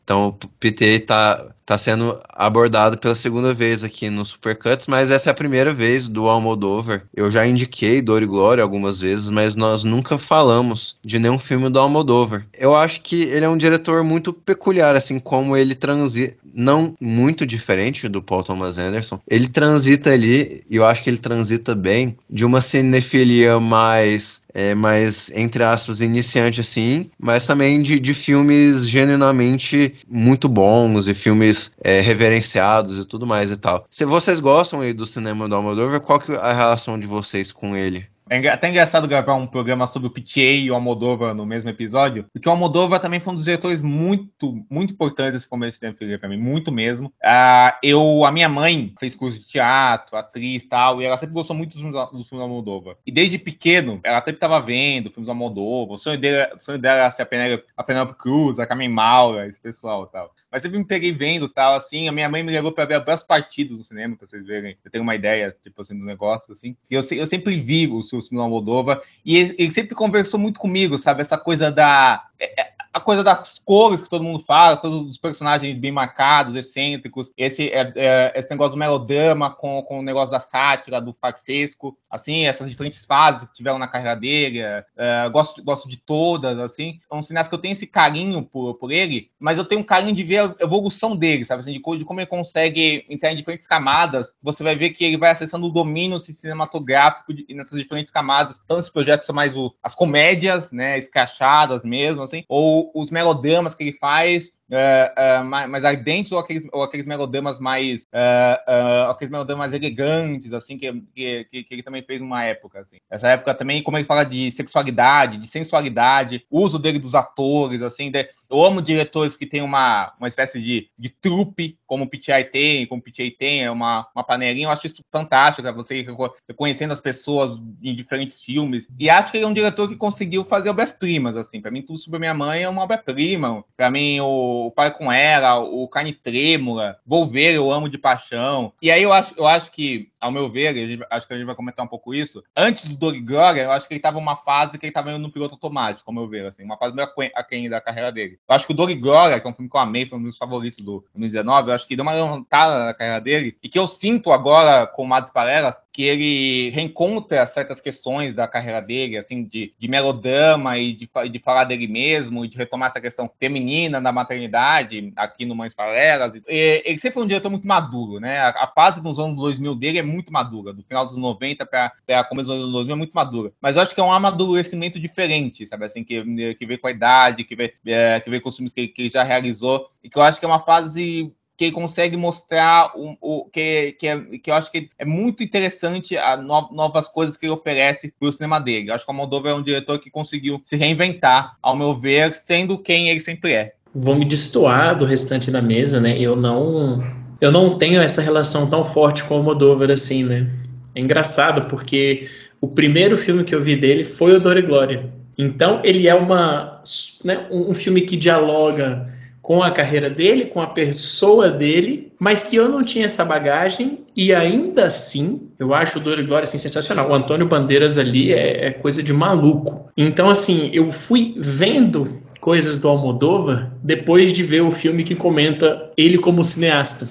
Então, 0.04 0.28
o 0.28 0.48
PT 0.60 1.02
tá 1.02 1.54
tá 1.66 1.78
sendo 1.78 2.20
abordado 2.30 2.98
pela 2.98 3.16
segunda 3.16 3.54
vez 3.54 3.84
aqui 3.84 4.10
no 4.10 4.26
Supercuts, 4.26 4.88
mas 4.88 5.12
essa 5.12 5.30
é 5.30 5.32
a 5.32 5.36
primeira 5.36 5.74
vez 5.74 6.08
do 6.08 6.28
Almodóvar. 6.28 7.04
Eu 7.16 7.32
já 7.32 7.46
indiquei 7.48 8.02
Dor 8.02 8.22
e 8.22 8.26
Glória 8.26 8.64
algumas 8.64 9.00
vezes, 9.00 9.30
mas 9.30 9.56
nós 9.56 9.84
nunca 9.84 10.18
falamos 10.18 10.98
de 11.04 11.20
nenhum 11.20 11.40
filme 11.40 11.70
do 11.70 11.80
Almodóvar. 11.80 12.46
Eu 12.54 12.76
acho 12.76 13.02
que 13.02 13.24
ele 13.24 13.46
é 13.46 13.50
um 13.50 13.58
diretor 13.58 14.04
muito 14.04 14.34
peculiar, 14.34 14.96
assim 14.96 15.20
como 15.20 15.56
ele 15.56 15.74
transita, 15.74 16.36
não 16.54 16.95
muito 16.99 17.45
diferente 17.45 18.08
do 18.08 18.22
Paul 18.22 18.43
Thomas 18.43 18.78
Anderson. 18.78 19.20
Ele 19.28 19.47
transita 19.47 20.12
ali, 20.12 20.64
e 20.70 20.76
eu 20.76 20.86
acho 20.86 21.04
que 21.04 21.10
ele 21.10 21.18
transita 21.18 21.76
bem, 21.76 22.18
de 22.30 22.45
uma 22.45 22.62
cinefilia 22.62 23.60
mais 23.60 24.43
é, 24.54 24.76
mais, 24.76 25.32
entre 25.34 25.64
aspas, 25.64 25.99
iniciante 25.99 26.62
assim, 26.62 27.10
mas 27.18 27.47
também 27.47 27.82
de, 27.82 27.99
de 27.99 28.14
filmes 28.14 28.88
genuinamente 28.88 29.95
muito 30.08 30.47
bons 30.47 31.08
e 31.08 31.14
filmes 31.14 31.72
é, 31.84 31.99
reverenciados 32.01 32.99
e 32.99 33.06
tudo 33.06 33.26
mais 33.26 33.49
e 33.49 33.58
tal. 33.58 33.86
Se 33.89 34.06
vocês 34.06 34.39
gostam 34.39 34.82
aí 34.82 34.93
do 34.93 35.08
cinema 35.08 35.49
do 35.49 35.56
Almodóvar, 35.56 35.99
qual 36.01 36.20
que 36.20 36.34
é 36.34 36.38
a 36.38 36.54
relação 36.54 36.99
de 36.99 37.08
vocês 37.08 37.51
com 37.51 37.76
ele? 37.76 38.06
É 38.30 38.47
até 38.47 38.69
engraçado 38.69 39.07
gravar 39.07 39.36
um 39.36 39.45
programa 39.45 39.86
sobre 39.86 40.07
o 40.07 40.11
PTA 40.11 40.39
e 40.39 40.71
o 40.71 40.76
Almodóvar 40.76 41.34
no 41.36 41.45
mesmo 41.45 41.69
episódio, 41.69 42.26
porque 42.32 42.47
o 42.47 42.51
Almodóvar 42.51 42.99
também 42.99 43.19
foi 43.19 43.34
um 43.34 43.36
dos 43.36 43.45
diretores 43.45 43.82
muito, 43.82 44.65
muito 44.69 44.93
importantes 44.93 45.34
desse 45.34 45.47
começo 45.47 45.80
de 45.80 45.93
filme 45.93 46.17
para 46.17 46.30
mim, 46.30 46.38
muito 46.38 46.71
mesmo. 46.71 47.07
Uh, 47.07 47.74
eu, 47.84 48.26
a 48.26 48.32
minha 48.32 48.47
mãe 48.47 48.93
fez 48.99 49.13
curso 49.13 49.39
de 49.39 49.47
teatro, 49.47 50.15
atriz 50.15 50.63
e 50.63 50.67
tal, 50.67 51.01
e 51.01 51.05
ela 51.05 51.17
sempre 51.17 51.34
gostou 51.34 51.55
muito 51.55 51.71
dos 51.71 51.82
filmes, 51.82 51.95
dos 52.11 52.30
filmes 52.30 52.30
do 52.30 52.41
Almodóvar. 52.41 52.95
E 53.05 53.11
desde 53.11 53.38
pequeno, 53.38 53.99
ela 54.03 54.19
sempre 54.19 54.34
estava 54.34 54.59
vendo 54.61 55.11
filmes 55.11 55.26
do 55.26 55.32
Almodóvar, 55.32 55.95
o 55.95 55.97
sonho 55.97 56.19
dela, 56.19 56.55
o 56.55 56.59
sonho 56.59 56.80
dela 56.80 57.01
era 57.01 57.11
ser 57.11 57.24
a 57.24 57.84
Penélope 57.84 58.17
Cruz, 58.17 58.57
a 58.57 58.65
Carmen 58.65 58.89
Maura, 58.89 59.47
esse 59.47 59.59
pessoal 59.59 60.05
e 60.05 60.11
tal. 60.11 60.33
Mas 60.54 60.62
sempre 60.62 60.78
me 60.78 60.86
peguei 60.86 61.12
vendo 61.12 61.49
tal, 61.49 61.74
assim. 61.74 62.08
A 62.08 62.12
minha 62.12 62.30
mãe 62.30 62.43
me 62.43 62.51
levou 62.51 62.72
para 62.72 62.86
ver 62.86 63.04
vários 63.04 63.24
partidos 63.24 63.80
no 63.80 63.84
cinema, 63.84 64.16
pra 64.16 64.28
vocês 64.28 64.45
verem. 64.45 64.78
Eu 64.86 64.91
tenho 64.91 65.04
uma 65.04 65.16
ideia, 65.16 65.58
tipo 65.64 65.82
assim, 65.82 65.97
do 65.97 66.06
negócio, 66.06 66.54
assim. 66.54 66.78
E 66.91 66.93
eu, 66.93 67.01
eu 67.10 67.26
sempre 67.26 67.60
vi 67.60 67.88
o 67.88 68.04
filme 68.04 68.28
do 68.30 68.47
Moldova. 68.47 69.01
E 69.26 69.36
ele, 69.36 69.56
ele, 69.58 69.72
sempre 69.72 69.95
conversou 69.95 70.39
muito 70.39 70.60
comigo, 70.60 70.95
sabe? 70.99 71.24
Essa 71.24 71.39
coisa 71.39 71.72
da. 71.72 72.24
É, 72.39 72.62
é 72.62 72.72
a 72.94 73.00
coisa 73.00 73.24
das 73.24 73.60
cores 73.66 74.04
que 74.04 74.10
todo 74.10 74.24
mundo 74.24 74.44
fala, 74.46 74.76
a 74.76 74.78
coisa 74.78 75.00
dos 75.00 75.18
personagens 75.18 75.76
bem 75.80 75.91
marcados, 75.91 76.56
excêntricos, 76.56 77.32
esse, 77.36 77.70
é, 77.70 77.91
é, 77.96 78.34
esse 78.36 78.50
negócio 78.52 78.74
do 78.74 78.78
melodrama 78.78 79.50
com, 79.50 79.82
com 79.82 80.00
o 80.00 80.04
negócio 80.04 80.30
da 80.30 80.39
sátira, 80.39 81.02
do 81.02 81.12
farsesco, 81.12 81.98
assim, 82.10 82.46
essas 82.46 82.70
diferentes 82.70 83.04
fases 83.04 83.48
que 83.48 83.56
tiveram 83.56 83.80
na 83.80 83.88
carreira 83.88 84.16
dele, 84.16 84.60
é, 84.60 84.86
é 84.96 85.30
gosto, 85.30 85.64
gosto 85.64 85.89
de 85.89 85.98
todas, 85.98 86.60
assim. 86.60 87.00
É 87.12 87.16
um 87.16 87.24
cineasta 87.24 87.50
que 87.50 87.56
eu 87.56 87.62
tenho 87.62 87.74
esse 87.74 87.88
carinho 87.88 88.44
por, 88.44 88.76
por 88.76 88.91
ele, 88.91 89.32
mas 89.39 89.58
eu 89.58 89.66
tenho 89.66 89.82
um 89.82 89.86
carinho 89.86 90.16
de 90.16 90.24
ver 90.24 90.39
a 90.41 90.56
evolução 90.60 91.16
dele, 91.16 91.46
sabe, 91.46 91.62
assim, 91.62 91.74
de, 91.74 91.80
de 91.80 92.06
como 92.06 92.20
ele 92.20 92.28
consegue 92.28 93.06
entrar 93.10 93.32
em 93.32 93.38
diferentes 93.38 93.66
camadas. 93.66 94.32
Você 94.44 94.64
vai 94.64 94.76
ver 94.76 94.91
que 94.91 95.04
ele 95.04 95.18
vai 95.18 95.32
acessando 95.32 95.66
o 95.66 95.72
domínio 95.72 96.20
cinematográfico 96.20 97.34
de, 97.34 97.46
nessas 97.56 97.80
diferentes 97.80 98.12
camadas. 98.12 98.62
Então, 98.64 98.78
esses 98.78 98.91
projetos 98.91 99.26
são 99.26 99.34
mais 99.34 99.58
o, 99.58 99.74
as 99.82 99.96
comédias, 99.96 100.72
né, 100.72 101.00
escrachadas 101.00 101.84
mesmo, 101.84 102.22
assim, 102.22 102.44
ou 102.48 102.83
os 102.94 103.10
melodramas 103.10 103.76
que 103.76 103.84
ele 103.84 103.98
faz 103.98 104.52
uh, 104.70 105.41
uh, 105.41 105.45
mais, 105.45 105.70
mais, 105.70 105.86
ardentes 105.86 106.32
ou 106.32 106.39
aqueles, 106.39 106.68
ou 106.72 106.84
aqueles 106.84 107.05
melodramas 107.05 107.59
mais 107.59 108.03
uh, 108.03 109.09
aqueles 109.09 109.32
melodramas 109.32 109.74
elegantes, 109.74 110.53
assim, 110.53 110.78
que, 110.78 110.91
que, 111.16 111.64
que, 111.64 111.68
ele 111.70 111.84
também 111.84 112.03
fez 112.03 112.20
numa 112.22 112.43
época, 112.43 112.80
assim. 112.82 112.97
Essa 113.09 113.30
época 113.30 113.53
também, 113.53 113.84
como 113.84 113.97
ele 113.97 114.05
fala 114.05 114.24
de 114.24 114.51
sexualidade, 114.51 115.38
de 115.38 115.47
sensualidade, 115.47 116.45
uso 116.49 116.80
dele 116.80 116.99
dos 116.99 117.16
atores, 117.16 117.82
assim, 117.82 118.11
de, 118.11 118.28
eu 118.49 118.64
amo 118.64 118.82
diretores 118.82 119.36
que 119.36 119.47
têm 119.47 119.61
uma, 119.61 120.14
uma 120.20 120.28
espécie 120.28 120.61
de, 120.61 120.89
de 120.97 121.09
trupe, 121.09 121.78
como 121.88 122.05
o 122.05 122.07
PTI 122.07 122.43
tem, 122.51 122.86
como 122.86 123.01
o 123.01 123.03
PTA 123.03 123.36
tem, 123.38 123.64
é 123.64 123.72
uma, 123.72 124.07
uma 124.16 124.24
panelinha, 124.24 124.68
eu 124.68 124.72
acho 124.72 124.88
isso 124.88 125.01
fantástico, 125.11 125.64
né? 125.64 125.72
você 125.72 126.05
reconhecendo 126.47 126.91
as 126.91 126.99
pessoas 126.99 127.59
em 127.82 127.95
diferentes 127.95 128.39
filmes, 128.39 128.88
e 128.99 129.09
acho 129.09 129.32
que 129.32 129.38
ele 129.38 129.45
é 129.45 129.47
um 129.47 129.53
diretor 129.53 129.88
que 129.88 129.95
conseguiu 129.95 130.45
fazer 130.45 130.70
obras-primas, 130.70 131.36
assim, 131.36 131.61
para 131.61 131.72
mim 131.72 131.82
tudo 131.82 131.97
sobre 131.97 132.20
minha 132.20 132.34
mãe 132.34 132.64
é 132.64 132.70
uma 132.70 132.84
obra-prima, 132.84 133.64
para 133.76 133.89
mim 133.89 134.20
o 134.20 134.53
o 134.54 134.72
Pai 134.72 134.91
com 134.91 135.12
Ela, 135.12 135.60
o 135.60 135.88
Carne 135.88 136.14
Trêmula, 136.14 136.97
Vou 137.06 137.28
Ver, 137.28 137.54
Eu 137.56 137.72
Amo 137.72 137.89
de 137.89 137.97
Paixão. 137.97 138.74
E 138.82 138.91
aí 138.91 139.04
eu 139.04 139.12
acho, 139.12 139.34
eu 139.38 139.45
acho 139.45 139.72
que, 139.72 140.10
ao 140.20 140.32
meu 140.32 140.49
ver, 140.49 140.74
gente, 140.74 141.06
acho 141.10 141.28
que 141.28 141.34
a 141.34 141.38
gente 141.38 141.45
vai 141.45 141.56
comentar 141.56 141.86
um 141.86 141.89
pouco 141.89 142.14
isso, 142.14 142.43
antes 142.56 142.86
do 142.86 142.95
Dog 142.95 143.20
Glória, 143.22 143.62
eu 143.62 143.72
acho 143.72 143.88
que 143.88 143.93
ele 143.93 143.99
estava 143.99 144.20
numa 144.20 144.36
fase 144.36 144.78
que 144.78 144.86
ele 144.86 144.91
estava 144.91 145.10
indo 145.10 145.20
no 145.20 145.32
piloto 145.32 145.56
automático, 145.56 146.10
ao 146.10 146.14
meu 146.14 146.28
ver, 146.28 146.45
assim, 146.45 146.64
uma 146.64 146.78
fase 146.78 146.95
meio 146.95 147.10
aquém 147.36 147.70
da 147.70 147.82
carreira 147.82 148.12
dele. 148.12 148.39
Eu 148.47 148.56
acho 148.56 148.66
que 148.66 148.74
o 148.74 148.76
Dog 148.76 148.93
Glória, 148.95 149.39
que 149.39 149.47
é 149.47 149.49
um 149.49 149.54
filme 149.54 149.70
que 149.70 149.76
eu 149.76 149.82
amei, 149.82 150.06
foi 150.06 150.18
um 150.18 150.24
dos 150.24 150.38
favoritos 150.38 150.80
do 150.80 151.04
2019, 151.14 151.70
eu 151.70 151.76
acho 151.76 151.88
que 151.88 151.95
deu 151.95 152.04
uma 152.04 152.14
levantada 152.14 152.86
na 152.86 152.93
carreira 152.93 153.22
dele, 153.22 153.58
e 153.62 153.70
que 153.70 153.80
eu 153.80 153.88
sinto 153.88 154.32
agora 154.32 154.88
com 154.88 155.04
o 155.04 155.08
Mads 155.08 155.32
Parelas, 155.32 155.76
que 155.94 156.02
ele 156.02 156.72
reencontra 156.72 157.46
certas 157.46 157.80
questões 157.80 158.34
da 158.34 158.48
carreira 158.48 158.82
dele, 158.82 159.16
assim, 159.16 159.44
de, 159.44 159.72
de 159.78 159.88
melodrama 159.88 160.76
e 160.80 160.91
de, 160.91 161.10
de 161.32 161.39
falar 161.39 161.66
dele 161.66 161.88
mesmo, 161.88 162.44
e 162.44 162.48
de 162.50 162.58
retomar 162.58 162.89
essa 162.89 163.00
questão 163.00 163.30
feminina 163.39 164.02
da 164.02 164.12
maternidade 164.12 165.14
aqui 165.16 165.46
no 165.46 165.56
Mães 165.56 165.76
Paralelas. 165.76 166.34
Ele 166.48 166.98
sempre 166.98 167.14
foi 167.14 167.24
um 167.24 167.28
diretor 167.28 167.52
muito 167.52 167.68
maduro, 167.68 168.20
né? 168.20 168.39
A, 168.39 168.50
a, 168.50 168.68
fase 168.68 169.00
dos 169.02 169.20
anos 169.20 169.36
2000 169.36 169.76
dele 169.76 170.00
é 170.00 170.04
muito 170.04 170.34
madura, 170.34 170.74
do 170.74 170.82
final 170.82 171.06
dos 171.06 171.16
90 171.16 171.64
para 171.64 172.24
começo 172.24 172.50
dos 172.50 172.58
anos 172.58 172.72
2000 172.72 172.94
é 172.94 172.98
muito 172.98 173.14
madura. 173.14 173.52
Mas 173.62 173.76
eu 173.76 173.84
acho 173.84 173.94
que 173.94 174.02
é 174.02 174.04
um 174.04 174.12
amadurecimento 174.12 175.00
diferente, 175.00 175.68
sabe? 175.68 175.86
Assim, 175.86 176.04
que, 176.04 176.56
que 176.56 176.66
vem 176.66 176.78
com 176.80 176.88
a 176.88 176.91
idade, 176.91 177.44
que 177.44 177.56
vem, 177.56 177.72
é, 177.86 178.20
que 178.20 178.32
vem 178.32 178.41
com 178.41 178.50
os 178.50 178.56
filmes 178.56 178.74
que, 178.74 178.88
que 178.88 179.04
ele 179.04 179.12
já 179.12 179.22
realizou, 179.22 179.88
e 180.04 180.10
que 180.10 180.18
eu 180.18 180.24
acho 180.24 180.39
que 180.39 180.46
é 180.46 180.48
uma 180.48 180.60
fase 180.60 181.32
que 181.58 181.72
consegue 181.72 182.18
mostrar 182.18 182.91
o, 182.95 183.16
o 183.22 183.45
que, 183.45 183.95
que, 183.99 184.08
é, 184.08 184.20
que 184.38 184.49
eu 184.49 184.56
acho 184.56 184.72
que 184.72 184.89
é 184.97 185.06
muito 185.06 185.43
interessante 185.43 186.18
a 186.18 186.36
no, 186.36 186.70
novas 186.72 187.08
coisas 187.08 187.38
que 187.38 187.45
ele 187.45 187.54
oferece 187.54 188.12
para 188.20 188.28
o 188.28 188.32
cinema 188.32 188.60
dele. 188.60 188.89
Eu 188.89 188.95
acho 188.95 189.06
que 189.06 189.12
o 189.12 189.16
Moldova 189.16 189.49
é 189.49 189.54
um 189.54 189.64
diretor 189.64 189.99
que 189.99 190.10
conseguiu 190.10 190.62
se 190.66 190.76
reinventar, 190.76 191.56
ao 191.62 191.76
meu 191.76 191.95
ver, 191.99 192.34
sendo 192.45 192.78
quem 192.78 193.10
ele 193.10 193.22
sempre 193.22 193.54
é. 193.54 193.74
Vou 193.93 194.16
me 194.16 194.26
destoar 194.26 194.97
do 194.97 195.06
restante 195.06 195.51
da 195.51 195.62
mesa, 195.62 196.01
né? 196.01 196.18
Eu 196.20 196.36
não 196.36 197.04
eu 197.39 197.51
não 197.51 197.78
tenho 197.78 198.01
essa 198.01 198.22
relação 198.22 198.70
tão 198.70 198.84
forte 198.84 199.24
com 199.24 199.39
o 199.39 199.43
Moldova 199.43 199.91
assim, 199.91 200.24
né? 200.24 200.49
É 200.95 201.01
engraçado 201.01 201.68
porque 201.68 202.30
o 202.60 202.68
primeiro 202.68 203.18
filme 203.18 203.43
que 203.43 203.54
eu 203.54 203.62
vi 203.62 203.76
dele 203.76 204.06
foi 204.06 204.36
o 204.36 204.39
Dor 204.39 204.58
e 204.58 204.62
Glória. 204.62 205.12
Então 205.38 205.82
ele 205.84 206.08
é 206.08 206.16
uma, 206.16 206.82
né, 207.24 207.47
um 207.51 207.74
filme 207.74 208.01
que 208.01 208.16
dialoga 208.16 209.06
com 209.44 209.62
a 209.62 209.70
carreira 209.70 210.10
dele, 210.10 210.46
com 210.46 210.62
a 210.62 210.68
pessoa 210.68 211.50
dele, 211.50 212.14
mas 212.18 212.44
que 212.44 212.56
eu 212.56 212.70
não 212.70 212.82
tinha 212.82 213.06
essa 213.06 213.26
bagagem 213.26 214.00
e 214.16 214.34
ainda 214.34 214.86
assim 214.86 215.50
eu 215.60 215.74
acho 215.74 216.00
o 216.00 216.02
Dor 216.02 216.18
e 216.18 216.24
Glória 216.24 216.44
assim, 216.44 216.58
sensacional. 216.58 217.10
O 217.10 217.14
Antônio 217.14 217.46
Bandeiras 217.46 217.98
ali 217.98 218.32
é, 218.32 218.68
é 218.68 218.72
coisa 218.72 219.04
de 219.04 219.12
maluco. 219.12 219.91
Então, 219.98 220.30
assim, 220.30 220.70
eu 220.74 220.94
fui 220.94 221.36
vendo 221.38 222.22
coisas 222.39 222.80
do 222.80 222.88
Almodóvar 222.88 223.74
depois 223.84 224.32
de 224.32 224.44
ver 224.44 224.62
o 224.62 224.72
filme 224.72 225.04
que 225.04 225.14
comenta 225.14 225.91
ele 225.98 226.18
como 226.18 226.41
cineasta. 226.41 227.08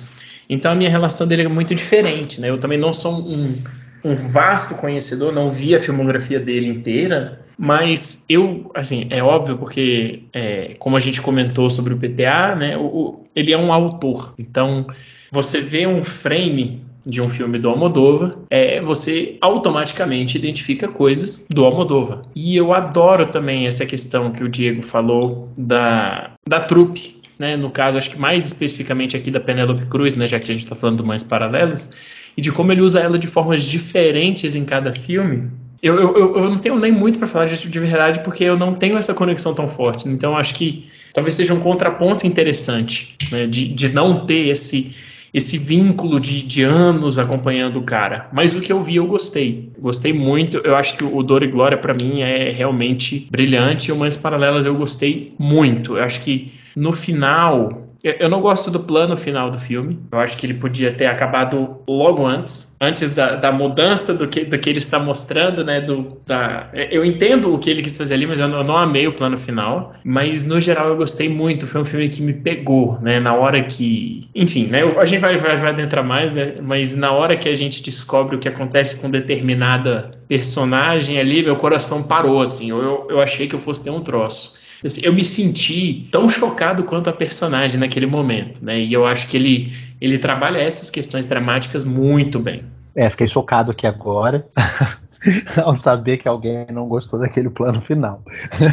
Então 0.49 0.73
a 0.73 0.75
minha 0.75 0.91
relação 0.91 1.27
dele 1.27 1.43
é 1.43 1.49
muito 1.49 1.75
diferente, 1.75 2.41
né? 2.41 2.49
Eu 2.49 2.59
também 2.59 2.79
não 2.79 2.95
sou 2.95 3.13
um, 3.13 3.57
um 4.05 4.17
vasto 4.17 4.75
conhecedor, 4.75 5.33
não 5.33 5.51
vi 5.51 5.75
a 5.75 5.81
filmografia 5.81 6.41
dele 6.41 6.69
inteira, 6.69 7.41
mas 7.57 8.25
eu, 8.29 8.71
assim, 8.75 9.07
é 9.11 9.23
óbvio 9.23 9.57
porque, 9.57 10.25
é, 10.33 10.75
como 10.79 10.97
a 10.97 11.01
gente 11.01 11.21
comentou 11.21 11.71
sobre 11.71 11.95
o 11.95 11.97
PTA, 11.97 12.57
né, 12.57 12.77
o, 12.77 12.83
o, 12.83 13.27
ele 13.35 13.53
é 13.53 13.59
um 13.59 13.73
autor. 13.73 14.35
Então, 14.39 14.87
você 15.31 15.61
vê 15.61 15.87
um 15.87 16.03
frame 16.03 16.83
de 17.07 17.21
um 17.21 17.29
filme 17.29 17.59
do 17.59 17.69
Almodóvar, 17.69 18.37
é, 18.51 18.81
você 18.81 19.37
automaticamente 19.41 20.37
identifica 20.39 20.89
coisas 20.89 21.47
do 21.51 21.65
Almodóvar. 21.65 22.23
E 22.35 22.57
eu 22.57 22.73
adoro 22.73 23.27
também 23.27 23.67
essa 23.67 23.85
questão 23.85 24.31
que 24.31 24.43
o 24.45 24.49
Diego 24.49 24.83
falou 24.83 25.49
da, 25.57 26.33
da 26.49 26.61
trupe, 26.61 27.21
né? 27.39 27.57
no 27.57 27.71
caso, 27.71 27.99
acho 27.99 28.11
que 28.11 28.19
mais 28.19 28.47
especificamente 28.47 29.17
aqui 29.17 29.31
da 29.31 29.41
Penélope 29.41 29.87
Cruz, 29.87 30.15
né? 30.15 30.29
já 30.29 30.39
que 30.39 30.51
a 30.51 30.55
gente 30.55 30.65
está 30.65 30.77
falando 30.77 31.05
mais 31.05 31.23
paralelas, 31.25 31.97
e 32.37 32.43
de 32.43 32.51
como 32.51 32.73
ele 32.73 32.81
usa 32.81 33.01
ela 33.01 33.19
de 33.19 33.27
formas 33.27 33.65
diferentes 33.65 34.55
em 34.55 34.65
cada 34.65 34.95
filme, 34.95 35.51
eu, 35.83 35.97
eu, 35.97 36.37
eu 36.37 36.45
não 36.49 36.57
tenho 36.57 36.79
nem 36.79 36.93
muito 36.93 37.19
para 37.19 37.27
falar 37.27 37.47
de, 37.47 37.69
de 37.69 37.79
verdade 37.79 38.21
porque 38.21 38.45
eu 38.45 38.57
não 38.57 38.75
tenho 38.75 38.97
essa 38.97 39.13
conexão 39.13 39.55
tão 39.55 39.69
forte. 39.69 40.09
Então 40.09 40.37
acho 40.37 40.55
que 40.55 40.89
talvez 41.13 41.35
seja 41.35 41.53
um 41.53 41.61
contraponto 41.61 42.27
interessante, 42.27 43.17
né, 43.31 43.47
de, 43.47 43.69
de 43.69 43.89
não 43.89 44.25
ter 44.25 44.49
esse 44.49 44.95
esse 45.33 45.57
vínculo 45.57 46.21
de, 46.21 46.43
de 46.43 46.63
anos 46.63 47.19
acompanhando 47.19 47.79
o 47.79 47.83
cara. 47.83 48.29
Mas 48.33 48.55
o 48.55 48.61
que 48.61 48.71
eu 48.71 48.83
vi 48.83 48.97
eu 48.97 49.07
gostei. 49.07 49.73
Gostei 49.79 50.13
muito. 50.13 50.59
Eu 50.59 50.77
acho 50.77 50.97
que 50.97 51.05
o 51.05 51.23
Dor 51.23 51.43
e 51.43 51.47
Glória 51.47 51.79
para 51.79 51.95
mim 51.95 52.21
é 52.21 52.51
realmente 52.51 53.29
brilhante. 53.31 53.89
E 53.89 53.93
o 53.93 53.97
Mães 53.97 54.15
Paralelas 54.15 54.67
eu 54.67 54.75
gostei 54.75 55.35
muito. 55.39 55.97
Eu 55.97 56.05
acho 56.05 56.21
que 56.21 56.53
no 56.77 56.93
final 56.93 57.82
eu 58.03 58.29
não 58.29 58.41
gosto 58.41 58.71
do 58.71 58.81
plano 58.81 59.17
final 59.17 59.49
do 59.49 59.59
filme. 59.59 60.01
Eu 60.11 60.19
acho 60.19 60.37
que 60.37 60.45
ele 60.45 60.55
podia 60.55 60.93
ter 60.93 61.07
acabado 61.07 61.83
logo 61.89 62.27
antes, 62.27 62.77
antes 62.81 63.11
da, 63.15 63.37
da 63.37 63.53
mudança 63.53 64.13
do 64.13 64.27
que, 64.27 64.45
do 64.45 64.59
que 64.59 64.69
ele 64.69 64.81
está 64.81 64.99
mostrando, 64.99 65.65
né? 65.65 65.81
Do, 65.81 66.21
da, 66.27 66.69
eu 66.91 67.05
entendo 67.05 67.55
o 67.55 67.59
que 67.59 67.71
ele 67.71 67.81
quis 67.81 67.97
fazer 67.97 68.15
ali, 68.15 68.27
mas 68.27 68.41
eu 68.41 68.49
não, 68.49 68.59
eu 68.59 68.65
não, 68.65 68.77
amei 68.77 69.07
o 69.07 69.13
plano 69.13 69.39
final. 69.39 69.95
Mas 70.05 70.45
no 70.45 70.61
geral 70.61 70.89
eu 70.89 70.97
gostei 70.97 71.29
muito. 71.29 71.67
Foi 71.67 71.81
um 71.81 71.85
filme 71.85 72.09
que 72.09 72.21
me 72.21 72.33
pegou, 72.33 72.99
né? 73.01 73.21
Na 73.21 73.35
hora 73.35 73.63
que, 73.63 74.29
enfim, 74.35 74.67
né? 74.67 74.83
A 74.83 75.05
gente 75.05 75.21
vai, 75.21 75.37
vai, 75.37 75.55
vai 75.55 75.71
adentrar 75.71 76.05
mais, 76.05 76.33
né? 76.33 76.57
Mas 76.61 76.97
na 76.97 77.13
hora 77.13 77.37
que 77.37 77.49
a 77.49 77.55
gente 77.55 77.83
descobre 77.85 78.35
o 78.35 78.39
que 78.41 78.49
acontece 78.49 79.01
com 79.01 79.09
determinada 79.09 80.19
personagem 80.27 81.21
ali, 81.21 81.43
meu 81.43 81.55
coração 81.55 82.03
parou, 82.03 82.41
assim. 82.41 82.71
Eu, 82.71 83.07
eu 83.09 83.21
achei 83.21 83.47
que 83.47 83.55
eu 83.55 83.61
fosse 83.61 83.85
ter 83.85 83.91
um 83.91 84.01
troço. 84.01 84.61
Assim, 84.85 85.01
eu 85.05 85.13
me 85.13 85.25
senti 85.25 86.09
tão 86.11 86.29
chocado 86.29 86.85
quanto 86.85 87.09
a 87.09 87.13
personagem 87.13 87.79
naquele 87.79 88.07
momento, 88.07 88.65
né? 88.65 88.81
E 88.81 88.93
eu 88.93 89.07
acho 89.07 89.29
que 89.29 89.37
ele, 89.37 89.73
ele 90.01 90.19
trabalha 90.19 90.59
essas 90.59 90.91
questões 90.91 91.27
dramáticas 91.27 91.85
muito 91.85 92.39
bem. 92.39 92.65
É, 92.95 93.09
fiquei 93.09 93.27
chocado 93.27 93.71
aqui 93.71 93.87
agora. 93.87 94.47
ao 95.63 95.75
saber 95.75 96.19
que 96.19 96.29
alguém 96.29 96.67
não 96.71 96.89
gostou 96.89 97.21
daquele 97.21 97.51
plano 97.51 97.81
final. 97.81 98.23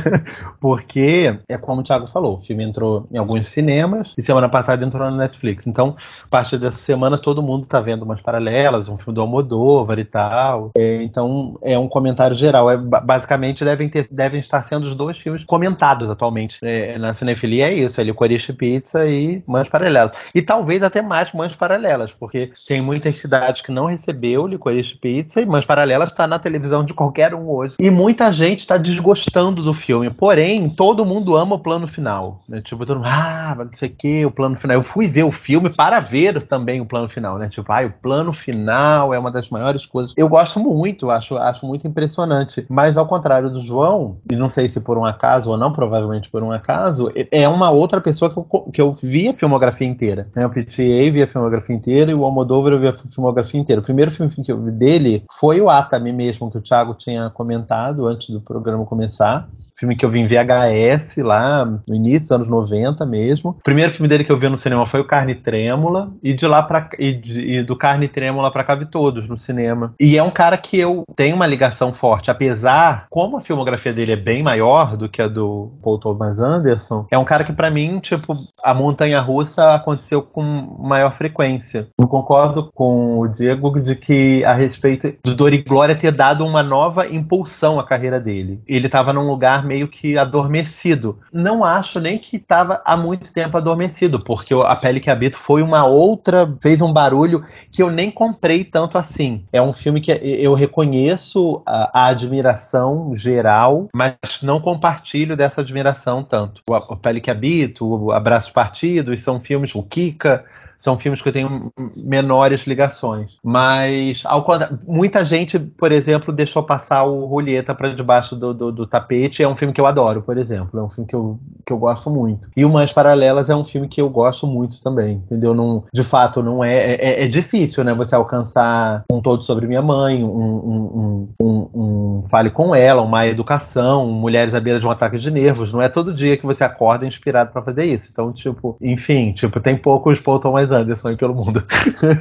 Porque, 0.59 1.37
é 1.47 1.57
como 1.57 1.81
o 1.81 1.83
Thiago 1.83 2.07
falou, 2.07 2.37
o 2.37 2.41
filme 2.41 2.63
entrou 2.63 3.07
em 3.11 3.17
alguns 3.17 3.49
cinemas 3.49 4.13
e 4.17 4.21
semana 4.21 4.49
passada 4.49 4.85
entrou 4.85 5.09
na 5.09 5.15
Netflix. 5.15 5.67
Então, 5.67 5.95
a 6.23 6.27
partir 6.27 6.57
dessa 6.57 6.77
semana, 6.77 7.17
todo 7.17 7.43
mundo 7.43 7.63
está 7.63 7.79
vendo 7.79 8.03
umas 8.03 8.21
paralelas, 8.21 8.87
um 8.87 8.97
filme 8.97 9.13
do 9.13 9.21
Almodóvar 9.21 9.99
e 9.99 10.05
tal. 10.05 10.71
É, 10.77 11.03
então, 11.03 11.57
é 11.61 11.77
um 11.77 11.87
comentário 11.87 12.35
geral. 12.35 12.69
É, 12.69 12.77
basicamente, 12.77 13.63
devem, 13.63 13.89
ter, 13.89 14.07
devem 14.09 14.39
estar 14.39 14.63
sendo 14.63 14.87
os 14.87 14.95
dois 14.95 15.17
filmes 15.17 15.43
comentados 15.43 16.09
atualmente 16.09 16.57
é, 16.63 16.97
na 16.97 17.13
cinefilia. 17.13 17.69
É 17.69 17.73
isso, 17.73 17.99
é 17.99 18.03
Licorice 18.03 18.53
Pizza 18.53 19.07
e 19.07 19.43
Mães 19.45 19.69
Paralelas. 19.69 20.11
E 20.33 20.41
talvez 20.41 20.81
até 20.81 21.01
mais 21.01 21.31
Mães 21.33 21.55
Paralelas, 21.55 22.11
porque 22.11 22.51
tem 22.67 22.81
muitas 22.81 23.17
cidades 23.17 23.61
que 23.61 23.71
não 23.71 23.85
recebeu 23.85 24.47
Licorice 24.47 24.95
Pizza 24.95 25.41
e 25.41 25.45
Mães 25.45 25.65
Paralelas 25.65 26.09
está 26.09 26.25
na 26.25 26.38
televisão 26.39 26.83
de 26.83 26.93
qualquer 26.93 27.33
um 27.33 27.49
hoje. 27.49 27.75
E 27.79 27.89
muita 27.89 28.31
gente 28.31 28.59
está 28.59 28.77
desgostando 28.77 29.61
do 29.61 29.73
filme. 29.73 30.09
Porém, 30.09 30.69
todo 30.69 31.05
mundo 31.05 31.35
ama 31.35 31.55
o 31.55 31.59
plano 31.59 31.87
final. 31.87 32.43
Né? 32.47 32.61
Tipo, 32.61 32.85
todo 32.85 32.97
mundo, 32.97 33.09
ah, 33.09 33.55
não 33.57 33.73
sei 33.73 33.89
o 33.89 33.95
que, 33.95 34.25
o 34.25 34.31
plano 34.31 34.55
final. 34.55 34.77
Eu 34.77 34.83
fui 34.83 35.07
ver 35.07 35.23
o 35.23 35.31
filme 35.31 35.69
para 35.69 35.99
ver 35.99 36.47
também 36.47 36.81
o 36.81 36.85
plano 36.85 37.09
final, 37.09 37.37
né? 37.37 37.49
Tipo, 37.49 37.71
ah, 37.71 37.85
o 37.85 37.91
plano 37.91 38.33
final 38.33 39.13
é 39.13 39.19
uma 39.19 39.31
das 39.31 39.49
maiores 39.49 39.85
coisas. 39.85 40.13
Eu 40.17 40.27
gosto 40.27 40.59
muito, 40.59 41.09
acho, 41.09 41.37
acho 41.37 41.65
muito 41.65 41.87
impressionante. 41.87 42.65
Mas 42.69 42.97
ao 42.97 43.07
contrário 43.07 43.49
do 43.49 43.61
João, 43.61 44.17
e 44.31 44.35
não 44.35 44.49
sei 44.49 44.67
se 44.67 44.79
por 44.79 44.97
um 44.97 45.05
acaso 45.05 45.51
ou 45.51 45.57
não, 45.57 45.71
provavelmente 45.71 46.29
por 46.29 46.43
um 46.43 46.51
acaso, 46.51 47.11
é 47.31 47.47
uma 47.47 47.69
outra 47.69 48.01
pessoa 48.01 48.29
que 48.31 48.37
eu, 48.37 48.43
que 48.73 48.81
eu 48.81 48.95
vi 49.01 49.29
a 49.29 49.33
filmografia 49.33 49.87
inteira. 49.87 50.27
O 50.35 50.49
PTA 50.49 51.11
vi 51.11 51.21
a 51.21 51.27
filmografia 51.27 51.75
inteira 51.75 52.11
e 52.11 52.13
o 52.13 52.23
Almodóvar 52.23 52.73
eu 52.73 52.79
vi 52.79 52.87
a 52.87 52.93
filmografia 52.93 53.59
inteira. 53.59 53.81
O 53.81 53.83
primeiro 53.83 54.11
filme 54.11 54.31
que 54.31 54.51
eu 54.51 54.61
vi 54.61 54.71
dele 54.71 55.23
foi 55.39 55.59
o 55.61 55.69
Atami 55.69 56.11
mesmo, 56.11 56.28
que 56.49 56.57
o 56.57 56.61
Thiago 56.61 56.93
tinha 56.93 57.29
comentado 57.29 58.07
antes 58.07 58.29
do 58.29 58.41
programa 58.41 58.85
começar 58.85 59.49
filme 59.79 59.95
que 59.95 60.05
eu 60.05 60.09
vi 60.09 60.19
em 60.19 60.27
VHS 60.27 61.17
lá 61.17 61.65
no 61.65 61.95
início 61.95 62.21
dos 62.21 62.31
anos 62.31 62.47
90 62.47 63.05
mesmo. 63.05 63.51
O 63.51 63.63
primeiro 63.63 63.93
filme 63.93 64.07
dele 64.07 64.23
que 64.23 64.31
eu 64.31 64.37
vi 64.37 64.49
no 64.49 64.57
cinema 64.57 64.85
foi 64.85 64.99
o 64.99 65.05
Carne 65.05 65.35
Trêmula 65.35 66.11
e 66.21 66.33
de 66.33 66.45
lá 66.45 66.61
para 66.61 66.89
e, 66.99 67.59
e, 67.59 67.63
do 67.63 67.75
Carne 67.75 68.07
Trêmula 68.07 68.51
para 68.51 68.75
vi 68.75 68.85
todos 68.85 69.27
no 69.27 69.37
cinema. 69.37 69.93
E 69.99 70.17
é 70.17 70.23
um 70.23 70.31
cara 70.31 70.57
que 70.57 70.77
eu 70.77 71.03
tenho 71.15 71.35
uma 71.35 71.47
ligação 71.47 71.93
forte, 71.93 72.29
apesar 72.29 73.07
como 73.09 73.37
a 73.37 73.41
filmografia 73.41 73.93
dele 73.93 74.13
é 74.13 74.15
bem 74.15 74.43
maior 74.43 74.97
do 74.97 75.09
que 75.09 75.21
a 75.21 75.27
do 75.27 75.71
Paul 75.81 75.97
Thomas 75.97 76.39
Anderson, 76.39 77.05
é 77.09 77.17
um 77.17 77.25
cara 77.25 77.43
que 77.43 77.53
para 77.53 77.71
mim, 77.71 77.99
tipo, 77.99 78.35
a 78.63 78.73
montanha 78.73 79.19
russa 79.19 79.73
aconteceu 79.73 80.21
com 80.21 80.43
maior 80.79 81.13
frequência. 81.13 81.87
Eu 81.99 82.07
concordo 82.07 82.69
com 82.73 83.19
o 83.19 83.27
Diego 83.27 83.79
de 83.79 83.95
que 83.95 84.43
a 84.43 84.53
respeito 84.53 85.13
do 85.23 85.35
Dor 85.35 85.53
e 85.53 85.61
Glória 85.61 85.95
ter 85.95 86.11
dado 86.11 86.45
uma 86.45 86.63
nova 86.63 87.07
impulsão 87.07 87.79
à 87.79 87.85
carreira 87.85 88.19
dele. 88.19 88.61
Ele 88.67 88.87
estava 88.87 89.13
num 89.13 89.27
lugar 89.27 89.65
meio 89.69 89.87
que 89.87 90.17
adormecido. 90.17 91.19
Não 91.31 91.63
acho 91.63 91.99
nem 91.99 92.17
que 92.17 92.37
estava 92.37 92.81
há 92.83 92.97
muito 92.97 93.31
tempo 93.31 93.55
adormecido, 93.55 94.19
porque 94.19 94.51
A 94.55 94.75
Pele 94.75 94.99
que 94.99 95.11
Habito 95.11 95.37
foi 95.37 95.61
uma 95.61 95.85
outra, 95.85 96.51
fez 96.59 96.81
um 96.81 96.91
barulho 96.91 97.45
que 97.71 97.83
eu 97.83 97.91
nem 97.91 98.09
comprei 98.09 98.63
tanto 98.63 98.97
assim. 98.97 99.43
É 99.53 99.61
um 99.61 99.71
filme 99.71 100.01
que 100.01 100.11
eu 100.11 100.55
reconheço 100.55 101.61
a, 101.67 102.05
a 102.05 102.07
admiração 102.07 103.15
geral, 103.15 103.87
mas 103.93 104.15
não 104.41 104.59
compartilho 104.59 105.37
dessa 105.37 105.61
admiração 105.61 106.23
tanto. 106.23 106.63
O 106.67 106.73
A 106.73 106.95
Pele 106.95 107.21
que 107.21 107.29
Habito, 107.29 107.85
o 107.85 108.11
Abraços 108.11 108.51
Partidos, 108.51 109.21
são 109.21 109.39
filmes, 109.39 109.75
o 109.75 109.83
Kika, 109.83 110.43
são 110.79 110.97
filmes 110.97 111.21
que 111.21 111.31
tenho 111.31 111.59
menores 111.95 112.61
ligações. 112.61 113.31
Mas 113.43 114.23
ao, 114.25 114.45
muita 114.87 115.25
gente, 115.25 115.59
por 115.59 115.91
exemplo, 115.91 116.33
deixou 116.33 116.63
passar 116.63 117.05
o 117.05 117.27
Julieta 117.27 117.75
para 117.75 117.93
debaixo 117.93 118.35
do, 118.35 118.53
do, 118.53 118.71
do, 118.71 118.87
tapete. 118.87 119.43
É 119.43 119.47
um 119.47 119.55
filme 119.55 119.73
que 119.73 119.81
eu 119.81 119.85
adoro, 119.85 120.21
por 120.21 120.37
exemplo. 120.37 120.79
É 120.79 120.83
um 120.83 120.89
filme 120.89 121.07
que 121.07 121.15
eu, 121.15 121.37
que 121.65 121.73
eu 121.73 121.77
gosto 121.77 122.09
muito. 122.09 122.49
E 122.55 122.63
o 122.63 122.69
Mais 122.69 122.93
Paralelas 122.93 123.49
é 123.49 123.55
um 123.55 123.65
filme 123.65 123.87
que 123.87 124.01
eu 124.01 124.09
gosto 124.09 124.47
muito 124.47 124.81
também, 124.81 125.15
entendeu? 125.25 125.53
Não, 125.53 125.83
de 125.93 126.03
fato, 126.03 126.41
não 126.41 126.63
é, 126.63 126.95
é, 126.95 127.25
é 127.25 127.27
difícil, 127.27 127.83
né? 127.83 127.93
Você 127.93 128.15
alcançar 128.15 129.03
um 129.11 129.21
todo 129.21 129.43
sobre 129.43 129.67
minha 129.67 129.81
mãe, 129.81 130.23
um, 130.23 130.27
um, 130.27 131.29
um, 131.41 131.69
um, 131.73 132.23
Fale 132.29 132.49
com 132.51 132.73
ela, 132.73 133.01
uma 133.01 133.27
educação, 133.27 134.07
mulheres 134.07 134.55
à 134.55 134.59
beira 134.59 134.79
de 134.79 134.87
um 134.87 134.91
ataque 134.91 135.17
de 135.17 135.29
nervos. 135.29 135.73
Não 135.73 135.81
é 135.81 135.89
todo 135.89 136.13
dia 136.13 136.37
que 136.37 136.45
você 136.45 136.63
acorda 136.63 137.05
inspirado 137.05 137.51
para 137.51 137.61
fazer 137.61 137.85
isso. 137.85 138.09
Então, 138.11 138.31
tipo, 138.31 138.77
enfim, 138.81 139.33
tipo, 139.33 139.59
tem 139.59 139.75
poucos 139.75 140.19
Paul 140.19 140.39
Thomas 140.39 140.68
Anderson 140.71 141.09
aí 141.09 141.17
pelo 141.17 141.35
mundo. 141.35 141.63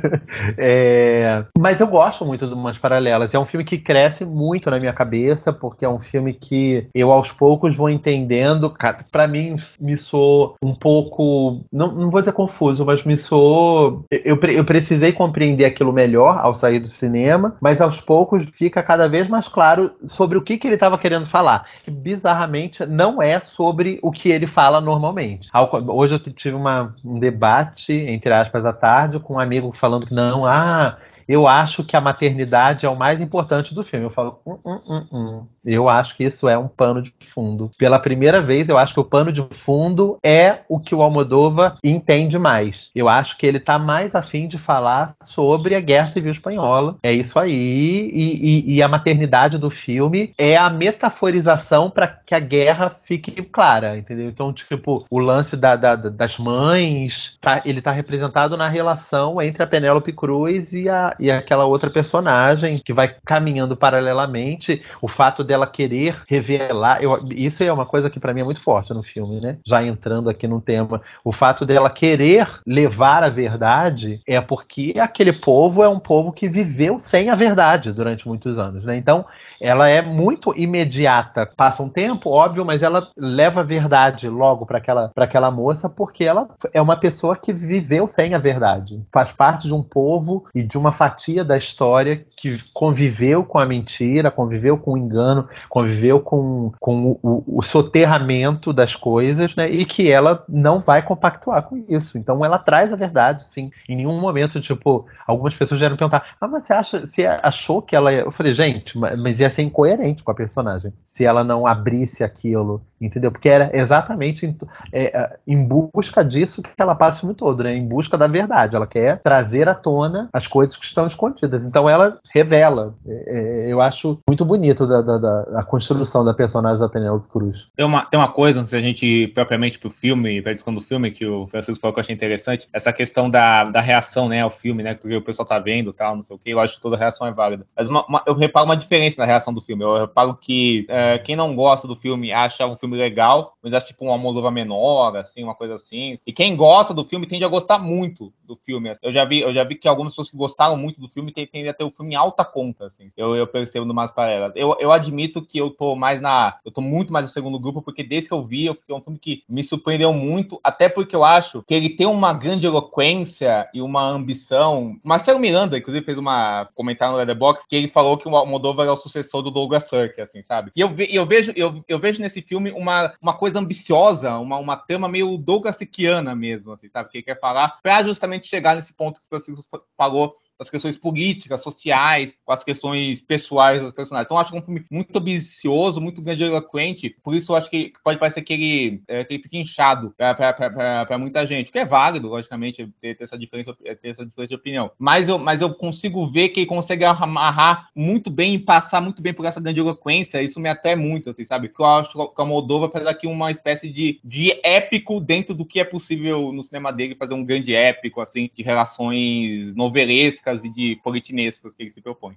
é, 0.57 1.45
mas 1.59 1.81
eu 1.81 1.87
gosto 1.87 2.25
muito 2.25 2.47
de 2.47 2.55
umas 2.55 2.79
paralelas. 2.79 3.35
É 3.35 3.39
um 3.39 3.47
filme 3.47 3.65
que 3.65 3.79
cresce 3.79 4.25
muito 4.25 4.71
na 4.71 4.79
minha 4.79 4.93
cabeça, 4.93 5.53
porque 5.53 5.85
é 5.85 5.89
um 5.89 6.01
filme 6.01 6.33
que 6.33 6.89
eu 6.95 7.13
aos 7.13 7.33
poucos 7.33 7.77
vou 7.77 7.89
entendendo. 7.89 8.75
Para 9.11 9.27
mim, 9.27 9.57
me 9.81 9.97
sou 9.97 10.57
um 10.63 10.75
pouco. 10.75 11.65
Não, 11.73 11.93
não 11.93 12.11
vou 12.11 12.21
dizer 12.21 12.33
confuso, 12.33 12.85
mas 12.85 13.05
me 13.05 13.19
sou. 13.19 14.05
Eu, 14.11 14.39
eu 14.43 14.65
precisei 14.65 15.13
compreender 15.13 15.65
aquilo 15.65 15.93
melhor 15.93 16.39
ao 16.39 16.55
sair 16.55 16.81
do 16.81 16.89
cinema, 16.89 17.57
mas 17.61 17.81
aos 17.81 18.01
poucos 18.01 18.45
fica 18.45 18.83
cada 18.83 19.09
vez 19.09 19.29
mais 19.29 19.49
claro 19.49 19.91
sobre 20.07 20.39
o 20.39 20.43
que, 20.43 20.59
que 20.59 20.67
ele 20.67 20.75
estava 20.75 20.99
querendo 20.99 21.27
falar. 21.27 21.67
Que 21.85 21.91
bizarramente 21.91 22.85
não 22.87 23.23
é 23.23 23.41
sobre 23.41 23.99
o 24.03 24.11
que 24.11 24.29
ele 24.29 24.47
fala 24.47 24.81
normalmente. 24.81 25.49
Hoje 25.89 26.15
eu 26.15 26.19
tive 26.19 26.57
uma, 26.57 26.95
um 27.05 27.19
debate, 27.19 27.93
entre 27.93 28.33
aspas, 28.39 28.65
à 28.65 28.73
tarde, 28.73 29.21
com 29.21 29.35
um 29.35 29.39
amigo 29.39 29.73
falando 29.73 30.07
que 30.07 30.15
não, 30.15 30.45
ah, 30.47 30.97
eu 31.29 31.47
acho 31.47 31.85
que 31.85 31.95
a 31.95 32.01
maternidade 32.01 32.87
é 32.87 32.89
o 32.89 32.99
mais 32.99 33.21
importante 33.21 33.75
do 33.75 33.85
filme. 33.85 34.07
Eu 34.07 34.11
falo, 34.11 34.41
hum, 34.47 34.59
hum, 34.65 34.81
hum, 34.89 35.07
hum. 35.13 35.47
eu 35.65 35.89
acho 35.89 36.17
que 36.17 36.25
isso 36.25 36.49
é 36.49 36.57
um 36.57 36.67
pano 36.67 37.03
de 37.03 37.13
fundo. 37.35 37.71
Pela 37.77 37.99
primeira 37.99 38.41
vez, 38.41 38.69
eu 38.69 38.79
acho 38.79 38.95
que 38.95 39.01
o 39.01 39.05
pano 39.05 39.31
de 39.31 39.47
fundo 39.53 40.19
é 40.23 40.61
o 40.69 40.81
que 40.81 40.95
o 40.95 41.03
Almodova 41.03 41.77
entende 41.85 42.39
mais. 42.39 42.91
Eu 42.95 43.09
acho 43.09 43.37
que 43.37 43.47
ele 43.47 43.59
está 43.59 43.79
mais 43.79 44.15
afim 44.15 44.49
de 44.49 44.57
falar 44.59 45.15
sobre 45.27 45.75
a 45.75 45.81
Guerra 45.81 46.07
Civil 46.09 46.33
Espanhola. 46.33 46.97
É 47.03 47.13
isso 47.13 47.39
aí. 47.39 48.11
E, 48.13 48.73
e, 48.73 48.77
e 48.77 48.83
a 48.83 48.89
maternidade 48.89 49.59
do 49.59 49.71
filme 49.71 50.33
é 50.39 50.57
a 50.57 50.71
metaforização 50.71 51.91
para 51.91 52.07
que 52.07 52.35
a 52.35 52.41
guerra 52.41 52.97
fique 53.05 53.31
clara, 53.43 53.99
entendeu? 53.99 54.29
Então, 54.29 54.53
tipo, 54.53 55.05
o 55.11 55.19
lance 55.19 55.57
da, 55.57 55.77
da, 55.77 55.95
das 55.95 56.39
mães, 56.39 57.37
tá, 57.41 57.61
ele 57.65 57.81
está 57.81 57.93
representado 57.93 58.57
na 58.57 58.69
relação 58.69 59.43
entre 59.43 59.63
a 59.63 59.67
Penélope 59.67 60.13
Cruz 60.13 60.73
e 60.73 60.89
a, 60.89 61.15
e 61.19 61.31
aquela 61.31 61.65
outra 61.65 61.91
personagem 61.91 62.79
que 62.79 62.93
vai 62.93 63.15
caminhando 63.25 63.77
paralelamente. 63.77 64.83
O 65.01 65.09
fato 65.09 65.43
dela 65.43 65.67
querer 65.67 66.23
revelar, 66.27 67.03
eu, 67.03 67.19
isso 67.31 67.63
é 67.63 67.73
uma 67.73 67.87
coisa 67.87 68.09
que 68.09 68.21
para 68.21 68.33
mim 68.33 68.41
é 68.41 68.45
muito 68.45 68.63
forte 68.63 68.93
no 68.95 69.03
filme, 69.03 69.41
né? 69.41 69.59
Já 69.67 69.83
entrando 69.83 70.31
aqui 70.31 70.47
no 70.47 70.61
tema, 70.61 71.01
o 71.25 71.33
fato 71.33 71.67
dela 71.67 71.91
querer 71.91 72.49
levar 72.67 73.25
a 73.25 73.29
verdade 73.29 74.21
é 74.27 74.41
porque 74.41 74.95
aquele 74.99 75.33
povo 75.33 75.83
é 75.83 75.89
um 75.89 75.99
povo 75.99 76.33
que 76.33 76.49
viveu 76.49 77.01
sem 77.01 77.31
a 77.31 77.35
verdade 77.35 77.93
durante 77.93 78.27
muitos 78.27 78.59
anos, 78.59 78.85
né? 78.85 78.97
Então, 78.97 79.25
ela 79.61 79.89
é 79.89 80.01
muito 80.01 80.53
imediata. 80.57 81.47
Passa 81.57 81.83
um 81.83 81.89
tempo, 81.89 82.31
óbvio, 82.31 82.65
mas 82.65 82.83
ela 82.83 83.09
leva 83.17 83.61
a 83.61 83.65
verdade 83.65 84.29
logo 84.29 84.65
para 84.65 84.79
aquela, 84.79 85.11
aquela 85.17 85.51
moça 85.51 85.89
porque 85.89 86.25
ela 86.25 86.49
é 86.73 86.81
uma 86.81 86.97
pessoa 86.97 87.37
que 87.37 87.53
viveu 87.53 88.07
sem 88.07 88.35
a 88.35 88.39
verdade. 88.39 89.03
Faz 89.13 89.33
parte 89.33 89.67
de 89.67 89.75
um 89.75 89.83
povo 89.83 90.47
e 90.55 90.63
de 90.63 90.79
uma 90.79 90.93
família 90.93 91.08
fatia 91.09 91.43
da 91.43 91.57
história 91.57 92.25
que 92.37 92.63
conviveu 92.73 93.43
com 93.43 93.59
a 93.59 93.65
mentira, 93.65 94.31
conviveu 94.31 94.77
com 94.77 94.93
o 94.93 94.99
engano, 94.99 95.49
conviveu 95.69 96.21
com, 96.21 96.71
com 96.79 97.19
o, 97.23 97.45
o, 97.47 97.63
soterramento 97.63 98.73
das 98.73 98.95
coisas, 98.95 99.57
né? 99.57 99.69
E 99.71 99.85
que 99.85 100.11
ela 100.11 100.45
não 100.49 100.81
vai 100.81 101.03
compactuar 101.03 101.63
com 101.63 101.85
isso. 101.89 102.19
Então 102.19 102.45
ela 102.45 102.59
traz 102.59 102.93
a 102.93 102.97
verdade, 102.97 103.45
sim. 103.45 103.71
Em 103.89 103.97
nenhum 103.97 104.21
momento, 104.21 104.61
tipo, 104.61 105.07
algumas 105.27 105.55
pessoas 105.55 105.81
vieram 105.81 105.97
perguntar: 105.97 106.25
ah, 106.41 106.47
mas 106.47 106.67
você 106.67 106.73
acha, 106.73 107.07
você 107.07 107.27
achou 107.27 107.81
que 107.81 107.97
ela. 107.97 108.13
Eu 108.13 108.31
falei, 108.31 108.55
gente, 108.55 108.97
mas 108.99 109.41
ia 109.41 109.51
ser 109.51 109.63
incoerente 109.63 110.23
com 110.23 110.31
a 110.31 110.35
personagem 110.35 110.93
se 111.03 111.25
ela 111.25 111.43
não 111.43 111.67
abrisse 111.67 112.23
aquilo, 112.23 112.83
entendeu? 113.01 113.31
Porque 113.31 113.49
era 113.49 113.71
exatamente 113.73 114.47
em, 114.47 114.57
é, 114.93 115.39
em 115.47 115.65
busca 115.65 116.25
disso 116.25 116.63
que 116.63 116.71
ela 116.79 116.95
passa 116.95 117.19
o 117.19 117.21
filme 117.21 117.35
todo, 117.35 117.63
né? 117.63 117.75
Em 117.75 117.87
busca 117.87 118.17
da 118.17 118.27
verdade. 118.27 118.77
Ela 118.77 118.87
quer 118.87 119.21
trazer 119.21 119.69
à 119.69 119.75
tona 119.75 120.29
as 120.33 120.47
coisas 120.47 120.77
que 120.77 120.85
estão 120.85 121.07
escondidas. 121.07 121.65
Então 121.65 121.89
ela 121.89 122.19
revela. 122.33 122.95
É, 123.07 123.69
é, 123.69 123.73
eu 123.73 123.81
acho 123.81 124.19
muito 124.29 124.45
bonito 124.45 124.87
da, 124.87 125.03
da, 125.03 125.19
da, 125.19 125.41
a 125.57 125.63
construção 125.63 126.25
da 126.25 126.35
personagem 126.35 126.81
da 126.81 126.89
Penélope 126.89 127.29
Cruz. 127.29 127.67
Tem 127.77 127.85
uma, 127.85 128.05
tem 128.07 128.19
uma 128.19 128.29
coisa, 128.29 128.67
se 128.67 128.77
a 128.77 128.81
gente 128.81 129.29
propriamente 129.29 129.79
pro 129.79 129.91
filme, 129.91 130.43
pra 130.43 130.53
discussão 130.53 130.75
do 130.75 130.87
filme, 130.87 131.11
que 131.11 131.27
o 131.27 131.47
Francisco 131.49 131.81
falou 131.81 131.95
que 131.95 132.01
eu 132.01 132.03
achei 132.03 132.15
interessante, 132.15 132.69
essa 132.73 132.93
questão 132.93 133.31
da, 133.31 133.65
da 133.65 133.81
reação, 133.81 134.29
né, 134.29 134.43
ao 134.43 134.51
filme, 134.51 134.83
né, 134.83 134.95
porque 134.95 135.17
o 135.17 135.23
pessoal 135.23 135.47
tá 135.47 135.59
vendo 135.59 135.93
tal, 135.93 136.17
não 136.17 136.23
sei 136.23 136.37
o 136.37 136.39
que, 136.39 136.51
eu 136.51 136.61
acho 136.61 136.77
que 136.77 136.83
toda 136.83 136.97
reação 136.97 137.27
é 137.27 137.33
válida. 137.33 137.67
Mas 137.77 137.89
uma, 137.89 138.05
uma, 138.07 138.23
eu 138.27 138.35
reparo 138.35 138.67
uma 138.67 138.77
diferença 138.77 139.17
na 139.19 139.27
reação 139.27 139.53
do 139.53 139.63
filme. 139.63 139.85
Eu 139.85 140.01
reparo 140.01 140.35
que 140.35 140.87
é, 140.89 141.19
quem 141.19 141.37
não 141.37 141.55
gosta 141.55 141.87
do 141.87 141.97
filme 141.97 142.33
acha 142.33 142.67
um 142.67 142.77
filme 142.77 142.88
legal, 142.97 143.55
mas 143.63 143.73
acha 143.73 143.87
tipo 143.87 144.05
um 144.05 144.11
Almodóvar 144.11 144.53
menor, 144.53 145.17
assim, 145.17 145.43
uma 145.43 145.55
coisa 145.55 145.77
assim. 145.77 146.19
E 146.27 146.33
quem 146.33 146.57
gosta 146.57 146.93
do 146.95 147.05
filme 147.05 147.27
tende 147.27 147.45
a 147.45 147.49
gostar 147.49 147.79
muito 147.79 148.33
do 148.45 148.57
filme. 148.57 148.97
Eu 149.03 149.13
já 149.13 149.25
vi, 149.25 149.41
eu 149.41 149.53
já 149.53 149.65
vi 149.65 149.75
que 149.75 149.87
algumas 149.87 150.13
pessoas 150.13 150.31
que 150.31 150.37
gostaram 150.37 150.77
muito 150.77 151.01
do 151.01 151.09
filme 151.09 151.33
tendem 151.33 151.69
a 151.69 151.75
ter 151.75 151.85
o 151.85 151.91
filme 151.91 152.15
em 152.15 152.17
alta 152.17 152.45
conta, 152.45 152.87
assim. 152.87 153.11
Eu, 153.17 153.37
eu 153.37 153.47
percebo 153.47 153.85
no 153.85 153.95
mais 153.95 154.11
para 154.11 154.31
elas. 154.31 154.53
Eu, 154.57 154.77
eu 154.81 154.91
admito 154.91 155.43
que 155.43 155.59
eu 155.59 155.71
tô 155.71 155.95
mais 155.95 156.21
na. 156.21 156.59
Eu 156.65 156.73
tô 156.73 156.81
muito 156.81 157.13
mais 157.13 157.27
no 157.27 157.33
segundo 157.33 157.59
grupo, 157.59 157.83
porque 157.83 158.03
desde 158.03 158.29
que 158.29 158.35
eu 158.35 158.45
vi, 158.45 158.67
eu 158.67 158.75
fiquei 158.75 158.95
um 158.95 159.01
filme 159.01 159.19
que 159.19 159.43
me 159.49 159.63
surpreendeu 159.63 160.13
muito, 160.13 160.59
até 160.65 160.89
porque 160.89 161.15
eu 161.15 161.25
acho 161.25 161.63
que 161.67 161.75
ele 161.75 161.91
tem 161.91 162.07
uma 162.07 162.33
grande 162.33 162.67
eloquência 162.67 163.69
e 163.75 163.83
uma 163.83 164.03
ambição. 164.03 164.97
Marcelo 165.03 165.39
Miranda, 165.39 165.77
inclusive, 165.77 166.05
fez 166.05 166.17
uma 166.19 166.69
comentário 166.75 167.13
no 167.13 167.19
Letterboxd 167.19 167.67
que 167.69 167.77
ele 167.77 167.89
falou 167.89 168.17
que 168.17 168.29
o 168.29 168.47
Moldova 168.47 168.85
é 168.85 168.91
o 168.91 168.97
sucessor 168.97 169.43
do 169.43 169.51
Douglas 169.51 169.89
Sirk, 169.89 170.21
assim, 170.21 170.43
sabe? 170.43 170.71
E 170.75 170.81
eu, 170.81 170.89
ve, 170.89 171.09
eu 171.11 171.27
vejo, 171.27 171.53
eu, 171.55 171.85
eu 171.87 171.99
vejo 171.99 172.21
nesse 172.21 172.41
filme 172.41 172.71
uma, 172.79 173.13
uma 173.21 173.37
coisa 173.37 173.59
ambiciosa, 173.59 174.37
uma, 174.39 174.57
uma 174.57 174.77
trama 174.77 175.09
meio 175.09 175.37
Douglasiana 175.37 176.35
mesmo, 176.35 176.73
assim, 176.73 176.89
sabe? 176.89 177.11
Que 177.11 177.23
quer 177.23 177.39
falar, 177.39 177.79
pra 177.83 178.03
justamente 178.03 178.47
chegar 178.47 178.77
nesse 178.77 178.93
ponto 178.93 179.21
que 179.21 179.27
o 179.27 179.29
Francisco 179.29 179.65
falou 179.97 180.37
as 180.59 180.71
questões 180.71 180.97
políticas, 180.97 181.63
sociais, 181.63 182.35
com 182.45 182.53
as 182.53 182.65
questões 182.65 183.21
pessoais 183.21 183.81
dos 183.81 183.93
personagens. 183.93 184.27
Então, 184.27 184.39
acho 184.39 184.51
que 184.51 184.57
é 184.57 184.61
um 184.61 184.65
filme 184.65 184.85
muito 184.91 185.17
ambicioso, 185.17 186.01
muito 186.01 186.21
grandiloquente, 186.21 187.15
por 187.23 187.35
isso 187.35 187.55
acho 187.55 187.71
que 187.71 187.93
pode 188.03 188.19
parecer 188.19 188.43
que 188.43 188.53
ele, 188.53 189.03
é, 189.07 189.25
que 189.25 189.35
ele 189.35 189.43
fica 189.43 189.57
inchado 189.57 190.15
para 190.17 191.19
muita 191.19 191.47
gente, 191.47 191.71
que 191.71 191.79
é 191.79 191.85
válido, 191.85 192.29
logicamente, 192.29 192.89
ter, 193.01 193.17
ter, 193.17 193.25
essa 193.25 193.39
diferença, 193.39 193.75
ter 193.75 194.09
essa 194.09 194.25
diferença 194.25 194.49
de 194.49 194.55
opinião. 194.55 194.91
Mas 194.99 195.29
eu, 195.29 195.39
mas 195.39 195.61
eu 195.61 195.75
consigo 195.75 196.27
ver 196.31 196.49
que 196.51 196.61
ele 196.61 196.67
consegue 196.67 197.05
amarrar 197.05 197.89
muito 197.95 198.31
bem 198.31 198.55
e 198.55 198.59
passar 198.59 199.01
muito 199.01 199.23
bem 199.23 199.33
por 199.33 199.47
essa 199.47 199.61
grandiloquência, 199.61 200.43
isso 200.43 200.61
me 200.61 200.69
atrai 200.69 200.97
muito, 200.97 201.31
assim, 201.31 201.45
sabe? 201.45 201.69
Porque 201.69 201.83
eu 201.83 201.87
acho 201.87 202.35
que 202.35 202.43
a 202.43 202.45
Moldova 202.45 202.91
faz 202.91 203.07
aqui 203.07 203.27
uma 203.27 203.51
espécie 203.51 203.89
de, 203.89 204.21
de 204.25 204.59
épico 204.65 205.21
dentro 205.21 205.55
do 205.55 205.65
que 205.65 205.81
é 205.81 205.85
possível 205.85 206.53
no 206.53 206.63
cinema 206.63 206.93
dele, 206.93 207.15
fazer 207.15 207.35
um 207.35 207.45
grande 207.45 207.75
épico, 207.75 208.21
assim, 208.21 208.51
de 208.55 208.63
relações 208.63 209.75
novelescas, 209.75 210.48
e 210.65 210.69
de 210.69 211.01
politinescas 211.03 211.73
que 211.75 211.83
ele 211.83 211.91
se 211.91 212.01
propõe. 212.01 212.37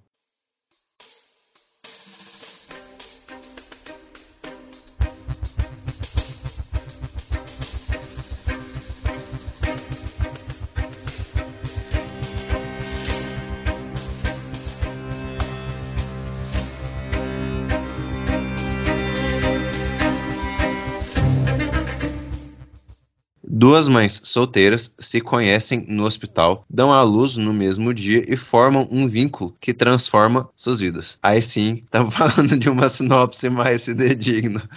Duas 23.61 23.87
mães 23.87 24.19
solteiras 24.23 24.91
se 24.97 25.21
conhecem 25.21 25.85
no 25.87 26.05
hospital, 26.05 26.65
dão 26.67 26.91
à 26.91 27.03
luz 27.03 27.37
no 27.37 27.53
mesmo 27.53 27.93
dia 27.93 28.25
e 28.27 28.35
formam 28.35 28.87
um 28.89 29.07
vínculo 29.07 29.55
que 29.61 29.71
transforma 29.71 30.49
suas 30.55 30.79
vidas. 30.79 31.19
Aí 31.21 31.43
sim, 31.43 31.83
estamos 31.83 32.09
falando 32.17 32.57
de 32.57 32.67
uma 32.67 32.89
sinopse 32.89 33.51
mais 33.51 33.85
fidedigna 33.85 34.67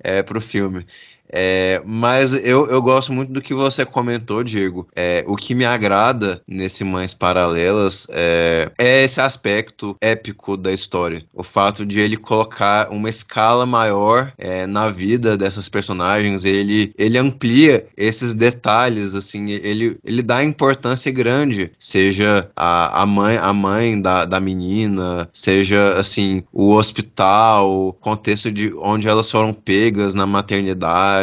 é, 0.00 0.22
para 0.22 0.38
o 0.38 0.40
filme. 0.40 0.86
É, 1.32 1.80
mas 1.86 2.34
eu, 2.34 2.68
eu 2.68 2.82
gosto 2.82 3.12
muito 3.12 3.32
do 3.32 3.40
que 3.40 3.54
você 3.54 3.86
comentou, 3.86 4.44
Diego. 4.44 4.86
É, 4.94 5.24
o 5.26 5.34
que 5.34 5.54
me 5.54 5.64
agrada 5.64 6.42
nesse 6.46 6.84
Mães 6.84 7.14
Paralelas 7.14 8.06
é, 8.10 8.70
é, 8.78 9.04
esse 9.04 9.20
aspecto 9.20 9.96
épico 10.00 10.56
da 10.56 10.70
história. 10.72 11.24
O 11.32 11.42
fato 11.42 11.86
de 11.86 11.98
ele 11.98 12.18
colocar 12.18 12.90
uma 12.90 13.08
escala 13.08 13.64
maior 13.64 14.32
é, 14.36 14.66
na 14.66 14.90
vida 14.90 15.36
dessas 15.36 15.68
personagens. 15.68 16.44
Ele, 16.44 16.92
ele 16.98 17.16
amplia 17.16 17.86
esses 17.96 18.34
detalhes, 18.34 19.14
assim, 19.14 19.50
ele, 19.50 19.96
ele 20.04 20.22
dá 20.22 20.44
importância 20.44 21.10
grande. 21.10 21.72
Seja 21.78 22.50
a, 22.54 23.02
a 23.02 23.06
mãe, 23.06 23.38
a 23.38 23.52
mãe 23.52 24.00
da, 24.00 24.24
da 24.26 24.38
menina, 24.38 25.28
seja 25.32 25.94
assim, 25.94 26.42
o 26.52 26.74
hospital, 26.74 27.70
o 27.70 27.92
contexto 27.94 28.50
de 28.50 28.74
onde 28.74 29.08
elas 29.08 29.30
foram 29.30 29.54
pegas 29.54 30.14
na 30.14 30.26
maternidade 30.26 31.21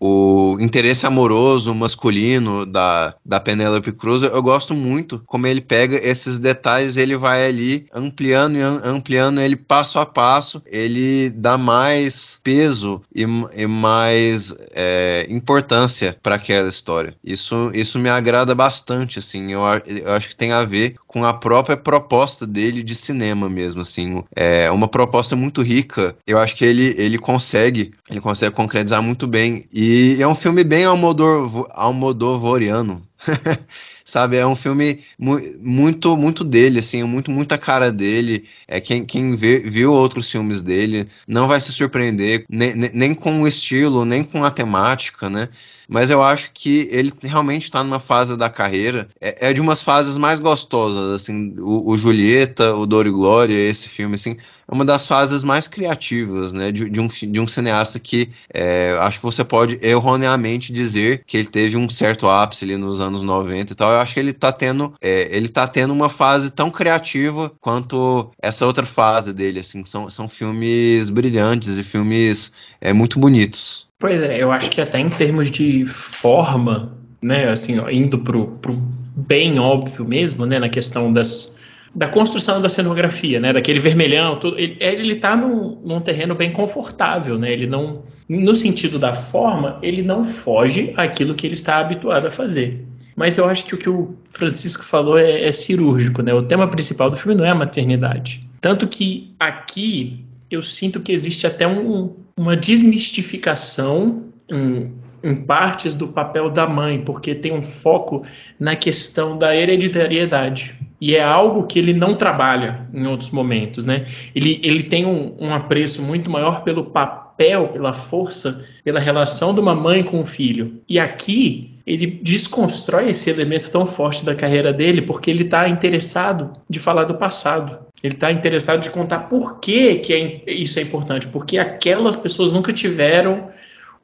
o 0.00 0.56
interesse 0.60 1.06
amoroso 1.06 1.74
masculino 1.74 2.66
da, 2.66 3.14
da 3.24 3.40
Penélope 3.40 3.92
Cruz, 3.92 4.22
eu 4.22 4.42
gosto 4.42 4.74
muito 4.74 5.22
como 5.26 5.46
ele 5.46 5.60
pega 5.60 5.96
esses 5.96 6.38
detalhes, 6.38 6.96
ele 6.96 7.16
vai 7.16 7.46
ali 7.46 7.86
ampliando 7.92 8.56
e 8.56 8.62
ampliando 8.62 9.40
ele 9.40 9.56
passo 9.56 9.98
a 9.98 10.06
passo, 10.06 10.62
ele 10.66 11.30
dá 11.30 11.56
mais 11.56 12.40
peso 12.42 13.02
e, 13.14 13.22
e 13.22 13.66
mais 13.66 14.54
é, 14.72 15.26
importância 15.28 16.16
para 16.22 16.36
aquela 16.36 16.68
história. 16.68 17.14
Isso, 17.22 17.70
isso 17.74 17.98
me 17.98 18.08
agrada 18.08 18.54
bastante, 18.54 19.18
assim, 19.18 19.52
eu, 19.52 19.60
eu 19.86 20.12
acho 20.12 20.28
que 20.28 20.36
tem 20.36 20.52
a 20.52 20.64
ver 20.64 20.96
com 21.08 21.24
a 21.24 21.32
própria 21.32 21.76
proposta 21.76 22.46
dele 22.46 22.82
de 22.82 22.94
cinema 22.94 23.48
mesmo, 23.48 23.80
assim, 23.80 24.22
é 24.36 24.70
uma 24.70 24.86
proposta 24.86 25.34
muito 25.34 25.62
rica. 25.62 26.14
Eu 26.26 26.38
acho 26.38 26.54
que 26.54 26.64
ele, 26.64 26.94
ele 26.98 27.18
consegue, 27.18 27.92
ele 28.08 28.20
consegue 28.20 28.54
concretizar 28.54 29.02
muito 29.02 29.26
bem. 29.26 29.64
E 29.72 30.18
é 30.20 30.28
um 30.28 30.34
filme 30.34 30.62
bem 30.62 30.84
Almodor, 30.84 31.66
almodovoriano. 31.70 33.02
sabe? 34.04 34.36
É 34.36 34.46
um 34.46 34.56
filme 34.56 35.02
mu 35.18 35.38
muito, 35.60 36.16
muito 36.16 36.42
dele, 36.42 36.78
assim, 36.78 37.02
muito, 37.02 37.30
muita 37.30 37.58
cara 37.58 37.92
dele. 37.92 38.46
É 38.66 38.80
quem, 38.80 39.04
quem 39.04 39.36
vê, 39.36 39.60
viu 39.60 39.92
outros 39.92 40.30
filmes 40.30 40.62
dele 40.62 41.08
não 41.26 41.46
vai 41.46 41.60
se 41.60 41.72
surpreender 41.72 42.44
nem, 42.48 42.74
nem 42.74 43.14
com 43.14 43.42
o 43.42 43.48
estilo, 43.48 44.04
nem 44.04 44.24
com 44.24 44.44
a 44.44 44.50
temática, 44.50 45.28
né? 45.28 45.48
Mas 45.88 46.10
eu 46.10 46.22
acho 46.22 46.50
que 46.52 46.86
ele 46.92 47.12
realmente 47.22 47.64
está 47.64 47.82
numa 47.82 47.98
fase 47.98 48.36
da 48.36 48.50
carreira, 48.50 49.08
é, 49.18 49.48
é, 49.48 49.52
de 49.54 49.60
umas 49.60 49.82
fases 49.82 50.18
mais 50.18 50.38
gostosas, 50.38 51.14
assim, 51.14 51.54
o, 51.58 51.90
o 51.90 51.96
Julieta, 51.96 52.74
o 52.74 52.84
Dor 52.84 53.06
e 53.06 53.10
Glória, 53.10 53.54
esse 53.54 53.88
filme, 53.88 54.16
assim, 54.16 54.36
é 54.70 54.74
uma 54.74 54.84
das 54.84 55.06
fases 55.06 55.42
mais 55.42 55.66
criativas, 55.66 56.52
né, 56.52 56.70
de, 56.70 56.90
de 56.90 57.00
um, 57.00 57.08
de 57.08 57.40
um 57.40 57.48
cineasta 57.48 57.98
que 57.98 58.30
é, 58.52 58.94
acho 59.00 59.18
que 59.18 59.24
você 59.24 59.42
pode 59.42 59.78
erroneamente 59.82 60.74
dizer 60.74 61.24
que 61.26 61.38
ele 61.38 61.48
teve 61.48 61.74
um 61.74 61.88
certo 61.88 62.28
ápice 62.28 62.64
ali 62.64 62.76
nos 62.76 63.00
anos 63.00 63.22
90 63.22 63.72
e 63.72 63.76
tal. 63.76 63.90
Eu 63.90 64.00
acho 64.00 64.12
que 64.12 64.20
ele 64.20 64.32
está 64.32 64.52
tendo, 64.52 64.94
é, 65.00 65.34
ele 65.34 65.48
tá 65.48 65.66
tendo 65.66 65.94
uma 65.94 66.10
fase 66.10 66.50
tão 66.50 66.70
criativa 66.70 67.50
quanto 67.60 68.30
essa 68.42 68.66
outra 68.66 68.84
fase 68.84 69.32
dele, 69.32 69.60
assim, 69.60 69.86
são, 69.86 70.10
são 70.10 70.28
filmes 70.28 71.08
brilhantes 71.08 71.78
e 71.78 71.82
filmes 71.82 72.52
é, 72.78 72.92
muito 72.92 73.18
bonitos. 73.18 73.87
Pois 73.98 74.22
é, 74.22 74.40
eu 74.40 74.52
acho 74.52 74.70
que 74.70 74.80
até 74.80 75.00
em 75.00 75.08
termos 75.08 75.50
de 75.50 75.84
forma, 75.86 76.96
né, 77.20 77.48
assim, 77.48 77.80
ó, 77.80 77.90
indo 77.90 78.18
pro, 78.18 78.46
pro 78.46 78.72
bem 79.16 79.58
óbvio 79.58 80.04
mesmo, 80.04 80.46
né, 80.46 80.58
na 80.60 80.68
questão 80.68 81.12
das 81.12 81.58
da 81.94 82.06
construção 82.06 82.60
da 82.60 82.68
cenografia, 82.68 83.40
né? 83.40 83.52
Daquele 83.52 83.80
vermelhão, 83.80 84.38
tudo, 84.38 84.58
ele, 84.58 84.76
ele 84.78 85.16
tá 85.16 85.34
num, 85.34 85.80
num 85.84 86.00
terreno 86.00 86.34
bem 86.34 86.52
confortável, 86.52 87.38
né? 87.38 87.52
Ele 87.52 87.66
não, 87.66 88.02
no 88.28 88.54
sentido 88.54 88.98
da 88.98 89.14
forma, 89.14 89.78
ele 89.82 90.02
não 90.02 90.22
foge 90.22 90.92
àquilo 90.96 91.34
que 91.34 91.46
ele 91.46 91.54
está 91.54 91.78
habituado 91.78 92.26
a 92.26 92.30
fazer. 92.30 92.84
Mas 93.16 93.36
eu 93.36 93.48
acho 93.48 93.64
que 93.64 93.74
o 93.74 93.78
que 93.78 93.88
o 93.88 94.14
Francisco 94.30 94.84
falou 94.84 95.18
é, 95.18 95.48
é 95.48 95.50
cirúrgico, 95.50 96.22
né? 96.22 96.32
O 96.32 96.42
tema 96.42 96.68
principal 96.68 97.10
do 97.10 97.16
filme 97.16 97.36
não 97.36 97.44
é 97.44 97.50
a 97.50 97.54
maternidade. 97.54 98.46
Tanto 98.60 98.86
que 98.86 99.34
aqui 99.40 100.24
eu 100.50 100.62
sinto 100.62 101.00
que 101.00 101.12
existe 101.12 101.46
até 101.46 101.66
um, 101.66 102.14
uma 102.36 102.56
desmistificação 102.56 104.24
em, 104.50 104.92
em 105.22 105.34
partes 105.34 105.94
do 105.94 106.08
papel 106.08 106.50
da 106.50 106.66
mãe, 106.66 107.02
porque 107.02 107.34
tem 107.34 107.52
um 107.52 107.62
foco 107.62 108.24
na 108.58 108.74
questão 108.74 109.38
da 109.38 109.54
hereditariedade 109.54 110.74
E 111.00 111.14
é 111.14 111.22
algo 111.22 111.66
que 111.66 111.78
ele 111.78 111.92
não 111.92 112.14
trabalha 112.14 112.88
em 112.92 113.06
outros 113.06 113.30
momentos, 113.30 113.84
né? 113.84 114.06
Ele, 114.34 114.58
ele 114.62 114.82
tem 114.82 115.04
um, 115.04 115.34
um 115.38 115.52
apreço 115.52 116.02
muito 116.02 116.30
maior 116.30 116.62
pelo 116.64 116.86
papel, 116.86 117.68
pela 117.68 117.92
força, 117.92 118.66
pela 118.82 118.98
relação 118.98 119.54
de 119.54 119.60
uma 119.60 119.74
mãe 119.74 120.02
com 120.02 120.20
o 120.20 120.24
filho. 120.24 120.80
E 120.88 120.98
aqui 120.98 121.77
ele 121.88 122.06
desconstrói 122.22 123.10
esse 123.10 123.30
elemento 123.30 123.70
tão 123.70 123.86
forte 123.86 124.24
da 124.24 124.34
carreira 124.34 124.72
dele 124.72 125.00
porque 125.00 125.30
ele 125.30 125.44
está 125.44 125.68
interessado 125.68 126.52
de 126.68 126.78
falar 126.78 127.04
do 127.04 127.14
passado. 127.14 127.78
Ele 128.02 128.14
está 128.14 128.30
interessado 128.30 128.82
de 128.82 128.90
contar 128.90 129.20
por 129.20 129.58
que, 129.58 129.96
que 129.96 130.12
é, 130.12 130.52
isso 130.52 130.78
é 130.78 130.82
importante, 130.82 131.26
porque 131.28 131.58
aquelas 131.58 132.14
pessoas 132.14 132.52
nunca 132.52 132.72
tiveram 132.72 133.48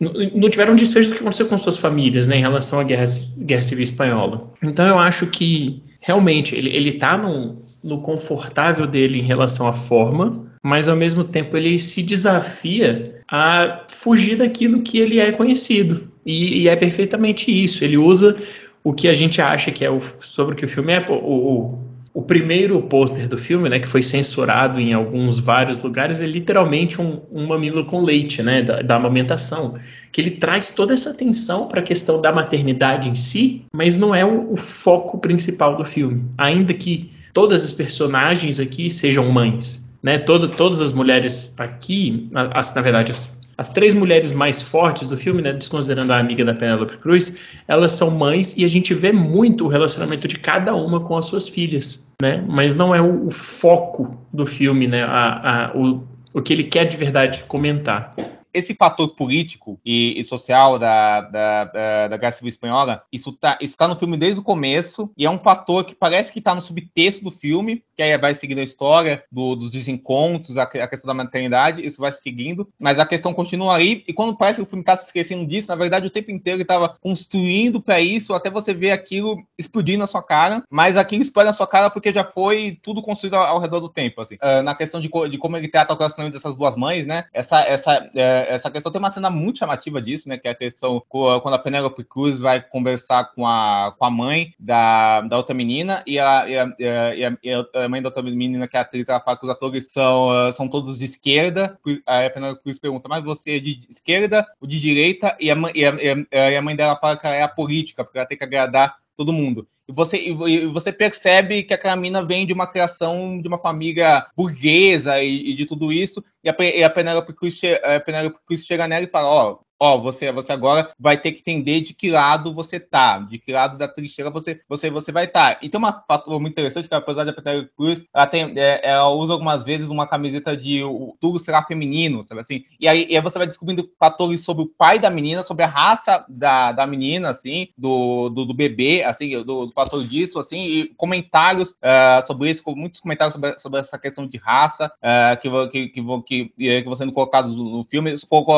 não 0.00 0.50
tiveram 0.50 0.74
desfecho 0.74 1.08
do 1.08 1.14
que 1.14 1.20
aconteceu 1.20 1.46
com 1.46 1.56
suas 1.56 1.76
famílias 1.76 2.26
né, 2.26 2.36
em 2.36 2.40
relação 2.40 2.80
à 2.80 2.84
guerra, 2.84 3.04
guerra 3.38 3.62
civil 3.62 3.84
espanhola. 3.84 4.50
Então 4.60 4.86
eu 4.86 4.98
acho 4.98 5.28
que 5.28 5.82
realmente 6.00 6.56
ele 6.56 6.90
está 6.90 7.16
no, 7.16 7.62
no 7.82 8.00
confortável 8.00 8.88
dele 8.88 9.20
em 9.20 9.22
relação 9.22 9.68
à 9.68 9.72
forma, 9.72 10.46
mas 10.62 10.88
ao 10.88 10.96
mesmo 10.96 11.22
tempo 11.22 11.56
ele 11.56 11.78
se 11.78 12.02
desafia 12.02 13.22
a 13.30 13.84
fugir 13.88 14.36
daquilo 14.36 14.82
que 14.82 14.98
ele 14.98 15.20
é 15.20 15.30
conhecido. 15.30 16.12
E, 16.24 16.62
e 16.62 16.68
é 16.68 16.76
perfeitamente 16.76 17.50
isso. 17.50 17.84
Ele 17.84 17.96
usa 17.96 18.36
o 18.82 18.92
que 18.92 19.08
a 19.08 19.12
gente 19.12 19.40
acha 19.40 19.70
que 19.70 19.84
é 19.84 19.90
o, 19.90 20.00
sobre 20.20 20.54
o 20.54 20.56
que 20.56 20.64
o 20.64 20.68
filme 20.68 20.92
é. 20.92 21.06
O, 21.08 21.14
o, 21.14 21.78
o 22.14 22.22
primeiro 22.22 22.80
pôster 22.82 23.28
do 23.28 23.36
filme, 23.36 23.68
né, 23.68 23.80
que 23.80 23.88
foi 23.88 24.00
censurado 24.00 24.78
em 24.78 24.92
alguns 24.92 25.38
vários 25.38 25.82
lugares, 25.82 26.22
é 26.22 26.26
literalmente 26.26 27.00
um, 27.00 27.20
um 27.32 27.46
mamilo 27.46 27.84
com 27.86 28.02
leite, 28.02 28.40
né, 28.40 28.62
da, 28.62 28.82
da 28.82 28.94
amamentação, 28.94 29.76
que 30.12 30.20
ele 30.20 30.30
traz 30.30 30.70
toda 30.70 30.94
essa 30.94 31.10
atenção 31.10 31.66
para 31.66 31.80
a 31.80 31.82
questão 31.82 32.22
da 32.22 32.30
maternidade 32.30 33.08
em 33.08 33.16
si, 33.16 33.64
mas 33.74 33.96
não 33.96 34.14
é 34.14 34.24
o, 34.24 34.52
o 34.52 34.56
foco 34.56 35.18
principal 35.18 35.76
do 35.76 35.84
filme. 35.84 36.24
Ainda 36.38 36.72
que 36.72 37.10
todas 37.32 37.64
as 37.64 37.72
personagens 37.72 38.60
aqui 38.60 38.88
sejam 38.88 39.28
mães, 39.32 39.92
né, 40.00 40.18
todo, 40.18 40.50
todas 40.50 40.80
as 40.80 40.92
mulheres 40.92 41.58
aqui, 41.58 42.30
as, 42.32 42.72
na 42.76 42.80
verdade 42.80 43.10
as 43.10 43.43
as 43.56 43.70
três 43.70 43.94
mulheres 43.94 44.32
mais 44.32 44.62
fortes 44.62 45.08
do 45.08 45.16
filme, 45.16 45.42
né, 45.42 45.52
desconsiderando 45.52 46.12
a 46.12 46.18
amiga 46.18 46.44
da 46.44 46.54
Penélope 46.54 46.96
Cruz, 46.98 47.38
elas 47.66 47.92
são 47.92 48.10
mães 48.10 48.56
e 48.56 48.64
a 48.64 48.68
gente 48.68 48.94
vê 48.94 49.12
muito 49.12 49.64
o 49.64 49.68
relacionamento 49.68 50.26
de 50.26 50.38
cada 50.38 50.74
uma 50.74 51.00
com 51.00 51.16
as 51.16 51.24
suas 51.26 51.48
filhas, 51.48 52.14
né? 52.20 52.44
Mas 52.48 52.74
não 52.74 52.94
é 52.94 53.00
o, 53.00 53.28
o 53.28 53.30
foco 53.30 54.18
do 54.32 54.44
filme, 54.44 54.86
né? 54.86 55.02
A, 55.04 55.66
a, 55.66 55.76
o, 55.76 56.02
o 56.32 56.42
que 56.42 56.52
ele 56.52 56.64
quer 56.64 56.84
de 56.84 56.96
verdade 56.96 57.44
comentar 57.44 58.14
esse 58.54 58.74
fator 58.74 59.08
político 59.08 59.80
e, 59.84 60.20
e 60.20 60.24
social 60.24 60.78
da, 60.78 61.20
da, 61.20 61.64
da, 61.64 62.08
da, 62.08 62.16
Guerra 62.16 62.32
Civil 62.32 62.48
Espanhola, 62.48 63.02
isso 63.12 63.32
tá, 63.32 63.58
isso 63.60 63.76
tá 63.76 63.88
no 63.88 63.96
filme 63.96 64.16
desde 64.16 64.40
o 64.40 64.44
começo, 64.44 65.10
e 65.18 65.26
é 65.26 65.30
um 65.30 65.38
fator 65.38 65.84
que 65.84 65.94
parece 65.94 66.32
que 66.32 66.38
está 66.38 66.54
no 66.54 66.62
subtexto 66.62 67.24
do 67.24 67.30
filme, 67.30 67.82
que 67.96 68.02
aí 68.02 68.16
vai 68.16 68.34
seguindo 68.34 68.60
a 68.60 68.64
história 68.64 69.24
do, 69.30 69.56
dos 69.56 69.70
desencontros, 69.70 70.56
a, 70.56 70.62
a, 70.62 70.88
questão 70.88 71.08
da 71.08 71.14
maternidade, 71.14 71.84
isso 71.84 72.00
vai 72.00 72.12
seguindo, 72.12 72.68
mas 72.78 72.98
a 72.98 73.06
questão 73.06 73.34
continua 73.34 73.76
aí, 73.76 74.04
e 74.06 74.12
quando 74.12 74.36
parece 74.36 74.56
que 74.56 74.62
o 74.62 74.66
filme 74.66 74.82
está 74.82 74.96
se 74.96 75.06
esquecendo 75.06 75.46
disso, 75.46 75.68
na 75.68 75.76
verdade 75.76 76.06
o 76.06 76.10
tempo 76.10 76.30
inteiro 76.30 76.56
ele 76.56 76.62
estava 76.62 76.96
construindo 77.00 77.80
para 77.80 78.00
isso, 78.00 78.32
até 78.32 78.48
você 78.50 78.72
ver 78.72 78.92
aquilo 78.92 79.42
explodir 79.58 79.98
na 79.98 80.06
sua 80.06 80.22
cara, 80.22 80.62
mas 80.70 80.96
aquilo 80.96 81.22
explode 81.22 81.48
na 81.48 81.52
sua 81.52 81.66
cara 81.66 81.90
porque 81.90 82.12
já 82.12 82.24
foi 82.24 82.78
tudo 82.82 83.02
construído 83.02 83.34
ao, 83.34 83.44
ao 83.44 83.60
redor 83.60 83.80
do 83.80 83.88
tempo, 83.88 84.20
assim. 84.20 84.36
Uh, 84.36 84.62
na 84.62 84.74
questão 84.74 85.00
de, 85.00 85.08
de, 85.30 85.38
como 85.38 85.56
ele 85.56 85.68
trata 85.68 85.94
o 85.94 85.96
relacionamento 85.96 86.36
dessas 86.36 86.56
duas 86.56 86.76
mães, 86.76 87.06
né, 87.06 87.24
essa, 87.32 87.60
essa, 87.60 87.98
uh, 87.98 88.43
essa 88.48 88.70
questão 88.70 88.90
tem 88.90 88.98
uma 88.98 89.10
cena 89.10 89.30
muito 89.30 89.58
chamativa 89.58 90.00
disso, 90.00 90.28
né? 90.28 90.38
Que 90.38 90.48
é 90.48 90.50
a 90.50 90.54
questão 90.54 91.02
quando 91.08 91.54
a 91.54 91.58
Penélope 91.58 92.04
Cruz 92.04 92.38
vai 92.38 92.60
conversar 92.60 93.32
com 93.34 93.46
a, 93.46 93.94
com 93.98 94.04
a 94.04 94.10
mãe 94.10 94.54
da, 94.58 95.20
da 95.22 95.36
outra 95.36 95.54
menina 95.54 96.02
e 96.06 96.18
a, 96.18 96.48
e, 96.48 96.58
a, 96.58 96.74
e, 96.78 97.24
a, 97.24 97.38
e 97.42 97.78
a 97.84 97.88
mãe 97.88 98.02
da 98.02 98.08
outra 98.08 98.22
menina, 98.22 98.68
que 98.68 98.76
é 98.76 98.80
atriz, 98.80 99.08
ela 99.08 99.20
fala 99.20 99.36
que 99.38 99.44
os 99.44 99.50
atores 99.50 99.92
são, 99.92 100.52
são 100.54 100.68
todos 100.68 100.98
de 100.98 101.04
esquerda. 101.04 101.78
Aí 102.06 102.26
a 102.26 102.30
Penélope 102.30 102.62
Cruz 102.62 102.78
pergunta, 102.78 103.08
mas 103.08 103.24
você 103.24 103.56
é 103.56 103.58
de 103.58 103.86
esquerda 103.88 104.46
ou 104.60 104.68
de 104.68 104.80
direita? 104.80 105.36
E 105.40 105.50
a, 105.50 105.56
e 105.74 105.84
a, 105.84 106.50
e 106.52 106.56
a 106.56 106.62
mãe 106.62 106.76
dela 106.76 106.96
fala 106.96 107.16
que 107.16 107.26
ela 107.26 107.36
é 107.36 107.42
a 107.42 107.48
política, 107.48 108.04
porque 108.04 108.18
ela 108.18 108.26
tem 108.26 108.38
que 108.38 108.44
agradar 108.44 108.96
todo 109.16 109.32
mundo. 109.32 109.66
E 109.86 109.92
você, 109.92 110.16
e 110.16 110.66
você 110.66 110.92
percebe 110.92 111.62
que 111.62 111.74
a 111.74 111.96
mina 111.96 112.24
vem 112.24 112.46
de 112.46 112.52
uma 112.52 112.66
criação 112.66 113.40
de 113.40 113.46
uma 113.46 113.58
família 113.58 114.26
burguesa 114.34 115.22
e, 115.22 115.50
e 115.50 115.54
de 115.54 115.66
tudo 115.66 115.92
isso, 115.92 116.24
e 116.42 116.48
a, 116.48 116.56
e 116.58 116.82
a 116.82 116.86
a 116.86 116.90
Penélope 116.90 117.34
Cruz 117.34 118.64
chega 118.64 118.88
nela 118.88 119.04
e 119.04 119.10
fala, 119.10 119.28
ó, 119.28 119.58
ó, 119.78 119.98
você, 119.98 120.30
você 120.32 120.52
agora 120.52 120.92
vai 120.98 121.16
ter 121.18 121.32
que 121.32 121.40
entender 121.40 121.80
de 121.80 121.94
que 121.94 122.10
lado 122.10 122.54
você 122.54 122.78
tá, 122.80 123.18
de 123.18 123.38
que 123.38 123.52
lado 123.52 123.76
da 123.76 123.88
trincheira 123.88 124.30
você, 124.30 124.60
você, 124.68 124.90
você 124.90 125.12
vai 125.12 125.26
estar. 125.26 125.54
Tá. 125.54 125.60
E 125.62 125.68
tem 125.68 125.78
uma 125.78 125.92
fator 126.06 126.40
muito 126.40 126.52
interessante 126.52 126.88
que 126.88 126.94
apesar 126.94 127.24
da 127.24 127.32
Penélope 127.32 127.70
Cruz, 127.76 128.04
ela, 128.14 128.26
tem, 128.26 128.52
é, 128.56 128.80
ela 128.88 129.08
usa 129.10 129.32
algumas 129.32 129.62
vezes 129.62 129.88
uma 129.88 130.06
camiseta 130.06 130.56
de 130.56 130.82
o 130.82 131.16
tudo 131.20 131.38
será 131.38 131.62
feminino, 131.62 132.24
sabe 132.24 132.40
assim? 132.40 132.64
E 132.78 132.88
aí, 132.88 133.06
e 133.08 133.16
aí 133.16 133.22
você 133.22 133.38
vai 133.38 133.46
descobrindo 133.46 133.88
fatores 133.98 134.42
sobre 134.42 134.64
o 134.64 134.66
pai 134.66 134.98
da 134.98 135.10
menina, 135.10 135.42
sobre 135.42 135.64
a 135.64 135.68
raça 135.68 136.24
da, 136.28 136.72
da 136.72 136.86
menina, 136.86 137.30
assim, 137.30 137.68
do, 137.76 138.28
do, 138.28 138.44
do 138.46 138.54
bebê, 138.54 139.02
assim, 139.02 139.30
do, 139.42 139.66
do, 139.66 139.72
fator 139.72 140.02
disso, 140.04 140.38
assim, 140.38 140.64
e 140.64 140.86
comentários 140.96 141.70
uh, 141.70 142.26
sobre 142.26 142.50
isso, 142.50 142.62
muitos 142.74 143.00
comentários 143.00 143.34
sobre, 143.34 143.58
sobre 143.58 143.80
essa 143.80 143.98
questão 143.98 144.26
de 144.26 144.38
raça 144.38 144.86
uh, 144.86 145.40
que, 145.40 145.50
que, 145.68 145.88
que, 145.88 146.22
que, 146.26 146.52
que 146.56 146.84
vão 146.84 146.96
sendo 146.96 147.12
colocados 147.12 147.54
no 147.54 147.84
filme, 147.90 148.16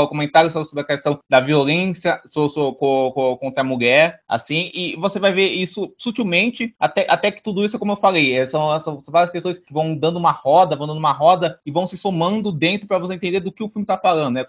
comentários 0.08 0.52
sobre 0.52 0.80
a 0.80 0.84
questão 0.84 1.15
da 1.28 1.40
violência 1.40 2.20
so, 2.26 2.48
so, 2.48 2.72
co, 2.74 3.12
co, 3.12 3.36
contra 3.36 3.60
a 3.60 3.64
mulher, 3.64 4.20
assim, 4.28 4.70
e 4.74 4.96
você 4.96 5.18
vai 5.18 5.32
ver 5.32 5.48
isso 5.48 5.92
sutilmente, 5.98 6.74
até, 6.78 7.06
até 7.08 7.30
que 7.30 7.42
tudo 7.42 7.64
isso, 7.64 7.78
como 7.78 7.92
eu 7.92 7.96
falei, 7.96 8.34
é, 8.34 8.46
são, 8.46 8.80
são 8.82 9.02
várias 9.08 9.30
questões 9.30 9.58
que 9.58 9.72
vão 9.72 9.96
dando 9.96 10.18
uma 10.18 10.32
roda, 10.32 10.76
vão 10.76 10.86
dando 10.86 10.98
uma 10.98 11.12
roda 11.12 11.58
e 11.64 11.70
vão 11.70 11.86
se 11.86 11.96
somando 11.96 12.52
dentro 12.52 12.86
para 12.86 12.98
você 12.98 13.14
entender 13.14 13.40
do 13.40 13.52
que 13.52 13.62
o 13.62 13.68
filme 13.68 13.84
está 13.84 13.96
falando, 13.98 14.34
né? 14.34 14.46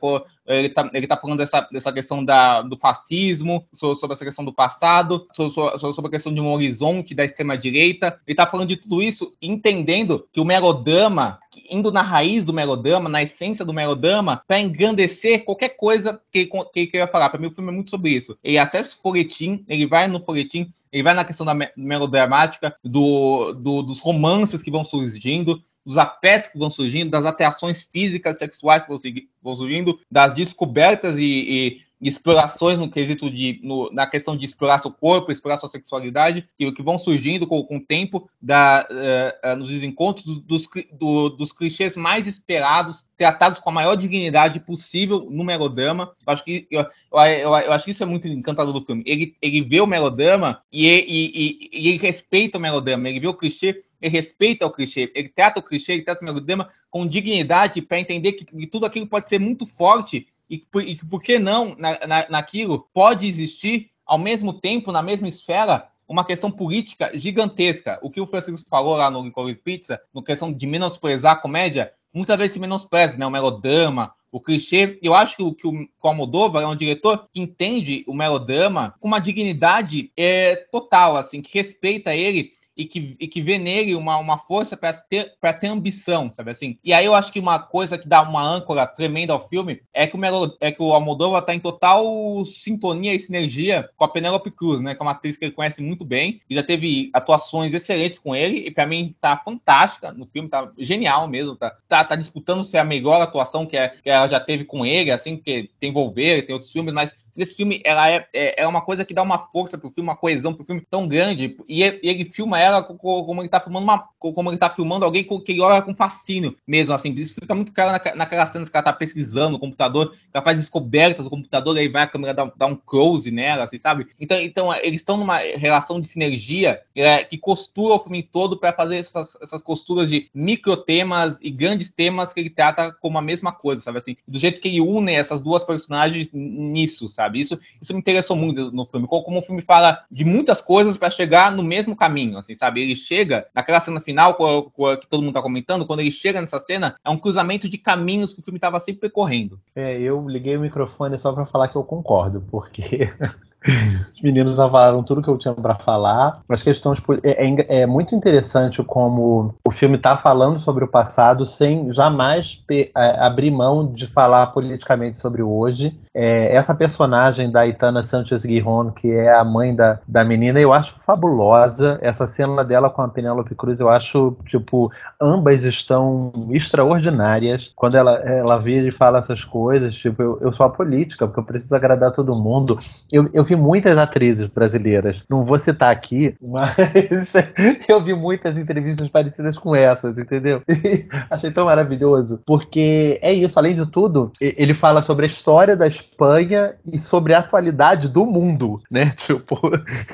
Ele 0.47 0.67
está 0.67 0.89
ele 0.93 1.07
tá 1.07 1.17
falando 1.17 1.39
dessa, 1.39 1.61
dessa 1.71 1.91
questão 1.91 2.23
da, 2.23 2.61
do 2.61 2.77
fascismo, 2.77 3.65
sobre 3.73 4.13
essa 4.13 4.25
questão 4.25 4.45
do 4.45 4.53
passado, 4.53 5.27
sobre, 5.33 6.07
a 6.07 6.11
questão 6.11 6.33
de 6.33 6.39
um 6.39 6.51
horizonte 6.51 7.13
da 7.13 7.25
extrema-direita. 7.25 8.19
Ele 8.25 8.33
está 8.33 8.47
falando 8.47 8.69
de 8.69 8.77
tudo 8.77 9.01
isso, 9.01 9.33
entendendo 9.41 10.25
que 10.31 10.39
o 10.39 10.45
melodrama 10.45 11.39
indo 11.69 11.91
na 11.91 12.01
raiz 12.01 12.45
do 12.45 12.53
melodrama, 12.53 13.09
na 13.09 13.23
essência 13.23 13.65
do 13.65 13.73
melodrama, 13.73 14.41
para 14.47 14.59
engrandecer 14.59 15.43
qualquer 15.43 15.69
coisa 15.69 16.21
que, 16.31 16.45
que 16.45 16.79
ele 16.79 16.87
queria 16.87 17.07
falar. 17.07 17.29
Para 17.29 17.39
mim, 17.39 17.47
o 17.47 17.51
filme 17.51 17.69
é 17.69 17.73
muito 17.73 17.89
sobre 17.89 18.11
isso. 18.11 18.37
Ele 18.43 18.57
acessa 18.57 18.95
o 18.95 19.01
folhetim, 19.01 19.63
ele 19.67 19.85
vai 19.85 20.07
no 20.07 20.19
folhetim, 20.19 20.71
ele 20.91 21.03
vai 21.03 21.13
na 21.13 21.25
questão 21.25 21.45
da 21.45 21.55
melodramática, 21.75 22.75
do, 22.83 23.53
do, 23.53 23.81
dos 23.81 23.99
romances 23.99 24.61
que 24.61 24.71
vão 24.71 24.83
surgindo, 24.83 25.61
dos 25.85 25.97
afetos 25.97 26.49
que 26.49 26.57
vão 26.57 26.69
surgindo, 26.69 27.09
das 27.09 27.25
atrações 27.25 27.81
físicas, 27.81 28.37
sexuais 28.37 28.83
que 28.83 29.27
vão 29.41 29.55
surgindo, 29.55 29.99
das 30.11 30.33
descobertas 30.33 31.17
e, 31.17 31.21
e 31.23 31.81
explorações 32.01 32.77
no 32.77 32.91
quesito 32.91 33.29
de 33.29 33.59
no, 33.63 33.91
na 33.91 34.05
questão 34.05 34.37
de 34.37 34.45
explorar 34.45 34.79
seu 34.79 34.91
corpo, 34.91 35.31
explorar 35.31 35.57
sua 35.57 35.69
sexualidade, 35.69 36.47
que, 36.57 36.71
que 36.71 36.83
vão 36.83 36.97
surgindo 36.97 37.47
com, 37.47 37.63
com 37.63 37.77
o 37.77 37.85
tempo 37.85 38.29
da, 38.41 38.87
uh, 38.89 39.53
uh, 39.53 39.55
nos 39.55 39.69
desencontros 39.69 40.39
dos, 40.41 40.63
do, 40.93 41.29
dos 41.29 41.51
clichês 41.51 41.95
mais 41.95 42.27
esperados, 42.27 43.03
tratados 43.17 43.59
com 43.59 43.69
a 43.69 43.73
maior 43.73 43.95
dignidade 43.95 44.59
possível 44.59 45.27
no 45.29 45.43
melodrama. 45.43 46.11
Eu 46.25 46.33
acho 46.33 46.43
que 46.43 46.67
eu, 46.69 46.81
eu, 46.81 47.19
eu, 47.19 47.49
eu 47.49 47.73
acho 47.73 47.85
que 47.85 47.91
isso 47.91 48.03
é 48.03 48.05
muito 48.05 48.27
encantador 48.27 48.73
do 48.73 48.85
filme. 48.85 49.03
Ele, 49.05 49.35
ele 49.41 49.61
vê 49.61 49.81
o 49.81 49.87
melodrama 49.87 50.61
e, 50.71 50.87
e, 50.87 50.99
e, 50.99 51.69
e 51.73 51.87
ele 51.89 51.97
respeita 51.97 52.57
o 52.57 52.61
melodrama. 52.61 53.09
Ele 53.09 53.19
vê 53.19 53.27
o 53.27 53.33
clichê 53.33 53.81
ele 54.01 54.11
respeita 54.11 54.65
o 54.65 54.71
clichê, 54.71 55.11
ele 55.15 55.29
trata 55.29 55.59
o 55.59 55.63
clichê, 55.63 55.93
ele 55.93 56.03
trata 56.03 56.21
o 56.21 56.25
melodrama 56.25 56.69
com 56.89 57.07
dignidade 57.07 57.81
para 57.81 57.99
entender 57.99 58.33
que, 58.33 58.45
que, 58.45 58.67
tudo 58.67 58.85
aquilo 58.85 59.07
pode 59.07 59.27
ser 59.27 59.39
muito 59.39 59.65
forte 59.65 60.27
e, 60.49 60.65
e 60.85 60.95
por 61.05 61.21
que 61.21 61.37
não 61.39 61.75
na, 61.77 62.07
na, 62.07 62.29
naquilo 62.29 62.87
pode 62.93 63.27
existir 63.27 63.89
ao 64.05 64.17
mesmo 64.17 64.53
tempo, 64.53 64.91
na 64.91 65.01
mesma 65.01 65.27
esfera, 65.27 65.89
uma 66.07 66.23
questão 66.23 66.49
política 66.49 67.11
gigantesca. 67.13 67.99
O 68.01 68.09
que 68.09 68.21
o 68.21 68.27
Francisco 68.27 68.65
falou 68.69 68.95
lá 68.95 69.11
no 69.11 69.23
Licorice 69.23 69.59
Pizza, 69.61 69.99
no 70.13 70.23
questão 70.23 70.51
de 70.51 70.65
menosprezar 70.65 71.33
a 71.33 71.39
comédia, 71.39 71.91
muitas 72.13 72.37
vezes 72.37 72.53
se 72.53 72.59
menospreza, 72.59 73.17
né? 73.17 73.27
O 73.27 73.31
melodrama, 73.31 74.13
o 74.31 74.39
clichê. 74.39 74.97
Eu 75.01 75.13
acho 75.13 75.35
que 75.35 75.43
o, 75.43 75.53
que 75.53 75.67
o 75.67 75.87
Almodóvar 76.01 76.63
é 76.63 76.67
um 76.67 76.75
diretor 76.75 77.27
que 77.33 77.41
entende 77.41 78.05
o 78.07 78.13
melodrama 78.13 78.95
com 78.99 79.07
uma 79.07 79.19
dignidade 79.19 80.11
é, 80.15 80.55
total, 80.71 81.17
assim, 81.17 81.41
que 81.41 81.57
respeita 81.57 82.15
ele 82.15 82.53
e 82.77 82.85
que, 82.85 83.17
e 83.19 83.27
que 83.27 83.41
vê 83.41 83.57
nele 83.57 83.95
uma, 83.95 84.17
uma 84.17 84.37
força 84.37 84.77
para 84.77 84.93
ter, 84.93 85.33
ter 85.59 85.67
ambição, 85.67 86.31
sabe 86.31 86.51
assim? 86.51 86.77
E 86.83 86.93
aí 86.93 87.05
eu 87.05 87.15
acho 87.15 87.31
que 87.31 87.39
uma 87.39 87.59
coisa 87.59 87.97
que 87.97 88.07
dá 88.07 88.21
uma 88.21 88.41
âncora 88.41 88.85
tremenda 88.85 89.33
ao 89.33 89.47
filme 89.49 89.81
é 89.93 90.05
que 90.05 90.15
o, 90.15 90.19
Melo, 90.19 90.55
é 90.61 90.71
que 90.71 90.81
o 90.81 90.93
Almodóvar 90.93 91.41
está 91.41 91.53
em 91.53 91.59
total 91.59 92.45
sintonia 92.45 93.13
e 93.13 93.19
sinergia 93.19 93.89
com 93.97 94.03
a 94.03 94.09
Penélope 94.09 94.51
Cruz, 94.51 94.79
né? 94.81 94.93
Que 94.93 95.01
é 95.01 95.03
uma 95.03 95.11
atriz 95.11 95.35
que 95.35 95.45
ele 95.45 95.53
conhece 95.53 95.81
muito 95.81 96.05
bem 96.05 96.41
e 96.49 96.53
já 96.53 96.61
teve 96.63 97.09
atuações 97.13 97.73
excelentes 97.73 98.19
com 98.19 98.35
ele 98.35 98.67
e 98.67 98.71
para 98.71 98.85
mim 98.85 99.15
tá 99.19 99.37
fantástica 99.37 100.11
no 100.11 100.25
filme, 100.27 100.49
tá 100.49 100.71
genial 100.77 101.27
mesmo, 101.27 101.55
tá, 101.55 101.75
tá, 101.87 102.03
tá 102.03 102.15
disputando 102.15 102.63
ser 102.63 102.77
a 102.77 102.83
melhor 102.83 103.21
atuação 103.21 103.65
que, 103.65 103.75
é, 103.75 103.89
que 103.89 104.09
ela 104.09 104.27
já 104.27 104.39
teve 104.39 104.65
com 104.65 104.85
ele, 104.85 105.11
assim, 105.11 105.37
que 105.37 105.69
tem 105.79 105.91
Volver, 105.91 106.45
tem 106.45 106.53
outros 106.53 106.71
filmes, 106.71 106.93
mas 106.93 107.11
desse 107.37 107.55
filme, 107.55 107.81
ela 107.85 108.09
é, 108.09 108.27
é, 108.33 108.63
é, 108.63 108.67
uma 108.67 108.81
coisa 108.81 109.05
que 109.05 109.13
dá 109.13 109.21
uma 109.21 109.37
força 109.37 109.77
pro 109.77 109.91
filme, 109.91 110.09
uma 110.09 110.17
coesão 110.17 110.53
pro 110.53 110.65
filme 110.65 110.81
tão 110.89 111.07
grande. 111.07 111.55
E 111.69 111.83
ele, 111.83 111.99
ele 112.01 112.25
filma 112.25 112.59
ela 112.59 112.81
como 112.81 113.41
ele 113.41 113.49
tá 113.49 113.59
filmando 113.59 113.83
uma, 113.83 113.99
como 114.17 114.49
ele 114.49 114.57
tá 114.57 114.69
filmando 114.71 115.05
alguém 115.05 115.23
que 115.23 115.51
ele 115.51 115.61
olha 115.61 115.81
com 115.81 115.93
fascínio 115.93 116.57
mesmo, 116.65 116.93
assim. 116.93 117.11
Isso 117.11 117.35
fica 117.35 117.53
muito 117.53 117.71
claro 117.71 117.91
na, 117.91 118.15
naquelas 118.15 118.49
cenas 118.49 118.69
que 118.69 118.75
ela 118.75 118.83
tá 118.83 118.91
pesquisando 118.91 119.51
no 119.51 119.59
computador, 119.59 120.11
que 120.11 120.17
ela 120.33 120.43
faz 120.43 120.57
descobertas 120.57 121.25
no 121.25 121.29
computador, 121.29 121.77
aí 121.77 121.87
vai 121.87 122.03
a 122.03 122.07
câmera 122.07 122.33
dar, 122.33 122.51
dar 122.55 122.65
um 122.65 122.75
close 122.75 123.29
nela, 123.29 123.65
assim, 123.65 123.77
sabe? 123.77 124.07
Então, 124.19 124.39
então 124.39 124.75
eles 124.75 125.01
estão 125.01 125.15
numa 125.15 125.37
relação 125.37 126.01
de 126.01 126.07
sinergia 126.07 126.81
é, 126.95 127.23
que 127.23 127.37
costura 127.37 127.93
o 127.93 127.99
filme 127.99 128.23
todo 128.23 128.57
para 128.57 128.73
fazer 128.73 128.97
essas, 128.97 129.37
essas 129.41 129.61
costuras 129.61 130.09
de 130.09 130.27
micro 130.33 130.75
temas 130.75 131.37
e 131.41 131.51
grandes 131.51 131.87
temas 131.89 132.33
que 132.33 132.39
ele 132.39 132.49
trata 132.49 132.91
como 132.93 133.17
a 133.19 133.21
mesma 133.21 133.51
coisa, 133.51 133.83
sabe? 133.83 133.99
Assim, 133.99 134.17
do 134.27 134.39
jeito 134.39 134.59
que 134.59 134.67
ele 134.67 134.81
une 134.81 135.13
essas 135.13 135.41
duas 135.41 135.63
personagens 135.63 136.29
nisso, 136.33 137.07
sabe? 137.07 137.26
Isso, 137.35 137.59
isso 137.81 137.93
me 137.93 137.99
interessou 137.99 138.35
muito 138.35 138.71
no 138.71 138.85
filme. 138.85 139.07
Como 139.07 139.39
o 139.39 139.41
filme 139.41 139.61
fala 139.61 140.03
de 140.11 140.23
muitas 140.23 140.61
coisas 140.61 140.95
para 140.97 141.09
chegar 141.09 141.51
no 141.51 141.63
mesmo 141.63 141.95
caminho, 141.95 142.37
assim, 142.37 142.55
sabe? 142.55 142.81
Ele 142.81 142.95
chega 142.95 143.47
naquela 143.53 143.79
cena 143.79 143.99
final 143.99 144.35
que 144.35 145.07
todo 145.07 145.21
mundo 145.21 145.33
tá 145.33 145.41
comentando, 145.41 145.85
quando 145.85 146.01
ele 146.01 146.11
chega 146.11 146.39
nessa 146.39 146.59
cena, 146.59 146.95
é 147.03 147.09
um 147.09 147.17
cruzamento 147.17 147.67
de 147.67 147.77
caminhos 147.77 148.33
que 148.33 148.39
o 148.39 148.43
filme 148.43 148.57
estava 148.57 148.79
sempre 148.79 149.01
percorrendo. 149.01 149.59
É, 149.75 149.99
eu 149.99 150.27
liguei 150.27 150.55
o 150.55 150.61
microfone 150.61 151.17
só 151.17 151.33
para 151.33 151.45
falar 151.45 151.67
que 151.67 151.75
eu 151.75 151.83
concordo, 151.83 152.43
porque 152.49 153.09
Os 153.65 154.21
meninos 154.21 154.57
já 154.57 154.69
falaram 154.69 155.03
tudo 155.03 155.21
que 155.21 155.27
eu 155.27 155.37
tinha 155.37 155.53
para 155.53 155.75
falar. 155.75 156.41
As 156.49 156.63
questões 156.63 157.01
é, 157.23 157.45
é, 157.45 157.81
é, 157.81 157.85
muito 157.85 158.15
interessante 158.15 158.81
como 158.83 159.55
o 159.67 159.71
filme 159.71 159.97
está 159.97 160.17
falando 160.17 160.59
sobre 160.59 160.83
o 160.83 160.87
passado 160.87 161.45
sem 161.45 161.91
jamais 161.91 162.63
é, 162.69 162.89
abrir 163.19 163.51
mão 163.51 163.85
de 163.91 164.07
falar 164.07 164.47
politicamente 164.47 165.17
sobre 165.17 165.41
o 165.41 165.51
hoje. 165.51 165.97
É, 166.13 166.53
essa 166.55 166.73
personagem 166.73 167.51
da 167.51 167.67
Itana 167.67 168.01
Sanchez 168.01 168.45
Guiron, 168.45 168.91
que 168.91 169.11
é 169.11 169.33
a 169.33 169.43
mãe 169.43 169.75
da, 169.75 169.99
da 170.07 170.23
menina, 170.23 170.59
eu 170.59 170.73
acho 170.73 170.95
fabulosa. 170.99 171.99
Essa 172.01 172.25
cena 172.25 172.63
dela 172.63 172.89
com 172.89 173.01
a 173.01 173.07
Penélope 173.07 173.55
Cruz, 173.55 173.79
eu 173.79 173.89
acho, 173.89 174.35
tipo, 174.45 174.91
ambas 175.21 175.63
estão 175.63 176.31
extraordinárias. 176.51 177.71
Quando 177.75 177.95
ela, 177.95 178.15
ela 178.15 178.57
vira 178.57 178.87
e 178.87 178.91
fala 178.91 179.19
essas 179.19 179.43
coisas, 179.43 179.95
tipo, 179.95 180.21
eu, 180.21 180.39
eu 180.41 180.53
sou 180.53 180.65
a 180.65 180.69
política, 180.69 181.27
porque 181.27 181.39
eu 181.39 181.43
preciso 181.43 181.75
agradar 181.75 182.11
todo 182.11 182.35
mundo. 182.35 182.79
Eu, 183.11 183.29
eu 183.33 183.45
vi 183.47 183.55
muitas 183.55 183.97
atrizes 183.97 184.47
brasileiras. 184.47 185.25
Não 185.29 185.43
vou 185.43 185.57
citar 185.57 185.91
aqui, 185.91 186.35
mas 186.41 187.33
eu 187.87 188.03
vi 188.03 188.13
muitas 188.13 188.57
entrevistas 188.57 189.07
parecidas 189.07 189.57
com 189.57 189.75
essas, 189.75 190.19
entendeu? 190.19 190.61
achei 191.29 191.51
tão 191.51 191.65
maravilhoso. 191.65 192.41
Porque 192.45 193.19
é 193.21 193.33
isso, 193.33 193.57
além 193.57 193.75
de 193.75 193.85
tudo, 193.85 194.31
ele 194.39 194.73
fala 194.73 195.01
sobre 195.01 195.25
a 195.25 195.27
história 195.27 195.75
da 195.75 195.87
Espanha 195.87 196.75
e 196.85 196.99
sobre 196.99 197.33
a 197.33 197.39
atualidade 197.39 198.09
do 198.09 198.25
mundo, 198.25 198.81
né? 198.91 199.13
Tipo, 199.27 199.59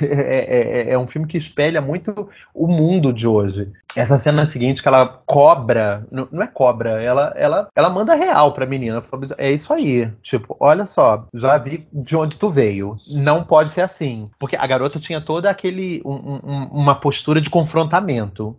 é, 0.02 0.90
é, 0.90 0.90
é 0.92 0.98
um 0.98 1.08
filme 1.08 1.28
que 1.28 1.38
espelha 1.38 1.82
muito 1.82 2.30
o 2.54 2.68
mundo 2.68 3.14
de 3.14 3.28
hoje 3.28 3.70
essa 3.96 4.18
cena 4.18 4.46
seguinte 4.46 4.82
que 4.82 4.88
ela 4.88 5.22
cobra, 5.26 6.06
não, 6.12 6.28
não, 6.32 6.44
é 6.44 6.48
cobra, 6.48 7.02
ela, 7.02 7.34
ela, 7.36 7.68
ela 7.76 7.90
manda 7.90 8.16
real 8.16 8.52
pra 8.52 8.66
menina. 8.66 9.04
É 9.38 9.52
isso 9.52 9.74
aí. 9.74 10.12
Tipo, 10.22 10.56
olha 10.60 10.86
só, 10.86 11.26
já 11.34 11.58
vi 11.58 11.88
de 11.92 12.16
onde 12.16 12.38
tu 12.38 12.50
veio 12.50 12.98
não 13.08 13.44
pode 13.44 13.72
ser 13.72 13.82
assim. 13.82 14.30
Porque 14.40 14.56
a 14.56 14.68
garota 14.68 15.00
tinha 15.00 15.22
toda 15.22 15.50
aquele. 15.50 16.02
Um, 16.06 16.40
um, 16.44 16.68
uma 16.72 16.96
postura 16.96 17.40
de 17.40 17.50
confrontamento 17.50 18.56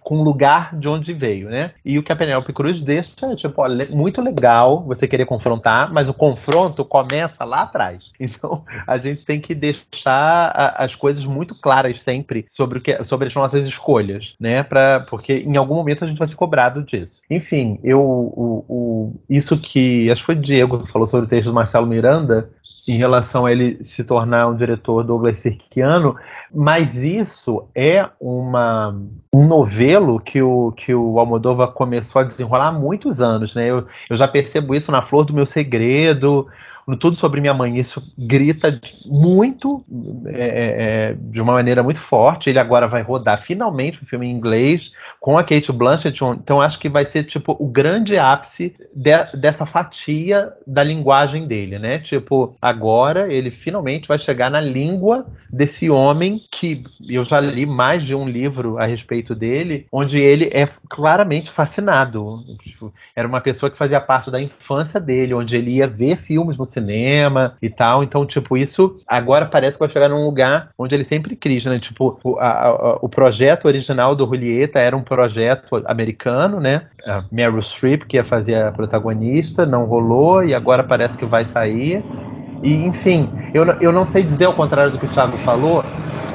com, 0.00 0.18
o 0.18 0.22
lugar 0.22 0.76
de 0.76 0.88
onde 0.88 1.12
veio, 1.12 1.48
né? 1.48 1.72
E 1.84 1.98
o 1.98 2.02
que 2.02 2.12
a 2.12 2.16
Penélope 2.16 2.52
Cruz 2.52 2.80
deixa 2.80 3.26
é, 3.26 3.36
tipo, 3.36 3.60
olha, 3.60 3.88
muito 3.90 4.20
legal 4.20 4.84
você 4.84 5.06
querer 5.06 5.26
confrontar, 5.26 5.92
mas 5.92 6.08
o 6.08 6.14
confronto 6.14 6.84
começa 6.84 7.44
lá 7.44 7.62
atrás. 7.62 8.12
Então, 8.32 8.64
a 8.86 8.96
gente 8.96 9.26
tem 9.26 9.40
que 9.40 9.54
deixar 9.54 10.52
a, 10.54 10.84
as 10.84 10.94
coisas 10.94 11.24
muito 11.26 11.54
claras 11.54 12.00
sempre 12.02 12.46
sobre, 12.48 12.78
o 12.78 12.80
que, 12.80 13.04
sobre 13.04 13.28
as 13.28 13.34
nossas 13.34 13.68
escolhas, 13.68 14.34
né? 14.40 14.62
Pra, 14.62 15.00
porque 15.00 15.40
em 15.40 15.56
algum 15.56 15.74
momento 15.74 16.04
a 16.04 16.08
gente 16.08 16.18
vai 16.18 16.28
ser 16.28 16.36
cobrado 16.36 16.82
disso. 16.82 17.20
Enfim, 17.28 17.78
eu, 17.84 18.00
o, 18.00 18.64
o, 18.68 19.20
isso 19.28 19.60
que, 19.60 20.10
acho 20.10 20.22
que 20.22 20.26
foi 20.26 20.34
o 20.36 20.40
Diego 20.40 20.82
que 20.82 20.90
falou 20.90 21.06
sobre 21.06 21.26
o 21.26 21.28
texto 21.28 21.48
do 21.48 21.54
Marcelo 21.54 21.86
Miranda, 21.86 22.48
em 22.86 22.96
relação 22.96 23.46
a 23.46 23.52
ele 23.52 23.82
se 23.84 24.02
tornar 24.02 24.48
um 24.48 24.56
diretor 24.56 25.04
Douglas 25.04 25.38
Sirkiano, 25.38 26.16
mas 26.52 27.04
isso 27.04 27.64
é 27.74 28.08
uma, 28.20 28.96
um 29.32 29.46
novelo 29.46 30.18
que 30.18 30.42
o, 30.42 30.72
que 30.72 30.92
o 30.92 31.18
Almodóvar 31.18 31.68
começou 31.68 32.20
a 32.20 32.24
desenrolar 32.24 32.68
há 32.68 32.72
muitos 32.72 33.22
anos. 33.22 33.54
Né? 33.54 33.70
Eu, 33.70 33.86
eu 34.10 34.16
já 34.16 34.26
percebo 34.26 34.74
isso 34.74 34.90
na 34.90 35.00
Flor 35.00 35.24
do 35.24 35.32
Meu 35.32 35.46
Segredo, 35.46 36.48
no 36.86 36.96
Tudo 36.96 37.16
Sobre 37.16 37.40
Minha 37.40 37.54
Mãe, 37.54 37.78
isso 37.78 38.02
grita 38.18 38.78
muito, 39.06 39.84
é, 40.26 40.32
é, 40.32 41.10
é, 41.10 41.16
de 41.18 41.40
uma 41.40 41.52
maneira 41.52 41.82
muito 41.82 42.00
forte. 42.00 42.50
Ele 42.50 42.58
agora 42.58 42.88
vai 42.88 43.02
rodar 43.02 43.42
finalmente 43.42 44.02
o 44.02 44.06
filme 44.06 44.26
em 44.26 44.30
inglês 44.30 44.92
com 45.20 45.38
a 45.38 45.44
Kate 45.44 45.70
Blanchett, 45.72 46.22
então 46.24 46.60
acho 46.60 46.78
que 46.78 46.88
vai 46.88 47.04
ser 47.04 47.24
tipo 47.24 47.56
o 47.58 47.66
grande 47.66 48.18
ápice 48.18 48.74
de, 48.94 49.12
dessa 49.34 49.64
fatia 49.64 50.52
da 50.66 50.82
linguagem 50.82 51.46
dele, 51.46 51.78
né? 51.78 51.98
Tipo, 51.98 52.56
agora 52.60 53.32
ele 53.32 53.50
finalmente 53.50 54.08
vai 54.08 54.18
chegar 54.18 54.50
na 54.50 54.60
língua 54.60 55.26
desse 55.50 55.88
homem 55.88 56.42
que 56.50 56.82
eu 57.08 57.24
já 57.24 57.38
li 57.40 57.66
mais 57.66 58.04
de 58.04 58.14
um 58.14 58.28
livro 58.28 58.78
a 58.78 58.86
respeito 58.86 59.34
dele, 59.34 59.86
onde 59.92 60.18
ele 60.18 60.50
é 60.52 60.66
claramente 60.88 61.50
fascinado. 61.50 62.42
Tipo, 62.62 62.92
era 63.14 63.28
uma 63.28 63.40
pessoa 63.40 63.70
que 63.70 63.78
fazia 63.78 64.00
parte 64.00 64.30
da 64.30 64.40
infância 64.40 64.98
dele, 64.98 65.34
onde 65.34 65.56
ele 65.56 65.72
ia 65.72 65.86
ver 65.86 66.16
filmes 66.16 66.58
no 66.58 66.66
cinema 66.72 67.56
e 67.60 67.68
tal. 67.70 68.02
Então, 68.02 68.26
tipo, 68.26 68.56
isso 68.56 68.98
agora 69.06 69.46
parece 69.46 69.74
que 69.74 69.80
vai 69.80 69.88
chegar 69.88 70.08
num 70.08 70.24
lugar 70.24 70.70
onde 70.78 70.94
ele 70.94 71.04
sempre 71.04 71.36
quis, 71.36 71.64
né? 71.64 71.78
Tipo, 71.78 72.18
o, 72.24 72.38
a, 72.38 72.68
a, 72.68 72.98
o 73.02 73.08
projeto 73.08 73.66
original 73.66 74.14
do 74.16 74.26
Julieta 74.26 74.78
era 74.78 74.96
um 74.96 75.02
projeto 75.02 75.82
americano, 75.86 76.60
né? 76.60 76.86
A 77.06 77.24
Meryl 77.30 77.60
Streep, 77.62 78.04
que 78.04 78.16
ia 78.16 78.24
fazer 78.24 78.56
a 78.56 78.72
protagonista, 78.72 79.66
não 79.66 79.84
rolou 79.84 80.44
e 80.44 80.54
agora 80.54 80.82
parece 80.82 81.16
que 81.18 81.26
vai 81.26 81.46
sair. 81.46 82.02
E, 82.62 82.84
enfim, 82.84 83.28
eu, 83.52 83.64
eu 83.80 83.92
não 83.92 84.06
sei 84.06 84.22
dizer 84.22 84.44
ao 84.44 84.54
contrário 84.54 84.92
do 84.92 84.98
que 84.98 85.06
o 85.06 85.08
Thiago 85.08 85.36
falou, 85.36 85.82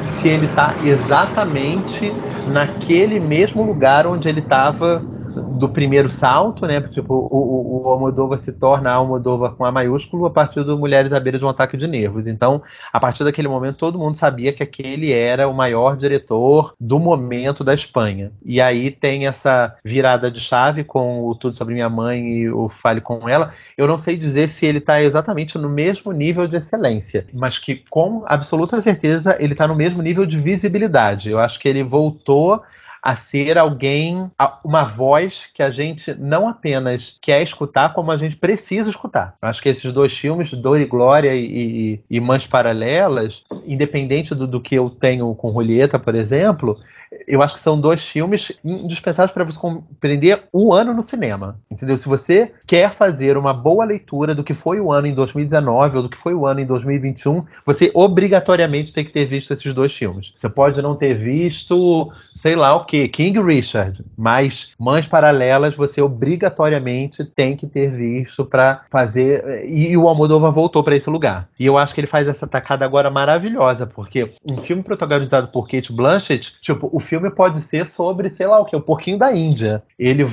se 0.05 0.27
ele 0.27 0.45
está 0.45 0.77
exatamente 0.81 2.11
naquele 2.45 3.19
mesmo 3.19 3.63
lugar 3.63 4.07
onde 4.07 4.27
ele 4.27 4.39
estava 4.39 5.03
do 5.41 5.69
primeiro 5.69 6.11
salto, 6.11 6.65
né? 6.65 6.81
Tipo, 6.81 7.13
o, 7.31 7.87
Almodóvar 7.89 8.39
se 8.39 8.51
torna 8.51 8.91
Almodóvar 8.91 9.51
com 9.51 9.65
A 9.65 9.71
maiúsculo 9.71 10.25
a 10.25 10.29
partir 10.29 10.63
do 10.63 10.77
Mulheres 10.77 11.11
à 11.13 11.19
Beira 11.19 11.37
de 11.37 11.45
um 11.45 11.49
Ataque 11.49 11.77
de 11.77 11.87
Nervos. 11.87 12.27
Então, 12.27 12.61
a 12.91 12.99
partir 12.99 13.23
daquele 13.23 13.47
momento, 13.47 13.77
todo 13.77 13.97
mundo 13.97 14.17
sabia 14.17 14.53
que 14.53 14.61
aquele 14.61 15.11
era 15.11 15.47
o 15.47 15.53
maior 15.53 15.95
diretor 15.95 16.73
do 16.79 16.99
momento 16.99 17.63
da 17.63 17.73
Espanha. 17.73 18.31
E 18.45 18.59
aí 18.61 18.91
tem 18.91 19.27
essa 19.27 19.75
virada 19.83 20.29
de 20.29 20.39
chave 20.39 20.83
com 20.83 21.25
o 21.25 21.35
Tudo 21.35 21.55
Sobre 21.55 21.73
Minha 21.73 21.89
Mãe 21.89 22.27
e 22.27 22.49
o 22.49 22.69
Fale 22.69 23.01
Com 23.01 23.27
Ela. 23.27 23.53
Eu 23.77 23.87
não 23.87 23.97
sei 23.97 24.17
dizer 24.17 24.49
se 24.49 24.65
ele 24.65 24.79
está 24.79 25.01
exatamente 25.01 25.57
no 25.57 25.69
mesmo 25.69 26.11
nível 26.11 26.47
de 26.47 26.57
excelência, 26.57 27.25
mas 27.33 27.57
que 27.57 27.75
com 27.89 28.23
absoluta 28.25 28.79
certeza 28.81 29.37
ele 29.39 29.53
está 29.53 29.67
no 29.67 29.75
mesmo 29.75 30.01
nível 30.01 30.25
de 30.25 30.37
visibilidade. 30.37 31.29
Eu 31.29 31.39
acho 31.39 31.59
que 31.59 31.67
ele 31.67 31.83
voltou 31.83 32.61
a 33.07 33.15
ser 33.15 33.57
alguém, 33.57 34.29
uma 34.65 34.83
voz 34.83 35.47
que 35.53 35.63
a 35.63 35.69
gente 35.69 36.13
não 36.15 36.49
apenas 36.49 37.17
quer 37.21 37.41
escutar, 37.41 37.93
como 37.93 38.11
a 38.11 38.17
gente 38.17 38.35
precisa 38.35 38.89
escutar. 38.89 39.37
Acho 39.41 39.61
que 39.61 39.69
esses 39.69 39.93
dois 39.93 40.11
filmes, 40.11 40.51
Dor 40.51 40.81
e 40.81 40.85
Glória 40.85 41.33
e, 41.33 42.01
e, 42.09 42.19
Mães 42.19 42.45
Paralelas, 42.45 43.45
independente 43.65 44.35
do, 44.35 44.45
do 44.45 44.59
que 44.59 44.75
eu 44.75 44.89
tenho 44.89 45.33
com 45.35 45.49
Julieta, 45.49 45.97
por 45.97 46.15
exemplo, 46.15 46.77
eu 47.27 47.41
acho 47.41 47.55
que 47.55 47.61
são 47.61 47.79
dois 47.79 48.07
filmes 48.07 48.51
indispensáveis 48.63 49.31
para 49.31 49.43
você 49.43 49.59
compreender 49.59 50.43
o 50.51 50.73
ano 50.73 50.93
no 50.93 51.03
cinema. 51.03 51.59
Entendeu? 51.69 51.97
Se 51.97 52.07
você 52.07 52.51
quer 52.65 52.93
fazer 52.93 53.37
uma 53.37 53.53
boa 53.53 53.85
leitura 53.85 54.35
do 54.35 54.43
que 54.43 54.53
foi 54.53 54.79
o 54.79 54.91
ano 54.91 55.07
em 55.07 55.13
2019 55.13 55.97
ou 55.97 56.03
do 56.03 56.09
que 56.09 56.17
foi 56.17 56.33
o 56.33 56.45
ano 56.45 56.59
em 56.59 56.65
2021, 56.65 57.43
você 57.65 57.91
obrigatoriamente 57.93 58.93
tem 58.93 59.05
que 59.05 59.11
ter 59.11 59.25
visto 59.25 59.53
esses 59.53 59.73
dois 59.73 59.93
filmes. 59.93 60.33
Você 60.35 60.49
pode 60.49 60.81
não 60.81 60.95
ter 60.95 61.13
visto, 61.13 62.11
sei 62.35 62.55
lá 62.55 62.75
o 62.75 62.85
que, 62.85 63.07
King 63.07 63.41
Richard, 63.41 64.03
mas 64.17 64.73
Mães 64.79 65.07
Paralelas 65.07 65.75
você 65.75 66.01
obrigatoriamente 66.01 67.23
tem 67.23 67.55
que 67.55 67.67
ter 67.67 67.91
visto 67.91 68.45
para 68.45 68.85
fazer. 68.89 69.65
E, 69.67 69.95
o 69.97 70.07
Almodóvar 70.07 70.51
voltou 70.51 70.83
para 70.83 70.95
esse 70.95 71.09
lugar. 71.09 71.47
E 71.59 71.65
eu 71.65 71.77
acho 71.77 71.93
que 71.93 72.01
ele 72.01 72.07
faz 72.07 72.27
essa 72.27 72.47
tacada 72.47 72.85
agora 72.85 73.09
maravilhosa, 73.09 73.85
porque 73.85 74.31
um 74.49 74.57
filme 74.57 74.83
protagonizado 74.83 75.47
por 75.47 75.67
Kate 75.67 75.93
Blanchett, 75.93 76.55
tipo, 76.61 76.89
o 76.97 76.99
filme 76.99 77.29
pode 77.29 77.61
ser 77.61 77.85
sobre, 77.91 78.31
sei 78.31 78.47
lá 78.47 78.59
o 78.59 78.65
que, 78.65 78.75
o 78.75 78.81
porquinho 78.81 79.19
da 79.19 79.31
Índia. 79.31 79.83
Ele 79.99 80.23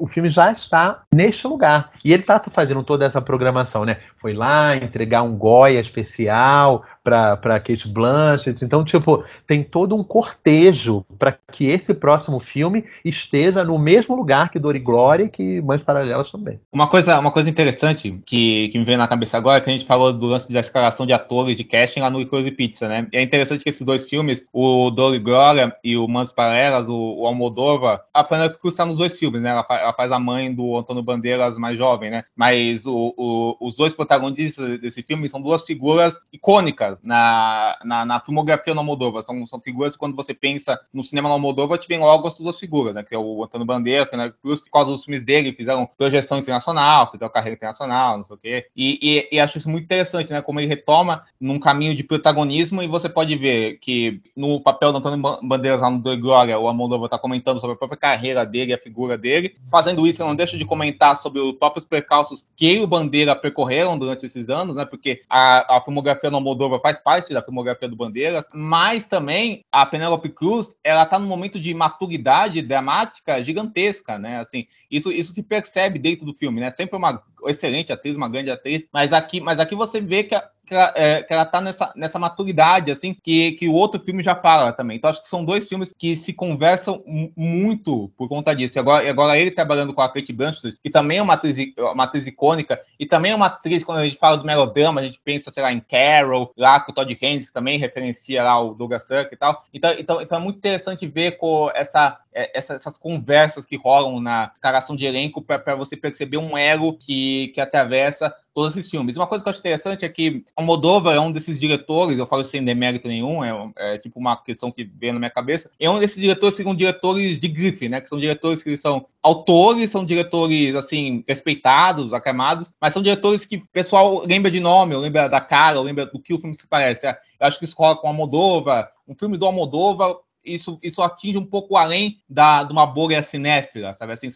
o 0.00 0.08
filme 0.08 0.28
já 0.28 0.50
está 0.50 1.04
neste 1.14 1.46
lugar. 1.46 1.92
E 2.04 2.12
ele 2.12 2.22
está 2.24 2.42
fazendo 2.50 2.82
toda 2.82 3.04
essa 3.04 3.22
programação, 3.22 3.84
né? 3.84 3.98
Foi 4.16 4.32
lá 4.34 4.74
entregar 4.74 5.22
um 5.22 5.36
Goya 5.36 5.78
especial 5.78 6.84
pra 7.04 7.60
Kate 7.60 7.86
Blanchett. 7.86 8.64
Então, 8.64 8.82
tipo, 8.82 9.22
tem 9.46 9.62
todo 9.62 9.94
um 9.94 10.02
cortejo 10.02 11.04
para 11.18 11.36
que 11.52 11.66
esse 11.66 11.92
próximo 11.92 12.40
filme 12.40 12.84
esteja 13.04 13.62
no 13.62 13.78
mesmo 13.78 14.16
lugar 14.16 14.50
que 14.50 14.58
Dor 14.58 14.74
e 14.74 14.78
Glória 14.78 15.24
e 15.24 15.28
que 15.28 15.60
Mães 15.60 15.82
Paralelas 15.82 16.32
também. 16.32 16.58
Uma 16.72 16.88
coisa, 16.88 17.18
uma 17.18 17.30
coisa 17.30 17.50
interessante 17.50 18.18
que, 18.24 18.70
que 18.70 18.78
me 18.78 18.84
veio 18.84 18.96
na 18.96 19.06
cabeça 19.06 19.36
agora 19.36 19.58
é 19.58 19.60
que 19.60 19.68
a 19.68 19.72
gente 19.72 19.84
falou 19.84 20.12
do 20.12 20.26
lance 20.26 20.50
da 20.50 20.60
escalação 20.60 21.06
de 21.06 21.12
atores 21.12 21.58
de 21.58 21.64
casting 21.64 22.00
lá 22.00 22.08
no 22.08 22.22
Icose 22.22 22.50
Pizza, 22.50 22.88
né? 22.88 23.06
E 23.12 23.18
é 23.18 23.22
interessante 23.22 23.62
que 23.62 23.68
esses 23.68 23.84
dois 23.84 24.08
filmes, 24.08 24.42
o 24.52 24.90
Dor 24.90 25.14
e 25.14 25.18
Glória 25.18 25.76
e 25.84 25.96
o 25.96 26.08
Mães 26.08 26.32
Paralelas, 26.32 26.88
o, 26.88 27.20
o 27.20 27.26
Almodova, 27.26 28.00
a 28.14 28.24
Penélope 28.24 28.58
Cruz 28.58 28.72
está 28.72 28.86
nos 28.86 28.96
dois 28.96 29.18
filmes, 29.18 29.42
né? 29.42 29.50
Ela, 29.50 29.66
ela, 29.68 29.92
faz 29.92 30.10
a 30.10 30.18
mãe 30.18 30.54
do 30.54 30.78
Antônio 30.78 31.02
Bandeiras 31.02 31.58
mais 31.58 31.76
jovem, 31.76 32.10
né? 32.10 32.24
Mas 32.34 32.86
o, 32.86 33.14
o, 33.16 33.56
os 33.60 33.76
dois 33.76 33.92
protagonistas 33.92 34.80
desse 34.80 35.02
filme 35.02 35.28
são 35.28 35.42
duas 35.42 35.62
figuras 35.64 36.18
icônicas 36.32 36.93
na, 37.02 37.78
na, 37.84 38.04
na 38.04 38.20
filmografia 38.20 38.74
Almodova. 38.74 39.22
São, 39.22 39.46
são 39.46 39.60
figuras 39.60 39.92
que 39.92 39.98
quando 39.98 40.16
você 40.16 40.34
pensa 40.34 40.78
no 40.92 41.02
cinema 41.02 41.28
no 41.28 41.34
Almodova, 41.34 41.78
te 41.78 41.88
vem 41.88 41.98
logo 41.98 42.28
as 42.28 42.38
duas 42.38 42.58
figuras, 42.58 42.94
né? 42.94 43.02
Que 43.02 43.14
é 43.14 43.18
o 43.18 43.42
Antônio 43.42 43.66
Bandeiras, 43.66 44.08
que, 44.08 44.16
né, 44.16 44.32
por 44.42 44.58
causa 44.70 44.90
dos 44.90 45.04
filmes 45.04 45.24
dele, 45.24 45.52
fizeram 45.52 45.88
projeção 45.96 46.38
internacional, 46.38 47.10
fizeram 47.10 47.32
carreira 47.32 47.56
internacional, 47.56 48.18
não 48.18 48.24
sei 48.24 48.36
o 48.36 48.38
quê. 48.38 48.66
E, 48.76 48.98
e, 49.02 49.36
e, 49.36 49.40
acho 49.40 49.58
isso 49.58 49.68
muito 49.68 49.84
interessante, 49.84 50.32
né? 50.32 50.42
Como 50.42 50.60
ele 50.60 50.68
retoma 50.68 51.24
num 51.40 51.58
caminho 51.58 51.94
de 51.94 52.02
protagonismo 52.02 52.82
e 52.82 52.86
você 52.86 53.08
pode 53.08 53.36
ver 53.36 53.78
que 53.78 54.20
no 54.36 54.60
papel 54.60 54.92
do 54.92 54.98
Antônio 54.98 55.40
Bandeiras 55.42 55.80
lá 55.80 55.90
no 55.90 55.98
Do 55.98 56.18
Glória, 56.18 56.58
o 56.58 56.68
Almodova 56.68 57.06
está 57.06 57.18
comentando 57.18 57.60
sobre 57.60 57.74
a 57.74 57.78
própria 57.78 57.98
carreira 57.98 58.44
dele, 58.44 58.74
a 58.74 58.78
figura 58.78 59.16
dele. 59.16 59.56
Fazendo 59.70 60.06
isso, 60.06 60.22
eu 60.22 60.26
não 60.26 60.34
deixo 60.34 60.56
de 60.56 60.64
comentar 60.64 61.16
sobre 61.18 61.40
os 61.40 61.54
próprios 61.56 61.86
percalços 61.86 62.46
que 62.56 62.66
ele 62.66 62.84
o 62.84 62.86
Bandeira 62.86 63.34
percorreram 63.34 63.98
durante 63.98 64.26
esses 64.26 64.48
anos, 64.48 64.76
né? 64.76 64.84
Porque 64.84 65.22
a, 65.28 65.76
a 65.76 65.80
filmografia 65.80 66.30
do 66.30 66.36
Almodova 66.36 66.78
faz 66.84 66.98
parte 66.98 67.32
da 67.32 67.40
filmografia 67.40 67.88
do 67.88 67.96
Bandeiras, 67.96 68.44
mas 68.52 69.06
também 69.06 69.64
a 69.72 69.86
Penélope 69.86 70.28
Cruz, 70.28 70.76
ela 70.84 71.04
está 71.04 71.18
num 71.18 71.26
momento 71.26 71.58
de 71.58 71.72
maturidade 71.72 72.60
dramática 72.60 73.42
gigantesca, 73.42 74.18
né? 74.18 74.40
Assim, 74.40 74.66
isso, 74.90 75.10
isso 75.10 75.32
se 75.32 75.42
percebe 75.42 75.98
dentro 75.98 76.26
do 76.26 76.34
filme, 76.34 76.60
né? 76.60 76.70
Sempre 76.72 76.96
uma 76.96 77.22
excelente 77.46 77.90
atriz, 77.90 78.14
uma 78.14 78.28
grande 78.28 78.50
atriz, 78.50 78.84
mas 78.92 79.14
aqui, 79.14 79.40
mas 79.40 79.58
aqui 79.58 79.74
você 79.74 79.98
vê 79.98 80.24
que 80.24 80.34
a, 80.34 80.46
que 80.66 80.74
ela, 80.74 80.92
é, 80.96 81.22
que 81.22 81.32
ela 81.32 81.44
tá 81.44 81.60
nessa, 81.60 81.92
nessa 81.94 82.18
maturidade, 82.18 82.90
assim, 82.90 83.14
que, 83.14 83.52
que 83.52 83.68
o 83.68 83.72
outro 83.72 84.00
filme 84.00 84.22
já 84.22 84.34
fala 84.34 84.72
também. 84.72 84.96
Então, 84.96 85.10
acho 85.10 85.22
que 85.22 85.28
são 85.28 85.44
dois 85.44 85.66
filmes 85.66 85.92
que 85.96 86.16
se 86.16 86.32
conversam 86.32 87.02
muito 87.36 88.10
por 88.16 88.28
conta 88.28 88.54
disso. 88.54 88.76
E 88.76 88.80
agora, 88.80 89.08
agora 89.08 89.38
ele 89.38 89.50
trabalhando 89.50 89.92
com 89.92 90.00
a 90.00 90.08
Kate 90.08 90.32
Blanchett, 90.32 90.78
que 90.82 90.90
também 90.90 91.18
é 91.18 91.22
uma 91.22 91.34
atriz, 91.34 91.56
uma 91.76 92.04
atriz 92.04 92.26
icônica, 92.26 92.80
e 92.98 93.06
também 93.06 93.32
é 93.32 93.36
uma 93.36 93.46
atriz, 93.46 93.84
quando 93.84 93.98
a 93.98 94.04
gente 94.04 94.18
fala 94.18 94.36
do 94.36 94.44
melodrama, 94.44 95.00
a 95.00 95.04
gente 95.04 95.20
pensa, 95.24 95.52
sei 95.52 95.62
lá, 95.62 95.72
em 95.72 95.80
Carol, 95.80 96.52
lá 96.56 96.80
com 96.80 96.92
o 96.92 96.94
Todd 96.94 97.16
Haynes, 97.20 97.46
que 97.46 97.52
também 97.52 97.78
referencia 97.78 98.42
lá 98.42 98.60
o 98.60 98.74
Douglas 98.74 99.06
Sirk 99.06 99.32
e 99.32 99.36
tal. 99.36 99.64
Então, 99.72 99.92
então, 99.98 100.20
então 100.20 100.38
é 100.38 100.40
muito 100.40 100.56
interessante 100.56 101.06
ver 101.06 101.38
com 101.38 101.70
essa, 101.74 102.18
é, 102.32 102.58
essa, 102.58 102.74
essas 102.74 102.98
conversas 102.98 103.64
que 103.64 103.76
rolam 103.76 104.20
na 104.20 104.50
escalação 104.54 104.96
de 104.96 105.04
elenco 105.04 105.42
para 105.42 105.74
você 105.74 105.96
perceber 105.96 106.38
um 106.38 106.56
elo 106.56 106.96
que, 106.96 107.52
que 107.54 107.60
atravessa 107.60 108.34
todos 108.54 108.76
esses 108.76 108.90
filmes. 108.90 109.16
Uma 109.16 109.26
coisa 109.26 109.42
que 109.42 109.48
eu 109.48 109.50
acho 109.50 109.60
interessante 109.60 110.04
é 110.04 110.08
que 110.08 110.44
Moldova 110.60 111.12
é 111.12 111.18
um 111.18 111.32
desses 111.32 111.58
diretores, 111.58 112.16
eu 112.16 112.26
falo 112.26 112.44
sem 112.44 112.64
demérito 112.64 113.08
nenhum, 113.08 113.44
é, 113.44 113.72
é, 113.76 113.98
tipo 113.98 114.18
uma 114.18 114.36
questão 114.36 114.70
que 114.70 114.84
veio 114.84 115.12
na 115.12 115.18
minha 115.18 115.30
cabeça, 115.30 115.68
é 115.78 115.90
um 115.90 115.98
desses 115.98 116.20
diretores 116.20 116.56
que 116.56 116.62
são 116.62 116.74
diretores 116.74 117.40
de 117.40 117.48
grife, 117.48 117.88
né? 117.88 118.00
Que 118.00 118.08
são 118.08 118.18
diretores 118.18 118.62
que 118.62 118.76
são 118.76 119.04
autores, 119.20 119.90
são 119.90 120.04
diretores, 120.04 120.74
assim, 120.76 121.24
respeitados, 121.26 122.12
aclamados, 122.12 122.72
mas 122.80 122.92
são 122.92 123.02
diretores 123.02 123.44
que 123.44 123.56
o 123.56 123.66
pessoal 123.72 124.24
lembra 124.24 124.50
de 124.50 124.60
nome, 124.60 124.96
lembra 124.96 125.28
da 125.28 125.40
cara, 125.40 125.80
lembra 125.80 126.06
do 126.06 126.20
que 126.20 126.32
o 126.32 126.38
filme 126.38 126.54
se 126.54 126.66
parece. 126.68 127.06
Eu 127.06 127.14
acho 127.40 127.58
que 127.58 127.64
isso 127.64 127.76
rola 127.76 127.96
com 127.96 128.08
a 128.08 128.12
Moldova, 128.12 128.88
um 129.08 129.14
filme 129.14 129.36
do 129.36 129.46
Almodóvar 129.46 130.16
isso, 130.44 130.78
isso 130.82 131.02
atinge 131.02 131.38
um 131.38 131.44
pouco 131.44 131.76
além 131.76 132.18
da, 132.28 132.62
de 132.62 132.72
uma 132.72 132.86
bolha 132.86 133.22
cinéfila, 133.22 133.94
sabe? 133.98 134.12
Assim, 134.12 134.30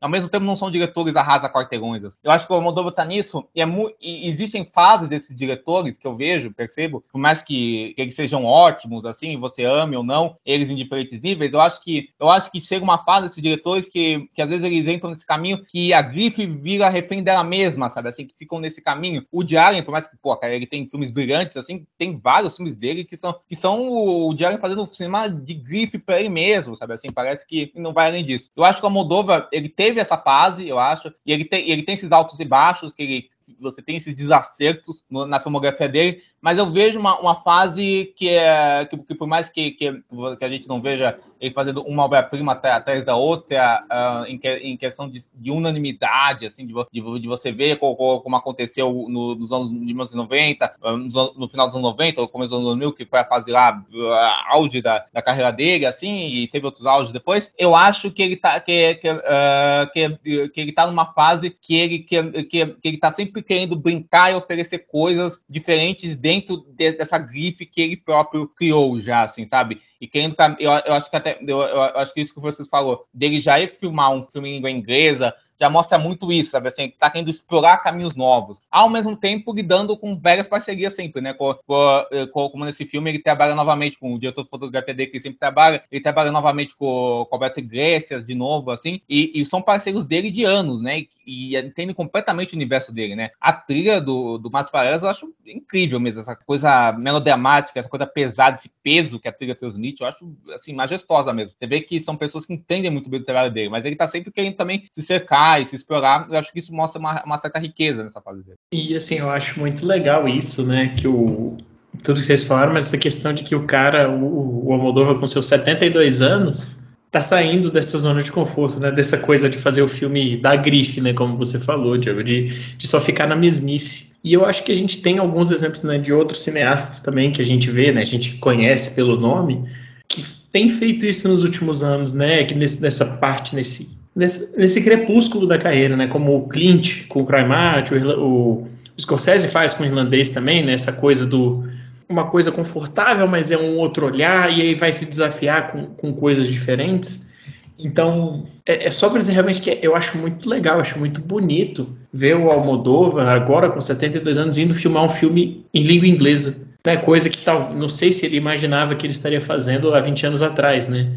ao 0.00 0.08
mesmo 0.08 0.28
tempo 0.28 0.44
não 0.44 0.56
são 0.56 0.70
diretores 0.70 1.16
arrasa 1.16 1.48
quarteirões. 1.48 2.04
Assim. 2.04 2.16
Eu 2.22 2.30
acho 2.32 2.46
que 2.46 2.52
o 2.52 2.56
Almodóvar 2.56 2.90
está 2.90 3.04
nisso 3.04 3.46
e, 3.54 3.60
é 3.62 3.66
e, 4.00 4.28
existem 4.28 4.64
fases 4.64 5.08
desses 5.08 5.36
diretores 5.36 5.96
que 5.96 6.06
eu 6.06 6.16
vejo, 6.16 6.52
percebo, 6.52 7.04
por 7.12 7.18
mais 7.18 7.42
que, 7.42 7.92
que, 7.94 8.02
eles 8.02 8.14
sejam 8.14 8.44
ótimos, 8.44 9.04
assim, 9.04 9.38
você 9.38 9.64
ame 9.64 9.96
ou 9.96 10.02
não, 10.02 10.36
eles 10.44 10.68
em 10.68 10.76
diferentes 10.76 11.20
níveis, 11.20 11.52
eu 11.52 11.60
acho 11.60 11.80
que 11.82 12.10
eu 12.18 12.28
acho 12.28 12.50
que 12.50 12.60
chega 12.60 12.84
uma 12.84 13.04
fase 13.04 13.26
desses 13.26 13.42
diretores 13.42 13.88
que, 13.88 14.28
que 14.34 14.42
às 14.42 14.48
vezes 14.48 14.64
eles 14.64 14.86
entram 14.88 15.10
nesse 15.10 15.26
caminho 15.26 15.64
que 15.64 15.92
a 15.92 16.02
grife 16.02 16.46
vira 16.46 16.88
refém 16.88 17.22
dela 17.22 17.44
mesma, 17.44 17.88
sabe? 17.90 18.08
Assim, 18.08 18.26
que 18.26 18.34
ficam 18.36 18.58
nesse 18.58 18.80
caminho. 18.80 19.24
O 19.30 19.42
Diário, 19.42 19.84
por 19.84 19.92
mais 19.92 20.06
que, 20.06 20.16
pô, 20.16 20.36
cara, 20.36 20.54
ele 20.54 20.66
tem 20.66 20.86
filmes 20.86 21.10
brilhantes, 21.10 21.56
assim, 21.56 21.86
tem 21.98 22.18
vários 22.18 22.56
filmes 22.56 22.76
dele 22.76 23.04
que 23.04 23.16
são, 23.16 23.34
que 23.48 23.56
são 23.56 23.88
o, 23.88 24.30
o 24.30 24.34
Diário 24.34 24.58
fazendo 24.58 24.86
cinema 24.92 25.28
de 25.28 25.51
de 25.54 25.60
grife 25.60 25.98
para 25.98 26.20
ele 26.20 26.28
mesmo, 26.28 26.76
sabe? 26.76 26.94
Assim, 26.94 27.08
parece 27.12 27.46
que 27.46 27.72
não 27.74 27.92
vai 27.92 28.08
além 28.08 28.24
disso. 28.24 28.50
Eu 28.56 28.64
acho 28.64 28.80
que 28.80 28.86
o 28.86 28.90
Moldova, 28.90 29.48
ele 29.52 29.68
teve 29.68 30.00
essa 30.00 30.16
fase, 30.16 30.66
eu 30.66 30.78
acho, 30.78 31.12
e 31.26 31.32
ele 31.32 31.44
tem, 31.44 31.68
ele 31.70 31.82
tem 31.82 31.94
esses 31.94 32.12
altos 32.12 32.38
e 32.38 32.44
baixos 32.44 32.92
que 32.92 33.02
ele 33.02 33.32
você 33.60 33.82
tem 33.82 33.96
esses 33.96 34.14
desacertos 34.14 35.04
na 35.10 35.40
filmografia 35.40 35.88
dele, 35.88 36.22
mas 36.40 36.58
eu 36.58 36.70
vejo 36.70 36.98
uma, 36.98 37.18
uma 37.20 37.42
fase 37.42 38.12
que 38.16 38.28
é 38.28 38.84
que, 38.86 38.96
que 38.96 39.14
por 39.14 39.26
mais 39.26 39.48
que, 39.48 39.72
que, 39.72 39.92
que, 39.92 40.44
a 40.44 40.48
gente 40.48 40.68
não 40.68 40.80
veja 40.80 41.18
ele 41.42 41.52
fazendo 41.52 41.82
uma 41.82 42.04
obra-prima 42.04 42.52
atrás 42.52 43.04
da 43.04 43.16
outra, 43.16 43.84
uh, 43.90 44.30
em, 44.30 44.38
que, 44.38 44.48
em, 44.48 44.76
questão 44.76 45.10
de, 45.10 45.24
de, 45.34 45.50
unanimidade, 45.50 46.46
assim, 46.46 46.64
de, 46.64 46.72
de, 46.72 47.20
de 47.20 47.26
você 47.26 47.50
ver 47.50 47.80
como, 47.80 48.20
como 48.20 48.36
aconteceu 48.36 49.06
no, 49.08 49.34
nos 49.34 49.50
anos 49.50 49.68
de 49.68 49.76
1990, 49.76 50.72
ah, 50.80 50.92
no, 50.92 51.34
no 51.34 51.48
final 51.48 51.66
dos 51.66 51.74
anos 51.74 51.90
90, 51.90 52.20
ou 52.20 52.28
começo 52.28 52.50
dos 52.50 52.58
anos 52.58 52.68
2000, 52.68 52.92
que 52.92 53.04
foi 53.04 53.18
a 53.18 53.24
fase 53.24 53.50
lá, 53.50 53.82
a 53.92 54.54
auge 54.54 54.80
da, 54.80 55.04
da 55.12 55.20
carreira 55.20 55.50
dele, 55.50 55.84
assim, 55.84 56.28
e 56.28 56.46
teve 56.46 56.64
outros 56.64 56.86
auges 56.86 57.12
depois. 57.12 57.52
Eu 57.58 57.74
acho 57.74 58.12
que 58.12 58.22
ele 58.22 58.36
tá, 58.36 58.60
que, 58.60 58.94
que, 58.94 59.10
uh, 59.10 59.90
que, 59.92 60.48
que 60.48 60.60
ele 60.60 60.72
tá 60.72 60.86
numa 60.86 61.06
fase 61.06 61.50
que 61.50 61.74
ele, 61.74 61.98
que, 61.98 62.22
que, 62.44 62.66
que 62.66 62.88
ele 62.88 62.98
tá 62.98 63.10
sempre 63.10 63.42
querendo 63.42 63.74
brincar 63.74 64.30
e 64.30 64.36
oferecer 64.36 64.86
coisas 64.86 65.40
diferentes 65.50 66.14
dentro 66.14 66.64
de, 66.68 66.92
dessa 66.92 67.18
grife 67.18 67.66
que 67.66 67.82
ele 67.82 67.96
próprio 67.96 68.46
criou 68.46 69.00
já, 69.00 69.22
assim, 69.22 69.44
sabe? 69.48 69.80
E 70.02 70.08
querendo. 70.08 70.34
Eu, 70.58 70.72
eu 70.72 70.94
acho 70.94 71.08
que 71.08 71.16
até. 71.16 71.31
Eu, 71.40 71.60
eu, 71.60 71.82
acho 71.82 72.12
que 72.12 72.20
isso 72.20 72.34
que 72.34 72.40
você 72.40 72.64
falou, 72.64 73.06
dele 73.12 73.40
já 73.40 73.60
ir 73.60 73.76
filmar 73.78 74.12
um 74.12 74.26
filme 74.26 74.50
em 74.50 74.54
língua 74.56 74.70
inglesa, 74.70 75.34
já 75.62 75.70
mostra 75.70 75.96
muito 75.96 76.32
isso, 76.32 76.50
sabe? 76.50 76.66
Assim, 76.66 76.92
tá 76.98 77.08
querendo 77.08 77.30
explorar 77.30 77.76
caminhos 77.76 78.16
novos. 78.16 78.60
Ao 78.68 78.90
mesmo 78.90 79.16
tempo, 79.16 79.54
lidando 79.54 79.96
com 79.96 80.18
velhas 80.18 80.48
parcerias 80.48 80.92
sempre, 80.92 81.22
né? 81.22 81.32
Com, 81.34 81.54
com, 81.64 82.04
com, 82.32 82.48
como 82.48 82.64
nesse 82.64 82.84
filme, 82.84 83.10
ele 83.10 83.20
trabalha 83.20 83.54
novamente 83.54 83.96
com 83.96 84.12
o 84.12 84.18
diretor 84.18 84.42
de 84.42 84.50
fotografia 84.50 84.92
dele, 84.92 85.10
que 85.10 85.18
ele 85.18 85.22
sempre 85.22 85.38
trabalha. 85.38 85.84
Ele 85.88 86.02
trabalha 86.02 86.32
novamente 86.32 86.74
com, 86.76 87.24
com 87.28 87.28
o 87.30 87.34
Alberto 87.36 87.60
Iglesias, 87.60 88.26
de 88.26 88.34
novo, 88.34 88.72
assim. 88.72 89.00
E, 89.08 89.40
e, 89.40 89.46
são 89.46 89.62
parceiros 89.62 90.04
dele 90.04 90.32
de 90.32 90.42
anos, 90.42 90.82
né? 90.82 90.98
E, 90.98 91.08
e 91.24 91.56
entendem 91.56 91.94
completamente 91.94 92.54
o 92.54 92.56
universo 92.56 92.92
dele, 92.92 93.14
né? 93.14 93.30
A 93.40 93.52
trilha 93.52 94.00
do, 94.00 94.38
do 94.38 94.50
Márcio 94.50 94.72
Paredes 94.72 95.04
eu 95.04 95.10
acho 95.10 95.32
incrível 95.46 96.00
mesmo. 96.00 96.22
Essa 96.22 96.34
coisa 96.34 96.90
melodramática, 96.90 97.78
essa 97.78 97.88
coisa 97.88 98.04
pesada, 98.04 98.56
esse 98.56 98.70
peso 98.82 99.20
que 99.20 99.28
a 99.28 99.32
trilha 99.32 99.54
transmite, 99.54 100.02
eu 100.02 100.08
acho, 100.08 100.28
assim, 100.52 100.72
majestosa 100.72 101.32
mesmo. 101.32 101.54
Você 101.56 101.68
vê 101.68 101.80
que 101.80 102.00
são 102.00 102.16
pessoas 102.16 102.44
que 102.44 102.52
entendem 102.52 102.90
muito 102.90 103.08
bem 103.08 103.20
o 103.20 103.24
trabalho 103.24 103.52
dele, 103.52 103.68
mas 103.68 103.84
ele 103.84 103.94
tá 103.94 104.08
sempre 104.08 104.32
querendo 104.32 104.56
também 104.56 104.84
se 104.92 105.02
cercar 105.02 105.51
e 105.60 105.66
se 105.66 105.76
explorar, 105.76 106.26
eu 106.30 106.38
acho 106.38 106.52
que 106.52 106.58
isso 106.58 106.72
mostra 106.72 106.98
uma, 106.98 107.22
uma 107.24 107.38
certa 107.38 107.58
riqueza 107.58 108.02
nessa 108.04 108.20
fase 108.20 108.42
dele. 108.42 108.56
E 108.72 108.94
assim, 108.94 109.16
eu 109.16 109.30
acho 109.30 109.58
muito 109.58 109.84
legal 109.86 110.28
isso, 110.28 110.66
né? 110.66 110.94
Que 110.96 111.08
o. 111.08 111.56
Tudo 112.04 112.20
que 112.20 112.26
vocês 112.26 112.42
falaram, 112.42 112.72
mas 112.72 112.86
essa 112.86 112.96
questão 112.96 113.34
de 113.34 113.42
que 113.42 113.54
o 113.54 113.66
cara, 113.66 114.10
o, 114.10 114.66
o 114.66 114.72
Almodóvar 114.72 115.18
com 115.18 115.26
seus 115.26 115.46
72 115.46 116.22
anos, 116.22 116.82
tá 117.12 117.20
saindo 117.20 117.70
dessa 117.70 117.98
zona 117.98 118.22
de 118.22 118.32
conforto, 118.32 118.80
né? 118.80 118.90
Dessa 118.90 119.18
coisa 119.18 119.48
de 119.48 119.58
fazer 119.58 119.82
o 119.82 119.88
filme 119.88 120.38
da 120.38 120.56
grife, 120.56 121.00
né? 121.02 121.12
Como 121.12 121.36
você 121.36 121.58
falou, 121.58 121.98
Diego, 121.98 122.24
de, 122.24 122.48
de 122.76 122.88
só 122.88 122.98
ficar 122.98 123.26
na 123.26 123.36
mesmice. 123.36 124.12
E 124.24 124.32
eu 124.32 124.46
acho 124.46 124.64
que 124.64 124.72
a 124.72 124.74
gente 124.74 125.02
tem 125.02 125.18
alguns 125.18 125.50
exemplos 125.50 125.82
né, 125.82 125.98
de 125.98 126.12
outros 126.12 126.40
cineastas 126.40 127.00
também 127.00 127.30
que 127.30 127.42
a 127.42 127.44
gente 127.44 127.70
vê, 127.70 127.92
né? 127.92 128.00
A 128.00 128.06
gente 128.06 128.38
conhece 128.38 128.94
pelo 128.94 129.20
nome, 129.20 129.68
que 130.08 130.24
tem 130.50 130.68
feito 130.68 131.04
isso 131.04 131.28
nos 131.28 131.42
últimos 131.42 131.82
anos, 131.82 132.14
né? 132.14 132.44
Que 132.44 132.54
nesse, 132.54 132.80
nessa 132.80 133.04
parte, 133.18 133.54
nesse 133.54 134.01
nesse, 134.14 134.58
nesse 134.58 134.82
crepúsculo 134.82 135.46
da 135.46 135.58
carreira, 135.58 135.96
né? 135.96 136.06
Como 136.06 136.36
o 136.36 136.48
Clint 136.48 137.06
com 137.08 137.22
o 137.22 137.26
Crymate, 137.26 137.94
o, 137.94 138.20
o, 138.20 138.52
o 138.62 139.00
Scorsese 139.00 139.48
faz 139.48 139.72
com 139.72 139.82
o 139.82 139.86
irlandês 139.86 140.30
também, 140.30 140.64
né? 140.64 140.72
Essa 140.72 140.92
coisa 140.92 141.26
do 141.26 141.64
uma 142.08 142.26
coisa 142.26 142.52
confortável, 142.52 143.26
mas 143.26 143.50
é 143.50 143.56
um 143.56 143.78
outro 143.78 144.06
olhar 144.06 144.52
e 144.52 144.60
aí 144.60 144.74
vai 144.74 144.92
se 144.92 145.06
desafiar 145.06 145.72
com, 145.72 145.86
com 145.86 146.12
coisas 146.12 146.46
diferentes. 146.46 147.32
Então, 147.78 148.44
é, 148.66 148.86
é 148.86 148.90
só 148.90 149.08
para 149.08 149.20
dizer 149.20 149.32
realmente 149.32 149.60
que 149.60 149.78
eu 149.82 149.96
acho 149.96 150.18
muito 150.18 150.48
legal, 150.48 150.78
acho 150.78 150.98
muito 150.98 151.20
bonito 151.20 151.88
ver 152.12 152.36
o 152.36 152.50
Almodóvar 152.50 153.26
agora 153.28 153.70
com 153.70 153.80
72 153.80 154.38
anos 154.38 154.58
indo 154.58 154.74
filmar 154.74 155.04
um 155.04 155.08
filme 155.08 155.64
em 155.72 155.82
língua 155.82 156.06
inglesa. 156.06 156.68
Né? 156.86 156.96
Coisa 156.98 157.30
que 157.30 157.38
tal, 157.38 157.72
não 157.74 157.88
sei 157.88 158.12
se 158.12 158.26
ele 158.26 158.36
imaginava 158.36 158.94
que 158.94 159.06
ele 159.06 159.12
estaria 159.12 159.40
fazendo 159.40 159.94
há 159.94 160.00
20 160.00 160.26
anos 160.26 160.42
atrás, 160.42 160.86
né? 160.86 161.10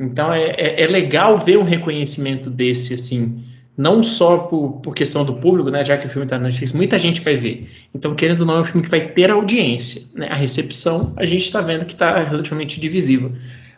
Então 0.00 0.32
é, 0.32 0.46
é, 0.56 0.82
é, 0.82 0.86
legal 0.86 1.36
ver 1.36 1.58
um 1.58 1.62
reconhecimento 1.62 2.48
desse, 2.48 2.94
assim, 2.94 3.44
não 3.76 4.02
só 4.02 4.38
por, 4.38 4.80
por, 4.80 4.94
questão 4.94 5.26
do 5.26 5.34
público, 5.34 5.68
né, 5.68 5.84
já 5.84 5.98
que 5.98 6.06
o 6.06 6.08
filme 6.08 6.24
está 6.24 6.38
na 6.38 6.44
Netflix, 6.44 6.72
muita 6.72 6.98
gente 6.98 7.20
vai 7.20 7.36
ver. 7.36 7.68
Então, 7.94 8.14
querendo 8.14 8.40
ou 8.40 8.46
não, 8.46 8.56
é 8.56 8.60
um 8.60 8.64
filme 8.64 8.82
que 8.82 8.90
vai 8.90 9.08
ter 9.08 9.30
audiência. 9.30 10.02
Né? 10.14 10.26
A 10.30 10.34
recepção, 10.34 11.12
a 11.18 11.26
gente 11.26 11.42
está 11.42 11.60
vendo 11.60 11.84
que 11.84 11.92
está 11.92 12.22
relativamente 12.22 12.80
divisiva. 12.80 13.30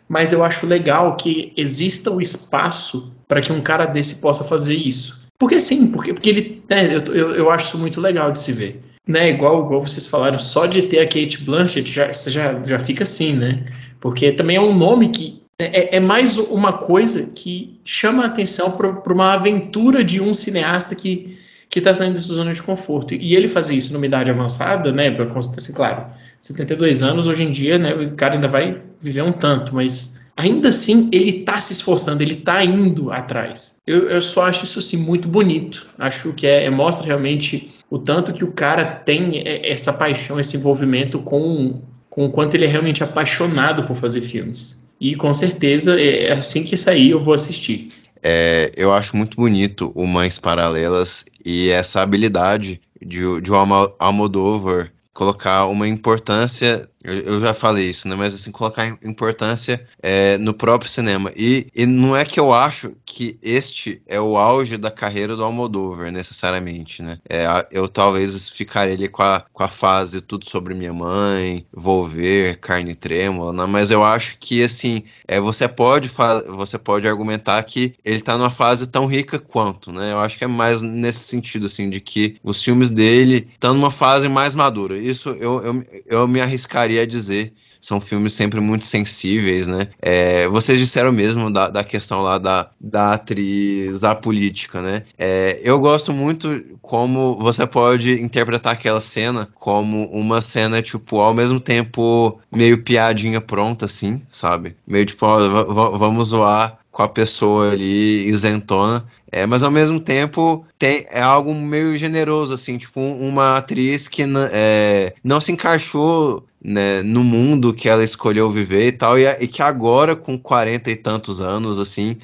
Mas 0.07 0.31
eu 0.31 0.43
acho 0.43 0.65
legal 0.65 1.17
que 1.17 1.51
exista 1.57 2.09
o 2.09 2.21
espaço 2.21 3.17
para 3.27 3.41
que 3.41 3.51
um 3.51 3.61
cara 3.61 3.85
desse 3.85 4.21
possa 4.21 4.45
fazer 4.45 4.75
isso. 4.75 5.25
Porque 5.37 5.59
sim, 5.59 5.91
porque, 5.91 6.13
porque 6.13 6.29
ele. 6.29 6.63
Né, 6.69 6.95
eu, 6.95 7.01
eu, 7.13 7.35
eu 7.35 7.51
acho 7.51 7.67
isso 7.67 7.77
muito 7.77 7.99
legal 7.99 8.31
de 8.31 8.39
se 8.39 8.51
ver. 8.53 8.81
Né, 9.05 9.29
igual, 9.29 9.65
igual 9.65 9.81
vocês 9.81 10.05
falaram, 10.05 10.39
só 10.39 10.65
de 10.65 10.83
ter 10.83 10.99
a 10.99 11.05
Kate 11.05 11.43
Blanchett 11.43 11.91
já, 11.91 12.13
você 12.13 12.29
já, 12.29 12.61
já 12.63 12.79
fica 12.79 13.03
assim, 13.03 13.33
né? 13.33 13.65
Porque 13.99 14.31
também 14.31 14.55
é 14.55 14.61
um 14.61 14.77
nome 14.77 15.09
que 15.09 15.42
é, 15.59 15.97
é, 15.97 15.99
mais 15.99 16.37
uma 16.37 16.73
coisa 16.73 17.31
que 17.33 17.79
chama 17.85 18.23
a 18.23 18.27
atenção 18.27 18.71
para 18.71 19.13
uma 19.13 19.33
aventura 19.33 20.03
de 20.03 20.21
um 20.21 20.33
cineasta 20.33 20.95
que 20.95 21.37
que 21.73 21.79
está 21.79 21.91
saindo 21.91 22.13
dessa 22.13 22.31
zona 22.31 22.53
de 22.53 22.61
conforto. 22.61 23.15
E 23.15 23.35
ele 23.35 23.47
fazer 23.47 23.73
isso 23.73 23.91
numa 23.93 24.05
idade 24.05 24.29
avançada, 24.29 24.91
né, 24.91 25.09
para 25.09 25.25
assim, 25.35 25.73
claro, 25.73 26.05
72 26.39 27.01
anos 27.01 27.25
hoje 27.25 27.43
em 27.43 27.51
dia, 27.51 27.79
né, 27.79 27.95
o 27.95 28.11
cara 28.11 28.35
ainda 28.35 28.47
vai 28.47 28.79
viver 29.01 29.23
um 29.23 29.31
tanto, 29.31 29.73
mas 29.73 30.21
ainda 30.37 30.69
assim 30.69 31.09
ele 31.11 31.39
está 31.39 31.59
se 31.59 31.73
esforçando, 31.73 32.21
ele 32.21 32.35
está 32.35 32.63
indo 32.63 33.11
atrás. 33.11 33.77
Eu, 33.87 34.07
eu, 34.07 34.21
só 34.21 34.43
acho 34.43 34.65
isso 34.65 34.77
assim 34.77 34.97
muito 34.97 35.27
bonito. 35.27 35.87
Acho 35.97 36.31
que 36.33 36.45
é, 36.45 36.65
é, 36.65 36.69
mostra 36.69 37.07
realmente 37.07 37.73
o 37.89 37.97
tanto 37.97 38.33
que 38.33 38.43
o 38.43 38.51
cara 38.51 38.85
tem 38.85 39.39
é, 39.39 39.71
essa 39.71 39.93
paixão, 39.93 40.39
esse 40.39 40.55
envolvimento 40.57 41.17
com, 41.17 41.81
com 42.07 42.27
o 42.27 42.31
quanto 42.31 42.53
ele 42.53 42.65
é 42.65 42.67
realmente 42.67 43.03
apaixonado 43.03 43.87
por 43.87 43.95
fazer 43.95 44.21
filmes. 44.21 44.82
E 45.03 45.15
com 45.15 45.33
certeza, 45.33 45.99
é, 45.99 46.27
é 46.27 46.31
assim 46.31 46.63
que 46.63 46.77
sair, 46.77 47.09
eu 47.09 47.19
vou 47.19 47.33
assistir. 47.33 47.91
É, 48.23 48.71
eu 48.73 48.93
acho 48.93 49.17
muito 49.17 49.35
bonito 49.35 49.91
o 49.93 50.07
Mães 50.07 50.39
Paralelas 50.39 51.25
e 51.45 51.67
essa 51.67 52.01
habilidade 52.01 52.79
de, 53.05 53.41
de 53.41 53.51
o 53.51 53.55
Almodóvar 53.99 54.93
colocar 55.13 55.65
uma 55.65 55.89
importância 55.89 56.89
eu, 57.03 57.13
eu, 57.13 57.41
já 57.41 57.53
falei 57.53 57.89
isso, 57.89 58.07
né? 58.07 58.15
Mas 58.15 58.33
assim, 58.33 58.51
colocar 58.51 58.87
importância 59.03 59.85
é, 60.01 60.37
no 60.37 60.53
próprio 60.53 60.89
cinema. 60.89 61.31
E, 61.35 61.67
e 61.75 61.85
não 61.85 62.15
é 62.15 62.23
que 62.23 62.39
eu 62.39 62.53
acho 62.53 62.93
que 63.05 63.37
este 63.41 64.01
é 64.07 64.19
o 64.19 64.37
auge 64.37 64.77
da 64.77 64.89
carreira 64.89 65.35
do 65.35 65.43
Almodóvar, 65.43 66.11
necessariamente, 66.11 67.03
né? 67.03 67.19
É, 67.29 67.45
eu 67.71 67.87
talvez 67.87 68.49
ficaria 68.49 68.93
ali 68.93 69.07
com 69.07 69.21
a, 69.21 69.45
com 69.53 69.63
a 69.63 69.69
fase 69.69 70.21
Tudo 70.21 70.49
Sobre 70.49 70.73
Minha 70.73 70.93
Mãe, 70.93 71.65
Volver, 71.71 72.59
Carne 72.59 72.95
Trêmula, 72.95 73.53
né? 73.53 73.65
mas 73.67 73.91
eu 73.91 74.03
acho 74.03 74.37
que, 74.39 74.63
assim, 74.63 75.03
é, 75.27 75.39
você, 75.39 75.67
pode 75.67 76.11
você 76.47 76.77
pode 76.77 77.07
argumentar 77.07 77.61
que 77.63 77.93
ele 78.03 78.21
tá 78.21 78.37
numa 78.37 78.49
fase 78.49 78.87
tão 78.87 79.05
rica 79.05 79.37
quanto, 79.37 79.91
né? 79.91 80.11
Eu 80.11 80.19
acho 80.19 80.37
que 80.37 80.43
é 80.43 80.47
mais 80.47 80.81
nesse 80.81 81.19
sentido, 81.19 81.65
assim, 81.65 81.89
de 81.89 81.99
que 81.99 82.37
os 82.43 82.63
filmes 82.63 82.89
dele 82.89 83.47
estão 83.53 83.73
numa 83.73 83.91
fase 83.91 84.27
mais 84.27 84.55
madura. 84.55 84.97
Isso 84.97 85.29
eu, 85.29 85.63
eu, 85.63 85.85
eu 86.05 86.27
me 86.27 86.41
arriscaria 86.41 86.92
a 86.99 87.05
dizer. 87.05 87.53
São 87.81 87.99
filmes 87.99 88.31
sempre 88.31 88.61
muito 88.61 88.85
sensíveis, 88.85 89.67
né? 89.67 89.89
É, 90.01 90.47
vocês 90.47 90.79
disseram 90.79 91.11
mesmo 91.11 91.51
da, 91.51 91.67
da 91.67 91.83
questão 91.83 92.21
lá 92.21 92.37
da, 92.37 92.69
da 92.79 93.13
atriz 93.15 94.05
apolítica, 94.05 94.81
né? 94.81 95.03
É, 95.17 95.59
eu 95.61 95.77
gosto 95.81 96.13
muito 96.13 96.63
como 96.81 97.37
você 97.39 97.67
pode 97.67 98.21
interpretar 98.21 98.71
aquela 98.71 99.01
cena 99.01 99.49
como 99.55 100.05
uma 100.11 100.41
cena, 100.41 100.81
tipo, 100.81 101.19
ao 101.19 101.33
mesmo 101.33 101.59
tempo 101.59 102.39
meio 102.49 102.81
piadinha 102.81 103.41
pronta, 103.41 103.83
assim, 103.85 104.21
sabe? 104.31 104.77
Meio 104.87 105.05
tipo, 105.05 105.25
ó, 105.25 105.97
vamos 105.97 106.29
zoar 106.29 106.79
com 106.93 107.01
a 107.01 107.09
pessoa 107.09 107.71
ali 107.71 108.29
isentona. 108.29 109.05
É, 109.29 109.47
mas 109.47 109.63
ao 109.63 109.71
mesmo 109.71 109.99
tempo 109.99 110.63
tem, 110.77 111.07
é 111.09 111.19
algo 111.19 111.53
meio 111.55 111.97
generoso, 111.97 112.53
assim, 112.53 112.77
tipo, 112.77 113.01
uma 113.01 113.57
atriz 113.57 114.07
que 114.07 114.23
é, 114.51 115.15
não 115.23 115.41
se 115.41 115.51
encaixou 115.51 116.45
né, 116.63 117.01
no 117.01 117.23
mundo 117.23 117.73
que 117.73 117.89
ela 117.89 118.03
escolheu 118.03 118.49
viver 118.51 118.87
e 118.87 118.91
tal, 118.91 119.17
e, 119.17 119.25
e, 119.25 119.47
que 119.47 119.63
agora, 119.63 120.15
com 120.15 120.37
40 120.37 120.91
e 120.91 120.95
tantos 120.95 121.41
anos, 121.41 121.79
assim, 121.79 122.17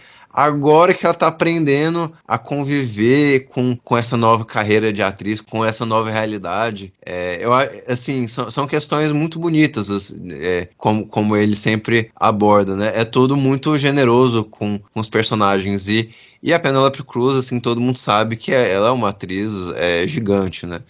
agora 0.45 0.93
que 0.93 1.05
ela 1.05 1.13
tá 1.13 1.27
aprendendo 1.27 2.13
a 2.27 2.37
conviver 2.37 3.47
com, 3.47 3.75
com 3.75 3.97
essa 3.97 4.15
nova 4.15 4.45
carreira 4.45 4.93
de 4.93 5.01
atriz, 5.01 5.41
com 5.41 5.65
essa 5.65 5.85
nova 5.85 6.09
realidade. 6.09 6.93
É, 7.05 7.43
eu, 7.43 7.51
assim, 7.87 8.27
são, 8.27 8.49
são 8.49 8.67
questões 8.67 9.11
muito 9.11 9.39
bonitas, 9.39 9.89
assim, 9.89 10.31
é, 10.33 10.69
como, 10.77 11.05
como 11.07 11.35
ele 11.35 11.55
sempre 11.55 12.11
aborda, 12.15 12.75
né? 12.75 12.91
É 12.95 13.03
tudo 13.03 13.35
muito 13.35 13.77
generoso 13.77 14.43
com, 14.43 14.79
com 14.79 14.99
os 14.99 15.09
personagens 15.09 15.87
e 15.87 16.09
e 16.41 16.53
a 16.53 16.59
Penelope 16.59 17.03
Cruz, 17.03 17.35
assim, 17.35 17.59
todo 17.59 17.81
mundo 17.81 17.97
sabe 17.97 18.37
que 18.37 18.53
é, 18.53 18.71
ela 18.71 18.87
é 18.87 18.91
uma 18.91 19.09
atriz 19.09 19.51
é, 19.75 20.07
gigante, 20.07 20.65
né? 20.65 20.81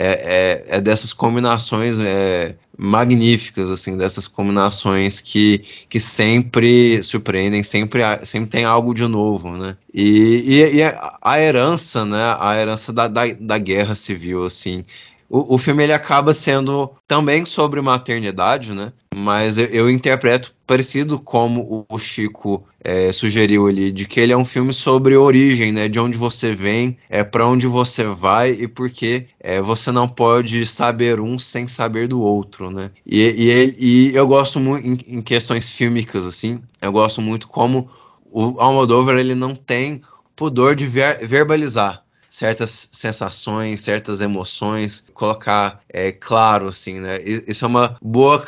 É, 0.00 0.64
é, 0.70 0.76
é 0.76 0.80
dessas 0.80 1.12
combinações 1.12 1.98
é, 1.98 2.54
magníficas, 2.78 3.68
assim, 3.68 3.96
dessas 3.96 4.28
combinações 4.28 5.20
que, 5.20 5.64
que 5.88 5.98
sempre 5.98 7.02
surpreendem, 7.02 7.64
sempre, 7.64 8.00
sempre 8.24 8.48
tem 8.48 8.64
algo 8.64 8.94
de 8.94 9.08
novo, 9.08 9.56
né? 9.56 9.76
E, 9.92 10.44
e, 10.46 10.76
e 10.76 10.82
a 10.84 11.42
herança, 11.42 12.04
né? 12.04 12.36
A 12.38 12.56
herança 12.56 12.92
da, 12.92 13.08
da, 13.08 13.22
da 13.40 13.58
guerra 13.58 13.96
civil, 13.96 14.46
assim, 14.46 14.84
o, 15.28 15.54
o 15.54 15.58
filme 15.58 15.84
ele 15.84 15.92
acaba 15.92 16.32
sendo 16.32 16.90
também 17.06 17.44
sobre 17.44 17.80
maternidade, 17.80 18.74
né? 18.74 18.92
Mas 19.14 19.58
eu, 19.58 19.66
eu 19.66 19.90
interpreto 19.90 20.54
parecido 20.66 21.18
como 21.18 21.86
o 21.88 21.98
Chico 21.98 22.66
é, 22.82 23.12
sugeriu 23.12 23.66
ali, 23.66 23.90
de 23.92 24.06
que 24.06 24.20
ele 24.20 24.32
é 24.32 24.36
um 24.36 24.44
filme 24.44 24.72
sobre 24.72 25.16
origem, 25.16 25.72
né? 25.72 25.88
De 25.88 25.98
onde 25.98 26.16
você 26.16 26.54
vem, 26.54 26.96
é 27.10 27.22
para 27.22 27.46
onde 27.46 27.66
você 27.66 28.04
vai 28.04 28.50
e 28.50 28.66
por 28.66 28.88
que 28.88 29.26
é, 29.40 29.60
você 29.60 29.90
não 29.92 30.08
pode 30.08 30.64
saber 30.66 31.20
um 31.20 31.38
sem 31.38 31.68
saber 31.68 32.08
do 32.08 32.20
outro, 32.20 32.70
né? 32.70 32.90
E, 33.06 33.22
e, 33.22 33.76
e 33.78 34.16
eu 34.16 34.26
gosto 34.26 34.58
muito 34.58 34.86
em, 34.86 35.18
em 35.18 35.22
questões 35.22 35.70
fílmicas 35.70 36.24
assim, 36.24 36.62
eu 36.80 36.92
gosto 36.92 37.20
muito 37.20 37.48
como 37.48 37.90
o 38.30 38.60
Almodóvar 38.60 39.16
ele 39.16 39.34
não 39.34 39.54
tem 39.54 40.02
pudor 40.36 40.74
de 40.76 40.86
ver, 40.86 41.26
verbalizar 41.26 42.04
certas 42.30 42.88
sensações, 42.92 43.80
certas 43.80 44.20
emoções, 44.20 45.04
colocar 45.14 45.80
é, 45.88 46.12
claro, 46.12 46.68
assim, 46.68 47.00
né? 47.00 47.18
Isso 47.22 47.64
é 47.64 47.68
uma 47.68 47.96
boa 48.02 48.44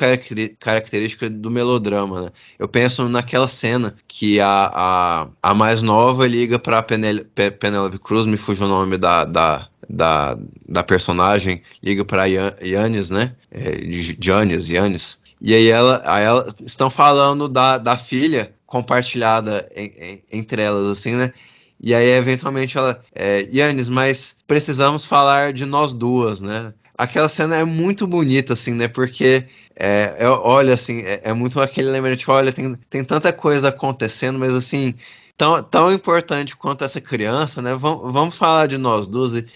característica 0.59 1.29
do 1.29 1.51
melodrama, 1.51 2.23
né? 2.23 2.31
Eu 2.59 2.69
penso 2.69 3.09
naquela 3.09 3.49
cena 3.49 3.95
que 4.07 4.41
a, 4.41 4.71
a, 4.73 5.29
a 5.43 5.55
mais 5.55 5.83
nova 5.83 6.27
liga 6.27 6.59
para 6.59 6.83
Penélope 6.83 7.99
Cruz, 7.99 8.27
me 8.27 8.37
fugiu 8.37 8.67
o 8.67 8.69
nome 8.69 8.99
da, 8.99 9.25
da, 9.25 9.69
da, 9.89 10.39
da 10.69 10.83
personagem, 10.83 11.63
liga 11.83 12.05
para 12.05 12.27
Yannis, 12.27 13.11
né? 13.11 13.35
É, 13.51 13.77
Yannis. 14.21 15.21
E 15.41 15.55
aí 15.55 15.69
ela, 15.69 16.03
aí 16.05 16.25
ela 16.25 16.49
estão 16.65 16.91
falando 16.91 17.49
da, 17.49 17.79
da 17.79 17.97
filha 17.97 18.53
compartilhada 18.67 19.69
em, 19.75 19.87
em, 19.99 20.23
entre 20.31 20.63
elas, 20.63 20.89
assim, 20.89 21.17
né? 21.17 21.33
E 21.83 21.95
aí, 21.95 22.11
eventualmente, 22.11 22.77
ela. 22.77 23.03
É, 23.15 23.49
mas 23.89 24.37
precisamos 24.47 25.07
falar 25.07 25.53
de 25.53 25.65
nós 25.65 25.95
duas, 25.95 26.41
né? 26.41 26.75
Aquela 26.97 27.29
cena 27.29 27.57
é 27.57 27.65
muito 27.65 28.07
bonita, 28.07 28.53
assim, 28.53 28.75
né? 28.75 28.87
Porque. 28.87 29.47
É, 29.83 30.17
é, 30.19 30.29
olha, 30.29 30.75
assim, 30.75 31.01
é, 31.01 31.23
é 31.25 31.33
muito 31.33 31.59
aquele 31.59 31.89
lembrete, 31.91 32.31
olha, 32.31 32.53
tem, 32.53 32.75
tem 32.91 33.03
tanta 33.03 33.33
coisa 33.33 33.71
acontecendo, 33.71 34.39
mas 34.39 34.53
assim, 34.53 34.95
tão, 35.39 35.63
tão 35.63 35.91
importante 35.91 36.55
quanto 36.55 36.85
essa 36.85 37.01
criança, 37.01 37.63
né? 37.63 37.75
Vamos, 37.75 38.37
falar 38.37 38.67
de 38.69 38.77
nós 38.77 39.07
duas. 39.07 39.33
E, 39.35 39.47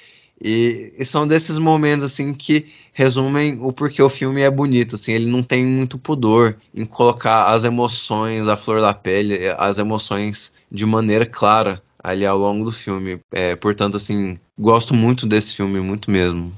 e, 0.41 0.95
e, 0.99 1.05
são 1.05 1.29
desses 1.29 1.59
momentos 1.59 2.05
assim 2.07 2.33
que 2.33 2.73
resumem 2.95 3.59
o 3.61 3.71
porquê 3.71 4.03
o 4.03 4.09
filme 4.09 4.41
é 4.41 4.51
bonito. 4.51 4.95
Assim, 4.97 5.13
ele 5.13 5.27
não 5.27 5.43
tem 5.43 5.67
muito 5.67 5.99
pudor 5.99 6.57
em 6.75 6.87
colocar 6.87 7.53
as 7.53 7.65
emoções 7.65 8.49
à 8.49 8.57
flor 8.57 8.81
da 8.81 8.95
pele, 8.95 9.41
as 9.59 9.79
emoções 9.79 10.55
de 10.73 10.87
maneira 10.87 11.27
clara 11.27 11.83
ali 12.05 12.27
ao 12.27 12.39
longo 12.39 12.67
do 12.67 12.73
filme. 12.73 13.19
É, 13.33 13.57
portanto, 13.57 13.97
assim, 13.97 14.39
gosto 14.59 14.93
muito 14.93 15.27
desse 15.27 15.55
filme, 15.55 15.81
muito 15.81 16.11
mesmo. 16.11 16.53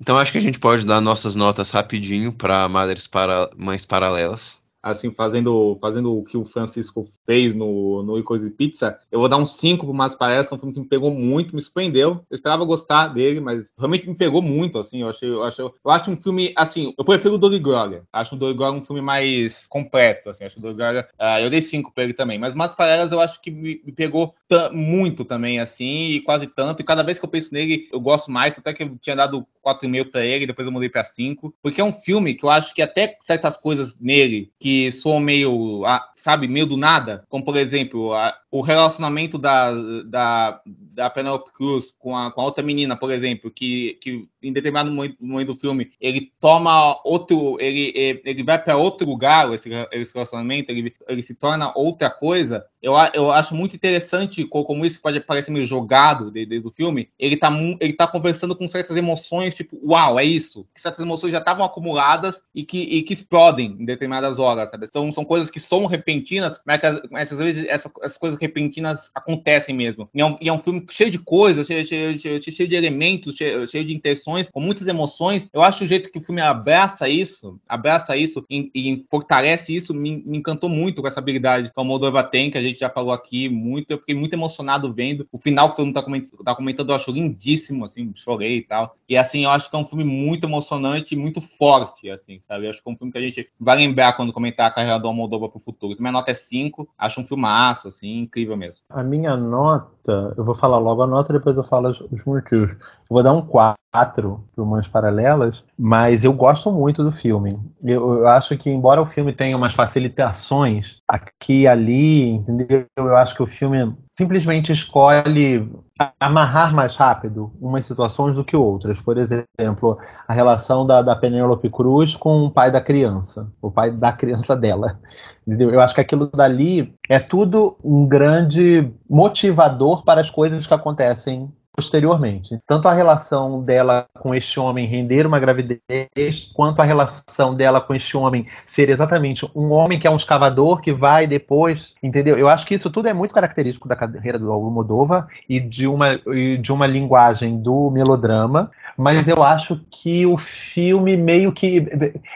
Então 0.00 0.16
acho 0.16 0.30
que 0.30 0.38
a 0.38 0.42
gente 0.42 0.58
pode 0.58 0.86
dar 0.86 1.00
nossas 1.00 1.34
notas 1.34 1.70
rapidinho 1.70 2.32
para 2.32 2.68
Madres 2.68 3.06
para 3.06 3.50
Mães 3.56 3.84
Paralelas 3.84 4.61
assim, 4.82 5.10
fazendo, 5.12 5.78
fazendo 5.80 6.18
o 6.18 6.24
que 6.24 6.36
o 6.36 6.44
Francisco 6.44 7.08
fez 7.24 7.54
no, 7.54 8.02
no 8.02 8.18
Icos 8.18 8.44
e 8.44 8.50
Pizza, 8.50 8.98
eu 9.10 9.20
vou 9.20 9.28
dar 9.28 9.36
um 9.36 9.46
5 9.46 9.86
pro 9.86 9.94
Mas 9.94 10.14
Parece, 10.14 10.52
é 10.52 10.56
um 10.56 10.58
filme 10.58 10.74
que 10.74 10.80
me 10.80 10.88
pegou 10.88 11.10
muito, 11.10 11.54
me 11.54 11.62
surpreendeu. 11.62 12.24
Eu 12.30 12.34
esperava 12.34 12.64
gostar 12.64 13.08
dele, 13.08 13.40
mas 13.40 13.70
realmente 13.78 14.08
me 14.08 14.14
pegou 14.14 14.42
muito, 14.42 14.78
assim, 14.78 15.02
eu 15.02 15.08
achei, 15.08 15.28
eu 15.28 15.42
acho, 15.42 15.62
eu 15.62 15.90
acho 15.90 16.10
um 16.10 16.16
filme, 16.16 16.52
assim, 16.56 16.92
eu 16.98 17.04
prefiro 17.04 17.34
o 17.34 17.38
Dori 17.38 17.58
Gloria. 17.58 18.02
Acho 18.12 18.34
o 18.34 18.38
Dori 18.38 18.54
Gloria 18.54 18.80
um 18.80 18.84
filme 18.84 19.00
mais 19.00 19.66
completo, 19.68 20.30
assim, 20.30 20.44
acho 20.44 20.58
o 20.58 20.62
Dori 20.62 20.74
Gloria, 20.74 21.08
uh, 21.20 21.40
eu 21.40 21.50
dei 21.50 21.62
5 21.62 21.92
pra 21.92 22.04
ele 22.04 22.14
também, 22.14 22.38
mas 22.38 22.54
Mas 22.54 22.74
Paralelas 22.74 23.12
eu 23.12 23.20
acho 23.20 23.40
que 23.40 23.50
me, 23.50 23.80
me 23.84 23.92
pegou 23.92 24.34
muito 24.72 25.24
também, 25.24 25.60
assim, 25.60 26.10
e 26.10 26.20
quase 26.20 26.46
tanto, 26.46 26.80
e 26.80 26.84
cada 26.84 27.02
vez 27.02 27.18
que 27.18 27.24
eu 27.24 27.30
penso 27.30 27.52
nele, 27.52 27.88
eu 27.92 28.00
gosto 28.00 28.30
mais, 28.30 28.56
até 28.56 28.72
que 28.72 28.82
eu 28.82 28.98
tinha 29.00 29.16
dado 29.16 29.46
4,5 29.64 30.10
pra 30.10 30.24
ele, 30.24 30.46
depois 30.46 30.66
eu 30.66 30.72
mudei 30.72 30.88
pra 30.88 31.04
5, 31.04 31.54
porque 31.62 31.80
é 31.80 31.84
um 31.84 31.92
filme 31.92 32.34
que 32.34 32.44
eu 32.44 32.50
acho 32.50 32.74
que 32.74 32.82
até 32.82 33.16
certas 33.22 33.56
coisas 33.56 33.96
nele 34.00 34.50
que 34.58 34.71
soam 34.92 35.22
meio, 35.24 35.84
sabe, 36.22 36.48
meio 36.48 36.66
do 36.66 36.76
nada, 36.76 37.24
como 37.28 37.44
por 37.44 37.56
exemplo, 37.56 38.12
a, 38.14 38.34
o 38.50 38.60
relacionamento 38.60 39.38
da, 39.38 39.72
da, 40.04 40.60
da 40.66 41.10
Penelope 41.10 41.52
Cruz 41.52 41.94
com 41.98 42.16
a, 42.16 42.30
com 42.30 42.40
a 42.40 42.44
outra 42.44 42.62
menina, 42.62 42.96
por 42.96 43.10
exemplo, 43.10 43.50
que, 43.50 43.98
que 44.00 44.28
em 44.42 44.52
determinado 44.52 44.90
momento, 44.90 45.16
momento 45.20 45.54
do 45.54 45.58
filme 45.58 45.90
ele 46.00 46.30
toma 46.38 47.00
outro, 47.04 47.56
ele, 47.60 48.20
ele 48.24 48.42
vai 48.42 48.62
para 48.62 48.76
outro 48.76 49.08
lugar, 49.08 49.52
esse, 49.54 49.70
esse 49.92 50.12
relacionamento, 50.12 50.70
ele, 50.70 50.94
ele 51.08 51.22
se 51.22 51.34
torna 51.34 51.72
outra 51.74 52.10
coisa. 52.10 52.64
Eu, 52.82 52.94
eu 53.14 53.30
acho 53.30 53.54
muito 53.54 53.76
interessante 53.76 54.44
como 54.44 54.84
isso 54.84 55.00
pode 55.00 55.20
parecer 55.20 55.52
meio 55.52 55.66
jogado 55.66 56.30
desde 56.30 56.58
do 56.60 56.70
filme. 56.72 57.08
Ele 57.18 57.36
tá, 57.36 57.50
ele 57.80 57.92
tá 57.92 58.06
conversando 58.08 58.56
com 58.56 58.68
certas 58.68 58.96
emoções, 58.96 59.54
tipo, 59.54 59.78
uau, 59.84 60.18
é 60.18 60.24
isso. 60.24 60.66
Certas 60.76 61.04
emoções 61.04 61.32
já 61.32 61.38
estavam 61.38 61.64
acumuladas 61.64 62.42
e 62.54 62.64
que, 62.64 62.78
e 62.78 63.02
que 63.02 63.12
explodem 63.12 63.76
em 63.78 63.84
determinadas 63.84 64.38
horas, 64.38 64.70
sabe? 64.70 64.88
São, 64.88 65.12
são 65.12 65.24
coisas 65.24 65.48
que 65.48 65.60
são 65.60 65.86
repentinas, 66.12 66.60
mas 66.66 66.80
que 66.80 67.08
mas 67.10 67.32
às 67.32 67.38
vezes 67.38 67.66
essas, 67.68 67.92
essas 68.02 68.18
coisas 68.18 68.38
repentinas 68.38 69.10
acontecem 69.14 69.74
mesmo. 69.74 70.08
E 70.14 70.20
é 70.20 70.26
um, 70.26 70.36
e 70.40 70.48
é 70.48 70.52
um 70.52 70.58
filme 70.58 70.84
cheio 70.90 71.10
de 71.10 71.18
coisas, 71.18 71.66
cheio, 71.66 71.86
cheio, 71.86 72.18
cheio, 72.18 72.42
cheio 72.42 72.68
de 72.68 72.74
elementos, 72.74 73.36
cheio, 73.36 73.66
de 73.66 73.94
intenções, 73.94 74.48
com 74.50 74.60
muitas 74.60 74.86
emoções. 74.86 75.48
Eu 75.52 75.62
acho 75.62 75.84
o 75.84 75.86
jeito 75.86 76.10
que 76.10 76.18
o 76.18 76.22
filme 76.22 76.40
abraça 76.40 77.08
isso, 77.08 77.58
abraça 77.68 78.16
isso 78.16 78.44
e, 78.50 78.70
e 78.74 79.06
fortalece 79.10 79.74
isso, 79.74 79.94
me, 79.94 80.22
me, 80.24 80.38
encantou 80.38 80.68
muito 80.68 81.00
com 81.00 81.08
essa 81.08 81.20
habilidade 81.20 81.70
que 81.72 81.80
o 81.80 81.84
Moldova 81.84 82.22
tem, 82.22 82.50
que 82.50 82.58
a 82.58 82.62
gente 82.62 82.78
já 82.78 82.90
falou 82.90 83.12
aqui 83.12 83.48
muito. 83.48 83.90
Eu 83.90 83.98
fiquei 83.98 84.14
muito 84.14 84.32
emocionado 84.34 84.92
vendo. 84.92 85.26
O 85.32 85.38
final 85.38 85.70
que 85.70 85.76
todo 85.76 85.86
mundo 85.86 85.94
tá 85.94 86.02
comentando, 86.02 86.44
tá 86.44 86.54
comentando 86.54 86.90
eu 86.90 86.96
acho 86.96 87.10
lindíssimo, 87.10 87.84
assim, 87.84 88.12
chorei 88.16 88.58
e 88.58 88.62
tal. 88.62 88.96
E 89.08 89.16
assim, 89.16 89.44
eu 89.44 89.50
acho 89.50 89.70
que 89.70 89.76
é 89.76 89.78
um 89.78 89.86
filme 89.86 90.04
muito 90.04 90.46
emocionante 90.46 91.14
e 91.14 91.18
muito 91.18 91.40
forte, 91.40 92.10
assim, 92.10 92.40
sabe? 92.40 92.66
Eu 92.66 92.70
acho 92.70 92.82
que 92.82 92.88
é 92.88 92.92
um 92.92 92.96
filme 92.96 93.12
que 93.12 93.18
a 93.18 93.22
gente 93.22 93.48
vai 93.58 93.76
lembrar 93.76 94.14
quando 94.14 94.32
comentar 94.32 94.66
a 94.66 94.70
carreira 94.70 94.98
do 94.98 95.12
Moldova 95.12 95.48
pro 95.48 95.60
futuro. 95.60 95.96
Minha 96.02 96.12
nota 96.12 96.32
é 96.32 96.34
5, 96.34 96.88
acho 96.98 97.20
um 97.20 97.26
filmaço, 97.26 97.86
assim, 97.86 98.18
incrível 98.18 98.56
mesmo. 98.56 98.80
A 98.90 99.04
minha 99.04 99.36
nota, 99.36 100.01
eu 100.06 100.44
vou 100.44 100.54
falar 100.54 100.78
logo 100.78 101.02
a 101.02 101.06
nota, 101.06 101.32
depois 101.32 101.56
eu 101.56 101.64
falo 101.64 101.90
os 101.90 102.24
motivos. 102.24 102.70
Eu 102.70 102.76
vou 103.08 103.22
dar 103.22 103.32
um 103.32 103.42
4 103.42 104.44
para 104.54 104.64
Mães 104.64 104.88
Paralelas, 104.88 105.64
mas 105.78 106.24
eu 106.24 106.32
gosto 106.32 106.72
muito 106.72 107.04
do 107.04 107.12
filme. 107.12 107.58
Eu, 107.84 108.20
eu, 108.20 108.28
acho 108.28 108.56
que, 108.56 108.70
embora 108.70 109.02
o 109.02 109.06
filme 109.06 109.32
tenha 109.32 109.56
umas 109.56 109.74
facilitações 109.74 110.96
aqui 111.06 111.62
e 111.62 111.68
ali, 111.68 112.30
entendeu? 112.30 112.86
Eu 112.96 113.16
acho 113.16 113.34
que 113.34 113.42
o 113.42 113.46
filme 113.46 113.94
simplesmente 114.16 114.72
escolhe 114.72 115.70
amarrar 116.18 116.74
mais 116.74 116.96
rápido 116.96 117.52
umas 117.60 117.86
situações 117.86 118.36
do 118.36 118.44
que 118.44 118.56
outras. 118.56 119.00
Por 119.00 119.18
exemplo, 119.18 119.98
a 120.26 120.32
relação 120.32 120.86
da, 120.86 121.02
da 121.02 121.14
Penélope 121.14 121.68
Cruz 121.68 122.16
com 122.16 122.44
o 122.44 122.50
pai 122.50 122.70
da 122.70 122.80
criança, 122.80 123.50
o 123.60 123.70
pai 123.70 123.90
da 123.90 124.12
criança 124.12 124.56
dela. 124.56 124.98
Entendeu? 125.46 125.70
Eu 125.70 125.80
acho 125.80 125.94
que 125.94 126.00
aquilo 126.00 126.26
dali 126.26 126.94
é 127.08 127.18
tudo 127.18 127.76
um 127.84 128.06
grande 128.06 128.90
motivador 129.08 129.91
para 130.00 130.20
as 130.20 130.30
coisas 130.30 130.66
que 130.66 130.72
acontecem 130.72 131.52
posteriormente. 131.74 132.58
Tanto 132.66 132.88
a 132.88 132.92
relação 132.92 133.62
dela 133.62 134.06
com 134.18 134.34
este 134.34 134.60
homem 134.60 134.86
render 134.86 135.26
uma 135.26 135.40
gravidez, 135.40 136.50
quanto 136.54 136.80
a 136.80 136.84
relação 136.84 137.54
dela 137.54 137.80
com 137.80 137.94
este 137.94 138.16
homem 138.16 138.46
ser 138.66 138.90
exatamente 138.90 139.48
um 139.54 139.70
homem 139.72 139.98
que 139.98 140.06
é 140.06 140.10
um 140.10 140.16
escavador 140.16 140.80
que 140.80 140.92
vai 140.92 141.26
depois, 141.26 141.94
entendeu? 142.02 142.36
Eu 142.36 142.48
acho 142.48 142.66
que 142.66 142.74
isso 142.74 142.90
tudo 142.90 143.08
é 143.08 143.12
muito 143.12 143.34
característico 143.34 143.88
da 143.88 143.96
carreira 143.96 144.38
do 144.38 144.52
Almodóvar 144.52 145.26
e 145.48 145.60
de 145.60 145.86
uma 145.86 146.20
e 146.26 146.58
de 146.58 146.72
uma 146.72 146.86
linguagem 146.86 147.60
do 147.60 147.90
melodrama, 147.90 148.70
mas 148.96 149.26
eu 149.28 149.42
acho 149.42 149.80
que 149.90 150.26
o 150.26 150.36
filme 150.36 151.16
meio 151.16 151.52
que 151.52 151.86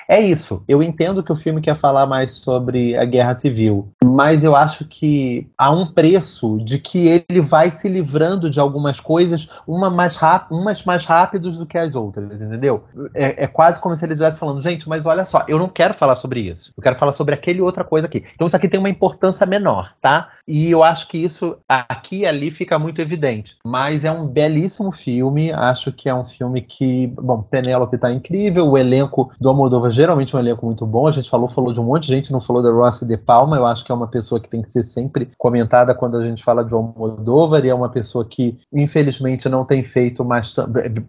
é 0.08 0.20
isso. 0.20 0.62
Eu 0.66 0.82
entendo 0.82 1.22
que 1.22 1.32
o 1.32 1.36
filme 1.36 1.60
quer 1.60 1.76
falar 1.76 2.06
mais 2.06 2.34
sobre 2.34 2.96
a 2.96 3.04
guerra 3.04 3.36
civil, 3.36 3.88
mas 4.04 4.44
eu 4.44 4.56
acho 4.56 4.84
que 4.84 5.46
há 5.58 5.70
um 5.70 5.86
preço 5.86 6.58
de 6.64 6.78
que 6.78 7.06
ele 7.28 7.40
vai 7.40 7.70
se 7.70 7.88
livrando 7.88 8.48
de 8.48 8.58
algumas 8.58 9.00
coisas, 9.00 9.25
uma 9.66 9.90
mais 9.90 10.18
umas 10.50 10.84
mais 10.84 11.04
rápidas 11.04 11.58
do 11.58 11.66
que 11.66 11.78
as 11.78 11.94
outras, 11.94 12.42
entendeu? 12.42 12.84
É, 13.14 13.44
é 13.44 13.46
quase 13.46 13.80
como 13.80 13.96
se 13.96 14.04
ele 14.04 14.14
estivesse 14.14 14.38
falando, 14.38 14.60
gente, 14.60 14.88
mas 14.88 15.06
olha 15.06 15.24
só, 15.24 15.44
eu 15.48 15.58
não 15.58 15.68
quero 15.68 15.94
falar 15.94 16.16
sobre 16.16 16.40
isso. 16.40 16.72
Eu 16.76 16.82
quero 16.82 16.96
falar 16.96 17.12
sobre 17.12 17.34
aquele 17.34 17.60
outra 17.60 17.84
coisa 17.84 18.06
aqui. 18.06 18.24
Então 18.34 18.46
isso 18.46 18.56
aqui 18.56 18.68
tem 18.68 18.80
uma 18.80 18.88
importância 18.88 19.46
menor, 19.46 19.92
tá? 20.00 20.30
E 20.48 20.70
eu 20.70 20.84
acho 20.84 21.08
que 21.08 21.18
isso 21.18 21.56
aqui 21.68 22.16
e 22.16 22.26
ali 22.26 22.50
fica 22.50 22.78
muito 22.78 23.00
evidente. 23.00 23.56
Mas 23.64 24.04
é 24.04 24.10
um 24.10 24.26
belíssimo 24.26 24.92
filme. 24.92 25.52
Acho 25.52 25.92
que 25.92 26.08
é 26.08 26.14
um 26.14 26.24
filme 26.24 26.62
que, 26.62 27.08
bom, 27.08 27.42
Penélope 27.42 27.98
tá 27.98 28.12
incrível. 28.12 28.68
O 28.68 28.78
elenco 28.78 29.32
do 29.40 29.48
Almodóvar 29.48 29.90
geralmente 29.90 30.34
é 30.34 30.38
um 30.38 30.40
elenco 30.40 30.64
muito 30.64 30.86
bom. 30.86 31.08
A 31.08 31.12
gente 31.12 31.28
falou, 31.28 31.48
falou 31.48 31.72
de 31.72 31.80
um 31.80 31.84
monte 31.84 32.06
de 32.06 32.14
gente, 32.14 32.32
não 32.32 32.40
falou 32.40 32.62
da 32.62 32.70
Rossi 32.70 33.04
De 33.04 33.16
Palma. 33.16 33.56
Eu 33.56 33.66
acho 33.66 33.84
que 33.84 33.90
é 33.90 33.94
uma 33.94 34.06
pessoa 34.06 34.40
que 34.40 34.48
tem 34.48 34.62
que 34.62 34.70
ser 34.70 34.84
sempre 34.84 35.28
comentada 35.36 35.94
quando 35.94 36.16
a 36.16 36.24
gente 36.24 36.44
fala 36.44 36.64
de 36.64 36.72
Almodóvar. 36.72 37.64
E 37.64 37.68
é 37.68 37.74
uma 37.74 37.88
pessoa 37.88 38.24
que, 38.24 38.58
infelizmente, 38.72 39.15
não 39.48 39.64
tem 39.64 39.82
feito 39.82 40.24
mais, 40.24 40.54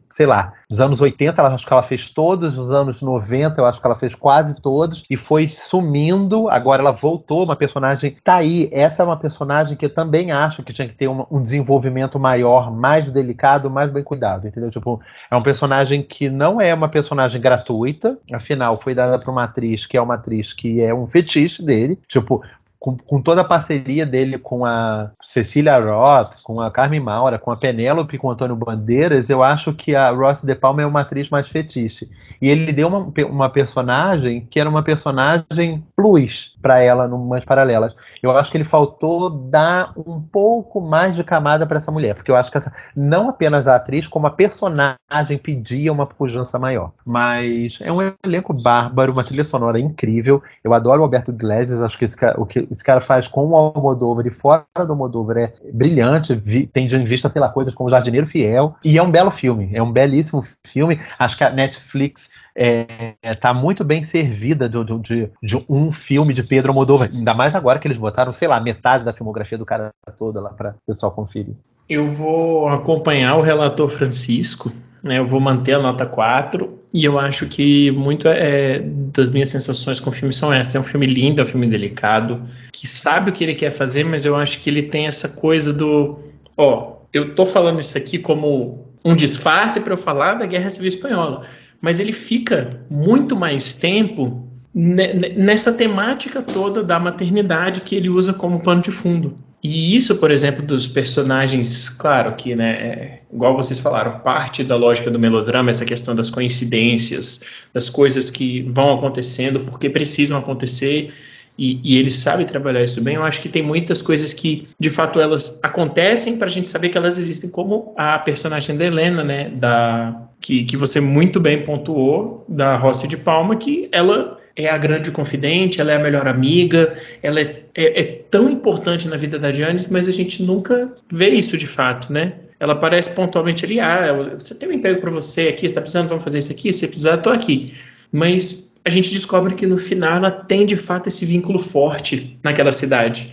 sei 0.09 0.25
lá, 0.25 0.53
nos 0.69 0.81
anos 0.81 1.01
80, 1.01 1.41
ela, 1.41 1.53
acho 1.53 1.65
que 1.65 1.73
ela 1.73 1.83
fez 1.83 2.09
todos, 2.09 2.55
nos 2.55 2.71
anos 2.71 3.01
90, 3.01 3.59
eu 3.61 3.65
acho 3.65 3.79
que 3.79 3.87
ela 3.87 3.95
fez 3.95 4.15
quase 4.15 4.61
todos, 4.61 5.03
e 5.09 5.15
foi 5.15 5.47
sumindo. 5.47 6.49
Agora 6.49 6.81
ela 6.81 6.91
voltou, 6.91 7.43
uma 7.43 7.55
personagem. 7.55 8.17
Tá 8.23 8.35
aí, 8.35 8.69
essa 8.71 9.03
é 9.03 9.05
uma 9.05 9.17
personagem 9.17 9.77
que 9.77 9.85
eu 9.85 9.93
também 9.93 10.31
acho 10.31 10.63
que 10.63 10.73
tinha 10.73 10.87
que 10.87 10.95
ter 10.95 11.07
um, 11.07 11.25
um 11.31 11.41
desenvolvimento 11.41 12.19
maior, 12.19 12.71
mais 12.71 13.11
delicado, 13.11 13.69
mais 13.69 13.91
bem 13.91 14.03
cuidado, 14.03 14.47
entendeu? 14.47 14.69
Tipo, 14.69 14.99
é 15.29 15.35
um 15.35 15.43
personagem 15.43 16.03
que 16.03 16.29
não 16.29 16.59
é 16.59 16.73
uma 16.73 16.89
personagem 16.89 17.39
gratuita, 17.41 18.17
afinal, 18.31 18.79
foi 18.81 18.93
dada 18.93 19.17
para 19.19 19.31
uma 19.31 19.43
atriz 19.43 19.85
que 19.85 19.97
é 19.97 20.01
uma 20.01 20.15
atriz 20.15 20.53
que 20.53 20.81
é 20.81 20.93
um 20.93 21.05
fetiche 21.05 21.63
dele. 21.63 21.99
Tipo, 22.07 22.43
com, 22.87 22.95
com, 22.95 23.21
toda 23.21 23.41
a 23.41 23.43
parceria 23.43 24.05
dele 24.05 24.37
com 24.37 24.65
a 24.65 25.11
Cecília 25.21 25.77
Roth, 25.77 26.41
com 26.41 26.61
a 26.61 26.71
Carmen 26.71 27.01
Maura, 27.01 27.37
com 27.37 27.51
a 27.51 27.57
Penélope, 27.57 28.17
com 28.17 28.27
o 28.27 28.31
Antônio 28.31 28.55
Bandeiras, 28.55 29.29
eu 29.29 29.43
acho 29.43 29.73
que 29.73 29.93
a 29.93 30.09
Ross 30.11 30.43
De 30.43 30.55
Palma 30.55 30.83
é 30.83 30.85
uma 30.85 31.01
atriz 31.01 31.29
mais 31.29 31.49
fetiche. 31.49 32.09
E 32.41 32.49
ele 32.49 32.71
deu 32.71 32.87
uma, 32.87 33.11
uma 33.27 33.49
personagem 33.49 34.47
que 34.49 34.57
era 34.57 34.69
uma 34.69 34.81
personagem 34.81 35.83
plus 35.97 36.55
para 36.61 36.81
ela 36.81 37.09
numas 37.09 37.43
paralelas. 37.43 37.93
Eu 38.23 38.31
acho 38.31 38.49
que 38.49 38.55
ele 38.55 38.63
faltou 38.63 39.29
dar 39.29 39.91
um 39.97 40.21
pouco 40.21 40.79
mais 40.79 41.13
de 41.13 41.25
camada 41.25 41.65
para 41.65 41.79
essa 41.79 41.91
mulher, 41.91 42.15
porque 42.15 42.31
eu 42.31 42.37
acho 42.37 42.49
que 42.49 42.57
essa, 42.57 42.71
não 42.95 43.27
apenas 43.27 43.67
a 43.67 43.75
atriz, 43.75 44.07
como 44.07 44.27
a 44.27 44.31
personagem 44.31 45.37
pedia 45.41 45.91
uma 45.91 46.05
pujança 46.05 46.57
maior. 46.57 46.93
Mas 47.05 47.79
é 47.81 47.91
um 47.91 47.97
elenco 48.23 48.53
bárbaro, 48.53 49.11
uma 49.11 49.25
trilha 49.25 49.43
sonora 49.43 49.77
incrível. 49.77 50.41
Eu 50.63 50.73
adoro 50.73 51.01
o 51.01 51.03
Alberto 51.03 51.31
Iglesias, 51.31 51.81
acho 51.81 51.97
que 51.97 52.05
esse, 52.05 52.15
o 52.37 52.45
que 52.45 52.76
esse 52.77 52.83
cara 52.83 53.01
faz 53.01 53.27
com 53.27 53.47
o 53.47 53.55
Almodóvar 53.55 54.27
e 54.27 54.29
fora 54.29 54.63
do 54.75 54.91
Almodóvar 54.91 55.37
é 55.37 55.53
brilhante, 55.73 56.35
vi, 56.35 56.67
tem 56.67 56.85
em 56.85 57.05
vista, 57.05 57.27
sei 57.27 57.41
lá, 57.41 57.49
coisas 57.49 57.73
como 57.73 57.89
Jardineiro 57.89 58.27
Fiel, 58.27 58.75
e 58.83 58.99
é 58.99 59.03
um 59.03 59.09
belo 59.09 59.31
filme, 59.31 59.71
é 59.73 59.81
um 59.81 59.91
belíssimo 59.91 60.43
filme, 60.65 60.99
acho 61.17 61.35
que 61.35 61.43
a 61.43 61.49
Netflix 61.49 62.29
é, 62.55 63.15
tá 63.41 63.51
muito 63.51 63.83
bem 63.83 64.03
servida 64.03 64.69
de, 64.69 64.77
de, 65.01 65.31
de, 65.41 65.65
um 65.67 65.91
filme 65.91 66.35
de 66.35 66.43
Pedro 66.43 66.71
Almodóvar, 66.71 67.09
ainda 67.11 67.33
mais 67.33 67.55
agora 67.55 67.79
que 67.79 67.87
eles 67.87 67.97
botaram, 67.97 68.31
sei 68.31 68.47
lá, 68.47 68.59
metade 68.61 69.03
da 69.03 69.13
filmografia 69.13 69.57
do 69.57 69.65
cara 69.65 69.89
toda 70.19 70.39
lá 70.39 70.51
para 70.51 70.71
o 70.71 70.85
pessoal 70.85 71.11
conferir. 71.11 71.55
Eu 71.89 72.07
vou 72.07 72.67
acompanhar 72.69 73.37
o 73.37 73.41
relator 73.41 73.89
Francisco, 73.89 74.71
né, 75.03 75.19
eu 75.19 75.25
vou 75.25 75.39
manter 75.39 75.73
a 75.73 75.79
nota 75.79 76.05
4 76.05 76.77
e 76.93 77.05
eu 77.05 77.19
acho 77.19 77.45
que 77.47 77.91
muito 77.91 78.27
é, 78.27 78.79
das 78.79 79.29
minhas 79.29 79.49
sensações 79.49 79.99
com 79.99 80.09
o 80.09 80.13
filme 80.13 80.33
são 80.33 80.51
essas. 80.51 80.75
É 80.75 80.79
um 80.79 80.83
filme 80.83 81.05
lindo, 81.05 81.41
é 81.41 81.43
um 81.43 81.47
filme 81.47 81.67
delicado, 81.67 82.43
que 82.71 82.87
sabe 82.87 83.29
o 83.29 83.33
que 83.33 83.43
ele 83.43 83.55
quer 83.55 83.71
fazer, 83.71 84.03
mas 84.03 84.25
eu 84.25 84.35
acho 84.35 84.59
que 84.59 84.69
ele 84.69 84.83
tem 84.83 85.05
essa 85.05 85.39
coisa 85.39 85.73
do, 85.73 86.19
ó, 86.55 86.97
eu 87.13 87.35
tô 87.35 87.45
falando 87.45 87.79
isso 87.79 87.97
aqui 87.97 88.17
como 88.17 88.87
um 89.03 89.15
disfarce 89.15 89.79
para 89.81 89.93
eu 89.93 89.97
falar 89.97 90.35
da 90.35 90.45
Guerra 90.45 90.69
Civil 90.69 90.89
Espanhola, 90.89 91.45
mas 91.79 91.99
ele 91.99 92.11
fica 92.11 92.81
muito 92.89 93.35
mais 93.35 93.73
tempo 93.73 94.47
nessa 94.73 95.73
temática 95.73 96.41
toda 96.41 96.83
da 96.83 96.99
maternidade 96.99 97.81
que 97.81 97.95
ele 97.95 98.09
usa 98.09 98.33
como 98.33 98.59
pano 98.59 98.81
de 98.81 98.91
fundo. 98.91 99.35
E 99.69 99.93
isso, 99.93 100.15
por 100.15 100.31
exemplo, 100.31 100.65
dos 100.65 100.87
personagens, 100.87 101.89
claro 101.89 102.33
que, 102.37 102.55
né, 102.55 102.71
é, 102.71 103.19
igual 103.33 103.53
vocês 103.53 103.77
falaram, 103.77 104.19
parte 104.19 104.63
da 104.63 104.77
lógica 104.77 105.11
do 105.11 105.19
melodrama, 105.19 105.69
essa 105.69 105.83
questão 105.83 106.15
das 106.15 106.29
coincidências, 106.29 107.43
das 107.73 107.89
coisas 107.89 108.31
que 108.31 108.61
vão 108.61 108.95
acontecendo 108.95 109.59
porque 109.59 109.89
precisam 109.89 110.37
acontecer, 110.37 111.13
e, 111.57 111.81
e 111.83 111.97
ele 111.97 112.09
sabe 112.09 112.45
trabalhar 112.45 112.81
isso 112.81 113.01
bem. 113.01 113.15
Eu 113.15 113.23
acho 113.23 113.41
que 113.41 113.49
tem 113.49 113.61
muitas 113.61 114.01
coisas 114.01 114.33
que, 114.33 114.69
de 114.79 114.89
fato, 114.89 115.19
elas 115.19 115.59
acontecem 115.61 116.37
para 116.37 116.47
a 116.47 116.49
gente 116.49 116.69
saber 116.69 116.87
que 116.87 116.97
elas 116.97 117.17
existem, 117.17 117.49
como 117.49 117.93
a 117.97 118.17
personagem 118.19 118.77
da 118.77 118.85
Helena, 118.85 119.21
né, 119.21 119.49
da, 119.49 120.29
que, 120.39 120.63
que 120.63 120.77
você 120.77 121.01
muito 121.01 121.41
bem 121.41 121.63
pontuou, 121.63 122.45
da 122.47 122.77
Rossi 122.77 123.05
de 123.05 123.17
Palma, 123.17 123.57
que 123.57 123.89
ela 123.91 124.37
é 124.57 124.67
a 124.69 124.77
grande 124.77 125.11
confidente, 125.11 125.79
ela 125.79 125.91
é 125.91 125.95
a 125.95 125.99
melhor 125.99 126.27
amiga, 126.27 126.95
ela 127.21 127.39
é, 127.39 127.63
é, 127.75 128.01
é 128.01 128.03
tão 128.03 128.49
importante 128.49 129.07
na 129.07 129.15
vida 129.15 129.37
da 129.37 129.51
Janice, 129.53 129.93
mas 129.93 130.07
a 130.07 130.11
gente 130.11 130.41
nunca 130.41 130.91
vê 131.11 131.29
isso 131.29 131.55
de 131.55 131.67
fato, 131.67 132.11
né? 132.11 132.33
Ela 132.59 132.73
aparece 132.73 133.11
pontualmente 133.11 133.63
ali, 133.63 133.79
ah, 133.79 134.35
você 134.39 134.55
tem 134.55 134.67
um 134.67 134.73
emprego 134.73 134.99
para 134.99 135.11
você 135.11 135.49
aqui, 135.49 135.59
você 135.59 135.67
está 135.67 135.79
precisando, 135.79 136.09
vamos 136.09 136.23
fazer 136.23 136.39
isso 136.39 136.51
aqui, 136.51 136.73
se 136.73 136.87
precisar, 136.87 137.15
estou 137.15 137.31
aqui. 137.31 137.75
Mas 138.11 138.75
a 138.83 138.89
gente 138.89 139.11
descobre 139.11 139.53
que 139.53 139.67
no 139.67 139.77
final 139.77 140.17
ela 140.17 140.31
tem 140.31 140.65
de 140.65 140.75
fato 140.75 141.07
esse 141.07 141.23
vínculo 141.23 141.59
forte 141.59 142.39
naquela 142.43 142.71
cidade. 142.71 143.31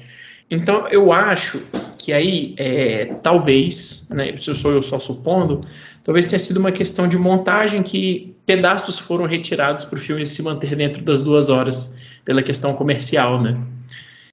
Então 0.50 0.86
eu 0.88 1.10
acho 1.10 1.62
que 1.96 2.12
aí, 2.12 2.54
é, 2.58 3.06
talvez, 3.22 4.08
né, 4.10 4.32
isso 4.32 4.54
sou 4.54 4.72
eu 4.72 4.82
só 4.82 4.98
supondo, 4.98 5.64
talvez 6.04 6.26
tenha 6.26 6.38
sido 6.38 6.58
uma 6.58 6.70
questão 6.70 7.08
de 7.08 7.18
montagem 7.18 7.82
que 7.82 8.36
pedaços 8.46 8.98
foram 8.98 9.24
retirados 9.24 9.84
para 9.84 9.96
o 9.96 10.00
filme 10.00 10.24
se 10.24 10.42
manter 10.42 10.76
dentro 10.76 11.02
das 11.02 11.22
duas 11.22 11.48
horas, 11.48 11.98
pela 12.24 12.42
questão 12.42 12.74
comercial, 12.74 13.42
né? 13.42 13.58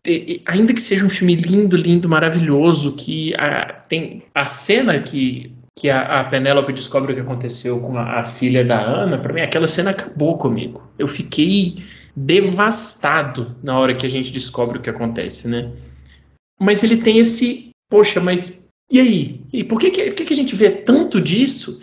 E, 0.06 0.42
ainda 0.46 0.74
que 0.74 0.82
seja 0.82 1.06
um 1.06 1.10
filme 1.10 1.36
lindo, 1.36 1.78
lindo, 1.78 2.10
maravilhoso, 2.10 2.96
que 2.96 3.34
a, 3.36 3.74
tem 3.88 4.24
a 4.36 4.46
cena 4.46 5.00
que 5.00 5.54
que 5.78 5.90
a, 5.90 6.20
a 6.22 6.24
Penélope 6.26 6.74
descobre 6.74 7.12
o 7.12 7.16
que 7.16 7.22
aconteceu 7.22 7.80
com 7.80 7.98
a, 7.98 8.20
a 8.20 8.24
filha 8.24 8.64
da 8.64 8.80
Ana, 8.80 9.18
para 9.18 9.34
mim 9.34 9.42
aquela 9.42 9.68
cena 9.68 9.92
acabou 9.92 10.38
comigo. 10.38 10.88
Eu 11.00 11.08
fiquei 11.08 11.84
devastado 12.16 13.56
na 13.64 13.80
hora 13.80 13.96
que 13.96 14.06
a 14.06 14.10
gente 14.10 14.32
descobre 14.32 14.78
o 14.78 14.82
que 14.82 14.90
acontece, 14.90 15.48
né? 15.48 15.72
Mas 16.60 16.84
ele 16.84 16.98
tem 16.98 17.18
esse, 17.18 17.70
poxa, 17.90 18.20
mas 18.20 18.68
e 18.92 19.00
aí? 19.00 19.42
E 19.54 19.64
por 19.64 19.80
que, 19.80 19.90
que, 19.90 20.12
que, 20.12 20.34
a 20.34 20.36
gente 20.36 20.56
vê 20.56 20.70
tanto 20.70 21.22
disso 21.22 21.82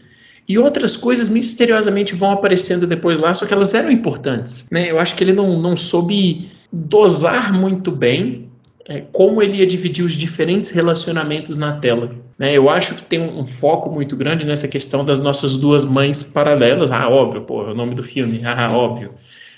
e 0.48 0.58
outras 0.58 0.96
coisas 0.96 1.28
misteriosamente 1.28 2.14
vão 2.14 2.30
aparecendo 2.32 2.86
depois 2.86 3.18
lá, 3.18 3.32
só 3.34 3.46
que 3.46 3.52
elas 3.52 3.74
eram 3.74 3.90
importantes, 3.90 4.66
né? 4.70 4.90
Eu 4.90 4.98
acho 4.98 5.14
que 5.14 5.24
ele 5.24 5.32
não, 5.32 5.60
não 5.60 5.76
soube 5.76 6.50
dosar 6.72 7.52
muito 7.52 7.90
bem 7.90 8.48
é, 8.88 9.02
como 9.12 9.42
ele 9.42 9.58
ia 9.58 9.66
dividir 9.66 10.02
os 10.02 10.14
diferentes 10.14 10.70
relacionamentos 10.70 11.58
na 11.58 11.72
tela. 11.76 12.10
Né? 12.38 12.56
Eu 12.56 12.70
acho 12.70 12.94
que 12.94 13.04
tem 13.04 13.20
um, 13.20 13.40
um, 13.40 13.44
foco 13.44 13.90
muito 13.90 14.16
grande 14.16 14.46
nessa 14.46 14.66
questão 14.66 15.04
das 15.04 15.20
nossas 15.20 15.56
duas 15.56 15.84
mães 15.84 16.22
paralelas. 16.22 16.90
Ah, 16.90 17.08
óbvio, 17.08 17.42
pô, 17.42 17.64
é 17.64 17.72
o 17.72 17.74
nome 17.74 17.94
do 17.94 18.02
filme. 18.02 18.40
Ah, 18.46 18.72
óbvio. 18.72 19.12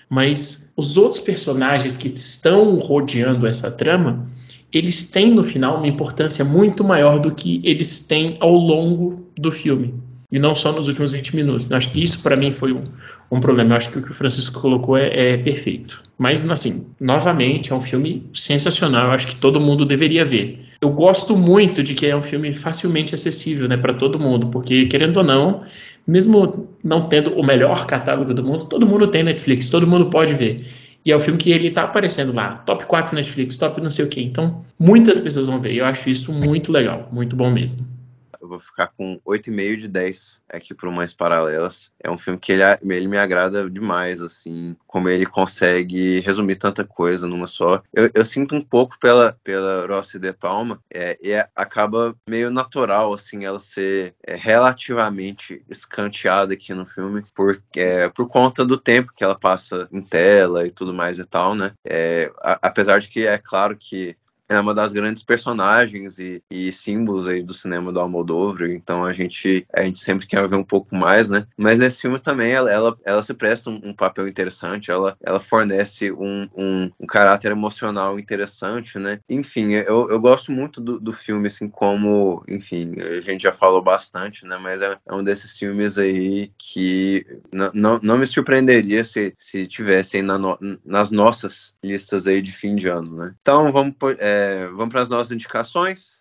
Mas 0.08 0.72
os 0.76 0.96
outros 0.96 1.22
personagens 1.22 1.96
que 1.96 2.08
estão 2.08 2.74
rodeando 2.80 3.46
essa 3.46 3.70
trama, 3.70 4.26
eles 4.72 5.10
têm 5.10 5.30
no 5.32 5.42
final 5.42 5.78
uma 5.78 5.88
importância 5.88 6.44
muito 6.44 6.84
maior 6.84 7.18
do 7.18 7.32
que 7.32 7.60
eles 7.64 8.06
têm 8.06 8.36
ao 8.40 8.52
longo 8.52 9.26
do 9.38 9.50
filme. 9.50 9.94
E 10.32 10.38
não 10.38 10.54
só 10.54 10.72
nos 10.72 10.86
últimos 10.86 11.10
20 11.10 11.34
minutos. 11.34 11.68
Eu 11.68 11.76
acho 11.76 11.90
que 11.90 12.02
isso 12.02 12.22
para 12.22 12.36
mim 12.36 12.52
foi 12.52 12.72
um, 12.72 12.84
um, 13.30 13.40
problema. 13.40 13.72
Eu 13.72 13.76
acho 13.76 13.90
que 13.90 13.98
o 13.98 14.02
que 14.02 14.12
o 14.12 14.14
Francisco 14.14 14.60
colocou 14.60 14.96
é, 14.96 15.32
é, 15.32 15.36
perfeito. 15.36 16.00
Mas, 16.16 16.48
assim, 16.48 16.86
novamente, 17.00 17.72
é 17.72 17.74
um 17.74 17.80
filme 17.80 18.30
sensacional. 18.32 19.06
Eu 19.06 19.10
acho 19.10 19.26
que 19.26 19.36
todo 19.36 19.60
mundo 19.60 19.84
deveria 19.84 20.24
ver. 20.24 20.66
Eu 20.80 20.90
gosto 20.90 21.36
muito 21.36 21.82
de 21.82 21.94
que 21.94 22.06
é 22.06 22.14
um 22.14 22.22
filme 22.22 22.52
facilmente 22.52 23.12
acessível 23.12 23.68
né, 23.68 23.76
para 23.76 23.92
todo 23.92 24.20
mundo, 24.20 24.46
porque, 24.46 24.86
querendo 24.86 25.16
ou 25.16 25.24
não, 25.24 25.62
mesmo 26.06 26.68
não 26.82 27.08
tendo 27.08 27.34
o 27.34 27.44
melhor 27.44 27.86
catálogo 27.86 28.32
do 28.32 28.42
mundo, 28.42 28.66
todo 28.66 28.86
mundo 28.86 29.08
tem 29.08 29.22
Netflix, 29.22 29.68
todo 29.68 29.86
mundo 29.86 30.06
pode 30.06 30.34
ver. 30.34 30.64
E 31.04 31.12
é 31.12 31.16
o 31.16 31.20
filme 31.20 31.38
que 31.38 31.50
ele 31.50 31.70
tá 31.70 31.84
aparecendo 31.84 32.32
lá, 32.32 32.58
top 32.58 32.84
4 32.84 33.14
Netflix, 33.14 33.56
top 33.56 33.80
não 33.80 33.90
sei 33.90 34.04
o 34.04 34.08
que. 34.08 34.22
Então, 34.22 34.64
muitas 34.78 35.18
pessoas 35.18 35.46
vão 35.46 35.60
ver. 35.60 35.74
Eu 35.74 35.86
acho 35.86 36.10
isso 36.10 36.32
muito 36.32 36.70
legal, 36.70 37.08
muito 37.10 37.34
bom 37.34 37.50
mesmo 37.50 37.99
eu 38.40 38.48
vou 38.48 38.58
ficar 38.58 38.88
com 38.88 39.20
8,5 39.26 39.76
de 39.76 39.88
10 39.88 40.42
aqui 40.48 40.74
por 40.74 40.90
mais 40.90 41.12
paralelas. 41.12 41.90
É 42.02 42.10
um 42.10 42.18
filme 42.18 42.38
que 42.38 42.52
ele, 42.52 42.62
ele 42.82 43.08
me 43.08 43.18
agrada 43.18 43.68
demais, 43.68 44.20
assim, 44.20 44.76
como 44.86 45.08
ele 45.08 45.26
consegue 45.26 46.20
resumir 46.20 46.56
tanta 46.56 46.84
coisa 46.84 47.26
numa 47.26 47.46
só. 47.46 47.82
Eu, 47.92 48.10
eu 48.14 48.24
sinto 48.24 48.54
um 48.54 48.62
pouco 48.62 48.98
pela, 48.98 49.38
pela 49.44 49.86
Rossi 49.86 50.18
de 50.18 50.32
Palma, 50.32 50.80
é, 50.92 51.18
e 51.22 51.32
é, 51.32 51.48
acaba 51.54 52.16
meio 52.28 52.50
natural, 52.50 53.12
assim, 53.12 53.44
ela 53.44 53.60
ser 53.60 54.14
é, 54.26 54.34
relativamente 54.34 55.62
escanteada 55.68 56.54
aqui 56.54 56.72
no 56.72 56.86
filme, 56.86 57.24
por, 57.34 57.62
é, 57.76 58.08
por 58.08 58.26
conta 58.28 58.64
do 58.64 58.78
tempo 58.78 59.12
que 59.14 59.24
ela 59.24 59.38
passa 59.38 59.88
em 59.92 60.00
tela 60.00 60.66
e 60.66 60.70
tudo 60.70 60.94
mais 60.94 61.18
e 61.18 61.24
tal, 61.24 61.54
né? 61.54 61.72
É, 61.84 62.32
a, 62.40 62.58
apesar 62.62 63.00
de 63.00 63.08
que 63.08 63.26
é 63.26 63.38
claro 63.38 63.76
que 63.76 64.16
é 64.50 64.58
uma 64.58 64.74
das 64.74 64.92
grandes 64.92 65.22
personagens 65.22 66.18
e, 66.18 66.42
e, 66.50 66.72
símbolos 66.72 67.28
aí 67.28 67.40
do 67.40 67.54
cinema 67.54 67.92
do 67.92 68.00
Almodóvar, 68.00 68.68
então 68.70 69.04
a 69.04 69.12
gente, 69.12 69.64
a 69.72 69.82
gente 69.82 70.00
sempre 70.00 70.26
quer 70.26 70.46
ver 70.48 70.56
um 70.56 70.64
pouco 70.64 70.94
mais, 70.96 71.28
né? 71.28 71.46
Mas 71.56 71.78
nesse 71.78 72.02
filme 72.02 72.18
também 72.18 72.50
ela, 72.50 72.68
ela, 72.68 72.98
ela 73.04 73.22
se 73.22 73.32
presta 73.32 73.70
um, 73.70 73.80
um, 73.84 73.94
papel 73.94 74.26
interessante, 74.26 74.90
ela, 74.90 75.16
ela 75.24 75.38
fornece 75.38 76.10
um, 76.10 76.48
um, 76.56 76.90
um, 76.98 77.06
caráter 77.06 77.52
emocional 77.52 78.18
interessante, 78.18 78.98
né? 78.98 79.20
Enfim, 79.28 79.70
eu, 79.72 80.10
eu 80.10 80.20
gosto 80.20 80.50
muito 80.50 80.80
do, 80.80 80.98
do 80.98 81.12
filme, 81.12 81.46
assim, 81.46 81.68
como, 81.68 82.42
enfim, 82.48 82.94
a 82.98 83.20
gente 83.20 83.42
já 83.42 83.52
falou 83.52 83.80
bastante, 83.80 84.44
né? 84.44 84.58
Mas 84.60 84.82
é, 84.82 84.98
é 85.06 85.14
um 85.14 85.22
desses 85.22 85.56
filmes 85.56 85.96
aí 85.96 86.50
que 86.58 87.24
não, 87.72 88.00
não 88.02 88.18
me 88.18 88.26
surpreenderia 88.26 89.04
se, 89.04 89.32
se 89.38 89.68
tivessem 89.68 90.22
na 90.22 90.36
no, 90.36 90.58
nas 90.84 91.12
nossas 91.12 91.72
listas 91.84 92.26
aí 92.26 92.42
de 92.42 92.50
fim 92.50 92.74
de 92.74 92.88
ano, 92.88 93.16
né? 93.16 93.34
Então 93.40 93.70
vamos... 93.70 93.94
É, 94.18 94.39
é, 94.40 94.66
vamos 94.68 94.88
para 94.88 95.02
as 95.02 95.10
nossas 95.10 95.32
indicações. 95.32 96.20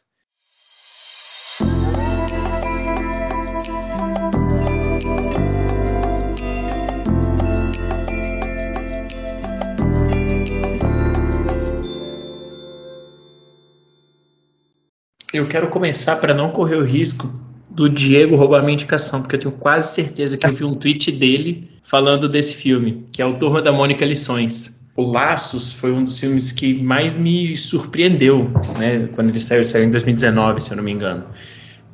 Eu 15.32 15.48
quero 15.48 15.70
começar 15.70 16.18
para 16.18 16.34
não 16.34 16.52
correr 16.52 16.76
o 16.76 16.84
risco 16.84 17.32
do 17.70 17.88
Diego 17.88 18.36
roubar 18.36 18.62
minha 18.62 18.74
indicação, 18.74 19.22
porque 19.22 19.36
eu 19.36 19.40
tenho 19.40 19.54
quase 19.54 19.94
certeza 19.94 20.38
que 20.38 20.46
eu 20.46 20.52
vi 20.52 20.66
um 20.66 20.76
tweet 20.76 21.12
dele 21.12 21.70
falando 21.84 22.28
desse 22.28 22.56
filme, 22.56 23.06
que 23.14 23.22
é 23.22 23.26
o 23.26 23.38
Turma 23.38 23.62
da 23.62 23.72
Mônica 23.72 24.04
Lições 24.04 24.79
o 25.00 25.12
Laços 25.12 25.72
foi 25.72 25.94
um 25.94 26.04
dos 26.04 26.20
filmes 26.20 26.52
que 26.52 26.84
mais 26.84 27.14
me 27.14 27.56
surpreendeu, 27.56 28.52
né? 28.78 29.08
Quando 29.16 29.30
ele 29.30 29.40
saiu, 29.40 29.64
saiu 29.64 29.86
em 29.86 29.90
2019, 29.90 30.62
se 30.62 30.72
eu 30.72 30.78
não 30.78 30.84
me 30.84 30.92
engano. 30.92 31.24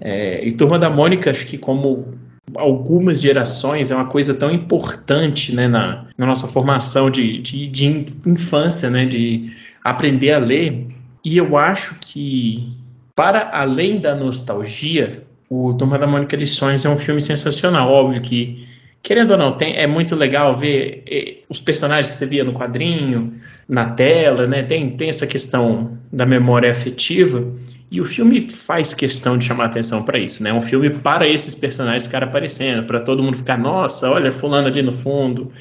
É, 0.01 0.45
e 0.45 0.51
Turma 0.51 0.79
da 0.79 0.89
Mônica, 0.89 1.29
acho 1.29 1.45
que 1.45 1.57
como 1.57 2.15
algumas 2.55 3.21
gerações 3.21 3.91
é 3.91 3.95
uma 3.95 4.07
coisa 4.07 4.33
tão 4.33 4.51
importante, 4.51 5.53
né, 5.53 5.67
na, 5.67 6.05
na 6.17 6.25
nossa 6.25 6.47
formação 6.47 7.11
de, 7.11 7.37
de, 7.39 7.67
de 7.67 8.05
infância, 8.25 8.89
né, 8.89 9.05
de 9.05 9.51
aprender 9.83 10.33
a 10.33 10.39
ler. 10.39 10.87
E 11.23 11.37
eu 11.37 11.57
acho 11.57 11.95
que, 12.01 12.75
para 13.15 13.51
além 13.53 13.99
da 13.99 14.15
nostalgia, 14.15 15.23
o 15.47 15.73
Turma 15.75 15.99
da 15.99 16.07
Mônica 16.07 16.35
Lições 16.35 16.85
é 16.85 16.89
um 16.89 16.97
filme 16.97 17.21
sensacional. 17.21 17.91
Óbvio 17.91 18.21
que 18.21 18.67
querendo 19.05 19.31
ou 19.31 19.37
não, 19.37 19.51
tem, 19.51 19.77
é 19.77 19.85
muito 19.85 20.15
legal 20.15 20.55
ver 20.55 21.03
eh, 21.07 21.35
os 21.47 21.61
personagens 21.61 22.07
que 22.07 22.15
você 22.15 22.25
via 22.25 22.43
no 22.43 22.53
quadrinho, 22.53 23.35
na 23.69 23.91
tela, 23.91 24.47
né? 24.47 24.63
Tem, 24.63 24.97
tem 24.97 25.09
essa 25.09 25.27
questão 25.27 25.99
da 26.11 26.25
memória 26.25 26.71
afetiva. 26.71 27.45
E 27.91 28.01
o 28.01 28.05
filme 28.05 28.41
faz 28.41 28.95
questão 28.95 29.37
de 29.37 29.45
chamar 29.45 29.65
atenção 29.65 30.01
para 30.01 30.17
isso, 30.17 30.41
né? 30.41 30.49
É 30.49 30.53
um 30.53 30.61
filme 30.61 30.89
para 30.89 31.27
esses 31.27 31.53
personagens 31.53 32.07
ficar 32.07 32.23
aparecendo, 32.23 32.87
para 32.87 32.99
todo 32.99 33.21
mundo 33.21 33.37
ficar, 33.37 33.59
nossa, 33.59 34.09
olha 34.09 34.31
fulano 34.31 34.67
ali 34.67 34.81
no 34.81 34.91
fundo. 34.91 35.51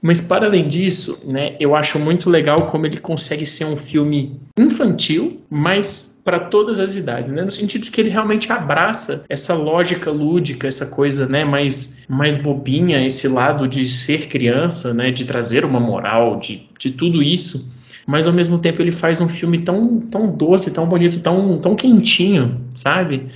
Mas 0.00 0.20
para 0.20 0.46
além 0.46 0.68
disso, 0.68 1.20
né, 1.26 1.56
eu 1.58 1.74
acho 1.74 1.98
muito 1.98 2.30
legal 2.30 2.66
como 2.66 2.86
ele 2.86 2.98
consegue 2.98 3.44
ser 3.44 3.64
um 3.64 3.76
filme 3.76 4.40
infantil, 4.56 5.40
mas 5.50 6.20
para 6.24 6.38
todas 6.38 6.78
as 6.78 6.94
idades, 6.94 7.32
né? 7.32 7.42
No 7.42 7.50
sentido 7.50 7.84
de 7.84 7.90
que 7.90 8.00
ele 8.00 8.10
realmente 8.10 8.52
abraça 8.52 9.24
essa 9.28 9.54
lógica 9.54 10.10
lúdica, 10.10 10.68
essa 10.68 10.86
coisa, 10.86 11.26
né, 11.26 11.44
mais 11.44 12.04
mais 12.08 12.36
bobinha, 12.36 13.04
esse 13.04 13.26
lado 13.26 13.66
de 13.66 13.88
ser 13.88 14.28
criança, 14.28 14.92
né, 14.92 15.10
de 15.10 15.24
trazer 15.24 15.64
uma 15.64 15.80
moral, 15.80 16.38
de, 16.38 16.68
de 16.78 16.90
tudo 16.92 17.22
isso 17.22 17.76
mas 18.08 18.26
ao 18.26 18.32
mesmo 18.32 18.58
tempo 18.58 18.80
ele 18.80 18.90
faz 18.90 19.20
um 19.20 19.28
filme 19.28 19.58
tão, 19.58 20.00
tão 20.00 20.34
doce, 20.34 20.72
tão 20.72 20.86
bonito, 20.86 21.20
tão, 21.20 21.58
tão 21.58 21.76
quentinho, 21.76 22.62
sabe? 22.70 23.26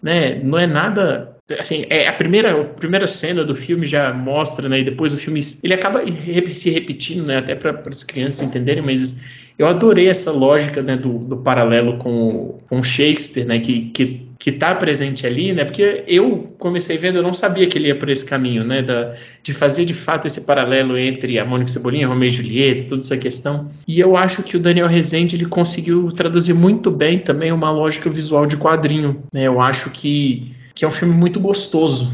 Né? 0.00 0.40
Não 0.40 0.56
é 0.56 0.68
nada 0.68 1.29
assim, 1.58 1.86
é 1.90 2.08
a 2.08 2.12
primeira, 2.12 2.60
a 2.60 2.64
primeira 2.64 3.06
cena 3.06 3.44
do 3.44 3.54
filme 3.54 3.86
já 3.86 4.12
mostra, 4.12 4.68
né, 4.68 4.80
e 4.80 4.84
depois 4.84 5.12
o 5.12 5.18
filme 5.18 5.40
ele 5.62 5.74
acaba 5.74 6.02
se 6.52 6.70
repetindo, 6.70 7.24
né, 7.24 7.38
até 7.38 7.54
para 7.54 7.82
as 7.88 8.04
crianças 8.04 8.42
entenderem, 8.42 8.82
mas 8.82 9.20
eu 9.58 9.66
adorei 9.66 10.08
essa 10.08 10.30
lógica, 10.30 10.82
né, 10.82 10.96
do, 10.96 11.18
do 11.18 11.36
paralelo 11.36 11.98
com, 11.98 12.58
com 12.68 12.82
Shakespeare, 12.82 13.44
né, 13.44 13.58
que, 13.58 13.90
que 13.90 14.30
que 14.40 14.48
está 14.48 14.74
presente 14.74 15.26
ali, 15.26 15.52
né? 15.52 15.66
Porque 15.66 16.02
eu 16.08 16.54
comecei 16.58 16.96
vendo, 16.96 17.16
eu 17.16 17.22
não 17.22 17.34
sabia 17.34 17.66
que 17.66 17.76
ele 17.76 17.88
ia 17.88 17.94
por 17.94 18.08
esse 18.08 18.24
caminho, 18.24 18.64
né? 18.64 18.80
Da, 18.80 19.14
de 19.42 19.52
fazer 19.52 19.84
de 19.84 19.92
fato 19.92 20.26
esse 20.26 20.46
paralelo 20.46 20.96
entre 20.96 21.38
a 21.38 21.44
Mônica 21.44 21.70
Cebolinha, 21.70 22.08
Romeu 22.08 22.26
e 22.26 22.30
Julieta, 22.30 22.88
toda 22.88 23.02
essa 23.02 23.18
questão. 23.18 23.70
E 23.86 24.00
eu 24.00 24.16
acho 24.16 24.42
que 24.42 24.56
o 24.56 24.60
Daniel 24.60 24.86
Rezende 24.86 25.36
ele 25.36 25.44
conseguiu 25.44 26.10
traduzir 26.10 26.54
muito 26.54 26.90
bem 26.90 27.18
também 27.18 27.52
uma 27.52 27.70
lógica 27.70 28.08
visual 28.08 28.46
de 28.46 28.56
quadrinho. 28.56 29.22
Né? 29.34 29.42
Eu 29.42 29.60
acho 29.60 29.90
que 29.90 30.54
que 30.80 30.84
é 30.86 30.88
um 30.88 30.92
filme 30.92 31.12
muito 31.12 31.38
gostoso. 31.38 32.10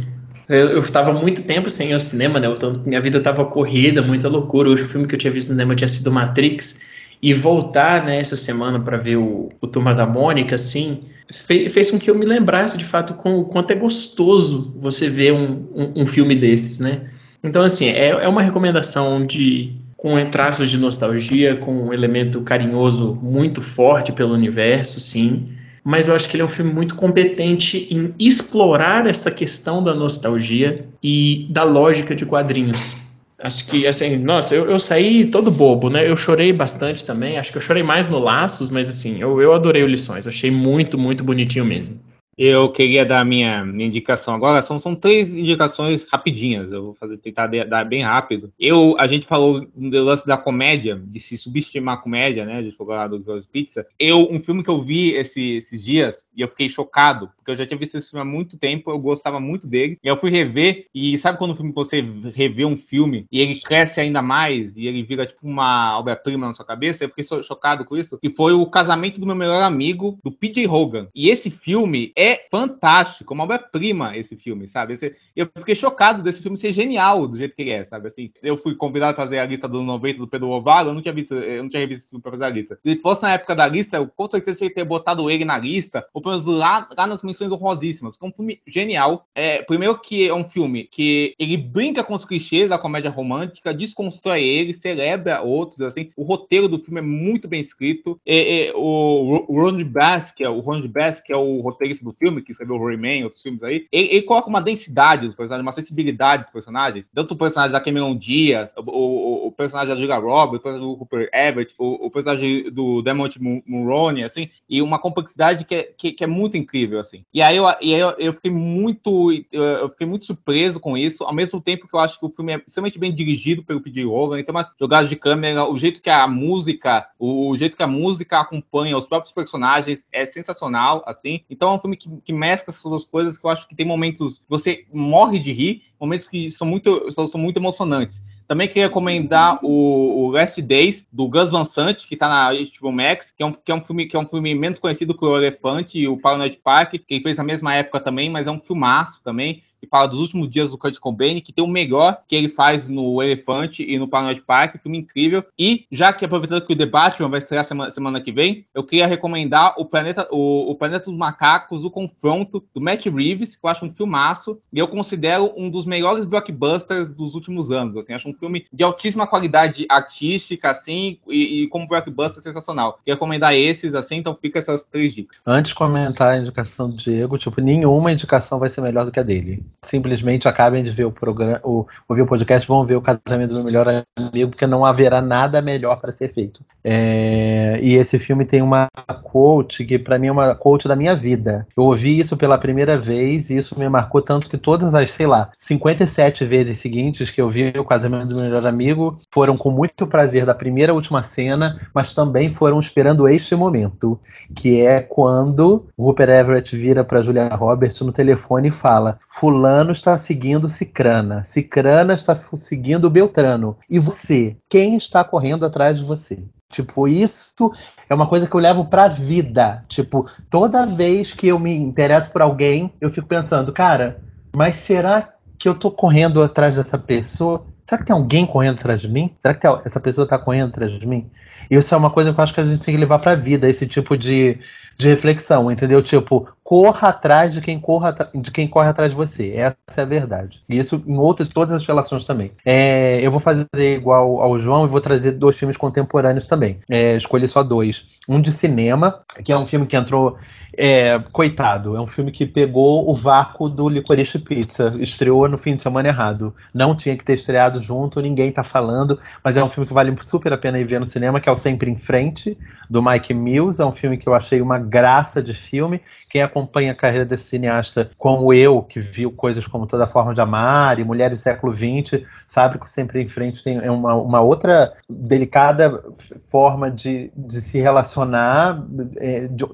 Eu 0.49 0.81
estava 0.81 1.13
muito 1.13 1.45
tempo 1.45 1.71
sem 1.71 1.91
ir 1.91 1.93
ao 1.93 2.01
cinema, 2.01 2.41
né? 2.41 2.49
Minha 2.85 3.01
vida 3.01 3.19
estava 3.19 3.45
corrida, 3.45 4.03
muita 4.03 4.29
loucura. 4.29 4.69
Hoje 4.69 4.83
o 4.83 4.89
filme 4.89 5.07
que 5.07 5.15
eu 5.15 5.19
tinha 5.21 5.33
visto 5.33 5.51
no 5.51 5.55
cinema 5.55 5.77
tinha 5.77 5.87
sido 5.87 6.11
Matrix. 6.11 6.85
E 7.23 7.33
voltar 7.33 8.05
né, 8.05 8.19
essa 8.19 8.35
semana 8.35 8.81
para 8.81 8.97
ver 8.97 9.19
o, 9.19 9.51
o 9.61 9.69
Turma 9.69 9.95
da 9.95 10.05
Mônica, 10.05 10.57
assim, 10.57 11.05
fez, 11.33 11.73
fez 11.73 11.93
com 11.93 11.99
que 11.99 12.11
eu 12.11 12.19
me 12.19 12.27
lembrasse 12.27 12.77
de 12.77 12.85
fato 12.85 13.15
com, 13.15 13.39
o 13.39 13.45
quanto 13.45 13.71
é 13.71 13.77
gostoso 13.77 14.77
você 14.81 15.09
ver 15.09 15.33
um, 15.33 15.69
um, 15.73 16.03
um 16.03 16.07
filme 16.07 16.35
desses, 16.35 16.81
né? 16.81 17.03
Então, 17.45 17.63
assim, 17.63 17.87
é, 17.87 18.09
é 18.09 18.29
uma 18.29 18.43
recomendação 18.43 19.25
de, 19.25 19.77
com 19.97 20.17
traços 20.29 20.69
de 20.69 20.77
nostalgia, 20.77 21.55
com 21.55 21.85
um 21.87 21.93
elemento 21.93 22.41
carinhoso 22.41 23.17
muito 23.23 23.63
forte 23.63 24.11
pelo 24.11 24.35
universo, 24.35 24.99
sim. 24.99 25.53
Mas 25.87 26.09
eu 26.09 26.17
acho 26.17 26.29
que 26.29 26.35
ele 26.35 26.43
é 26.43 26.45
um 26.45 26.49
filme 26.49 26.73
muito 26.73 26.97
competente 26.97 27.87
em 27.95 28.13
explorar 28.19 29.07
essa 29.07 29.31
questão 29.31 29.81
da 29.81 29.95
nostalgia 29.95 30.85
e 31.01 31.47
da 31.49 31.63
lógica 31.63 32.13
de 32.13 32.27
quadrinhos. 32.27 33.07
Acho 33.39 33.69
que, 33.69 33.87
assim, 33.87 34.17
nossa, 34.17 34.53
eu, 34.57 34.69
eu 34.69 34.81
saí 34.81 35.27
todo 35.27 35.49
bobo, 35.49 35.89
né? 35.89 36.11
Eu 36.11 36.17
chorei 36.17 36.53
bastante 36.53 37.07
também. 37.07 37.39
Acho 37.39 37.53
que 37.53 37.59
eu 37.59 37.63
chorei 37.63 37.85
mais 37.85 38.09
no 38.09 38.19
Laços, 38.19 38.69
mas, 38.69 38.91
assim, 38.91 39.21
eu, 39.21 39.41
eu 39.41 39.53
adorei 39.53 39.85
o 39.85 39.87
Lições. 39.87 40.27
Achei 40.27 40.51
muito, 40.51 40.99
muito 40.99 41.23
bonitinho 41.23 41.65
mesmo. 41.65 42.01
Eu 42.39 42.71
queria 42.71 43.05
dar 43.05 43.25
minha, 43.25 43.65
minha 43.65 43.89
indicação 43.89 44.35
agora. 44.35 44.61
São, 44.61 44.79
são 44.79 44.95
três 44.95 45.29
indicações 45.29 46.07
rapidinhas. 46.13 46.71
Eu 46.71 46.85
vou 46.85 46.95
fazer, 46.95 47.17
tentar 47.17 47.47
de, 47.47 47.65
dar 47.65 47.85
bem 47.85 48.03
rápido. 48.03 48.53
Eu, 48.59 48.95
a 48.99 49.07
gente 49.07 49.27
falou 49.27 49.67
do 49.75 50.05
lance 50.05 50.27
da 50.27 50.37
comédia, 50.37 51.01
de 51.03 51.19
se 51.19 51.39
subestimar 51.39 51.95
a 51.95 52.01
comédia, 52.01 52.45
né? 52.45 52.59
A 52.59 52.63
gente 52.63 52.77
falou 52.77 52.95
lá 52.95 53.09
do 53.09 53.23
Girls 53.23 53.49
Pizza. 53.49 53.87
Eu, 53.99 54.29
um 54.31 54.39
filme 54.39 54.63
que 54.63 54.69
eu 54.69 54.83
vi 54.83 55.13
esse, 55.13 55.57
esses 55.57 55.83
dias, 55.83 56.26
e 56.37 56.43
eu 56.43 56.49
fiquei 56.49 56.69
chocado, 56.69 57.31
porque 57.37 57.51
eu 57.51 57.57
já 57.57 57.67
tinha 57.67 57.79
visto 57.79 57.97
esse 57.97 58.11
filme 58.11 58.23
há 58.23 58.25
muito 58.25 58.59
tempo, 58.59 58.91
eu 58.91 58.99
gostava 58.99 59.41
muito 59.41 59.67
dele. 59.67 59.99
E 60.03 60.07
eu 60.07 60.17
fui 60.17 60.31
rever, 60.31 60.87
e 60.95 61.19
sabe 61.19 61.39
quando 61.39 61.55
você 61.73 62.05
revê 62.35 62.65
um 62.65 62.77
filme 62.77 63.27
e 63.33 63.41
ele 63.41 63.61
cresce 63.61 64.01
ainda 64.01 64.21
mais, 64.21 64.77
e 64.77 64.87
ele 64.87 65.03
vira 65.03 65.27
tipo 65.27 65.47
uma 65.47 65.99
obra-prima 65.99 66.47
na 66.47 66.55
sua 66.55 66.65
cabeça? 66.65 67.05
Eu 67.05 67.09
fiquei 67.09 67.25
chocado 67.43 67.85
com 67.85 67.97
isso. 67.97 68.19
E 68.23 68.31
foi 68.31 68.53
o 68.53 68.67
casamento 68.67 69.19
do 69.19 69.27
meu 69.27 69.35
melhor 69.35 69.63
amigo, 69.63 70.19
do 70.23 70.31
P.J. 70.31 70.67
Hogan. 70.67 71.09
E 71.15 71.29
esse 71.31 71.51
filme 71.51 72.13
é 72.17 72.47
fantástico, 72.51 73.33
uma 73.33 73.45
obra-prima 73.45 74.17
esse 74.17 74.37
filme, 74.37 74.69
sabe? 74.69 74.99
Eu 75.35 75.49
fiquei 75.59 75.75
chocado 75.75 76.23
desse 76.23 76.43
filme 76.43 76.57
ser 76.57 76.73
genial 76.73 77.27
do 77.27 77.37
jeito 77.37 77.55
que 77.55 77.63
ele 77.63 77.71
é, 77.71 77.85
sabe? 77.85 78.09
Assim, 78.09 78.31
eu 78.43 78.57
fui 78.57 78.75
convidado 78.75 79.13
a 79.13 79.17
fazer 79.17 79.39
a 79.39 79.47
lista 79.47 79.69
dos 79.69 79.85
90 79.85 80.19
do 80.19 80.29
Pedro 80.29 80.51
Ovalo, 80.51 80.91
eu 80.91 80.95
não 80.95 81.03
tinha 81.03 81.15
visto, 81.15 81.35
eu 81.35 81.63
não 81.63 81.71
tinha 81.71 81.81
revisto 81.81 82.05
esse 82.05 82.11
filme 82.11 82.23
pra 82.23 82.33
fazer 82.33 82.45
a 82.45 82.51
lista. 82.51 82.79
Se 82.83 82.97
fosse 82.97 83.23
na 83.23 83.33
época 83.33 83.55
da 83.55 83.67
lista, 83.67 83.97
eu 83.97 84.07
com 84.07 84.29
certeza 84.29 84.59
que 84.61 84.71
ter 84.71 84.85
botado 84.85 85.31
ele 85.31 85.45
na 85.45 85.57
lista, 85.59 86.07
ou 86.13 86.23
menos 86.31 86.47
lá, 86.47 86.89
lá 86.97 87.07
nas 87.07 87.23
menções 87.23 87.53
honrosíssimas. 87.53 88.17
É 88.21 88.25
um 88.25 88.33
filme 88.33 88.61
genial. 88.67 89.27
É, 89.35 89.63
primeiro 89.63 89.99
que 89.99 90.29
é 90.29 90.35
um 90.35 90.45
filme 90.45 90.85
que 90.85 91.35
ele 91.39 91.57
brinca 91.57 92.03
com 92.05 92.15
os 92.15 92.25
clichês 92.25 92.69
da 92.69 92.79
comédia 92.79 93.11
romântica, 93.11 93.75
desconstrói 93.75 94.43
ele, 94.43 94.75
celebra 94.75 95.43
outros, 95.43 95.81
assim. 95.81 96.11
O 96.17 96.23
roteiro 96.23 96.69
do 96.69 96.79
filme 96.79 97.01
é 97.01 97.03
muito 97.03 97.49
bem 97.49 97.61
escrito. 97.61 98.21
É, 98.27 98.69
é, 98.69 98.73
o 98.75 99.45
Ron 99.49 99.85
Bass, 99.85 100.31
que 100.31 100.45
é 100.45 100.49
o 100.49 100.61
Ron 100.61 100.87
Bass, 100.89 101.21
que 101.21 101.33
é 101.33 101.37
o 101.37 101.61
roteirista 101.61 102.05
do 102.05 102.13
filme, 102.13 102.43
que 102.43 102.53
escreveu 102.53 102.83
Rayman, 102.83 103.25
outros 103.25 103.43
filmes 103.43 103.63
aí, 103.63 103.87
ele, 103.91 104.09
ele, 104.09 104.23
coloca 104.23 104.49
uma 104.49 104.61
densidade 104.61 105.27
dos 105.27 105.37
personagens, 105.37 105.67
uma 105.67 105.73
sensibilidade 105.73 106.45
dos 106.45 106.53
personagens. 106.53 107.09
Tanto 107.15 107.35
o 107.35 107.37
personagem 107.37 107.73
da 107.73 107.81
Cameron 107.81 108.17
Diaz, 108.17 108.71
o, 108.77 108.83
o, 108.83 109.47
o 109.49 109.53
personagem 109.53 109.95
da 109.95 110.01
Julia 110.01 110.17
Roberts, 110.17 110.61
o 110.61 110.63
personagem 110.63 110.89
do 110.89 110.97
Cooper 110.97 111.31
Everett, 111.33 111.75
o, 111.79 112.07
o 112.07 112.11
personagem 112.11 112.71
do 112.71 113.03
Demont 113.03 113.37
Mulroney, 113.67 114.25
assim, 114.25 114.49
e 114.69 114.83
uma 114.83 114.99
complexidade 114.99 115.65
que 115.65 115.75
é, 115.75 115.83
que, 115.97 116.13
que 116.17 116.25
é 116.25 116.27
muito 116.27 116.57
incrível, 116.57 116.99
assim. 116.99 117.25
E 117.33 117.43
aí 117.43 117.57
eu, 117.57 117.65
e 117.81 117.95
aí 117.95 118.01
eu, 118.01 118.11
eu 118.19 118.33
fiquei 118.33 118.51
muito 118.51 119.33
eu, 119.53 119.89
fiquei 119.91 120.07
muito 120.07 120.27
surpreso 120.27 120.81
com 120.81 120.97
isso, 120.97 121.25
ao 121.25 121.35
mesmo 121.35 121.61
tempo 121.61 121.87
que 121.87 121.95
eu 121.95 122.01
acho 122.01 122.19
que 122.19 122.27
o 122.27 122.31
filme 122.31 122.55
é 122.55 122.63
extremamente 122.67 122.99
bem 122.99 123.15
dirigido 123.15 123.63
pelo 123.63 123.81
P.J. 123.81 124.05
Hogan, 124.05 124.43
tem 124.43 124.55
uma 124.55 124.71
jogada 124.79 125.07
de 125.07 125.17
câmera, 125.17 125.69
o 125.69 125.79
jeito 125.79 126.01
que 126.01 126.11
a 126.11 126.27
música, 126.27 127.09
o, 127.19 127.57
jeito 127.57 127.77
que 127.77 127.83
a 127.83 127.87
música 127.87 128.41
acompanha 128.41 128.97
os 128.97 129.07
próprios 129.07 129.35
personagens 129.35 130.03
é 130.13 130.27
sensacional, 130.27 131.03
assim. 131.07 131.43
Então 131.49 131.71
é 131.71 131.75
um 131.75 131.81
filme 131.81 131.97
que, 131.97 132.09
que 132.25 132.33
mescla 132.33 132.73
essas 132.73 132.91
duas 132.91 133.05
coisas 133.05 133.37
que 133.37 133.45
eu 133.45 133.51
acho 133.51 133.69
que 133.69 133.77
tem 133.77 133.87
momentos 133.87 134.39
que 134.39 134.45
você 134.49 134.85
morre 134.93 135.39
de 135.39 135.53
rir, 135.53 135.83
momentos 136.01 136.27
que 136.27 136.51
são 136.51 136.67
muito, 136.67 137.13
são 137.13 137.41
muito 137.41 137.59
emocionantes. 137.59 138.23
Também 138.47 138.69
queria 138.69 138.87
recomendar 138.87 139.59
o, 139.63 140.27
o 140.27 140.31
Last 140.31 140.61
Days, 140.63 141.05
do 141.13 141.29
Gus 141.29 141.51
Van 141.51 141.65
Sant, 141.65 142.07
que 142.07 142.15
está 142.15 142.29
na 142.29 142.53
HBO 142.53 142.93
Max, 142.93 143.33
que 143.37 143.43
é, 143.43 143.47
um, 143.47 143.53
que, 143.53 143.73
é 143.73 143.75
um 143.75 143.81
filme, 143.81 144.07
que 144.07 144.17
é 144.17 144.19
um 144.19 144.27
filme 144.27 144.55
menos 144.55 144.79
conhecido 144.79 145.17
que 145.17 145.25
o 145.25 145.37
Elefante 145.37 145.99
e 145.99 146.07
o 146.07 146.17
Paranoid 146.17 146.59
Park, 146.63 146.93
que 146.93 147.03
ele 147.09 147.23
fez 147.23 147.37
na 147.37 147.43
mesma 147.43 147.75
época 147.75 148.01
também, 148.01 148.31
mas 148.31 148.47
é 148.47 148.51
um 148.51 148.61
filmaço 148.61 149.21
também 149.23 149.63
que 149.87 149.91
fala 149.91 150.09
dos 150.09 150.19
últimos 150.21 150.51
dias 150.51 150.71
do 150.71 150.77
Kurt 150.77 150.99
Cobain, 150.99 151.41
que 151.41 151.53
tem 151.53 151.65
o 151.65 151.69
melhor 151.69 152.21
que 152.29 152.35
ele 152.35 152.49
faz 152.49 152.89
no 152.89 153.23
Elefante 153.23 153.83
e 153.83 153.99
no 153.99 154.09
Paranoid 154.09 154.43
Park, 154.43 154.77
filme 154.83 154.99
incrível. 154.99 155.45
E, 155.59 155.87
já 155.91 156.13
que 156.13 156.25
aproveitando 156.25 156.67
que 156.67 156.73
o 156.73 156.91
Batman 156.91 157.29
vai 157.29 157.39
estrear 157.39 157.65
semana, 157.65 157.91
semana 157.91 158.21
que 158.21 158.33
vem, 158.33 158.67
eu 158.75 158.85
queria 158.85 159.07
recomendar 159.07 159.75
o 159.79 159.85
Planeta, 159.85 160.29
o, 160.31 160.71
o 160.71 160.75
Planeta 160.75 161.07
dos 161.07 161.19
Macacos, 161.19 161.85
o 161.85 161.91
Confronto, 161.91 162.65
do 162.75 162.81
Matt 162.81 163.07
Reeves, 163.07 163.57
que 163.57 163.65
eu 163.65 163.71
acho 163.71 163.85
um 163.85 163.91
filmaço, 163.91 164.59
e 164.73 164.79
eu 164.79 164.89
considero 164.89 165.53
um 165.57 165.71
dos 165.71 165.87
melhores 165.87 166.27
blockbusters 166.27 167.15
dos 167.15 167.35
últimos 167.35 167.71
anos, 167.71 167.97
assim, 167.97 168.13
acho 168.13 168.29
um 168.29 168.35
filme 168.35 168.67
de 168.73 168.83
altíssima 168.83 169.27
qualidade 169.27 169.87
artística, 169.89 170.71
assim, 170.71 171.19
e, 171.29 171.63
e 171.63 171.69
como 171.69 171.87
blockbuster 171.87 172.43
sensacional. 172.43 172.95
Queria 173.05 173.15
recomendar 173.15 173.55
esses, 173.55 173.95
assim, 173.95 174.17
então 174.17 174.37
fica 174.41 174.59
essas 174.59 174.85
três 174.85 175.15
dicas. 175.15 175.39
Antes 175.47 175.71
de 175.71 175.75
comentar 175.75 176.35
a 176.35 176.39
indicação 176.39 176.91
do 176.91 176.97
Diego, 176.97 177.39
tipo, 177.39 177.61
nenhuma 177.61 178.13
indicação 178.13 178.59
vai 178.59 178.69
ser 178.69 178.81
melhor 178.81 179.05
do 179.05 179.13
que 179.13 179.21
a 179.21 179.23
dele 179.23 179.63
simplesmente 179.85 180.49
acabem 180.49 180.83
de 180.83 180.91
ver 180.91 181.05
o 181.05 181.13
programa, 181.13 181.61
ouvir 181.63 182.23
o 182.23 182.27
podcast, 182.27 182.67
vão 182.67 182.85
ver 182.85 182.97
o 182.97 183.03
casamento 183.03 183.55
do 183.55 183.65
melhor 183.65 184.05
amigo, 184.17 184.51
porque 184.51 184.67
não 184.67 184.85
haverá 184.85 185.21
nada 185.21 185.61
melhor 185.63 186.01
para 186.01 186.13
ser 186.13 186.29
feito. 186.29 186.65
É, 186.83 187.79
e 187.83 187.95
esse 187.95 188.19
filme 188.19 188.45
tem 188.45 188.63
uma 188.63 188.89
quote 189.23 189.85
que 189.85 189.99
para 189.99 190.19
mim 190.19 190.29
é 190.29 190.33
uma 190.33 190.55
quote 190.55 190.89
da 190.89 190.97
minha 190.97 191.15
vida. 191.15 191.67
Eu 191.77 191.85
ouvi 191.85 192.19
isso 192.19 192.37
pela 192.37 192.59
primeira 192.59 192.99
vez 192.99 193.51
e 193.51 193.57
isso 193.57 193.79
me 193.79 193.89
marcou 193.89 194.23
tanto 194.23 194.49
que 194.49 194.57
todas 194.57 194.95
as, 194.95 195.11
sei 195.11 195.27
lá, 195.27 195.51
57 195.59 196.45
vezes 196.45 196.79
seguintes 196.79 197.31
que 197.31 197.41
eu 197.41 197.51
vi 197.51 197.73
o 197.77 197.85
casamento 197.85 198.35
do 198.35 198.41
melhor 198.41 198.67
amigo 198.67 199.19
foram 199.33 199.57
com 199.57 199.71
muito 199.71 200.07
prazer 200.07 200.47
da 200.47 200.55
primeira 200.55 200.93
à 200.93 200.95
última 200.95 201.23
cena, 201.23 201.81
mas 201.93 202.15
também 202.15 202.51
foram 202.51 202.79
esperando 202.79 203.29
este 203.29 203.55
momento, 203.55 204.19
que 204.55 204.81
é 204.81 205.01
quando 205.01 205.87
Rupert 205.99 206.31
Everett 206.31 206.77
vira 206.77 207.05
para 207.05 207.23
Julia 207.23 207.49
Roberts 207.49 208.01
no 208.01 208.13
telefone 208.13 208.69
e 208.69 208.73
fala: 208.73 209.19
Fulano 209.29 209.66
está 209.93 210.17
seguindo 210.19 210.69
Cicrana, 210.69 211.45
Cicrana 211.45 212.15
está 212.15 212.35
seguindo 212.35 213.11
Beltrano. 213.11 213.77
E 213.89 213.99
você? 213.99 214.57
Quem 214.69 214.97
está 214.97 215.23
correndo 215.25 215.65
atrás 215.65 215.99
de 215.99 216.05
você? 216.05 216.43
Tipo, 216.71 217.07
isso 217.07 217.73
é 218.09 218.15
uma 218.15 218.27
coisa 218.27 218.47
que 218.47 218.55
eu 218.55 218.61
levo 218.61 218.87
pra 218.87 219.09
vida. 219.09 219.85
Tipo, 219.89 220.29
toda 220.51 220.87
vez 220.87 221.33
que 221.33 221.49
eu 221.49 221.59
me 221.59 221.75
interesso 221.75 222.31
por 222.31 222.43
alguém, 222.43 222.93
eu 223.01 223.11
fico 223.11 223.27
pensando, 223.27 223.73
cara, 223.73 224.21
mas 224.55 224.77
será 224.77 225.33
que 225.59 225.69
eu 225.69 225.75
tô 225.75 225.91
correndo 225.91 226.43
atrás 226.43 226.77
dessa 226.77 226.99
pessoa? 226.99 227.67
Será 227.89 227.99
que 227.99 228.07
tem 228.07 228.15
alguém 228.15 228.47
correndo 228.47 228.77
atrás 228.77 229.01
de 229.01 229.09
mim? 229.09 229.35
Será 229.41 229.55
que 229.55 229.67
essa 229.85 230.01
pessoa 230.01 230.27
tá 230.27 230.39
correndo 230.39 230.69
atrás 230.69 230.93
de 230.93 231.07
mim? 231.07 231.31
Isso 231.71 231.95
é 231.95 231.99
uma 231.99 232.11
coisa 232.11 232.33
que 232.33 232.39
eu 232.39 232.45
acho 232.45 232.55
que 232.55 232.61
a 232.61 232.65
gente 232.65 232.85
tem 232.85 232.95
que 232.95 233.01
levar 233.01 233.19
pra 233.19 233.35
vida, 233.35 233.69
esse 233.69 233.87
tipo 233.87 234.17
de, 234.17 234.59
de 234.99 235.09
reflexão, 235.09 235.71
entendeu? 235.71 236.03
Tipo, 236.03 236.49
corra 236.65 237.11
atrás 237.11 237.55
de 237.55 237.61
quem, 237.61 237.79
corra, 237.79 238.15
de 238.35 238.51
quem 238.51 238.67
corre 238.67 238.89
atrás 238.89 239.11
de 239.11 239.17
você. 239.17 239.53
Essa 239.53 239.77
é 239.99 240.01
a 240.01 240.05
verdade. 240.05 240.63
E 240.69 240.79
isso 240.79 241.03
em 241.07 241.17
outras, 241.17 241.49
todas 241.49 241.73
as 241.73 241.87
relações 241.87 242.25
também. 242.25 242.51
É, 242.65 243.21
eu 243.23 243.31
vou 243.31 243.39
fazer 243.39 243.67
igual 243.77 244.41
ao 244.41 244.59
João 244.59 244.85
e 244.85 244.89
vou 244.89 245.01
trazer 245.01 245.33
dois 245.33 245.57
filmes 245.57 245.77
contemporâneos 245.77 246.47
também. 246.47 246.81
É, 246.91 247.17
escolhi 247.17 247.47
só 247.47 247.63
dois. 247.63 248.05
Um 248.29 248.41
de 248.41 248.51
cinema, 248.51 249.21
que 249.45 249.53
é 249.53 249.57
um 249.57 249.67
filme 249.67 249.87
que 249.87 249.97
entrou 249.97 250.37
é, 250.77 251.19
coitado, 251.33 251.97
é 251.97 252.01
um 252.01 252.07
filme 252.07 252.31
que 252.31 252.45
pegou 252.45 253.09
o 253.09 253.15
vácuo 253.15 253.69
do 253.69 253.89
Licorice 253.89 254.39
Pizza, 254.39 254.95
estreou 254.99 255.49
no 255.49 255.57
fim 255.57 255.77
de 255.77 255.83
semana 255.83 256.09
errado. 256.09 256.55
Não 256.75 256.95
tinha 256.95 257.17
que 257.17 257.25
ter 257.25 257.35
estreado 257.35 257.81
junto, 257.81 258.21
ninguém 258.21 258.53
tá 258.53 258.63
falando, 258.63 259.19
mas 259.43 259.57
é 259.57 259.65
um 259.65 259.71
filme 259.71 259.87
que 259.87 259.95
vale 259.95 260.15
super 260.27 260.53
a 260.53 260.59
pena 260.59 260.79
ir 260.79 260.85
ver 260.85 261.01
no 261.01 261.07
cinema, 261.07 261.41
que 261.41 261.49
é 261.49 261.53
o 261.53 261.57
Sempre 261.57 261.91
em 261.91 261.97
Frente, 261.97 262.59
do 262.91 263.03
Mike 263.03 263.33
Mills. 263.33 263.81
É 263.81 263.87
um 263.87 263.93
filme 263.93 264.19
que 264.19 264.29
eu 264.29 264.35
achei 264.35 264.61
uma 264.61 264.79
graça 264.89 265.43
de 265.43 265.53
filme. 265.53 266.03
Quem 266.29 266.43
acompanha 266.43 266.93
a 266.93 266.95
carreira 266.95 267.25
desse 267.25 267.45
cineasta, 267.45 268.11
como 268.19 268.53
eu, 268.53 268.83
que 268.83 268.99
viu 268.99 269.31
coisas 269.31 269.67
como 269.67 269.87
Toda 269.87 270.07
Forma 270.07 270.35
de 270.35 270.41
Amar 270.41 270.99
e 270.99 271.05
Mulheres 271.05 271.41
do 271.41 271.43
Século 271.43 271.75
XX, 271.75 272.25
sabe 272.49 272.79
que 272.79 272.91
Sempre 272.91 273.23
em 273.23 273.29
Frente 273.29 273.63
tem 273.63 273.79
uma, 273.89 274.15
uma 274.15 274.41
outra 274.41 274.93
delicada 275.09 276.03
forma 276.51 276.91
de, 276.91 277.31
de 277.37 277.61
se 277.61 277.79
relacionar, 277.79 278.85
é, 279.17 279.47
de, 279.47 279.65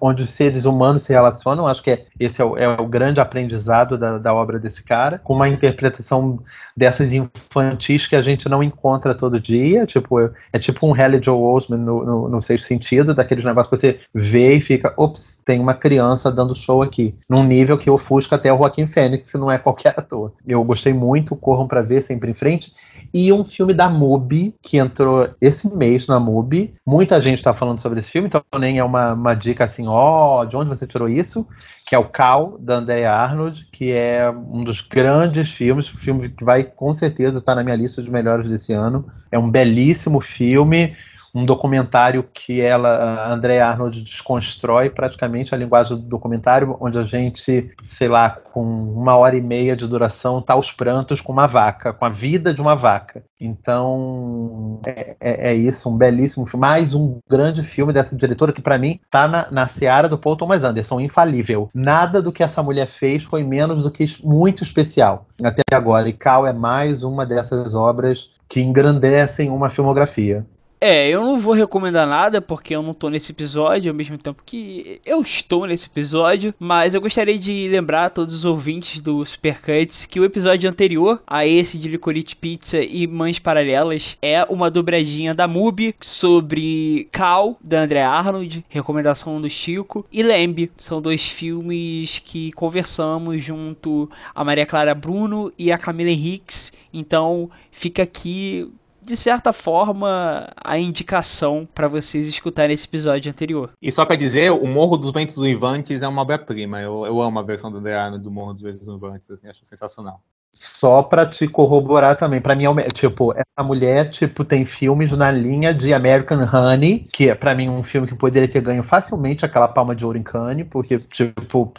onde 0.00 0.22
os 0.22 0.30
seres 0.30 0.64
humanos 0.64 1.02
se 1.02 1.12
relacionam. 1.12 1.66
Acho 1.66 1.82
que 1.82 1.90
é, 1.90 2.06
esse 2.18 2.40
é 2.40 2.44
o, 2.44 2.56
é 2.56 2.68
o 2.80 2.86
grande 2.86 3.20
aprendizado 3.20 3.96
da, 3.96 4.18
da, 4.18 4.34
obra 4.34 4.58
desse 4.58 4.82
cara, 4.82 5.18
com 5.18 5.34
uma 5.34 5.48
interpretação 5.48 6.40
dessas 6.76 7.12
infantis 7.12 8.06
que 8.06 8.16
a 8.16 8.22
gente 8.22 8.48
não 8.48 8.62
encontra 8.62 9.14
todo 9.14 9.40
dia. 9.40 9.86
Tipo, 9.86 10.20
é 10.52 10.58
tipo 10.58 10.86
um 10.86 10.94
Haley 10.94 11.22
Joel 11.22 11.42
Osment 11.42 11.78
no, 11.78 12.04
no, 12.04 12.28
no 12.28 12.42
sexto 12.42 12.66
sentido, 12.66 13.14
daqueles 13.14 13.44
negócios 13.44 13.68
que 13.68 13.76
você 13.76 14.00
vê 14.12 14.54
e 14.54 14.60
fica, 14.60 14.92
ops, 14.96 15.40
tem 15.44 15.60
uma 15.60 15.74
criança 15.74 15.91
criança 15.92 16.32
dando 16.32 16.54
show 16.54 16.80
aqui, 16.80 17.14
num 17.28 17.44
nível 17.44 17.76
que 17.76 17.90
ofusca 17.90 18.36
até 18.36 18.50
o 18.50 18.56
Joaquim 18.56 18.86
Fênix, 18.86 19.34
não 19.34 19.50
é 19.50 19.58
qualquer 19.58 19.92
ator. 19.94 20.32
Eu 20.46 20.64
gostei 20.64 20.94
muito, 20.94 21.36
corram 21.36 21.68
para 21.68 21.82
ver 21.82 22.00
sempre 22.00 22.30
em 22.30 22.34
frente. 22.34 22.72
E 23.12 23.30
um 23.30 23.44
filme 23.44 23.74
da 23.74 23.90
MUBI, 23.90 24.54
que 24.62 24.78
entrou 24.78 25.28
esse 25.38 25.68
mês 25.76 26.06
na 26.06 26.18
MUBI. 26.18 26.72
Muita 26.86 27.20
gente 27.20 27.38
está 27.38 27.52
falando 27.52 27.80
sobre 27.80 27.98
esse 27.98 28.10
filme, 28.10 28.28
então 28.28 28.42
nem 28.58 28.78
é 28.78 28.84
uma, 28.84 29.12
uma 29.12 29.34
dica 29.34 29.64
assim, 29.64 29.86
ó, 29.86 30.40
oh, 30.40 30.44
de 30.46 30.56
onde 30.56 30.70
você 30.70 30.86
tirou 30.86 31.10
isso? 31.10 31.46
Que 31.86 31.94
é 31.94 31.98
o 31.98 32.08
Cal, 32.08 32.56
da 32.58 32.76
Andrea 32.76 33.12
Arnold, 33.12 33.68
que 33.70 33.92
é 33.92 34.30
um 34.30 34.64
dos 34.64 34.80
grandes 34.80 35.50
filmes, 35.50 35.88
filme 35.88 36.30
que 36.30 36.42
vai 36.42 36.64
com 36.64 36.94
certeza 36.94 37.38
estar 37.38 37.52
tá 37.52 37.56
na 37.56 37.62
minha 37.62 37.76
lista 37.76 38.02
de 38.02 38.10
melhores 38.10 38.48
desse 38.48 38.72
ano. 38.72 39.04
É 39.30 39.38
um 39.38 39.50
belíssimo 39.50 40.20
filme 40.20 40.96
um 41.34 41.46
documentário 41.46 42.22
que 42.22 42.60
ela, 42.60 42.88
a 42.88 43.32
Andrea 43.32 43.66
Arnold, 43.66 44.02
desconstrói 44.02 44.90
praticamente 44.90 45.54
a 45.54 45.58
linguagem 45.58 45.96
do 45.96 46.02
documentário, 46.02 46.76
onde 46.80 46.98
a 46.98 47.04
gente, 47.04 47.70
sei 47.84 48.08
lá, 48.08 48.30
com 48.30 48.62
uma 48.62 49.16
hora 49.16 49.36
e 49.36 49.40
meia 49.40 49.74
de 49.74 49.86
duração, 49.86 50.42
tá 50.42 50.52
aos 50.52 50.70
prantos 50.70 51.20
com 51.20 51.32
uma 51.32 51.46
vaca, 51.46 51.92
com 51.92 52.04
a 52.04 52.10
vida 52.10 52.52
de 52.52 52.60
uma 52.60 52.74
vaca. 52.74 53.24
Então, 53.40 54.80
é, 54.86 55.16
é, 55.20 55.50
é 55.50 55.54
isso, 55.54 55.88
um 55.88 55.96
belíssimo 55.96 56.46
filme. 56.46 56.60
Mais 56.60 56.94
um 56.94 57.18
grande 57.28 57.62
filme 57.62 57.92
dessa 57.92 58.14
diretora 58.14 58.52
que, 58.52 58.62
para 58.62 58.78
mim, 58.78 59.00
tá 59.10 59.26
na, 59.26 59.50
na 59.50 59.68
seara 59.68 60.08
do 60.08 60.18
Paul 60.18 60.36
Thomas 60.36 60.62
Anderson, 60.62 61.00
infalível. 61.00 61.70
Nada 61.74 62.20
do 62.20 62.30
que 62.30 62.42
essa 62.42 62.62
mulher 62.62 62.86
fez 62.86 63.24
foi 63.24 63.42
menos 63.42 63.82
do 63.82 63.90
que 63.90 64.04
muito 64.22 64.62
especial 64.62 65.26
até 65.42 65.62
agora. 65.72 66.08
E 66.08 66.12
Cal 66.12 66.46
é 66.46 66.52
mais 66.52 67.02
uma 67.02 67.24
dessas 67.24 67.74
obras 67.74 68.30
que 68.48 68.60
engrandecem 68.60 69.48
uma 69.48 69.70
filmografia. 69.70 70.46
É, 70.84 71.08
eu 71.08 71.20
não 71.20 71.36
vou 71.36 71.54
recomendar 71.54 72.08
nada 72.08 72.42
porque 72.42 72.74
eu 72.74 72.82
não 72.82 72.92
tô 72.92 73.08
nesse 73.08 73.30
episódio, 73.30 73.92
ao 73.92 73.96
mesmo 73.96 74.18
tempo 74.18 74.42
que 74.44 75.00
eu 75.06 75.22
estou 75.22 75.64
nesse 75.64 75.86
episódio, 75.86 76.52
mas 76.58 76.92
eu 76.92 77.00
gostaria 77.00 77.38
de 77.38 77.68
lembrar 77.68 78.06
a 78.06 78.10
todos 78.10 78.34
os 78.34 78.44
ouvintes 78.44 79.00
do 79.00 79.24
Supercuts 79.24 80.04
que 80.06 80.18
o 80.18 80.24
episódio 80.24 80.68
anterior 80.68 81.22
a 81.24 81.46
esse 81.46 81.78
de 81.78 81.86
Licorice 81.86 82.34
Pizza 82.34 82.82
e 82.82 83.06
Mães 83.06 83.38
Paralelas 83.38 84.18
é 84.20 84.42
uma 84.50 84.68
dobradinha 84.68 85.32
da 85.32 85.46
MUBI 85.46 85.94
sobre 86.00 87.08
Cal, 87.12 87.56
da 87.62 87.82
André 87.82 88.02
Arnold, 88.02 88.64
recomendação 88.68 89.40
do 89.40 89.48
Chico, 89.48 90.04
e 90.10 90.20
Lembe. 90.20 90.72
São 90.76 91.00
dois 91.00 91.28
filmes 91.28 92.18
que 92.18 92.50
conversamos 92.50 93.40
junto 93.40 94.10
a 94.34 94.42
Maria 94.42 94.66
Clara 94.66 94.96
Bruno 94.96 95.52
e 95.56 95.70
a 95.70 95.78
Camila 95.78 96.10
Henriques, 96.10 96.72
então 96.92 97.48
fica 97.70 98.02
aqui 98.02 98.68
de 99.04 99.16
certa 99.16 99.52
forma, 99.52 100.48
a 100.56 100.78
indicação 100.78 101.68
para 101.74 101.88
vocês 101.88 102.28
escutarem 102.28 102.74
esse 102.74 102.86
episódio 102.86 103.30
anterior. 103.30 103.70
E 103.80 103.90
só 103.90 104.06
para 104.06 104.16
dizer, 104.16 104.50
o 104.52 104.66
Morro 104.66 104.96
dos 104.96 105.12
Ventos 105.12 105.36
Uivantes 105.36 106.00
é 106.00 106.08
uma 106.08 106.22
obra-prima. 106.22 106.80
Eu, 106.80 107.04
eu 107.04 107.20
amo 107.20 107.38
a 107.38 107.42
versão 107.42 107.70
do 107.70 107.78
Adriano 107.78 108.18
do 108.18 108.30
Morro 108.30 108.52
dos 108.52 108.62
Ventos 108.62 108.86
Uivantes, 108.86 109.28
assim, 109.30 109.48
acho 109.48 109.66
sensacional. 109.66 110.20
Só 110.54 111.02
para 111.02 111.24
te 111.24 111.48
corroborar 111.48 112.14
também, 112.14 112.40
para 112.40 112.54
mim, 112.54 112.64
é 112.78 112.88
tipo, 112.88 113.32
essa 113.32 113.66
mulher, 113.66 114.10
tipo, 114.10 114.44
tem 114.44 114.66
filmes 114.66 115.10
na 115.12 115.30
linha 115.30 115.72
de 115.72 115.94
American 115.94 116.44
Honey, 116.44 117.08
que 117.10 117.30
é 117.30 117.34
para 117.34 117.54
mim 117.54 117.70
um 117.70 117.82
filme 117.82 118.06
que 118.06 118.14
poderia 118.14 118.46
ter 118.48 118.60
ganho 118.60 118.82
facilmente 118.82 119.46
aquela 119.46 119.66
palma 119.66 119.96
de 119.96 120.04
ouro 120.04 120.18
em 120.18 120.22
Cannes, 120.22 120.66
porque, 120.68 120.98
tipo, 120.98 121.72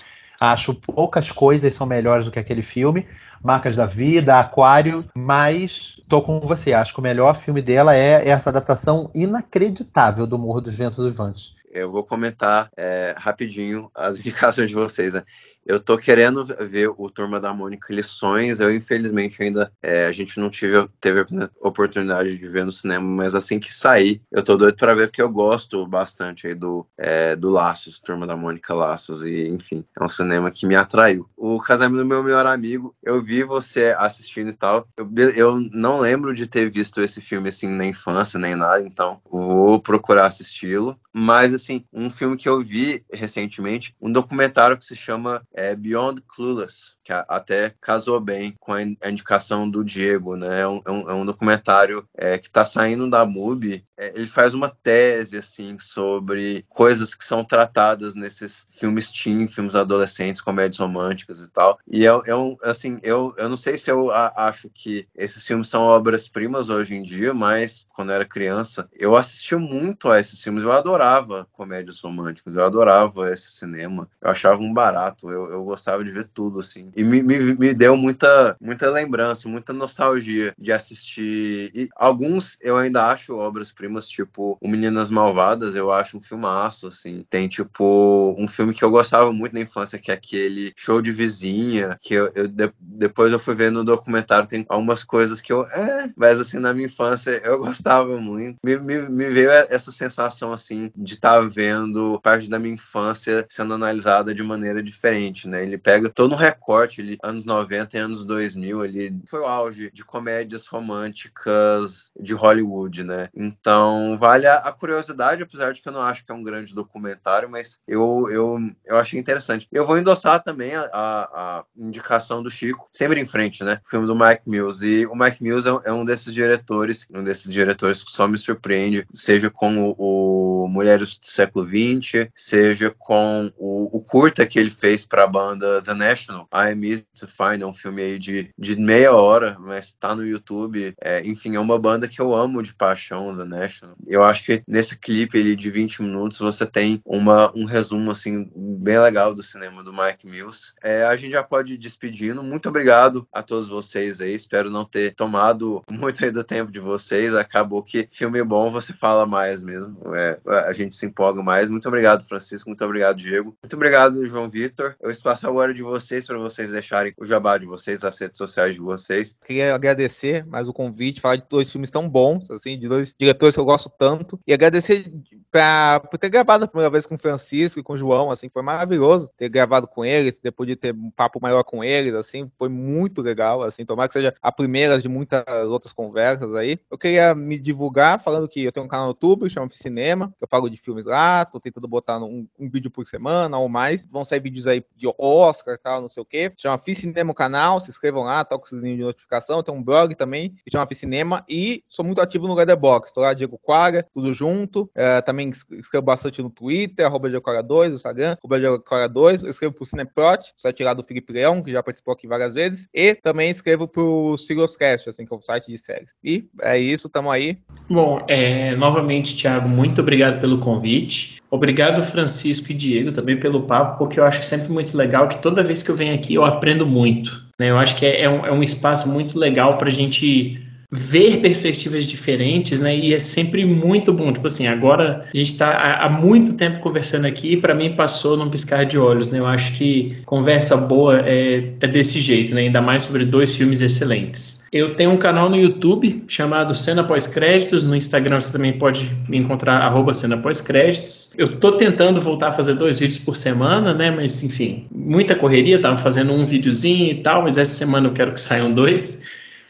acho 0.43 0.73
poucas 0.73 1.31
coisas 1.31 1.73
são 1.73 1.87
melhores 1.87 2.25
do 2.25 2.31
que 2.31 2.39
aquele 2.39 2.61
filme. 2.61 3.07
Marcas 3.41 3.75
da 3.75 3.85
Vida, 3.85 4.39
Aquário, 4.39 5.05
mas 5.15 6.01
tô 6.07 6.21
com 6.21 6.39
você. 6.41 6.73
Acho 6.73 6.93
que 6.93 6.99
o 6.99 7.03
melhor 7.03 7.35
filme 7.35 7.61
dela 7.61 7.95
é 7.95 8.27
essa 8.27 8.49
adaptação 8.49 9.09
inacreditável 9.13 10.25
do 10.25 10.37
Morro 10.37 10.61
dos 10.61 10.75
Ventos 10.75 11.03
Vivantes. 11.03 11.53
Eu 11.71 11.91
vou 11.91 12.03
comentar 12.03 12.69
é, 12.77 13.15
rapidinho 13.17 13.89
as 13.95 14.19
indicações 14.21 14.69
de 14.69 14.75
vocês, 14.75 15.13
né? 15.13 15.23
Eu 15.65 15.79
tô 15.79 15.97
querendo 15.97 16.45
ver 16.45 16.89
o 16.89 17.09
Turma 17.09 17.39
da 17.39 17.53
Mônica 17.53 17.93
Lições. 17.93 18.59
Eu, 18.59 18.73
infelizmente, 18.73 19.41
ainda 19.41 19.71
é, 19.81 20.05
a 20.05 20.11
gente 20.11 20.39
não 20.39 20.49
tive, 20.49 20.87
teve 20.99 21.21
a 21.21 21.49
oportunidade 21.61 22.37
de 22.37 22.47
ver 22.49 22.65
no 22.65 22.71
cinema, 22.71 23.05
mas 23.05 23.33
assim 23.33 23.59
que 23.59 23.73
sair, 23.73 24.21
eu 24.31 24.43
tô 24.43 24.57
doido 24.57 24.77
para 24.77 24.93
ver, 24.93 25.07
porque 25.07 25.21
eu 25.21 25.29
gosto 25.29 25.85
bastante 25.87 26.47
aí 26.47 26.55
do, 26.55 26.85
é, 26.97 27.35
do 27.35 27.49
Laços, 27.49 27.99
Turma 27.99 28.27
da 28.27 28.35
Mônica 28.35 28.73
Laços, 28.73 29.23
e 29.25 29.47
enfim, 29.49 29.85
é 29.99 30.03
um 30.03 30.09
cinema 30.09 30.51
que 30.51 30.65
me 30.65 30.75
atraiu. 30.75 31.29
O 31.37 31.59
Casamento 31.59 32.01
do 32.01 32.05
Meu 32.05 32.23
Melhor 32.23 32.45
Amigo, 32.45 32.95
eu 33.01 33.21
vi 33.21 33.43
você 33.43 33.95
assistindo 33.97 34.49
e 34.49 34.53
tal. 34.53 34.87
Eu, 34.97 35.09
eu 35.35 35.59
não 35.71 35.99
lembro 35.99 36.33
de 36.33 36.47
ter 36.47 36.69
visto 36.69 37.01
esse 37.01 37.21
filme 37.21 37.49
assim 37.49 37.67
na 37.67 37.85
infância, 37.85 38.39
nem 38.39 38.55
nada, 38.55 38.81
então 38.81 39.21
vou 39.29 39.79
procurar 39.79 40.25
assisti-lo. 40.25 40.97
Mas, 41.13 41.53
assim, 41.53 41.85
um 41.93 42.09
filme 42.09 42.35
que 42.35 42.49
eu 42.49 42.59
vi 42.59 43.05
recentemente, 43.13 43.95
um 44.01 44.11
documentário 44.11 44.77
que 44.77 44.85
se 44.85 44.95
chama 44.95 45.43
é, 45.53 45.75
Beyond 45.75 46.21
Clueless, 46.27 46.93
que 47.03 47.11
até 47.11 47.73
casou 47.81 48.19
bem 48.19 48.55
com 48.59 48.73
a 48.73 48.81
indicação 48.81 49.69
do 49.69 49.83
Diego, 49.83 50.35
né? 50.35 50.61
É 50.61 50.67
um, 50.67 50.81
é 50.87 51.13
um 51.13 51.21
é 51.21 51.25
documentário 51.25 52.07
é, 52.15 52.37
que 52.37 52.47
está 52.47 52.65
saindo 52.65 53.09
da 53.09 53.25
MUBI. 53.25 53.85
É, 53.97 54.13
ele 54.15 54.27
faz 54.27 54.53
uma 54.53 54.69
tese, 54.69 55.37
assim, 55.37 55.77
sobre 55.77 56.65
coisas 56.69 57.13
que 57.13 57.25
são 57.25 57.43
tratadas 57.43 58.15
nesses 58.15 58.65
filmes 58.69 59.11
teen, 59.11 59.47
filmes 59.47 59.75
adolescentes, 59.75 60.41
comédias 60.41 60.79
românticas 60.79 61.39
e 61.39 61.49
tal. 61.49 61.77
E 61.87 62.05
é, 62.05 62.21
é 62.25 62.35
um, 62.35 62.57
assim, 62.63 62.99
eu, 63.03 63.33
eu 63.37 63.49
não 63.49 63.57
sei 63.57 63.77
se 63.77 63.91
eu 63.91 64.11
a, 64.11 64.47
acho 64.47 64.69
que 64.69 65.07
esses 65.15 65.45
filmes 65.45 65.69
são 65.69 65.83
obras-primas 65.83 66.69
hoje 66.69 66.95
em 66.95 67.03
dia, 67.03 67.33
mas 67.33 67.85
quando 67.89 68.09
eu 68.09 68.15
era 68.15 68.25
criança, 68.25 68.89
eu 68.93 69.15
assistia 69.15 69.57
muito 69.57 70.09
a 70.09 70.19
esses 70.19 70.41
filmes. 70.41 70.63
Eu 70.63 70.71
adorava 70.71 71.47
comédias 71.51 71.99
românticas, 71.99 72.55
eu 72.55 72.63
adorava 72.63 73.31
esse 73.31 73.51
cinema. 73.51 74.09
Eu 74.21 74.31
achava 74.31 74.61
um 74.61 74.73
barato, 74.73 75.29
eu, 75.29 75.42
eu 75.51 75.63
gostava 75.63 76.03
de 76.03 76.11
ver 76.11 76.27
tudo, 76.33 76.59
assim. 76.59 76.91
E 76.95 77.03
me, 77.03 77.21
me, 77.21 77.37
me 77.55 77.73
deu 77.73 77.95
muita, 77.95 78.55
muita 78.59 78.89
lembrança, 78.89 79.49
muita 79.49 79.73
nostalgia 79.73 80.53
de 80.57 80.71
assistir. 80.71 81.71
E 81.73 81.89
alguns 81.95 82.57
eu 82.61 82.77
ainda 82.77 83.07
acho 83.07 83.35
obras-primas, 83.35 84.07
tipo 84.07 84.57
O 84.61 84.67
Meninas 84.67 85.09
Malvadas, 85.09 85.75
eu 85.75 85.91
acho 85.91 86.17
um 86.17 86.21
filmaço, 86.21 86.87
assim. 86.87 87.25
Tem, 87.29 87.47
tipo, 87.47 88.35
um 88.37 88.47
filme 88.47 88.73
que 88.73 88.83
eu 88.83 88.91
gostava 88.91 89.31
muito 89.31 89.53
na 89.53 89.61
infância, 89.61 89.99
que 89.99 90.11
é 90.11 90.13
aquele 90.13 90.73
Show 90.75 91.01
de 91.01 91.11
Vizinha, 91.11 91.97
que 92.01 92.13
eu, 92.13 92.31
eu 92.35 92.47
de, 92.47 92.71
depois 92.79 93.31
eu 93.31 93.39
fui 93.39 93.55
ver 93.55 93.71
no 93.71 93.83
documentário, 93.83 94.47
tem 94.47 94.65
algumas 94.69 95.03
coisas 95.03 95.41
que 95.41 95.51
eu. 95.51 95.65
É, 95.67 96.11
mas 96.15 96.39
assim, 96.39 96.59
na 96.59 96.73
minha 96.73 96.87
infância 96.87 97.41
eu 97.43 97.59
gostava 97.59 98.19
muito. 98.19 98.57
Me, 98.63 98.77
me, 98.77 99.09
me 99.09 99.29
veio 99.29 99.49
essa 99.49 99.91
sensação, 99.91 100.51
assim, 100.51 100.91
de 100.95 101.15
estar 101.15 101.39
tá 101.41 101.47
vendo 101.47 102.19
parte 102.21 102.49
da 102.49 102.59
minha 102.59 102.73
infância 102.73 103.45
sendo 103.49 103.73
analisada 103.73 104.33
de 104.33 104.43
maneira 104.43 104.81
diferente, 104.81 105.32
né? 105.47 105.63
Ele 105.63 105.77
pega 105.77 106.09
todo 106.09 106.33
um 106.33 106.37
recorte 106.37 107.01
ali, 107.01 107.17
anos 107.23 107.45
90 107.45 107.97
e 107.97 107.99
anos 107.99 108.25
2000, 108.25 108.85
ele 108.85 109.21
foi 109.25 109.39
o 109.39 109.45
auge 109.45 109.91
de 109.91 110.03
comédias 110.03 110.67
românticas 110.67 112.11
de 112.19 112.33
Hollywood, 112.33 113.03
né? 113.03 113.29
Então, 113.35 114.17
vale 114.17 114.47
a, 114.47 114.55
a 114.57 114.71
curiosidade, 114.71 115.43
apesar 115.43 115.73
de 115.73 115.81
que 115.81 115.89
eu 115.89 115.93
não 115.93 116.01
acho 116.01 116.25
que 116.25 116.31
é 116.31 116.35
um 116.35 116.43
grande 116.43 116.73
documentário, 116.73 117.49
mas 117.49 117.79
eu, 117.87 118.27
eu, 118.29 118.59
eu 118.85 118.97
achei 118.97 119.19
interessante. 119.19 119.67
Eu 119.71 119.85
vou 119.85 119.97
endossar 119.97 120.43
também 120.43 120.75
a, 120.75 120.89
a, 120.93 121.29
a 121.33 121.65
indicação 121.75 122.41
do 122.43 122.51
Chico, 122.51 122.87
sempre 122.91 123.19
em 123.19 123.25
frente, 123.25 123.63
né? 123.63 123.79
O 123.85 123.89
filme 123.89 124.07
do 124.07 124.15
Mike 124.15 124.43
Mills. 124.45 124.85
E 124.85 125.05
o 125.05 125.15
Mike 125.15 125.41
Mills 125.41 125.67
é, 125.67 125.89
é 125.89 125.93
um 125.93 126.05
desses 126.05 126.33
diretores, 126.33 127.07
um 127.13 127.23
desses 127.23 127.51
diretores 127.51 128.03
que 128.03 128.11
só 128.11 128.27
me 128.27 128.37
surpreende, 128.37 129.07
seja 129.13 129.49
com 129.49 129.93
o, 129.97 130.63
o 130.63 130.67
Mulheres 130.67 131.17
do 131.17 131.27
século 131.27 131.65
XX, 131.65 132.29
seja 132.35 132.93
com 132.97 133.51
o, 133.57 133.97
o 133.97 134.01
curta 134.01 134.45
que 134.45 134.59
ele 134.59 134.71
fez 134.71 135.05
para 135.05 135.22
a 135.23 135.27
banda 135.27 135.81
The 135.81 135.93
National, 135.93 136.47
I 136.53 136.73
Easy 136.85 137.05
to 137.19 137.27
Find, 137.27 137.61
é 137.61 137.65
um 137.65 137.73
filme 137.73 138.01
aí 138.01 138.19
de, 138.19 138.49
de 138.57 138.75
meia 138.75 139.13
hora, 139.13 139.57
mas 139.59 139.93
tá 139.93 140.15
no 140.15 140.25
YouTube. 140.25 140.93
É, 141.01 141.25
enfim, 141.25 141.55
é 141.55 141.59
uma 141.59 141.79
banda 141.79 142.07
que 142.07 142.19
eu 142.19 142.33
amo 142.33 142.61
de 142.61 142.73
paixão, 142.73 143.35
The 143.35 143.45
National. 143.45 143.95
Eu 144.05 144.23
acho 144.23 144.43
que 144.43 144.61
nesse 144.67 144.97
clipe 144.97 145.37
ele 145.37 145.55
de 145.55 145.69
20 145.69 146.01
minutos 146.01 146.39
você 146.39 146.65
tem 146.65 147.01
uma, 147.05 147.51
um 147.55 147.65
resumo 147.65 148.11
assim 148.11 148.51
bem 148.55 148.99
legal 148.99 149.33
do 149.33 149.43
cinema 149.43 149.83
do 149.83 149.93
Mike 149.93 150.27
Mills. 150.27 150.73
É, 150.83 151.05
a 151.05 151.15
gente 151.15 151.31
já 151.31 151.43
pode 151.43 151.73
ir 151.73 151.77
despedindo. 151.77 152.43
Muito 152.43 152.69
obrigado 152.69 153.27
a 153.31 153.41
todos 153.41 153.67
vocês 153.67 154.21
aí. 154.21 154.33
Espero 154.33 154.69
não 154.69 154.85
ter 154.85 155.13
tomado 155.15 155.81
muito 155.89 156.23
aí 156.23 156.31
do 156.31 156.43
tempo 156.43 156.71
de 156.71 156.79
vocês. 156.79 157.33
Acabou 157.33 157.81
que 157.81 158.07
filme 158.11 158.43
bom 158.43 158.69
você 158.69 158.93
fala 158.93 159.25
mais 159.25 159.61
mesmo. 159.61 159.97
É, 160.15 160.39
a 160.67 160.73
gente 160.73 160.95
se 160.95 161.05
empolga 161.05 161.41
mais. 161.41 161.69
Muito 161.69 161.87
obrigado, 161.87 162.25
Francisco. 162.27 162.69
Muito 162.69 162.83
obrigado, 162.83 163.17
Diego. 163.17 163.55
Muito 163.63 163.75
obrigado, 163.75 164.25
João 164.25 164.49
Vitor. 164.49 164.95
Eu 165.01 165.11
espaço 165.13 165.47
agora 165.47 165.73
de 165.73 165.81
vocês 165.81 166.27
para 166.27 166.37
vocês 166.37 166.71
deixarem 166.71 167.13
o 167.17 167.25
jabá 167.25 167.57
de 167.57 167.65
vocês, 167.65 168.03
as 168.03 168.19
redes 168.19 168.37
sociais 168.37 168.75
de 168.75 168.81
vocês. 168.81 169.35
Queria 169.45 169.73
agradecer 169.73 170.45
mais 170.45 170.67
o 170.67 170.73
convite, 170.73 171.21
falar 171.21 171.37
de 171.37 171.45
dois 171.49 171.71
filmes 171.71 171.89
tão 171.89 172.07
bons, 172.09 172.49
assim, 172.51 172.77
de 172.77 172.87
dois 172.87 173.13
diretores 173.17 173.55
que 173.55 173.61
eu 173.61 173.65
gosto 173.65 173.89
tanto, 173.97 174.39
e 174.45 174.53
agradecer 174.53 175.11
pra, 175.51 175.99
por 175.99 176.17
ter 176.17 176.29
gravado 176.29 176.65
a 176.65 176.67
primeira 176.67 176.89
vez 176.89 177.05
com 177.05 177.15
o 177.15 177.19
Francisco 177.19 177.79
e 177.79 177.83
com 177.83 177.93
o 177.93 177.97
João, 177.97 178.31
assim, 178.31 178.49
foi 178.49 178.61
maravilhoso 178.61 179.29
ter 179.37 179.49
gravado 179.49 179.87
com 179.87 180.03
eles, 180.03 180.35
depois 180.41 180.67
de 180.67 180.75
ter 180.75 180.93
um 180.93 181.11
papo 181.11 181.39
maior 181.41 181.63
com 181.63 181.83
eles, 181.83 182.13
assim, 182.13 182.51
foi 182.57 182.69
muito 182.69 183.21
legal, 183.21 183.63
assim, 183.63 183.85
tomara 183.85 184.07
que 184.07 184.13
seja 184.13 184.33
a 184.41 184.51
primeira 184.51 184.99
de 184.99 185.07
muitas 185.07 185.43
outras 185.67 185.93
conversas 185.93 186.53
aí. 186.55 186.79
Eu 186.89 186.97
queria 186.97 187.33
me 187.35 187.57
divulgar 187.57 188.21
falando 188.21 188.47
que 188.47 188.63
eu 188.63 188.71
tenho 188.71 188.85
um 188.85 188.89
canal 188.89 189.05
no 189.05 189.11
YouTube, 189.11 189.49
chama 189.49 189.69
Cinema, 189.73 190.33
eu 190.39 190.47
falo 190.47 190.69
de 190.69 190.77
filmes 190.77 191.05
lá, 191.05 191.45
tô 191.45 191.59
tentando 191.59 191.87
botar 191.87 192.17
um, 192.19 192.47
um 192.59 192.69
vídeo 192.69 192.91
por 192.91 193.07
semana 193.07 193.57
ou 193.57 193.69
mais, 193.69 194.05
vão 194.05 194.23
sair 194.23 194.39
vídeos 194.39 194.67
aí 194.67 194.83
de 194.95 195.07
Oscar, 195.17 195.77
tal, 195.77 196.01
não 196.01 196.09
sei 196.09 196.21
o 196.21 196.25
que, 196.25 196.51
chama 196.57 196.81
Cinema 196.93 197.31
o 197.31 197.35
canal, 197.35 197.79
se 197.79 197.89
inscrevam 197.89 198.23
lá, 198.23 198.45
toca 198.45 198.65
o 198.65 198.69
sininho 198.69 198.97
de 198.97 199.03
notificação, 199.03 199.63
tem 199.63 199.73
um 199.73 199.83
blog 199.83 200.15
também, 200.15 200.51
que 200.63 200.71
chama 200.71 200.87
Cinema, 200.93 201.43
e 201.49 201.83
sou 201.89 202.05
muito 202.05 202.21
ativo 202.21 202.47
no 202.47 202.53
Letterboxd, 202.53 203.13
tô 203.13 203.21
lá, 203.21 203.33
Diego 203.33 203.57
Quara, 203.57 204.05
tudo 204.13 204.33
junto, 204.33 204.89
é, 204.95 205.21
também 205.21 205.49
escrevo 205.49 206.05
bastante 206.05 206.41
no 206.41 206.49
Twitter, 206.49 207.05
arroba 207.05 207.29
2 207.29 207.89
no 207.89 207.95
Instagram, 207.95 208.37
arroba 208.43 209.09
2 209.09 209.43
eu 209.43 209.49
escrevo 209.49 209.73
pro 209.73 209.85
Cineprot, 209.85 210.53
site 210.57 210.83
lá 210.83 210.93
do 210.93 211.03
Felipe 211.03 211.33
Leão, 211.33 211.61
que 211.61 211.71
já 211.71 211.81
participou 211.81 212.13
aqui 212.13 212.27
várias 212.27 212.53
vezes, 212.53 212.87
e 212.93 213.15
também 213.15 213.49
escrevo 213.49 213.87
pro 213.87 214.37
Sigoscast, 214.37 215.09
assim, 215.09 215.25
que 215.25 215.33
é 215.33 215.37
o 215.37 215.41
site 215.41 215.71
de 215.71 215.77
séries. 215.77 216.09
E 216.23 216.45
é 216.61 216.77
isso, 216.77 217.09
tamo 217.09 217.31
aí. 217.31 217.57
Bom, 217.89 218.23
é, 218.27 218.75
novamente, 218.75 219.35
Thiago, 219.35 219.67
muito 219.67 220.01
obrigado 220.01 220.39
pelo 220.39 220.59
convite. 220.59 221.41
Obrigado, 221.49 222.03
Francisco 222.03 222.71
e 222.71 222.73
Diego, 222.73 223.11
também 223.11 223.39
pelo 223.39 223.63
papo, 223.67 223.99
porque 223.99 224.19
eu 224.19 224.25
acho 224.25 224.43
sempre 224.43 224.71
muito 224.71 224.82
legal 224.91 225.27
que 225.27 225.41
toda 225.41 225.63
vez 225.63 225.81
que 225.81 225.89
eu 225.89 225.95
venho 225.95 226.15
aqui 226.15 226.33
eu 226.33 226.43
aprendo 226.43 226.85
muito. 226.85 227.43
Né? 227.59 227.69
Eu 227.69 227.77
acho 227.77 227.95
que 227.95 228.05
é, 228.05 228.23
é, 228.23 228.29
um, 228.29 228.45
é 228.45 228.51
um 228.51 228.63
espaço 228.63 229.09
muito 229.09 229.39
legal 229.39 229.77
para 229.77 229.87
a 229.87 229.91
gente 229.91 230.62
ver 230.95 231.39
perspectivas 231.39 232.05
diferentes, 232.05 232.79
né? 232.79 232.95
E 232.95 233.13
é 233.13 233.19
sempre 233.19 233.65
muito 233.65 234.13
bom. 234.13 234.31
Tipo 234.31 234.45
assim, 234.45 234.67
agora 234.67 235.25
a 235.33 235.37
gente 235.37 235.51
está 235.51 235.99
há, 235.99 236.09
muito 236.09 236.53
tempo 236.53 236.79
conversando 236.79 237.25
aqui 237.25 237.53
e 237.53 237.57
para 237.57 237.73
mim 237.73 237.95
passou 237.95 238.37
num 238.37 238.49
piscar 238.49 238.85
de 238.85 238.97
olhos, 238.97 239.31
né? 239.31 239.39
Eu 239.39 239.47
acho 239.47 239.73
que 239.73 240.17
conversa 240.25 240.77
boa 240.77 241.19
é, 241.19 241.73
é 241.81 241.87
desse 241.87 242.19
jeito, 242.19 242.53
né? 242.53 242.61
Ainda 242.61 242.81
mais 242.81 243.03
sobre 243.03 243.25
dois 243.25 243.55
filmes 243.55 243.81
excelentes. 243.81 244.67
Eu 244.71 244.95
tenho 244.95 245.11
um 245.11 245.17
canal 245.17 245.49
no 245.49 245.55
YouTube 245.55 246.23
chamado 246.27 246.75
Cena 246.75 247.03
Pós-Créditos. 247.03 247.81
No 247.81 247.95
Instagram 247.95 248.39
você 248.39 248.51
também 248.51 248.73
pode 248.73 249.09
me 249.27 249.37
encontrar, 249.37 249.81
arroba 249.81 250.13
Cena 250.13 250.37
Pós-Créditos. 250.37 251.33
Eu 251.35 251.59
tô 251.59 251.71
tentando 251.71 252.21
voltar 252.21 252.49
a 252.49 252.51
fazer 252.51 252.75
dois 252.75 252.99
vídeos 252.99 253.19
por 253.19 253.35
semana, 253.35 253.95
né? 253.95 254.11
Mas 254.11 254.43
enfim, 254.43 254.85
muita 254.93 255.33
correria, 255.33 255.81
tava 255.81 255.97
fazendo 255.97 256.33
um 256.33 256.45
videozinho 256.45 257.11
e 257.11 257.15
tal, 257.15 257.41
mas 257.43 257.57
essa 257.57 257.73
semana 257.73 258.07
eu 258.07 258.13
quero 258.13 258.31
que 258.31 258.41
saiam 258.41 258.71
dois. 258.71 259.23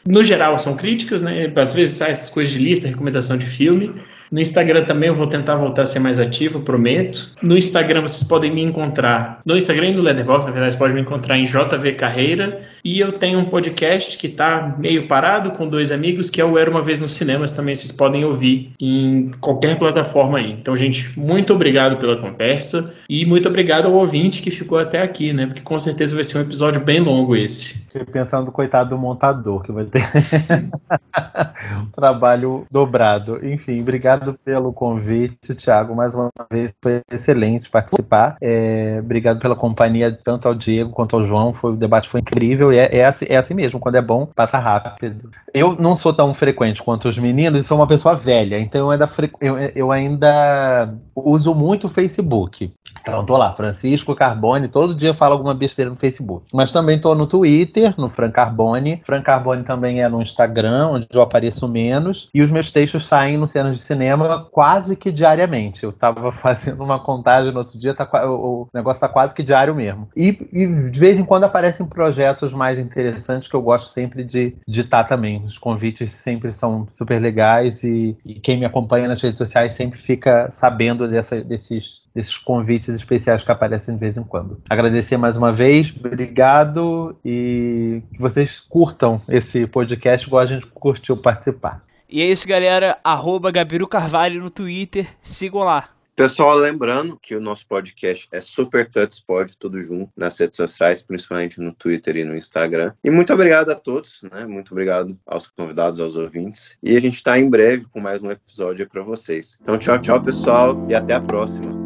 No 0.06 0.22
geral, 0.22 0.58
são 0.58 0.76
críticas, 0.76 1.22
né? 1.22 1.50
Às 1.56 1.72
vezes 1.72 1.96
sai 1.96 2.10
essas 2.10 2.28
coisas 2.28 2.52
de 2.52 2.58
lista, 2.58 2.88
recomendação 2.88 3.36
de 3.38 3.46
filme. 3.46 3.94
No 4.34 4.40
Instagram 4.40 4.84
também 4.84 5.08
eu 5.08 5.14
vou 5.14 5.28
tentar 5.28 5.54
voltar 5.54 5.82
a 5.82 5.86
ser 5.86 6.00
mais 6.00 6.18
ativo, 6.18 6.58
prometo. 6.58 7.36
No 7.40 7.56
Instagram 7.56 8.00
vocês 8.00 8.28
podem 8.28 8.50
me 8.50 8.64
encontrar. 8.64 9.38
No 9.46 9.56
Instagram 9.56 9.90
e 9.90 9.94
no 9.94 10.02
Letterboxd, 10.02 10.46
na 10.48 10.52
verdade, 10.52 10.72
vocês 10.72 10.78
podem 10.80 10.96
me 10.96 11.02
encontrar 11.02 11.38
em 11.38 11.44
JV 11.44 11.92
Carreira. 11.92 12.62
E 12.84 12.98
eu 12.98 13.12
tenho 13.12 13.38
um 13.38 13.44
podcast 13.44 14.18
que 14.18 14.26
está 14.26 14.74
meio 14.76 15.06
parado 15.06 15.52
com 15.52 15.68
dois 15.68 15.92
amigos, 15.92 16.30
que 16.30 16.40
é 16.40 16.44
o 16.44 16.58
Era 16.58 16.68
Uma 16.68 16.82
Vez 16.82 16.98
no 16.98 17.08
Cinema. 17.08 17.46
Também 17.46 17.76
vocês 17.76 17.92
podem 17.92 18.24
ouvir 18.24 18.72
em 18.80 19.30
qualquer 19.40 19.78
plataforma 19.78 20.38
aí. 20.38 20.50
Então, 20.50 20.74
gente, 20.74 21.16
muito 21.16 21.54
obrigado 21.54 21.98
pela 21.98 22.16
conversa. 22.16 22.92
E 23.08 23.24
muito 23.24 23.48
obrigado 23.48 23.86
ao 23.86 23.92
ouvinte 23.92 24.42
que 24.42 24.50
ficou 24.50 24.78
até 24.78 25.00
aqui, 25.00 25.32
né? 25.32 25.46
Porque 25.46 25.62
com 25.62 25.78
certeza 25.78 26.12
vai 26.16 26.24
ser 26.24 26.38
um 26.38 26.40
episódio 26.40 26.80
bem 26.80 26.98
longo 26.98 27.36
esse. 27.36 27.86
Fiquei 27.92 28.04
pensando, 28.04 28.50
coitado 28.50 28.90
do 28.90 28.98
montador, 28.98 29.62
que 29.62 29.70
vai 29.70 29.84
ter 29.84 30.02
um 31.80 31.86
trabalho 31.94 32.66
dobrado. 32.68 33.38
Enfim, 33.46 33.80
obrigado 33.80 34.23
obrigado 34.24 34.38
pelo 34.44 34.72
convite, 34.72 35.54
Thiago. 35.54 35.94
Mais 35.94 36.14
uma 36.14 36.30
vez 36.50 36.72
foi 36.82 37.02
excelente 37.10 37.68
participar. 37.68 38.36
É, 38.40 38.98
obrigado 39.00 39.38
pela 39.40 39.56
companhia, 39.56 40.16
tanto 40.24 40.48
ao 40.48 40.54
Diego 40.54 40.90
quanto 40.90 41.16
ao 41.16 41.24
João. 41.24 41.52
Foi, 41.52 41.72
o 41.72 41.76
debate 41.76 42.08
foi 42.08 42.20
incrível 42.20 42.72
e 42.72 42.78
é, 42.78 42.98
é, 42.98 43.04
assim, 43.04 43.26
é 43.28 43.36
assim 43.36 43.54
mesmo. 43.54 43.78
Quando 43.78 43.96
é 43.96 44.02
bom, 44.02 44.26
passa 44.26 44.58
rápido. 44.58 45.30
Eu 45.52 45.76
não 45.76 45.94
sou 45.94 46.12
tão 46.12 46.34
frequente 46.34 46.82
quanto 46.82 47.08
os 47.08 47.18
meninos 47.18 47.60
e 47.60 47.64
sou 47.64 47.78
uma 47.78 47.86
pessoa 47.86 48.14
velha, 48.14 48.58
então 48.58 48.80
eu 48.80 48.90
ainda, 48.90 49.08
eu, 49.40 49.56
eu 49.74 49.92
ainda 49.92 50.94
uso 51.14 51.54
muito 51.54 51.86
o 51.86 51.90
Facebook. 51.90 52.72
Então 53.04 53.22
tô 53.22 53.36
lá, 53.36 53.52
Francisco 53.52 54.14
Carbone, 54.14 54.66
todo 54.66 54.94
dia 54.94 55.10
eu 55.10 55.14
falo 55.14 55.34
alguma 55.34 55.52
besteira 55.52 55.90
no 55.90 55.96
Facebook. 55.96 56.46
Mas 56.54 56.72
também 56.72 56.98
tô 56.98 57.14
no 57.14 57.26
Twitter, 57.26 57.94
no 57.98 58.08
Fran 58.08 58.30
Carbone. 58.30 59.02
Fran 59.04 59.20
Carbone 59.20 59.62
também 59.62 60.02
é 60.02 60.08
no 60.08 60.22
Instagram, 60.22 60.88
onde 60.88 61.06
eu 61.12 61.20
apareço 61.20 61.68
menos. 61.68 62.30
E 62.32 62.40
os 62.40 62.50
meus 62.50 62.70
textos 62.70 63.04
saem 63.06 63.36
no 63.36 63.46
Cenas 63.46 63.76
de 63.76 63.82
Cinema 63.82 64.46
quase 64.50 64.96
que 64.96 65.12
diariamente. 65.12 65.84
Eu 65.84 65.92
tava 65.92 66.32
fazendo 66.32 66.82
uma 66.82 66.98
contagem 66.98 67.52
no 67.52 67.58
outro 67.58 67.78
dia, 67.78 67.92
tá, 67.92 68.08
o, 68.26 68.66
negócio 68.72 69.02
tá 69.02 69.08
quase 69.08 69.34
que 69.34 69.42
diário 69.42 69.74
mesmo. 69.74 70.08
E, 70.16 70.48
e, 70.50 70.90
de 70.90 70.98
vez 70.98 71.20
em 71.20 71.24
quando 71.24 71.44
aparecem 71.44 71.84
projetos 71.84 72.54
mais 72.54 72.78
interessantes 72.78 73.48
que 73.48 73.54
eu 73.54 73.62
gosto 73.62 73.90
sempre 73.90 74.24
de 74.24 74.56
ditar 74.66 75.04
também. 75.04 75.44
Os 75.44 75.58
convites 75.58 76.10
sempre 76.10 76.50
são 76.50 76.88
super 76.90 77.20
legais 77.20 77.84
e, 77.84 78.16
e 78.24 78.34
quem 78.40 78.58
me 78.58 78.64
acompanha 78.64 79.08
nas 79.08 79.20
redes 79.20 79.38
sociais 79.38 79.74
sempre 79.74 79.98
fica 79.98 80.48
sabendo 80.50 81.06
dessa, 81.06 81.42
desses 81.42 82.03
desses 82.14 82.38
convites 82.38 82.94
especiais 82.94 83.42
que 83.42 83.50
aparecem 83.50 83.94
de 83.94 84.00
vez 84.00 84.16
em 84.16 84.22
quando. 84.22 84.60
Agradecer 84.68 85.16
mais 85.16 85.36
uma 85.36 85.52
vez, 85.52 85.94
obrigado 85.96 87.16
e 87.24 88.02
que 88.12 88.20
vocês 88.20 88.60
curtam 88.60 89.20
esse 89.28 89.66
podcast 89.66 90.26
igual 90.26 90.42
a 90.42 90.46
gente 90.46 90.66
curtiu 90.66 91.16
participar. 91.16 91.82
E 92.08 92.22
é 92.22 92.26
isso, 92.26 92.46
galera. 92.46 92.98
Arroba 93.02 93.50
Gabiru 93.50 93.88
Carvalho 93.88 94.40
no 94.40 94.50
Twitter. 94.50 95.06
Sigam 95.20 95.60
lá. 95.60 95.88
Pessoal, 96.14 96.56
lembrando 96.56 97.18
que 97.20 97.34
o 97.34 97.40
nosso 97.40 97.66
podcast 97.66 98.28
é 98.30 98.40
Supercuts 98.40 99.18
Pod, 99.18 99.52
tudo 99.58 99.82
junto, 99.82 100.12
nas 100.16 100.38
redes 100.38 100.56
sociais, 100.56 101.02
principalmente 101.02 101.60
no 101.60 101.72
Twitter 101.72 102.16
e 102.18 102.24
no 102.24 102.36
Instagram. 102.36 102.92
E 103.02 103.10
muito 103.10 103.32
obrigado 103.32 103.70
a 103.70 103.74
todos, 103.74 104.22
né? 104.30 104.46
Muito 104.46 104.70
obrigado 104.70 105.18
aos 105.26 105.48
convidados, 105.48 105.98
aos 105.98 106.14
ouvintes. 106.14 106.76
E 106.80 106.96
a 106.96 107.00
gente 107.00 107.16
está 107.16 107.36
em 107.36 107.50
breve 107.50 107.86
com 107.90 107.98
mais 107.98 108.22
um 108.22 108.30
episódio 108.30 108.88
para 108.88 109.02
vocês. 109.02 109.58
Então, 109.60 109.76
tchau, 109.76 109.98
tchau, 109.98 110.22
pessoal, 110.22 110.86
e 110.88 110.94
até 110.94 111.14
a 111.14 111.20
próxima. 111.20 111.83